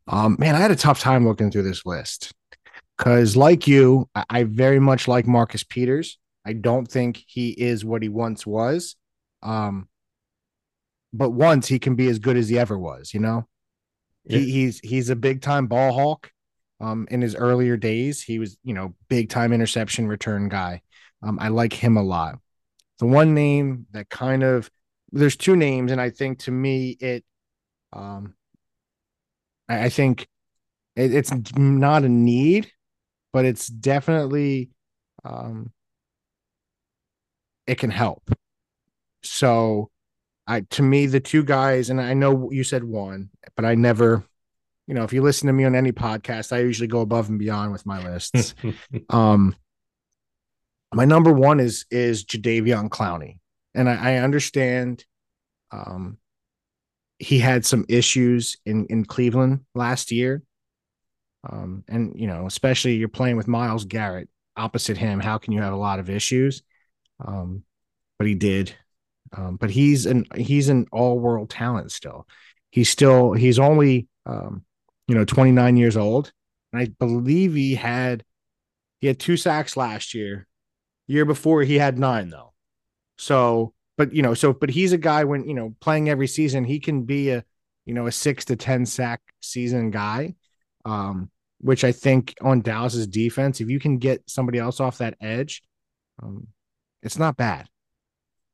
Um, 0.07 0.37
man, 0.39 0.55
I 0.55 0.59
had 0.59 0.71
a 0.71 0.77
tough 0.77 1.01
time 1.01 1.27
looking 1.27 1.51
through 1.51 1.63
this 1.63 1.87
list 1.87 2.33
because, 2.99 3.37
like 3.37 3.67
you, 3.67 4.09
I, 4.15 4.25
I 4.29 4.45
very 4.45 4.81
much 4.81 5.09
like 5.09 5.27
Marcus 5.27 5.65
Peters. 5.65 6.19
I 6.47 6.55
don't 6.55 6.87
think 6.87 7.23
he 7.27 7.51
is 7.51 7.85
what 7.85 8.03
he 8.03 8.09
once 8.09 8.47
was. 8.47 8.97
Um, 9.43 9.89
but 11.13 11.31
once 11.31 11.67
he 11.67 11.79
can 11.79 11.97
be 11.97 12.09
as 12.09 12.19
good 12.19 12.37
as 12.37 12.49
he 12.49 12.59
ever 12.59 12.79
was, 12.79 13.13
you 13.13 13.21
know. 13.21 13.47
Yeah. 14.25 14.39
He, 14.39 14.51
he's 14.53 14.81
he's 14.81 15.11
a 15.11 15.17
big 15.17 15.43
time 15.43 15.67
ball 15.67 15.93
hawk. 15.93 16.31
Um, 16.81 17.07
in 17.11 17.21
his 17.21 17.35
earlier 17.35 17.77
days, 17.77 18.23
he 18.23 18.39
was 18.39 18.57
you 18.63 18.75
know 18.75 18.95
big 19.09 19.29
time 19.29 19.53
interception 19.53 20.07
return 20.09 20.49
guy. 20.49 20.83
Um, 21.23 21.39
I 21.41 21.49
like 21.49 21.73
him 21.73 21.97
a 21.97 22.03
lot. 22.03 22.39
The 22.99 23.07
one 23.07 23.35
name 23.35 23.87
that 23.93 24.09
kind 24.09 24.43
of 24.43 24.71
there's 25.13 25.37
two 25.37 25.57
names, 25.57 25.93
and 25.93 26.01
I 26.01 26.11
think 26.11 26.41
to 26.41 26.51
me 26.51 26.91
it, 27.01 27.25
um, 27.93 28.35
I, 29.69 29.85
I 29.85 29.89
think 29.89 30.29
it, 30.97 31.15
it's 31.15 31.33
not 31.57 32.05
a 32.05 32.09
need, 32.09 32.71
but 33.33 33.45
it's 33.45 33.67
definitely, 33.67 34.71
um, 35.25 35.73
it 37.71 37.79
can 37.79 37.91
help. 37.91 38.31
So, 39.23 39.91
I 40.47 40.63
to 40.71 40.83
me 40.83 41.07
the 41.07 41.21
two 41.21 41.45
guys, 41.45 41.91
and 41.91 42.01
I 42.01 42.15
know 42.15 42.51
you 42.51 42.65
said 42.65 42.85
one, 42.85 43.31
but 43.57 43.65
I 43.65 43.75
never, 43.75 44.25
you 44.87 44.95
know, 44.95 45.05
if 45.05 45.13
you 45.13 45.23
listen 45.23 45.47
to 45.47 45.53
me 45.53 45.65
on 45.65 45.75
any 45.75 45.93
podcast, 45.93 46.53
I 46.53 46.61
usually 46.61 46.89
go 46.89 47.01
above 47.01 47.29
and 47.29 47.39
beyond 47.39 47.73
with 47.73 47.87
my 47.87 48.03
lists. 48.03 48.55
um, 49.11 49.55
my 50.95 51.05
number 51.05 51.33
one 51.33 51.61
is 51.61 51.87
is 51.91 52.25
Jadeveon 52.25 52.89
Clowney 52.89 53.41
and 53.75 53.89
I, 53.89 54.13
I 54.13 54.17
understand 54.17 55.05
um, 55.71 56.19
he 57.19 57.39
had 57.39 57.65
some 57.65 57.85
issues 57.89 58.57
in 58.67 58.87
in 58.87 59.05
Cleveland 59.05 59.61
last 59.75 60.11
year. 60.11 60.43
Um, 61.49 61.85
and 61.89 62.13
you 62.17 62.27
know, 62.27 62.47
especially 62.47 62.97
you're 62.97 63.09
playing 63.09 63.37
with 63.37 63.49
Myles 63.49 63.85
Garrett 63.85 64.29
opposite 64.57 64.99
him. 64.99 65.21
How 65.21 65.39
can 65.39 65.53
you 65.53 65.63
have 65.63 65.73
a 65.73 65.77
lot 65.77 65.99
of 65.99 66.11
issues? 66.11 66.63
Um, 67.25 67.65
but 68.19 68.27
he 68.27 68.35
did. 68.35 68.75
Um, 69.37 69.57
but 69.57 69.71
he's 69.71 70.07
an 70.07 70.27
he's 70.35 70.69
an 70.69 70.87
all 70.93 71.19
world 71.19 71.51
talent 71.51 71.93
still. 71.93 72.27
He's 72.71 72.91
still 72.91 73.33
he's 73.33 73.59
only 73.59 74.09
um, 74.27 74.65
you 75.07 75.15
know 75.15 75.25
29 75.25 75.77
years 75.77 75.97
old, 75.97 76.33
and 76.73 76.83
I 76.83 76.87
believe 76.99 77.55
he 77.55 77.75
had 77.75 78.25
he 79.01 79.07
had 79.07 79.19
two 79.19 79.37
sacks 79.37 79.77
last 79.77 80.15
year. 80.15 80.47
Year 81.07 81.25
before 81.25 81.63
he 81.63 81.77
had 81.79 81.99
nine 81.99 82.31
though. 82.31 82.53
So, 83.19 83.75
but 83.97 84.13
you 84.13 84.23
know, 84.23 84.35
so 84.35 84.53
but 84.53 84.71
he's 84.71 84.93
a 84.93 84.99
guy 84.99 85.25
when 85.25 85.45
you 85.45 85.55
know 85.55 85.75
playing 85.81 86.09
every 86.09 86.27
season, 86.27 86.65
he 86.65 86.81
can 86.81 87.03
be 87.03 87.31
a 87.31 87.45
you 87.85 87.95
know 87.95 88.07
a 88.07 88.13
six 88.13 88.45
to 88.47 88.57
ten 88.57 88.87
sack 88.87 89.21
season 89.41 89.91
guy. 89.91 90.35
Um, 90.85 91.31
which 91.61 91.85
I 91.85 91.93
think 91.93 92.35
on 92.41 92.63
Dallas's 92.63 93.07
defense, 93.07 93.61
if 93.61 93.69
you 93.69 93.79
can 93.79 93.99
get 93.99 94.23
somebody 94.27 94.59
else 94.59 94.81
off 94.81 94.99
that 94.99 95.17
edge, 95.21 95.63
um, 96.23 96.47
it's 97.03 97.19
not 97.19 97.37
bad. 97.37 97.69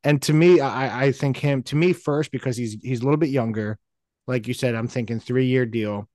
And 0.05 0.23
to 0.23 0.33
me, 0.33 0.61
I, 0.61 1.07
I 1.07 1.13
think 1.13 1.37
him 1.37 1.63
to 1.65 1.77
me 1.77 1.93
first 1.93 2.31
because 2.31 2.57
he's 2.57 2.77
he's 2.83 3.01
a 3.01 3.05
little 3.05 3.19
bit 3.19 3.31
younger. 3.31 3.79
Like 4.27 4.47
you 4.47 4.55
said, 4.55 4.75
I'm 4.75 4.89
thinking 4.89 5.21
three 5.21 5.47
year 5.47 5.67
deal. 5.67 6.09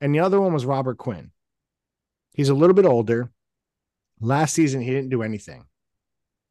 And 0.00 0.14
the 0.14 0.20
other 0.20 0.40
one 0.40 0.52
was 0.52 0.66
Robert 0.66 0.98
Quinn. 0.98 1.30
He's 2.32 2.48
a 2.48 2.54
little 2.54 2.74
bit 2.74 2.86
older. 2.86 3.30
Last 4.20 4.54
season, 4.54 4.80
he 4.80 4.90
didn't 4.90 5.10
do 5.10 5.22
anything. 5.22 5.64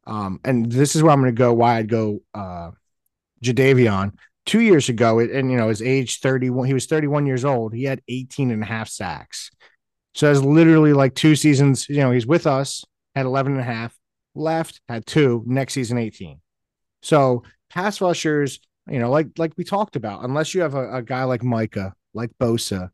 Um, 0.06 0.40
and 0.44 0.72
this 0.72 0.96
is 0.96 1.04
where 1.04 1.12
I'm 1.12 1.22
going 1.22 1.34
to 1.34 1.40
go. 1.40 1.54
Why 1.54 1.78
I'd 1.78 1.90
go 1.90 2.22
uh, 2.34 2.72
Jadeveon 3.44 4.14
two 4.46 4.62
years 4.62 4.90
ago, 4.90 5.20
and 5.20 5.52
you 5.52 5.58
know, 5.58 5.70
his 5.70 5.82
age 5.82 6.20
31, 6.20 6.68
he 6.68 6.74
was 6.74 6.86
31 6.86 7.26
years 7.26 7.46
old. 7.46 7.74
He 7.74 7.84
had 7.84 8.02
18 8.08 8.52
and 8.52 8.64
a 8.64 8.66
half 8.66 8.90
sacks. 8.90 9.52
So 10.14 10.30
it's 10.30 10.42
literally 10.42 10.94
like 10.94 11.16
two 11.16 11.36
seasons. 11.36 11.88
You 11.90 11.98
know, 11.98 12.12
he's 12.12 12.28
with 12.28 12.46
us, 12.46 12.84
had 13.16 13.26
11 13.26 13.54
and 13.54 13.62
a 13.62 13.66
half, 13.66 13.96
left, 14.36 14.82
had 14.88 15.06
two, 15.06 15.44
next 15.46 15.74
season 15.74 15.98
18. 15.98 16.40
So 17.02 17.44
pass 17.70 18.02
rushers, 18.02 18.60
you 18.88 19.00
know, 19.00 19.10
like 19.10 19.28
like 19.38 19.54
we 19.58 19.64
talked 19.64 19.96
about, 19.96 20.24
unless 20.24 20.54
you 20.54 20.62
have 20.62 20.76
a, 20.76 20.98
a 20.98 21.02
guy 21.02 21.24
like 21.24 21.44
Micah, 21.44 21.94
like 22.14 22.32
Bosa, 22.40 22.90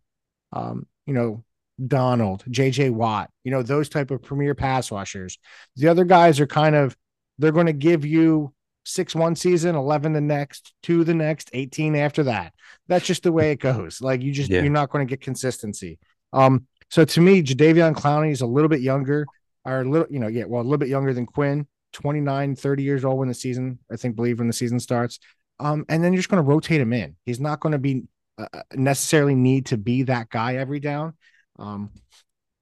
um, 0.54 0.88
you 1.06 1.14
know, 1.14 1.44
Donald, 1.88 2.44
JJ 2.50 2.92
Watt, 2.92 3.30
you 3.44 3.52
know, 3.52 3.64
those 3.64 3.90
type 3.90 4.12
of 4.12 4.22
premier 4.22 4.56
pass 4.56 4.92
rushers. 4.92 5.38
The 5.76 5.88
other 5.88 6.06
guys 6.06 6.40
are 6.40 6.48
kind 6.48 6.76
of 6.76 6.96
they're 7.38 7.52
going 7.52 7.68
to 7.68 7.74
give 7.74 8.06
you 8.06 8.54
six 8.86 9.16
one 9.16 9.36
season, 9.36 9.76
11 9.76 10.14
the 10.14 10.22
next, 10.22 10.74
two 10.84 11.04
the 11.04 11.14
next, 11.14 11.50
18 11.54 11.96
after 11.96 12.24
that. 12.24 12.54
That's 12.88 13.06
just 13.06 13.24
the 13.24 13.32
way 13.32 13.52
it 13.52 13.60
goes. 13.60 14.02
Like 14.02 14.22
you 14.22 14.32
just, 14.32 14.50
yeah. 14.50 14.62
you're 14.62 14.72
not 14.72 14.90
going 14.90 15.08
to 15.08 15.10
get 15.10 15.22
consistency. 15.22 16.00
Um, 16.34 16.68
so 16.90 17.06
to 17.06 17.22
me, 17.22 17.44
Jadeveon 17.44 17.94
Clowney 17.94 18.32
is 18.32 18.42
a 18.42 18.48
little 18.48 18.70
bit 18.70 18.82
younger, 18.82 19.26
or 19.66 19.82
a 19.82 19.90
little, 19.90 20.08
you 20.10 20.20
know, 20.20 20.28
yeah, 20.28 20.46
well, 20.46 20.62
a 20.62 20.64
little 20.64 20.78
bit 20.78 20.90
younger 20.90 21.14
than 21.14 21.26
Quinn, 21.26 21.68
29, 21.94 22.56
30 22.56 22.84
years 22.84 23.06
old 23.06 23.20
when 23.20 23.28
the 23.28 23.34
season, 23.34 23.80
I 23.92 23.96
think, 23.96 24.16
believe 24.16 24.40
when 24.40 24.48
the 24.48 24.54
season 24.54 24.80
starts. 24.80 25.20
Um, 25.60 25.86
and 25.90 26.04
then 26.04 26.14
you're 26.14 26.20
just 26.20 26.30
going 26.30 26.44
to 26.44 26.50
rotate 26.50 26.82
him 26.82 26.94
in. 26.94 27.16
He's 27.26 27.40
not 27.40 27.60
going 27.60 27.74
to 27.74 27.80
be 27.80 28.04
uh, 28.38 28.48
necessarily 28.74 29.36
need 29.36 29.68
to 29.68 29.78
be 29.78 30.04
that 30.04 30.30
guy 30.30 30.56
every 30.56 30.80
down. 30.80 31.14
Um, 31.58 31.92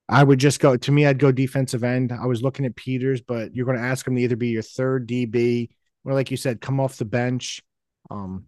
I 0.09 0.23
would 0.23 0.39
just 0.39 0.59
go 0.59 0.77
to 0.77 0.91
me, 0.91 1.05
I'd 1.05 1.19
go 1.19 1.31
defensive 1.31 1.83
end. 1.83 2.11
I 2.11 2.25
was 2.25 2.41
looking 2.41 2.65
at 2.65 2.75
Peters, 2.75 3.21
but 3.21 3.53
you're 3.53 3.65
going 3.65 3.77
to 3.77 3.83
ask 3.83 4.07
him 4.07 4.15
to 4.15 4.21
either 4.21 4.37
be 4.37 4.49
your 4.49 4.61
third 4.61 5.07
DB 5.07 5.69
or, 6.05 6.13
like 6.13 6.31
you 6.31 6.37
said, 6.37 6.61
come 6.61 6.79
off 6.79 6.97
the 6.97 7.05
bench. 7.05 7.61
Um, 8.09 8.45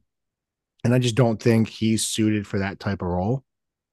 and 0.84 0.94
I 0.94 1.00
just 1.00 1.16
don't 1.16 1.42
think 1.42 1.68
he's 1.68 2.08
suited 2.08 2.48
for 2.48 2.60
that 2.60 2.80
type 2.80 3.02
of 3.02 3.10
role. 3.10 3.44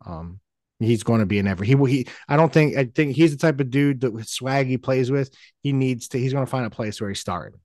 Um, 0.06 0.40
he's 0.78 1.02
going 1.02 1.20
to 1.20 1.26
be 1.26 1.38
an 1.38 1.46
ever 1.46 1.64
he 1.64 1.74
will 1.74 1.86
he 1.86 2.06
I 2.28 2.36
don't 2.36 2.52
think 2.52 2.76
I 2.76 2.84
think 2.84 3.16
he's 3.16 3.32
the 3.32 3.38
type 3.38 3.60
of 3.60 3.70
dude 3.70 4.02
that 4.02 4.12
with 4.12 4.28
swag 4.28 4.66
he 4.66 4.76
plays 4.76 5.10
with 5.10 5.34
he 5.62 5.72
needs 5.72 6.08
to 6.08 6.18
he's 6.18 6.32
going 6.32 6.44
to 6.44 6.50
find 6.50 6.66
a 6.66 6.70
place 6.70 7.00
where 7.00 7.10
he 7.10 7.16
started. 7.16 7.58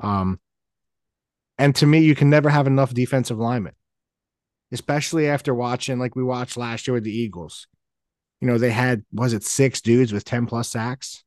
Um, 0.00 0.40
and 1.58 1.74
to 1.76 1.86
me, 1.86 2.00
you 2.00 2.14
can 2.14 2.28
never 2.28 2.50
have 2.50 2.66
enough 2.66 2.92
defensive 2.92 3.38
linemen, 3.38 3.72
especially 4.72 5.28
after 5.28 5.54
watching 5.54 5.98
like 5.98 6.14
we 6.14 6.22
watched 6.22 6.56
last 6.56 6.86
year 6.86 6.94
with 6.94 7.04
the 7.04 7.16
Eagles. 7.16 7.66
You 8.40 8.48
know, 8.48 8.58
they 8.58 8.70
had 8.70 9.04
was 9.12 9.32
it 9.32 9.42
six 9.42 9.80
dudes 9.80 10.12
with 10.12 10.24
10 10.24 10.46
plus 10.46 10.68
sacks 10.68 11.24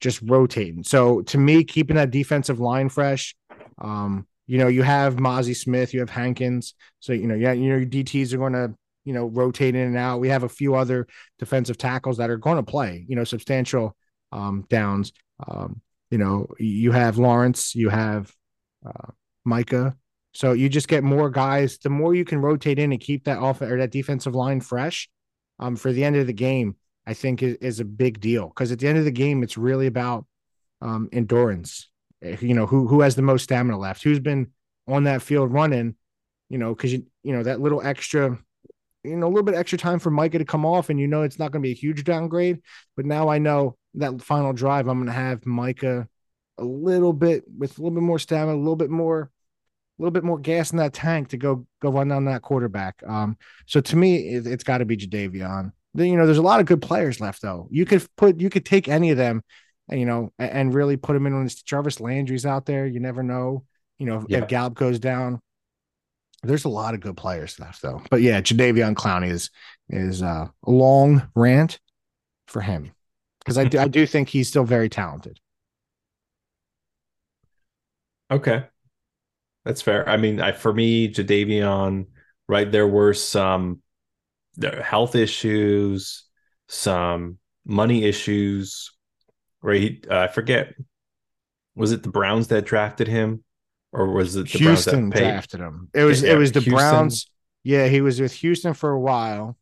just 0.00 0.20
rotating. 0.22 0.84
So 0.84 1.22
to 1.22 1.38
me, 1.38 1.64
keeping 1.64 1.96
that 1.96 2.10
defensive 2.10 2.60
line 2.60 2.88
fresh, 2.88 3.34
um, 3.78 4.26
you 4.46 4.58
know, 4.58 4.68
you 4.68 4.82
have 4.82 5.16
Mazi 5.16 5.56
Smith, 5.56 5.94
you 5.94 6.00
have 6.00 6.10
Hankins. 6.10 6.74
So, 7.00 7.12
you 7.12 7.26
know, 7.26 7.34
yeah, 7.34 7.52
you 7.52 7.70
know, 7.70 7.76
your 7.76 7.86
DTs 7.86 8.32
are 8.34 8.38
going 8.38 8.52
to, 8.52 8.74
you 9.04 9.12
know, 9.12 9.26
rotate 9.26 9.74
in 9.74 9.86
and 9.86 9.96
out. 9.96 10.20
We 10.20 10.28
have 10.28 10.42
a 10.42 10.48
few 10.48 10.74
other 10.74 11.06
defensive 11.38 11.78
tackles 11.78 12.16
that 12.18 12.30
are 12.30 12.36
going 12.36 12.56
to 12.56 12.62
play, 12.62 13.04
you 13.08 13.16
know, 13.16 13.24
substantial 13.24 13.96
um, 14.32 14.64
downs. 14.68 15.12
Um, 15.46 15.80
you 16.10 16.18
know, 16.18 16.46
you 16.58 16.92
have 16.92 17.18
Lawrence, 17.18 17.74
you 17.74 17.88
have 17.88 18.32
uh, 18.86 19.10
Micah. 19.44 19.96
So 20.32 20.52
you 20.52 20.68
just 20.68 20.88
get 20.88 21.04
more 21.04 21.30
guys. 21.30 21.78
The 21.78 21.90
more 21.90 22.14
you 22.14 22.24
can 22.24 22.40
rotate 22.40 22.78
in 22.78 22.92
and 22.92 23.00
keep 23.00 23.24
that 23.24 23.38
off 23.38 23.62
or 23.62 23.78
that 23.78 23.92
defensive 23.92 24.34
line 24.34 24.60
fresh 24.60 25.08
um, 25.58 25.76
for 25.76 25.92
the 25.92 26.04
end 26.04 26.16
of 26.16 26.26
the 26.26 26.32
game, 26.32 26.76
I 27.06 27.14
think 27.14 27.42
is, 27.42 27.56
is 27.56 27.80
a 27.80 27.84
big 27.84 28.20
deal 28.20 28.48
because 28.48 28.72
at 28.72 28.80
the 28.80 28.88
end 28.88 28.98
of 28.98 29.04
the 29.04 29.10
game, 29.10 29.42
it's 29.42 29.56
really 29.56 29.86
about 29.86 30.26
um, 30.80 31.08
endurance. 31.12 31.88
Eh, 32.22 32.36
you 32.40 32.54
know, 32.54 32.66
who 32.66 32.88
who 32.88 33.00
has 33.00 33.14
the 33.14 33.22
most 33.22 33.44
stamina 33.44 33.78
left? 33.78 34.02
Who's 34.02 34.20
been 34.20 34.52
on 34.88 35.04
that 35.04 35.22
field 35.22 35.52
running? 35.52 35.94
You 36.48 36.58
know, 36.58 36.74
because 36.74 36.92
you 36.92 37.06
you 37.22 37.32
know 37.32 37.42
that 37.42 37.60
little 37.60 37.82
extra, 37.82 38.38
you 39.04 39.16
know, 39.16 39.26
a 39.26 39.28
little 39.28 39.42
bit 39.42 39.54
extra 39.54 39.78
time 39.78 39.98
for 39.98 40.10
Micah 40.10 40.38
to 40.38 40.44
come 40.44 40.64
off, 40.64 40.90
and 40.90 40.98
you 40.98 41.06
know 41.06 41.22
it's 41.22 41.38
not 41.38 41.52
going 41.52 41.62
to 41.62 41.66
be 41.66 41.72
a 41.72 41.76
huge 41.76 42.04
downgrade. 42.04 42.60
But 42.96 43.06
now 43.06 43.28
I 43.28 43.38
know 43.38 43.76
that 43.94 44.22
final 44.22 44.52
drive, 44.52 44.88
I'm 44.88 44.98
going 44.98 45.06
to 45.06 45.12
have 45.12 45.46
Micah 45.46 46.08
a 46.58 46.64
little 46.64 47.12
bit 47.12 47.44
with 47.56 47.78
a 47.78 47.82
little 47.82 47.94
bit 47.94 48.02
more 48.02 48.18
stamina, 48.18 48.56
a 48.56 48.58
little 48.58 48.76
bit 48.76 48.90
more, 48.90 49.30
a 49.98 50.02
little 50.02 50.12
bit 50.12 50.24
more 50.24 50.38
gas 50.38 50.72
in 50.72 50.78
that 50.78 50.92
tank 50.92 51.28
to 51.28 51.36
go 51.36 51.66
go 51.80 51.90
run 51.90 52.08
down 52.08 52.24
that 52.24 52.42
quarterback. 52.42 53.02
Um, 53.06 53.36
so 53.66 53.80
to 53.80 53.96
me, 53.96 54.34
it, 54.34 54.46
has 54.46 54.64
got 54.64 54.78
to 54.78 54.84
be 54.84 54.96
Jadeveon 54.96 55.72
you 55.94 56.16
know, 56.16 56.26
there's 56.26 56.38
a 56.38 56.42
lot 56.42 56.60
of 56.60 56.66
good 56.66 56.82
players 56.82 57.20
left 57.20 57.42
though. 57.42 57.68
You 57.70 57.84
could 57.84 58.06
put, 58.16 58.40
you 58.40 58.50
could 58.50 58.64
take 58.64 58.88
any 58.88 59.10
of 59.10 59.16
them, 59.16 59.42
you 59.90 60.06
know, 60.06 60.32
and 60.38 60.74
really 60.74 60.96
put 60.96 61.12
them 61.12 61.26
in 61.26 61.36
when 61.36 61.48
Jarvis 61.64 62.00
Landry's 62.00 62.46
out 62.46 62.66
there. 62.66 62.86
You 62.86 63.00
never 63.00 63.22
know, 63.22 63.64
you 63.98 64.06
know, 64.06 64.24
yeah. 64.28 64.38
if 64.38 64.48
Gallup 64.48 64.74
goes 64.74 64.98
down. 64.98 65.40
There's 66.44 66.64
a 66.64 66.68
lot 66.70 66.94
of 66.94 67.00
good 67.00 67.16
players 67.16 67.58
left 67.58 67.82
though. 67.82 68.02
But 68.10 68.22
yeah, 68.22 68.40
Jadeveon 68.40 68.94
Clowney 68.94 69.30
is 69.30 69.50
is 69.88 70.22
uh, 70.22 70.48
a 70.64 70.70
long 70.70 71.28
rant 71.34 71.80
for 72.46 72.60
him 72.60 72.92
because 73.40 73.58
I 73.58 73.64
do, 73.64 73.78
I 73.78 73.88
do 73.88 74.06
think 74.14 74.28
he's 74.28 74.48
still 74.48 74.64
very 74.64 74.88
talented. 74.88 75.40
Okay, 78.30 78.64
that's 79.64 79.82
fair. 79.82 80.08
I 80.08 80.16
mean, 80.16 80.40
I, 80.40 80.52
for 80.52 80.72
me, 80.72 81.12
Jadeveon, 81.12 82.06
right? 82.48 82.70
There 82.70 82.88
were 82.88 83.14
some 83.14 83.80
their 84.56 84.82
health 84.82 85.14
issues, 85.14 86.24
some 86.68 87.38
money 87.64 88.04
issues. 88.04 88.92
Right, 89.62 90.04
uh, 90.10 90.18
I 90.18 90.28
forget. 90.28 90.74
Was 91.74 91.90
it 91.90 92.02
the 92.02 92.10
Browns 92.10 92.48
that 92.48 92.66
drafted 92.66 93.08
him, 93.08 93.42
or 93.94 94.10
was 94.10 94.34
it 94.34 94.50
the 94.50 94.58
Houston 94.58 95.10
Browns 95.10 95.14
that 95.14 95.20
drafted 95.20 95.60
him? 95.60 95.88
It 95.94 96.02
was 96.02 96.22
yeah, 96.22 96.32
it 96.32 96.36
was 96.36 96.52
the 96.52 96.60
Houston. 96.60 96.74
Browns. 96.74 97.30
Yeah, 97.62 97.86
he 97.86 98.00
was 98.00 98.20
with 98.20 98.32
Houston 98.32 98.74
for 98.74 98.90
a 98.90 99.00
while, 99.00 99.56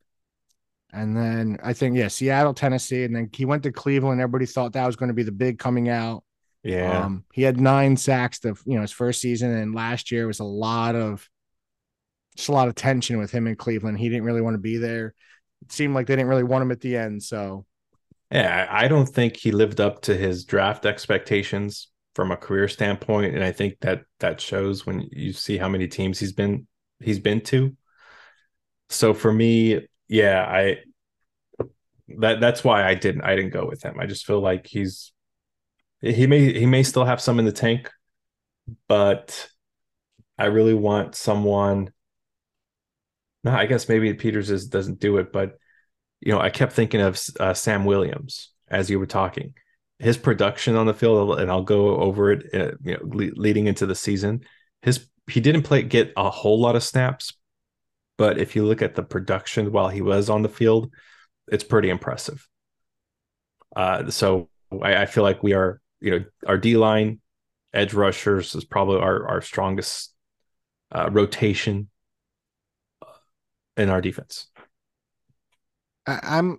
and 0.93 1.17
then 1.17 1.59
I 1.63 1.75
think 1.75 1.97
yeah, 1.97 2.09
Seattle, 2.09 2.55
Tennessee, 2.55 3.05
and 3.05 3.15
then 3.15 3.29
he 3.33 3.45
went 3.45 3.63
to 3.65 3.73
Cleveland. 3.73 4.21
Everybody 4.21 4.47
thought 4.47 4.73
that 4.73 4.87
was 4.87 4.97
going 4.97 5.09
to 5.09 5.15
be 5.15 5.23
the 5.23 5.33
big 5.33 5.59
coming 5.59 5.89
out. 5.89 6.25
Yeah, 6.65 7.05
um, 7.05 7.25
he 7.33 7.43
had 7.43 7.61
nine 7.61 7.97
sacks 7.97 8.39
the 8.39 8.57
you 8.65 8.75
know 8.75 8.81
his 8.81 8.91
first 8.91 9.21
season, 9.21 9.55
and 9.55 9.75
last 9.75 10.11
year 10.11 10.27
was 10.27 10.41
a 10.41 10.45
lot 10.45 10.97
of 10.97 11.29
just 12.35 12.49
a 12.49 12.53
lot 12.53 12.69
of 12.69 12.75
tension 12.75 13.19
with 13.19 13.31
him 13.31 13.47
in 13.47 13.55
Cleveland. 13.55 13.99
He 13.99 14.09
didn't 14.09 14.25
really 14.25 14.41
want 14.41 14.55
to 14.55 14.59
be 14.59 14.79
there. 14.79 15.15
It 15.61 15.71
seemed 15.71 15.95
like 15.95 16.07
they 16.07 16.17
didn't 16.17 16.31
really 16.31 16.43
want 16.43 16.63
him 16.63 16.73
at 16.73 16.81
the 16.81 16.97
end. 16.97 17.23
So, 17.23 17.67
yeah, 18.33 18.67
I 18.71 18.89
don't 18.89 19.09
think 19.09 19.37
he 19.37 19.53
lived 19.53 19.81
up 19.81 20.01
to 20.03 20.17
his 20.17 20.47
draft 20.47 20.87
expectations 20.87 21.92
from 22.15 22.31
a 22.31 22.37
career 22.37 22.69
standpoint, 22.69 23.35
and 23.35 23.45
I 23.45 23.53
think 23.53 23.81
that 23.81 24.05
that 24.21 24.41
shows 24.41 24.87
when 24.87 25.09
you 25.13 25.33
see 25.33 25.57
how 25.57 25.69
many 25.69 25.89
teams 25.89 26.19
he's 26.19 26.33
been 26.33 26.67
he's 27.01 27.19
been 27.19 27.41
to. 27.43 27.77
So 28.89 29.15
for 29.15 29.33
me, 29.33 29.87
yeah, 30.09 30.45
I 30.47 30.79
that 32.19 32.41
that's 32.41 32.63
why 32.63 32.85
I 32.85 32.95
didn't 32.95 33.23
I 33.23 33.35
didn't 33.35 33.53
go 33.53 33.67
with 33.67 33.83
him. 33.83 33.99
I 33.99 34.07
just 34.07 34.27
feel 34.27 34.41
like 34.41 34.67
he's 34.67 35.13
he 36.01 36.27
may 36.27 36.53
he 36.53 36.67
may 36.67 36.83
still 36.83 37.05
have 37.05 37.21
some 37.21 37.39
in 37.39 37.45
the 37.45 37.53
tank, 37.53 37.91
but 38.89 39.49
I 40.39 40.47
really 40.47 40.75
want 40.75 41.15
someone 41.15 41.91
no, 43.45 43.53
I 43.53 43.67
guess 43.67 43.89
maybe 43.89 44.15
Peters 44.15 44.51
is, 44.51 44.69
doesn't 44.69 45.01
do 45.01 45.17
it, 45.19 45.33
but 45.33 45.59
you 46.21 46.33
know, 46.33 46.41
I 46.41 46.51
kept 46.51 46.73
thinking 46.73 47.01
of 47.01 47.21
uh, 47.41 47.55
Sam 47.55 47.85
Williams 47.85 48.51
as 48.69 48.89
you 48.89 48.99
were 48.99 49.07
talking. 49.07 49.55
His 50.03 50.19
production 50.19 50.75
on 50.75 50.87
the 50.87 50.95
field, 50.95 51.39
and 51.39 51.49
I'll 51.49 51.63
go 51.63 51.97
over 51.97 52.33
it. 52.33 52.53
Uh, 52.53 52.73
you 52.83 52.95
know, 52.95 53.01
le- 53.05 53.37
leading 53.37 53.69
into 53.69 53.87
the 53.87 53.95
season, 53.95 54.41
his 54.83 55.07
he 55.31 55.41
didn't 55.41 55.63
play 55.63 55.85
get 55.85 56.13
a 56.17 56.29
whole 56.29 56.61
lot 56.61 56.75
of 56.75 56.83
snaps, 56.83 57.35
but 58.19 58.37
if 58.37 58.57
you 58.57 58.65
look 58.65 58.83
at 58.83 58.97
the 58.97 59.05
production 59.05 59.71
while 59.71 59.89
he 59.89 60.03
was 60.03 60.29
on 60.29 60.43
the 60.43 60.49
field, 60.49 60.91
it's 61.47 61.63
pretty 61.63 61.89
impressive. 61.89 62.49
Uh, 63.77 64.11
so 64.11 64.49
I, 64.83 64.97
I 64.97 65.07
feel 65.07 65.23
like 65.23 65.45
we 65.45 65.53
are, 65.53 65.81
you 66.01 66.11
know, 66.11 66.25
our 66.49 66.59
D 66.59 66.77
line, 66.77 67.21
edge 67.73 67.95
rushers 67.95 68.57
is 68.57 68.65
probably 68.65 68.99
our 68.99 69.29
our 69.29 69.41
strongest 69.41 70.13
uh, 70.91 71.09
rotation 71.13 71.89
in 73.77 73.89
our 73.89 74.01
defense. 74.01 74.49
I'm, 76.07 76.59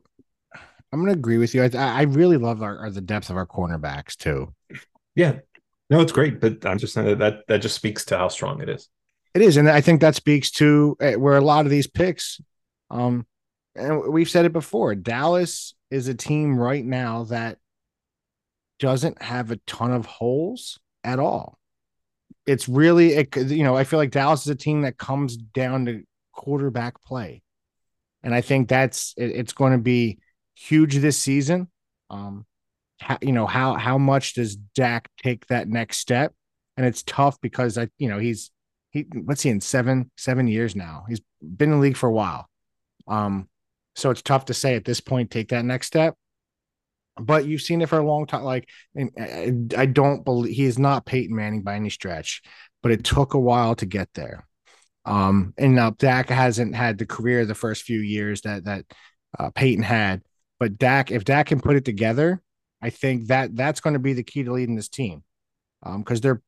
I'm 0.94 1.00
going 1.00 1.12
to 1.12 1.18
agree 1.18 1.40
with 1.40 1.56
you. 1.56 1.64
I, 1.64 1.70
I 1.74 2.02
really 2.04 2.38
love 2.38 2.62
our, 2.62 2.78
our, 2.78 2.92
the 2.92 3.02
depth 3.02 3.32
of 3.32 3.36
our 3.36 3.48
cornerbacks 3.48 4.16
too. 4.16 4.54
Yeah, 5.16 5.40
no, 5.90 6.02
it's 6.02 6.12
great, 6.12 6.40
but 6.40 6.64
I'm 6.68 6.78
just 6.78 6.94
saying 6.94 7.18
that 7.18 7.48
that 7.48 7.58
just 7.64 7.76
speaks 7.76 8.06
to 8.06 8.18
how 8.18 8.28
strong 8.28 8.62
it 8.62 8.70
is. 8.70 8.90
It 9.34 9.42
is, 9.42 9.58
and 9.58 9.68
I 9.68 9.82
think 9.82 10.02
that 10.02 10.14
speaks 10.14 10.52
to 10.52 10.96
eh, 11.02 11.16
where 11.16 11.36
a 11.36 11.42
lot 11.42 11.66
of 11.66 11.72
these 11.72 11.88
picks. 11.88 12.40
Um, 12.92 13.26
and 13.76 14.14
we've 14.14 14.30
said 14.30 14.46
it 14.46 14.54
before. 14.54 14.94
Dallas 14.94 15.74
is 15.90 16.08
a 16.08 16.14
team 16.14 16.60
right 16.60 16.86
now 16.86 17.24
that 17.26 17.58
doesn't 18.78 19.20
have 19.20 19.50
a 19.50 19.58
ton 19.66 19.92
of 19.92 20.06
holes 20.06 20.80
at 21.04 21.18
all. 21.18 21.58
It's 22.46 22.70
really, 22.70 23.14
it, 23.14 23.36
you 23.36 23.64
know, 23.64 23.76
I 23.76 23.84
feel 23.84 23.98
like 23.98 24.12
Dallas 24.12 24.42
is 24.42 24.50
a 24.50 24.56
team 24.56 24.82
that 24.82 25.00
comes 25.00 25.38
down 25.38 25.88
to 25.88 26.04
quarterback 26.34 27.02
play. 27.02 27.42
And 28.22 28.36
I 28.36 28.42
think 28.42 28.70
that's 28.70 29.16
it, 29.18 29.32
it's 29.32 29.54
going 29.54 29.72
to 29.72 29.80
be 29.80 30.20
huge 30.56 30.98
this 30.98 31.18
season. 31.18 31.70
Um, 32.10 32.46
how, 33.00 33.18
you 33.22 33.32
know 33.32 33.46
how 33.46 33.76
how 33.76 33.98
much 33.98 34.34
does 34.34 34.56
Dak 34.56 35.10
take 35.22 35.48
that 35.48 35.68
next 35.68 35.98
step? 35.98 36.34
And 36.78 36.86
it's 36.86 37.04
tough 37.04 37.40
because 37.42 37.78
I 37.78 37.90
you 37.98 38.10
know 38.10 38.20
he's 38.20 38.52
he 38.92 39.06
what's 39.14 39.42
he 39.42 39.50
in 39.50 39.62
seven 39.62 40.12
seven 40.18 40.48
years 40.48 40.76
now. 40.76 41.06
He's 41.08 41.22
been 41.42 41.72
in 41.72 41.78
the 41.78 41.82
league 41.82 41.98
for 41.98 42.08
a 42.08 42.14
while. 42.14 42.48
Um, 43.08 43.50
so 43.96 44.10
it's 44.10 44.22
tough 44.22 44.46
to 44.46 44.54
say 44.54 44.76
at 44.76 44.86
this 44.86 45.02
point 45.02 45.32
take 45.32 45.50
that 45.50 45.66
next 45.66 45.88
step. 45.88 46.16
But 47.20 47.46
you've 47.46 47.62
seen 47.62 47.82
it 47.82 47.90
for 47.90 48.00
a 48.00 48.06
long 48.06 48.26
time. 48.26 48.44
Like 48.44 48.68
I, 48.98 49.86
don't 49.86 50.26
believe 50.26 50.56
he 50.56 50.64
is 50.64 50.80
not 50.80 51.06
Peyton 51.06 51.36
Manning 51.36 51.62
by 51.62 51.76
any 51.76 51.92
stretch, 51.92 52.42
but 52.82 52.92
it 52.92 53.04
took 53.04 53.36
a 53.36 53.40
while 53.40 53.76
to 53.76 53.86
get 53.86 54.10
there. 54.16 54.48
Um, 55.06 55.54
and 55.58 55.76
now 55.76 55.92
Dak 55.92 56.30
hasn't 56.30 56.76
had 56.76 56.98
the 56.98 57.06
career 57.06 57.46
the 57.46 57.54
first 57.54 57.84
few 57.84 58.00
years 58.00 58.42
that 58.42 58.66
that 58.66 58.86
uh, 59.38 59.52
Peyton 59.52 59.84
had, 59.84 60.22
but 60.64 60.78
Dak, 60.78 61.12
if 61.12 61.26
Dak 61.26 61.48
can 61.48 61.60
put 61.60 61.76
it 61.76 61.84
together, 61.84 62.42
I 62.82 62.90
think 62.90 63.28
that 63.28 63.54
that's 63.54 63.82
going 63.82 63.96
to 63.96 64.00
be 64.00 64.14
the 64.14 64.24
key 64.24 64.44
to 64.44 64.54
leading 64.54 64.78
this 64.78 64.88
team, 64.88 65.22
um, 65.86 66.02
because 66.02 66.22
they're 66.22 66.42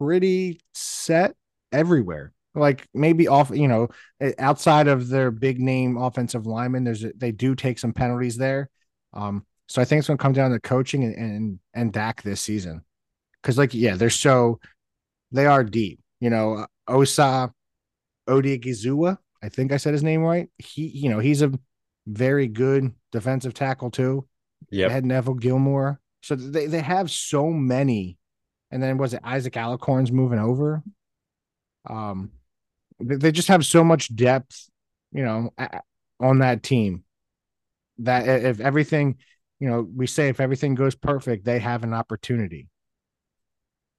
pretty 0.00 0.60
set 0.74 1.34
everywhere. 1.72 2.32
Like 2.54 2.86
maybe 2.94 3.26
off, 3.26 3.50
you 3.50 3.66
know, 3.66 3.88
outside 4.38 4.86
of 4.86 5.08
their 5.08 5.32
big 5.32 5.58
name 5.58 5.96
offensive 5.96 6.46
linemen, 6.46 6.84
there's 6.84 7.02
a, 7.02 7.12
they 7.16 7.32
do 7.32 7.56
take 7.56 7.80
some 7.80 7.92
penalties 7.92 8.36
there. 8.36 8.70
Um, 9.12 9.44
so 9.66 9.82
I 9.82 9.84
think 9.84 9.98
it's 9.98 10.06
going 10.06 10.18
to 10.18 10.22
come 10.22 10.34
down 10.34 10.52
to 10.52 10.60
coaching 10.60 11.02
and 11.02 11.16
and, 11.16 11.58
and 11.74 11.92
Dak 11.92 12.22
this 12.22 12.40
season, 12.40 12.84
because 13.42 13.58
like 13.58 13.74
yeah, 13.74 13.96
they're 13.96 14.08
so 14.08 14.60
they 15.32 15.46
are 15.46 15.64
deep. 15.64 15.98
You 16.20 16.30
know, 16.30 16.64
Osa, 16.86 17.52
Odighizuwa. 18.28 19.18
I 19.42 19.48
think 19.48 19.72
I 19.72 19.78
said 19.78 19.94
his 19.94 20.04
name 20.04 20.20
right. 20.20 20.48
He, 20.58 20.86
you 20.86 21.10
know, 21.10 21.18
he's 21.18 21.42
a 21.42 21.50
very 22.08 22.48
good 22.48 22.92
defensive 23.12 23.54
tackle 23.54 23.90
too. 23.90 24.26
Yeah, 24.70 24.88
had 24.88 25.04
Neville 25.04 25.36
Gallimore. 25.36 25.98
So 26.22 26.34
they 26.34 26.66
they 26.66 26.80
have 26.80 27.10
so 27.10 27.50
many, 27.50 28.18
and 28.70 28.82
then 28.82 28.98
was 28.98 29.14
it 29.14 29.20
Isaac 29.22 29.54
Alicorn's 29.54 30.10
moving 30.10 30.38
over? 30.38 30.82
Um, 31.88 32.32
they 33.00 33.30
just 33.30 33.48
have 33.48 33.64
so 33.64 33.84
much 33.84 34.14
depth, 34.14 34.68
you 35.12 35.24
know, 35.24 35.54
on 36.20 36.40
that 36.40 36.62
team 36.62 37.04
that 37.98 38.28
if 38.28 38.60
everything, 38.60 39.18
you 39.60 39.68
know, 39.68 39.88
we 39.94 40.06
say 40.06 40.28
if 40.28 40.40
everything 40.40 40.74
goes 40.74 40.96
perfect, 40.96 41.44
they 41.44 41.60
have 41.60 41.84
an 41.84 41.94
opportunity, 41.94 42.68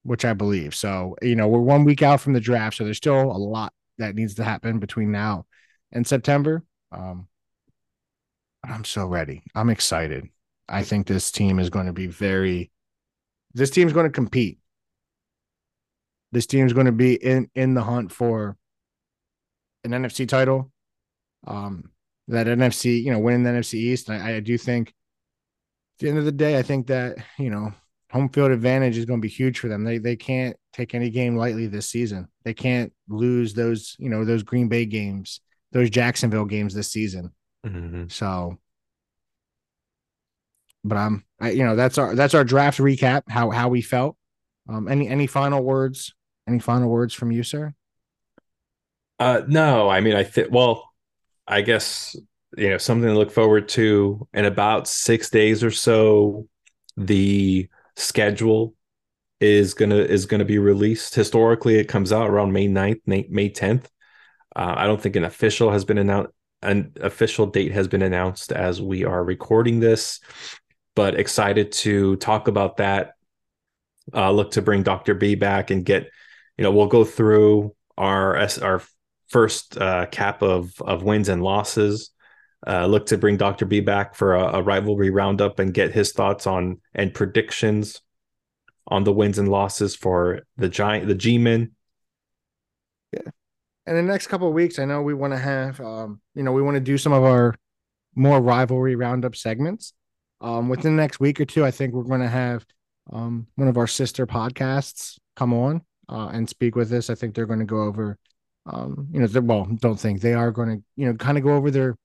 which 0.04 0.26
I 0.26 0.34
believe. 0.34 0.76
So, 0.76 1.16
you 1.22 1.36
know, 1.36 1.48
we're 1.48 1.60
one 1.60 1.86
week 1.86 2.02
out 2.02 2.20
from 2.20 2.34
the 2.34 2.42
draft, 2.42 2.78
so 2.78 2.84
there's 2.84 2.98
still 2.98 3.32
a 3.32 3.40
lot 3.40 3.72
that 3.98 4.16
needs 4.16 4.36
to 4.36 4.44
happen 4.44 4.80
between 4.80 5.12
now 5.12 5.46
and 5.92 6.06
September. 6.06 6.64
Um, 6.92 7.29
I'm 8.64 8.84
so 8.84 9.06
ready. 9.06 9.44
I'm 9.56 9.70
excited. 9.70 10.28
I 10.68 10.84
think 10.84 11.08
this 11.08 11.32
team 11.32 11.60
is 11.60 11.70
going 11.70 11.88
to 11.88 11.94
be 11.94 12.08
very. 12.08 12.72
This 13.54 13.70
team's 13.70 13.94
going 13.94 14.06
to 14.06 14.12
compete. 14.12 14.60
This 16.32 16.46
team's 16.46 16.74
going 16.74 16.86
to 16.86 16.92
be 16.92 17.16
in 17.16 17.50
in 17.56 17.74
the 17.74 17.84
hunt 17.84 18.12
for 18.12 18.58
an 19.84 19.92
NFC 19.92 20.28
title. 20.28 20.72
Um, 21.48 21.92
that 22.28 22.48
NFC, 22.48 23.04
you 23.04 23.12
know, 23.12 23.20
winning 23.20 23.44
the 23.44 23.50
NFC 23.50 23.76
East. 23.76 24.10
I, 24.10 24.36
I 24.36 24.40
do 24.40 24.58
think 24.58 24.90
at 24.90 24.94
the 26.00 26.10
end 26.10 26.20
of 26.20 26.26
the 26.26 26.32
day, 26.32 26.58
I 26.60 26.62
think 26.62 26.88
that, 26.88 27.18
you 27.38 27.50
know, 27.50 27.74
home 28.12 28.30
field 28.30 28.52
advantage 28.52 28.98
is 28.98 29.06
going 29.06 29.20
to 29.20 29.26
be 29.26 29.34
huge 29.34 29.60
for 29.60 29.68
them. 29.68 29.84
They 29.84 29.98
they 29.98 30.16
can't 30.16 30.56
take 30.74 30.94
any 30.94 31.10
game 31.10 31.36
lightly 31.36 31.68
this 31.68 31.88
season. 31.88 32.28
They 32.44 32.54
can't 32.54 32.94
lose 33.08 33.54
those, 33.54 33.96
you 34.00 34.10
know, 34.10 34.26
those 34.26 34.44
Green 34.44 34.68
Bay 34.68 34.86
games, 34.86 35.42
those 35.72 35.90
Jacksonville 35.90 36.46
games 36.46 36.74
this 36.74 36.92
season. 36.92 37.32
Mm-hmm. 37.66 38.08
So, 38.08 38.58
but 40.84 40.98
I'm, 40.98 41.26
I, 41.40 41.52
you 41.52 41.66
know, 41.66 41.76
that's 41.76 41.98
our 41.98 42.16
that's 42.16 42.34
our 42.34 42.44
draft 42.44 42.80
recap. 42.80 43.24
How 43.30 43.50
how 43.50 43.70
we 43.70 43.82
felt. 43.82 44.16
Um, 44.68 44.88
any 44.88 45.08
any 45.08 45.28
final 45.28 45.64
words? 45.64 46.14
Any 46.48 46.60
final 46.60 46.90
words 46.90 47.14
from 47.14 47.32
you, 47.32 47.44
sir? 47.44 47.74
Uh, 49.20 49.42
no, 49.48 49.90
I 49.90 50.00
mean, 50.02 50.16
I 50.16 50.24
think. 50.24 50.50
Well, 50.52 50.90
I 51.48 51.62
guess 51.62 52.16
you 52.58 52.70
know 52.70 52.78
something 52.78 53.10
to 53.10 53.18
look 53.18 53.32
forward 53.32 53.70
to 53.70 54.28
in 54.34 54.46
about 54.46 54.88
six 54.88 55.30
days 55.30 55.64
or 55.64 55.72
so. 55.72 56.48
The 56.96 57.68
schedule 57.96 58.76
is 59.40 59.74
gonna 59.74 59.98
is 59.98 60.26
gonna 60.26 60.46
be 60.46 60.60
released. 60.60 61.16
Historically, 61.16 61.76
it 61.76 61.86
comes 61.86 62.12
out 62.12 62.30
around 62.30 62.54
May 62.54 62.68
9th, 62.68 63.02
May 63.06 63.50
10th. 63.50 63.86
Uh, 64.56 64.74
I 64.78 64.88
don't 64.88 65.02
think 65.02 65.16
an 65.16 65.24
official 65.24 65.72
has 65.72 65.86
been 65.86 65.98
announced. 65.98 66.32
An 66.62 66.94
official 67.00 67.46
date 67.46 67.72
has 67.72 67.88
been 67.88 68.02
announced 68.02 68.52
as 68.52 68.82
we 68.82 69.06
are 69.06 69.24
recording 69.24 69.80
this, 69.80 70.20
but 70.96 71.18
excited 71.18 71.72
to 71.72 72.18
talk 72.18 72.48
about 72.48 72.78
that. 72.78 73.14
Uh, 74.14 74.32
look 74.32 74.52
to 74.52 74.62
bring 74.62 74.84
Dr. 74.84 75.14
B 75.14 75.36
back 75.36 75.72
and 75.72 75.86
get, 75.86 76.10
you 76.58 76.64
know, 76.64 76.72
we'll 76.72 76.88
go 76.88 77.06
through 77.06 77.76
our 77.98 78.38
our 78.62 78.82
first 79.28 79.78
uh, 79.78 80.08
cap 80.08 80.42
of 80.42 80.74
of 80.82 81.04
wins 81.04 81.30
and 81.30 81.42
losses. 81.42 82.12
Uh, 82.68 82.86
look 82.86 83.06
to 83.06 83.18
bring 83.18 83.38
Dr. 83.38 83.66
B 83.66 83.80
back 83.80 84.16
for 84.16 84.36
a, 84.36 84.58
a, 84.58 84.62
rivalry 84.62 85.10
roundup 85.10 85.60
and 85.60 85.74
get 85.74 85.94
his 85.94 86.12
thoughts 86.12 86.46
on 86.46 86.82
and 86.94 87.14
predictions 87.14 88.02
on 88.86 89.06
the 89.06 89.14
wins 89.14 89.40
and 89.40 89.48
losses 89.48 89.96
for 89.96 90.42
the 90.58 90.68
giant 90.68 91.08
the 91.08 91.16
G-men. 91.16 91.72
Yeah. 93.14 93.32
And 93.86 93.98
the 93.98 94.04
next 94.04 94.28
couple 94.28 94.48
of 94.48 94.54
weeks, 94.54 94.78
I 94.78 94.86
know 94.86 95.02
we 95.02 95.14
want 95.14 95.34
to 95.34 95.40
have 95.40 95.80
um, 95.82 96.22
you 96.36 96.44
know, 96.44 96.52
we 96.52 96.62
want 96.62 96.76
to 96.76 96.82
do 96.82 96.98
some 96.98 97.14
of 97.14 97.24
our 97.24 97.56
more 98.16 98.42
rivalry 98.42 98.96
roundup 98.96 99.36
segments. 99.36 99.94
Um, 100.42 100.70
within 100.70 100.96
the 100.96 101.02
next 101.02 101.20
week 101.20 101.42
or 101.42 101.46
two, 101.46 101.66
I 101.66 101.72
think 101.72 101.94
we're 101.94 102.04
going 102.04 102.22
to 102.22 102.30
have 102.30 102.66
um, 103.12 103.48
one 103.56 103.68
of 103.68 103.78
our 103.78 103.88
sister 103.88 104.26
podcasts 104.26 105.18
come 105.36 105.54
on 105.54 105.82
uh, 106.08 106.30
and 106.32 106.48
speak 106.48 106.76
with 106.76 106.92
us. 106.94 107.10
I 107.10 107.16
think 107.16 107.36
they're 107.36 107.46
going 107.46 107.60
to 107.60 107.66
go 107.66 107.82
over 107.82 108.18
um, 108.66 109.08
you 109.12 109.20
know, 109.20 109.42
well, 109.42 109.66
don't 109.80 110.00
think 110.00 110.22
they 110.22 110.34
are 110.34 110.52
going 110.52 110.70
to, 110.70 110.84
you 110.96 111.08
know, 111.08 111.14
kind 111.14 111.38
of 111.38 111.44
go 111.44 111.56
over 111.56 111.72
their 111.72 111.96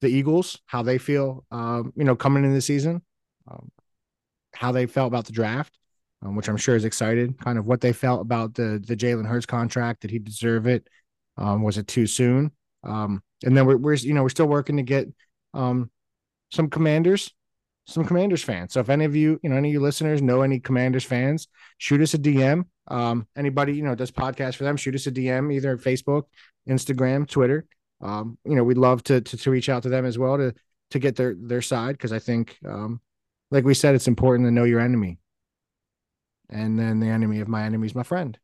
the 0.00 0.08
Eagles, 0.08 0.60
how 0.66 0.82
they 0.82 0.98
feel, 0.98 1.44
um, 1.50 1.92
you 1.96 2.04
know, 2.04 2.16
coming 2.16 2.44
in 2.44 2.52
the 2.52 2.60
season, 2.60 3.02
um, 3.50 3.70
how 4.54 4.72
they 4.72 4.86
felt 4.86 5.08
about 5.08 5.24
the 5.26 5.32
draft, 5.32 5.78
um, 6.22 6.36
which 6.36 6.48
I'm 6.48 6.56
sure 6.56 6.76
is 6.76 6.84
excited. 6.84 7.38
Kind 7.38 7.58
of 7.58 7.66
what 7.66 7.80
they 7.80 7.92
felt 7.92 8.20
about 8.20 8.54
the 8.54 8.82
the 8.84 8.96
Jalen 8.96 9.26
Hurts 9.26 9.46
contract. 9.46 10.00
Did 10.00 10.10
he 10.10 10.18
deserve 10.18 10.66
it? 10.66 10.88
Um, 11.36 11.62
was 11.62 11.78
it 11.78 11.88
too 11.88 12.06
soon? 12.06 12.52
Um, 12.82 13.22
and 13.44 13.56
then 13.56 13.66
we're, 13.66 13.76
we're 13.76 13.94
you 13.94 14.14
know 14.14 14.22
we're 14.22 14.28
still 14.28 14.46
working 14.46 14.76
to 14.76 14.82
get 14.82 15.08
um, 15.52 15.90
some 16.50 16.70
Commanders 16.70 17.32
some 17.86 18.04
Commanders 18.04 18.42
fans. 18.42 18.72
So 18.72 18.80
if 18.80 18.88
any 18.88 19.04
of 19.04 19.14
you, 19.14 19.38
you 19.42 19.50
know, 19.50 19.56
any 19.56 19.68
of 19.68 19.74
you 19.74 19.80
listeners 19.80 20.22
know 20.22 20.42
any 20.42 20.58
Commanders 20.58 21.04
fans, 21.04 21.48
shoot 21.78 22.00
us 22.00 22.14
a 22.14 22.18
DM. 22.18 22.64
Um, 22.88 23.26
anybody, 23.36 23.74
you 23.74 23.82
know, 23.82 23.94
does 23.94 24.10
podcast 24.10 24.56
for 24.56 24.64
them, 24.64 24.76
shoot 24.76 24.94
us 24.94 25.06
a 25.06 25.12
DM 25.12 25.52
either 25.52 25.76
Facebook, 25.76 26.24
Instagram, 26.68 27.28
Twitter. 27.28 27.66
Um, 28.00 28.38
you 28.44 28.54
know, 28.54 28.64
we'd 28.64 28.78
love 28.78 29.02
to, 29.04 29.20
to, 29.20 29.36
to 29.36 29.50
reach 29.50 29.68
out 29.68 29.82
to 29.84 29.88
them 29.88 30.04
as 30.04 30.18
well 30.18 30.36
to 30.38 30.54
to 30.90 30.98
get 30.98 31.16
their 31.16 31.34
their 31.38 31.62
side 31.62 31.92
because 31.92 32.12
I 32.12 32.18
think 32.18 32.56
um, 32.66 33.00
like 33.50 33.64
we 33.64 33.74
said, 33.74 33.94
it's 33.94 34.08
important 34.08 34.46
to 34.46 34.52
know 34.52 34.64
your 34.64 34.80
enemy. 34.80 35.18
And 36.50 36.78
then 36.78 37.00
the 37.00 37.08
enemy 37.08 37.40
of 37.40 37.48
my 37.48 37.64
enemy 37.64 37.86
is 37.86 37.94
my 37.94 38.02
friend. 38.02 38.38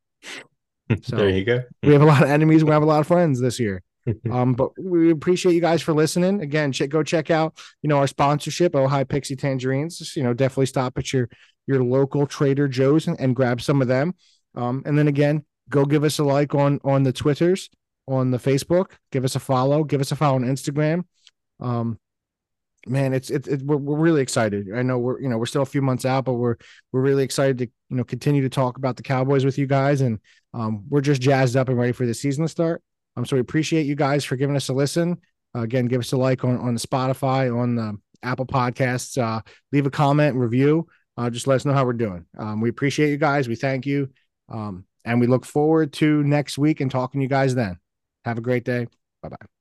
So 1.02 1.16
there 1.16 1.28
you 1.30 1.44
go. 1.44 1.62
we 1.82 1.92
have 1.92 2.02
a 2.02 2.06
lot 2.06 2.22
of 2.22 2.28
enemies, 2.28 2.64
we 2.64 2.70
have 2.70 2.82
a 2.82 2.86
lot 2.86 3.00
of 3.00 3.06
friends 3.06 3.40
this 3.40 3.60
year. 3.60 3.82
um, 4.30 4.54
but 4.54 4.70
we 4.82 5.10
appreciate 5.10 5.54
you 5.54 5.60
guys 5.60 5.82
for 5.82 5.92
listening. 5.92 6.40
Again, 6.40 6.72
check 6.72 6.88
go 6.90 7.02
check 7.02 7.30
out 7.30 7.58
you 7.82 7.88
know 7.88 7.98
our 7.98 8.06
sponsorship, 8.06 8.72
Ojai 8.72 9.08
Pixie 9.08 9.36
Tangerines. 9.36 9.98
Just, 9.98 10.16
you 10.16 10.22
know, 10.22 10.32
definitely 10.32 10.66
stop 10.66 10.96
at 10.98 11.12
your 11.12 11.28
your 11.66 11.82
local 11.82 12.26
Trader 12.26 12.66
Joe's 12.66 13.06
and, 13.06 13.18
and 13.20 13.36
grab 13.36 13.60
some 13.60 13.82
of 13.82 13.88
them. 13.88 14.14
Um, 14.54 14.82
and 14.84 14.98
then 14.98 15.06
again, 15.06 15.44
go 15.68 15.84
give 15.84 16.04
us 16.04 16.18
a 16.18 16.24
like 16.24 16.54
on 16.54 16.80
on 16.84 17.02
the 17.02 17.12
Twitters, 17.12 17.68
on 18.08 18.30
the 18.30 18.38
Facebook. 18.38 18.92
Give 19.12 19.24
us 19.24 19.36
a 19.36 19.40
follow. 19.40 19.84
Give 19.84 20.00
us 20.00 20.12
a 20.12 20.16
follow 20.16 20.36
on 20.36 20.44
Instagram. 20.44 21.04
Um, 21.60 21.98
man, 22.86 23.12
it's 23.12 23.30
it's 23.30 23.48
it, 23.48 23.62
we're, 23.62 23.76
we're 23.76 23.98
really 23.98 24.22
excited. 24.22 24.68
I 24.74 24.82
know 24.82 24.98
we're 24.98 25.20
you 25.20 25.28
know 25.28 25.38
we're 25.38 25.46
still 25.46 25.62
a 25.62 25.66
few 25.66 25.82
months 25.82 26.04
out, 26.04 26.24
but 26.24 26.34
we're 26.34 26.56
we're 26.92 27.00
really 27.00 27.24
excited 27.24 27.58
to 27.58 27.66
you 27.66 27.96
know 27.96 28.04
continue 28.04 28.42
to 28.42 28.48
talk 28.48 28.76
about 28.76 28.96
the 28.96 29.02
Cowboys 29.02 29.44
with 29.44 29.58
you 29.58 29.66
guys, 29.66 30.00
and 30.00 30.18
um, 30.54 30.84
we're 30.88 31.00
just 31.00 31.20
jazzed 31.20 31.56
up 31.56 31.68
and 31.68 31.78
ready 31.78 31.92
for 31.92 32.06
the 32.06 32.14
season 32.14 32.44
to 32.44 32.48
start. 32.48 32.82
Um, 33.16 33.26
so 33.26 33.36
we 33.36 33.40
appreciate 33.40 33.86
you 33.86 33.94
guys 33.94 34.24
for 34.24 34.36
giving 34.36 34.56
us 34.56 34.68
a 34.68 34.72
listen. 34.72 35.18
Uh, 35.54 35.60
again, 35.60 35.86
give 35.86 36.00
us 36.00 36.12
a 36.12 36.16
like 36.16 36.44
on 36.44 36.56
on 36.58 36.74
the 36.74 36.80
Spotify, 36.80 37.56
on 37.56 37.74
the 37.74 37.98
Apple 38.22 38.46
Podcasts. 38.46 39.20
Uh, 39.20 39.40
leave 39.72 39.86
a 39.86 39.90
comment, 39.90 40.36
review. 40.36 40.86
Uh, 41.16 41.28
just 41.28 41.46
let 41.46 41.56
us 41.56 41.64
know 41.64 41.72
how 41.72 41.84
we're 41.84 41.92
doing. 41.92 42.24
Um, 42.38 42.60
we 42.60 42.70
appreciate 42.70 43.10
you 43.10 43.18
guys. 43.18 43.48
We 43.48 43.56
thank 43.56 43.84
you. 43.84 44.10
Um, 44.48 44.84
and 45.04 45.20
we 45.20 45.26
look 45.26 45.44
forward 45.44 45.92
to 45.94 46.22
next 46.24 46.58
week 46.58 46.80
and 46.80 46.90
talking 46.90 47.20
to 47.20 47.22
you 47.22 47.28
guys 47.28 47.54
then. 47.54 47.78
Have 48.24 48.38
a 48.38 48.42
great 48.42 48.64
day. 48.64 48.86
Bye 49.22 49.30
bye. 49.30 49.59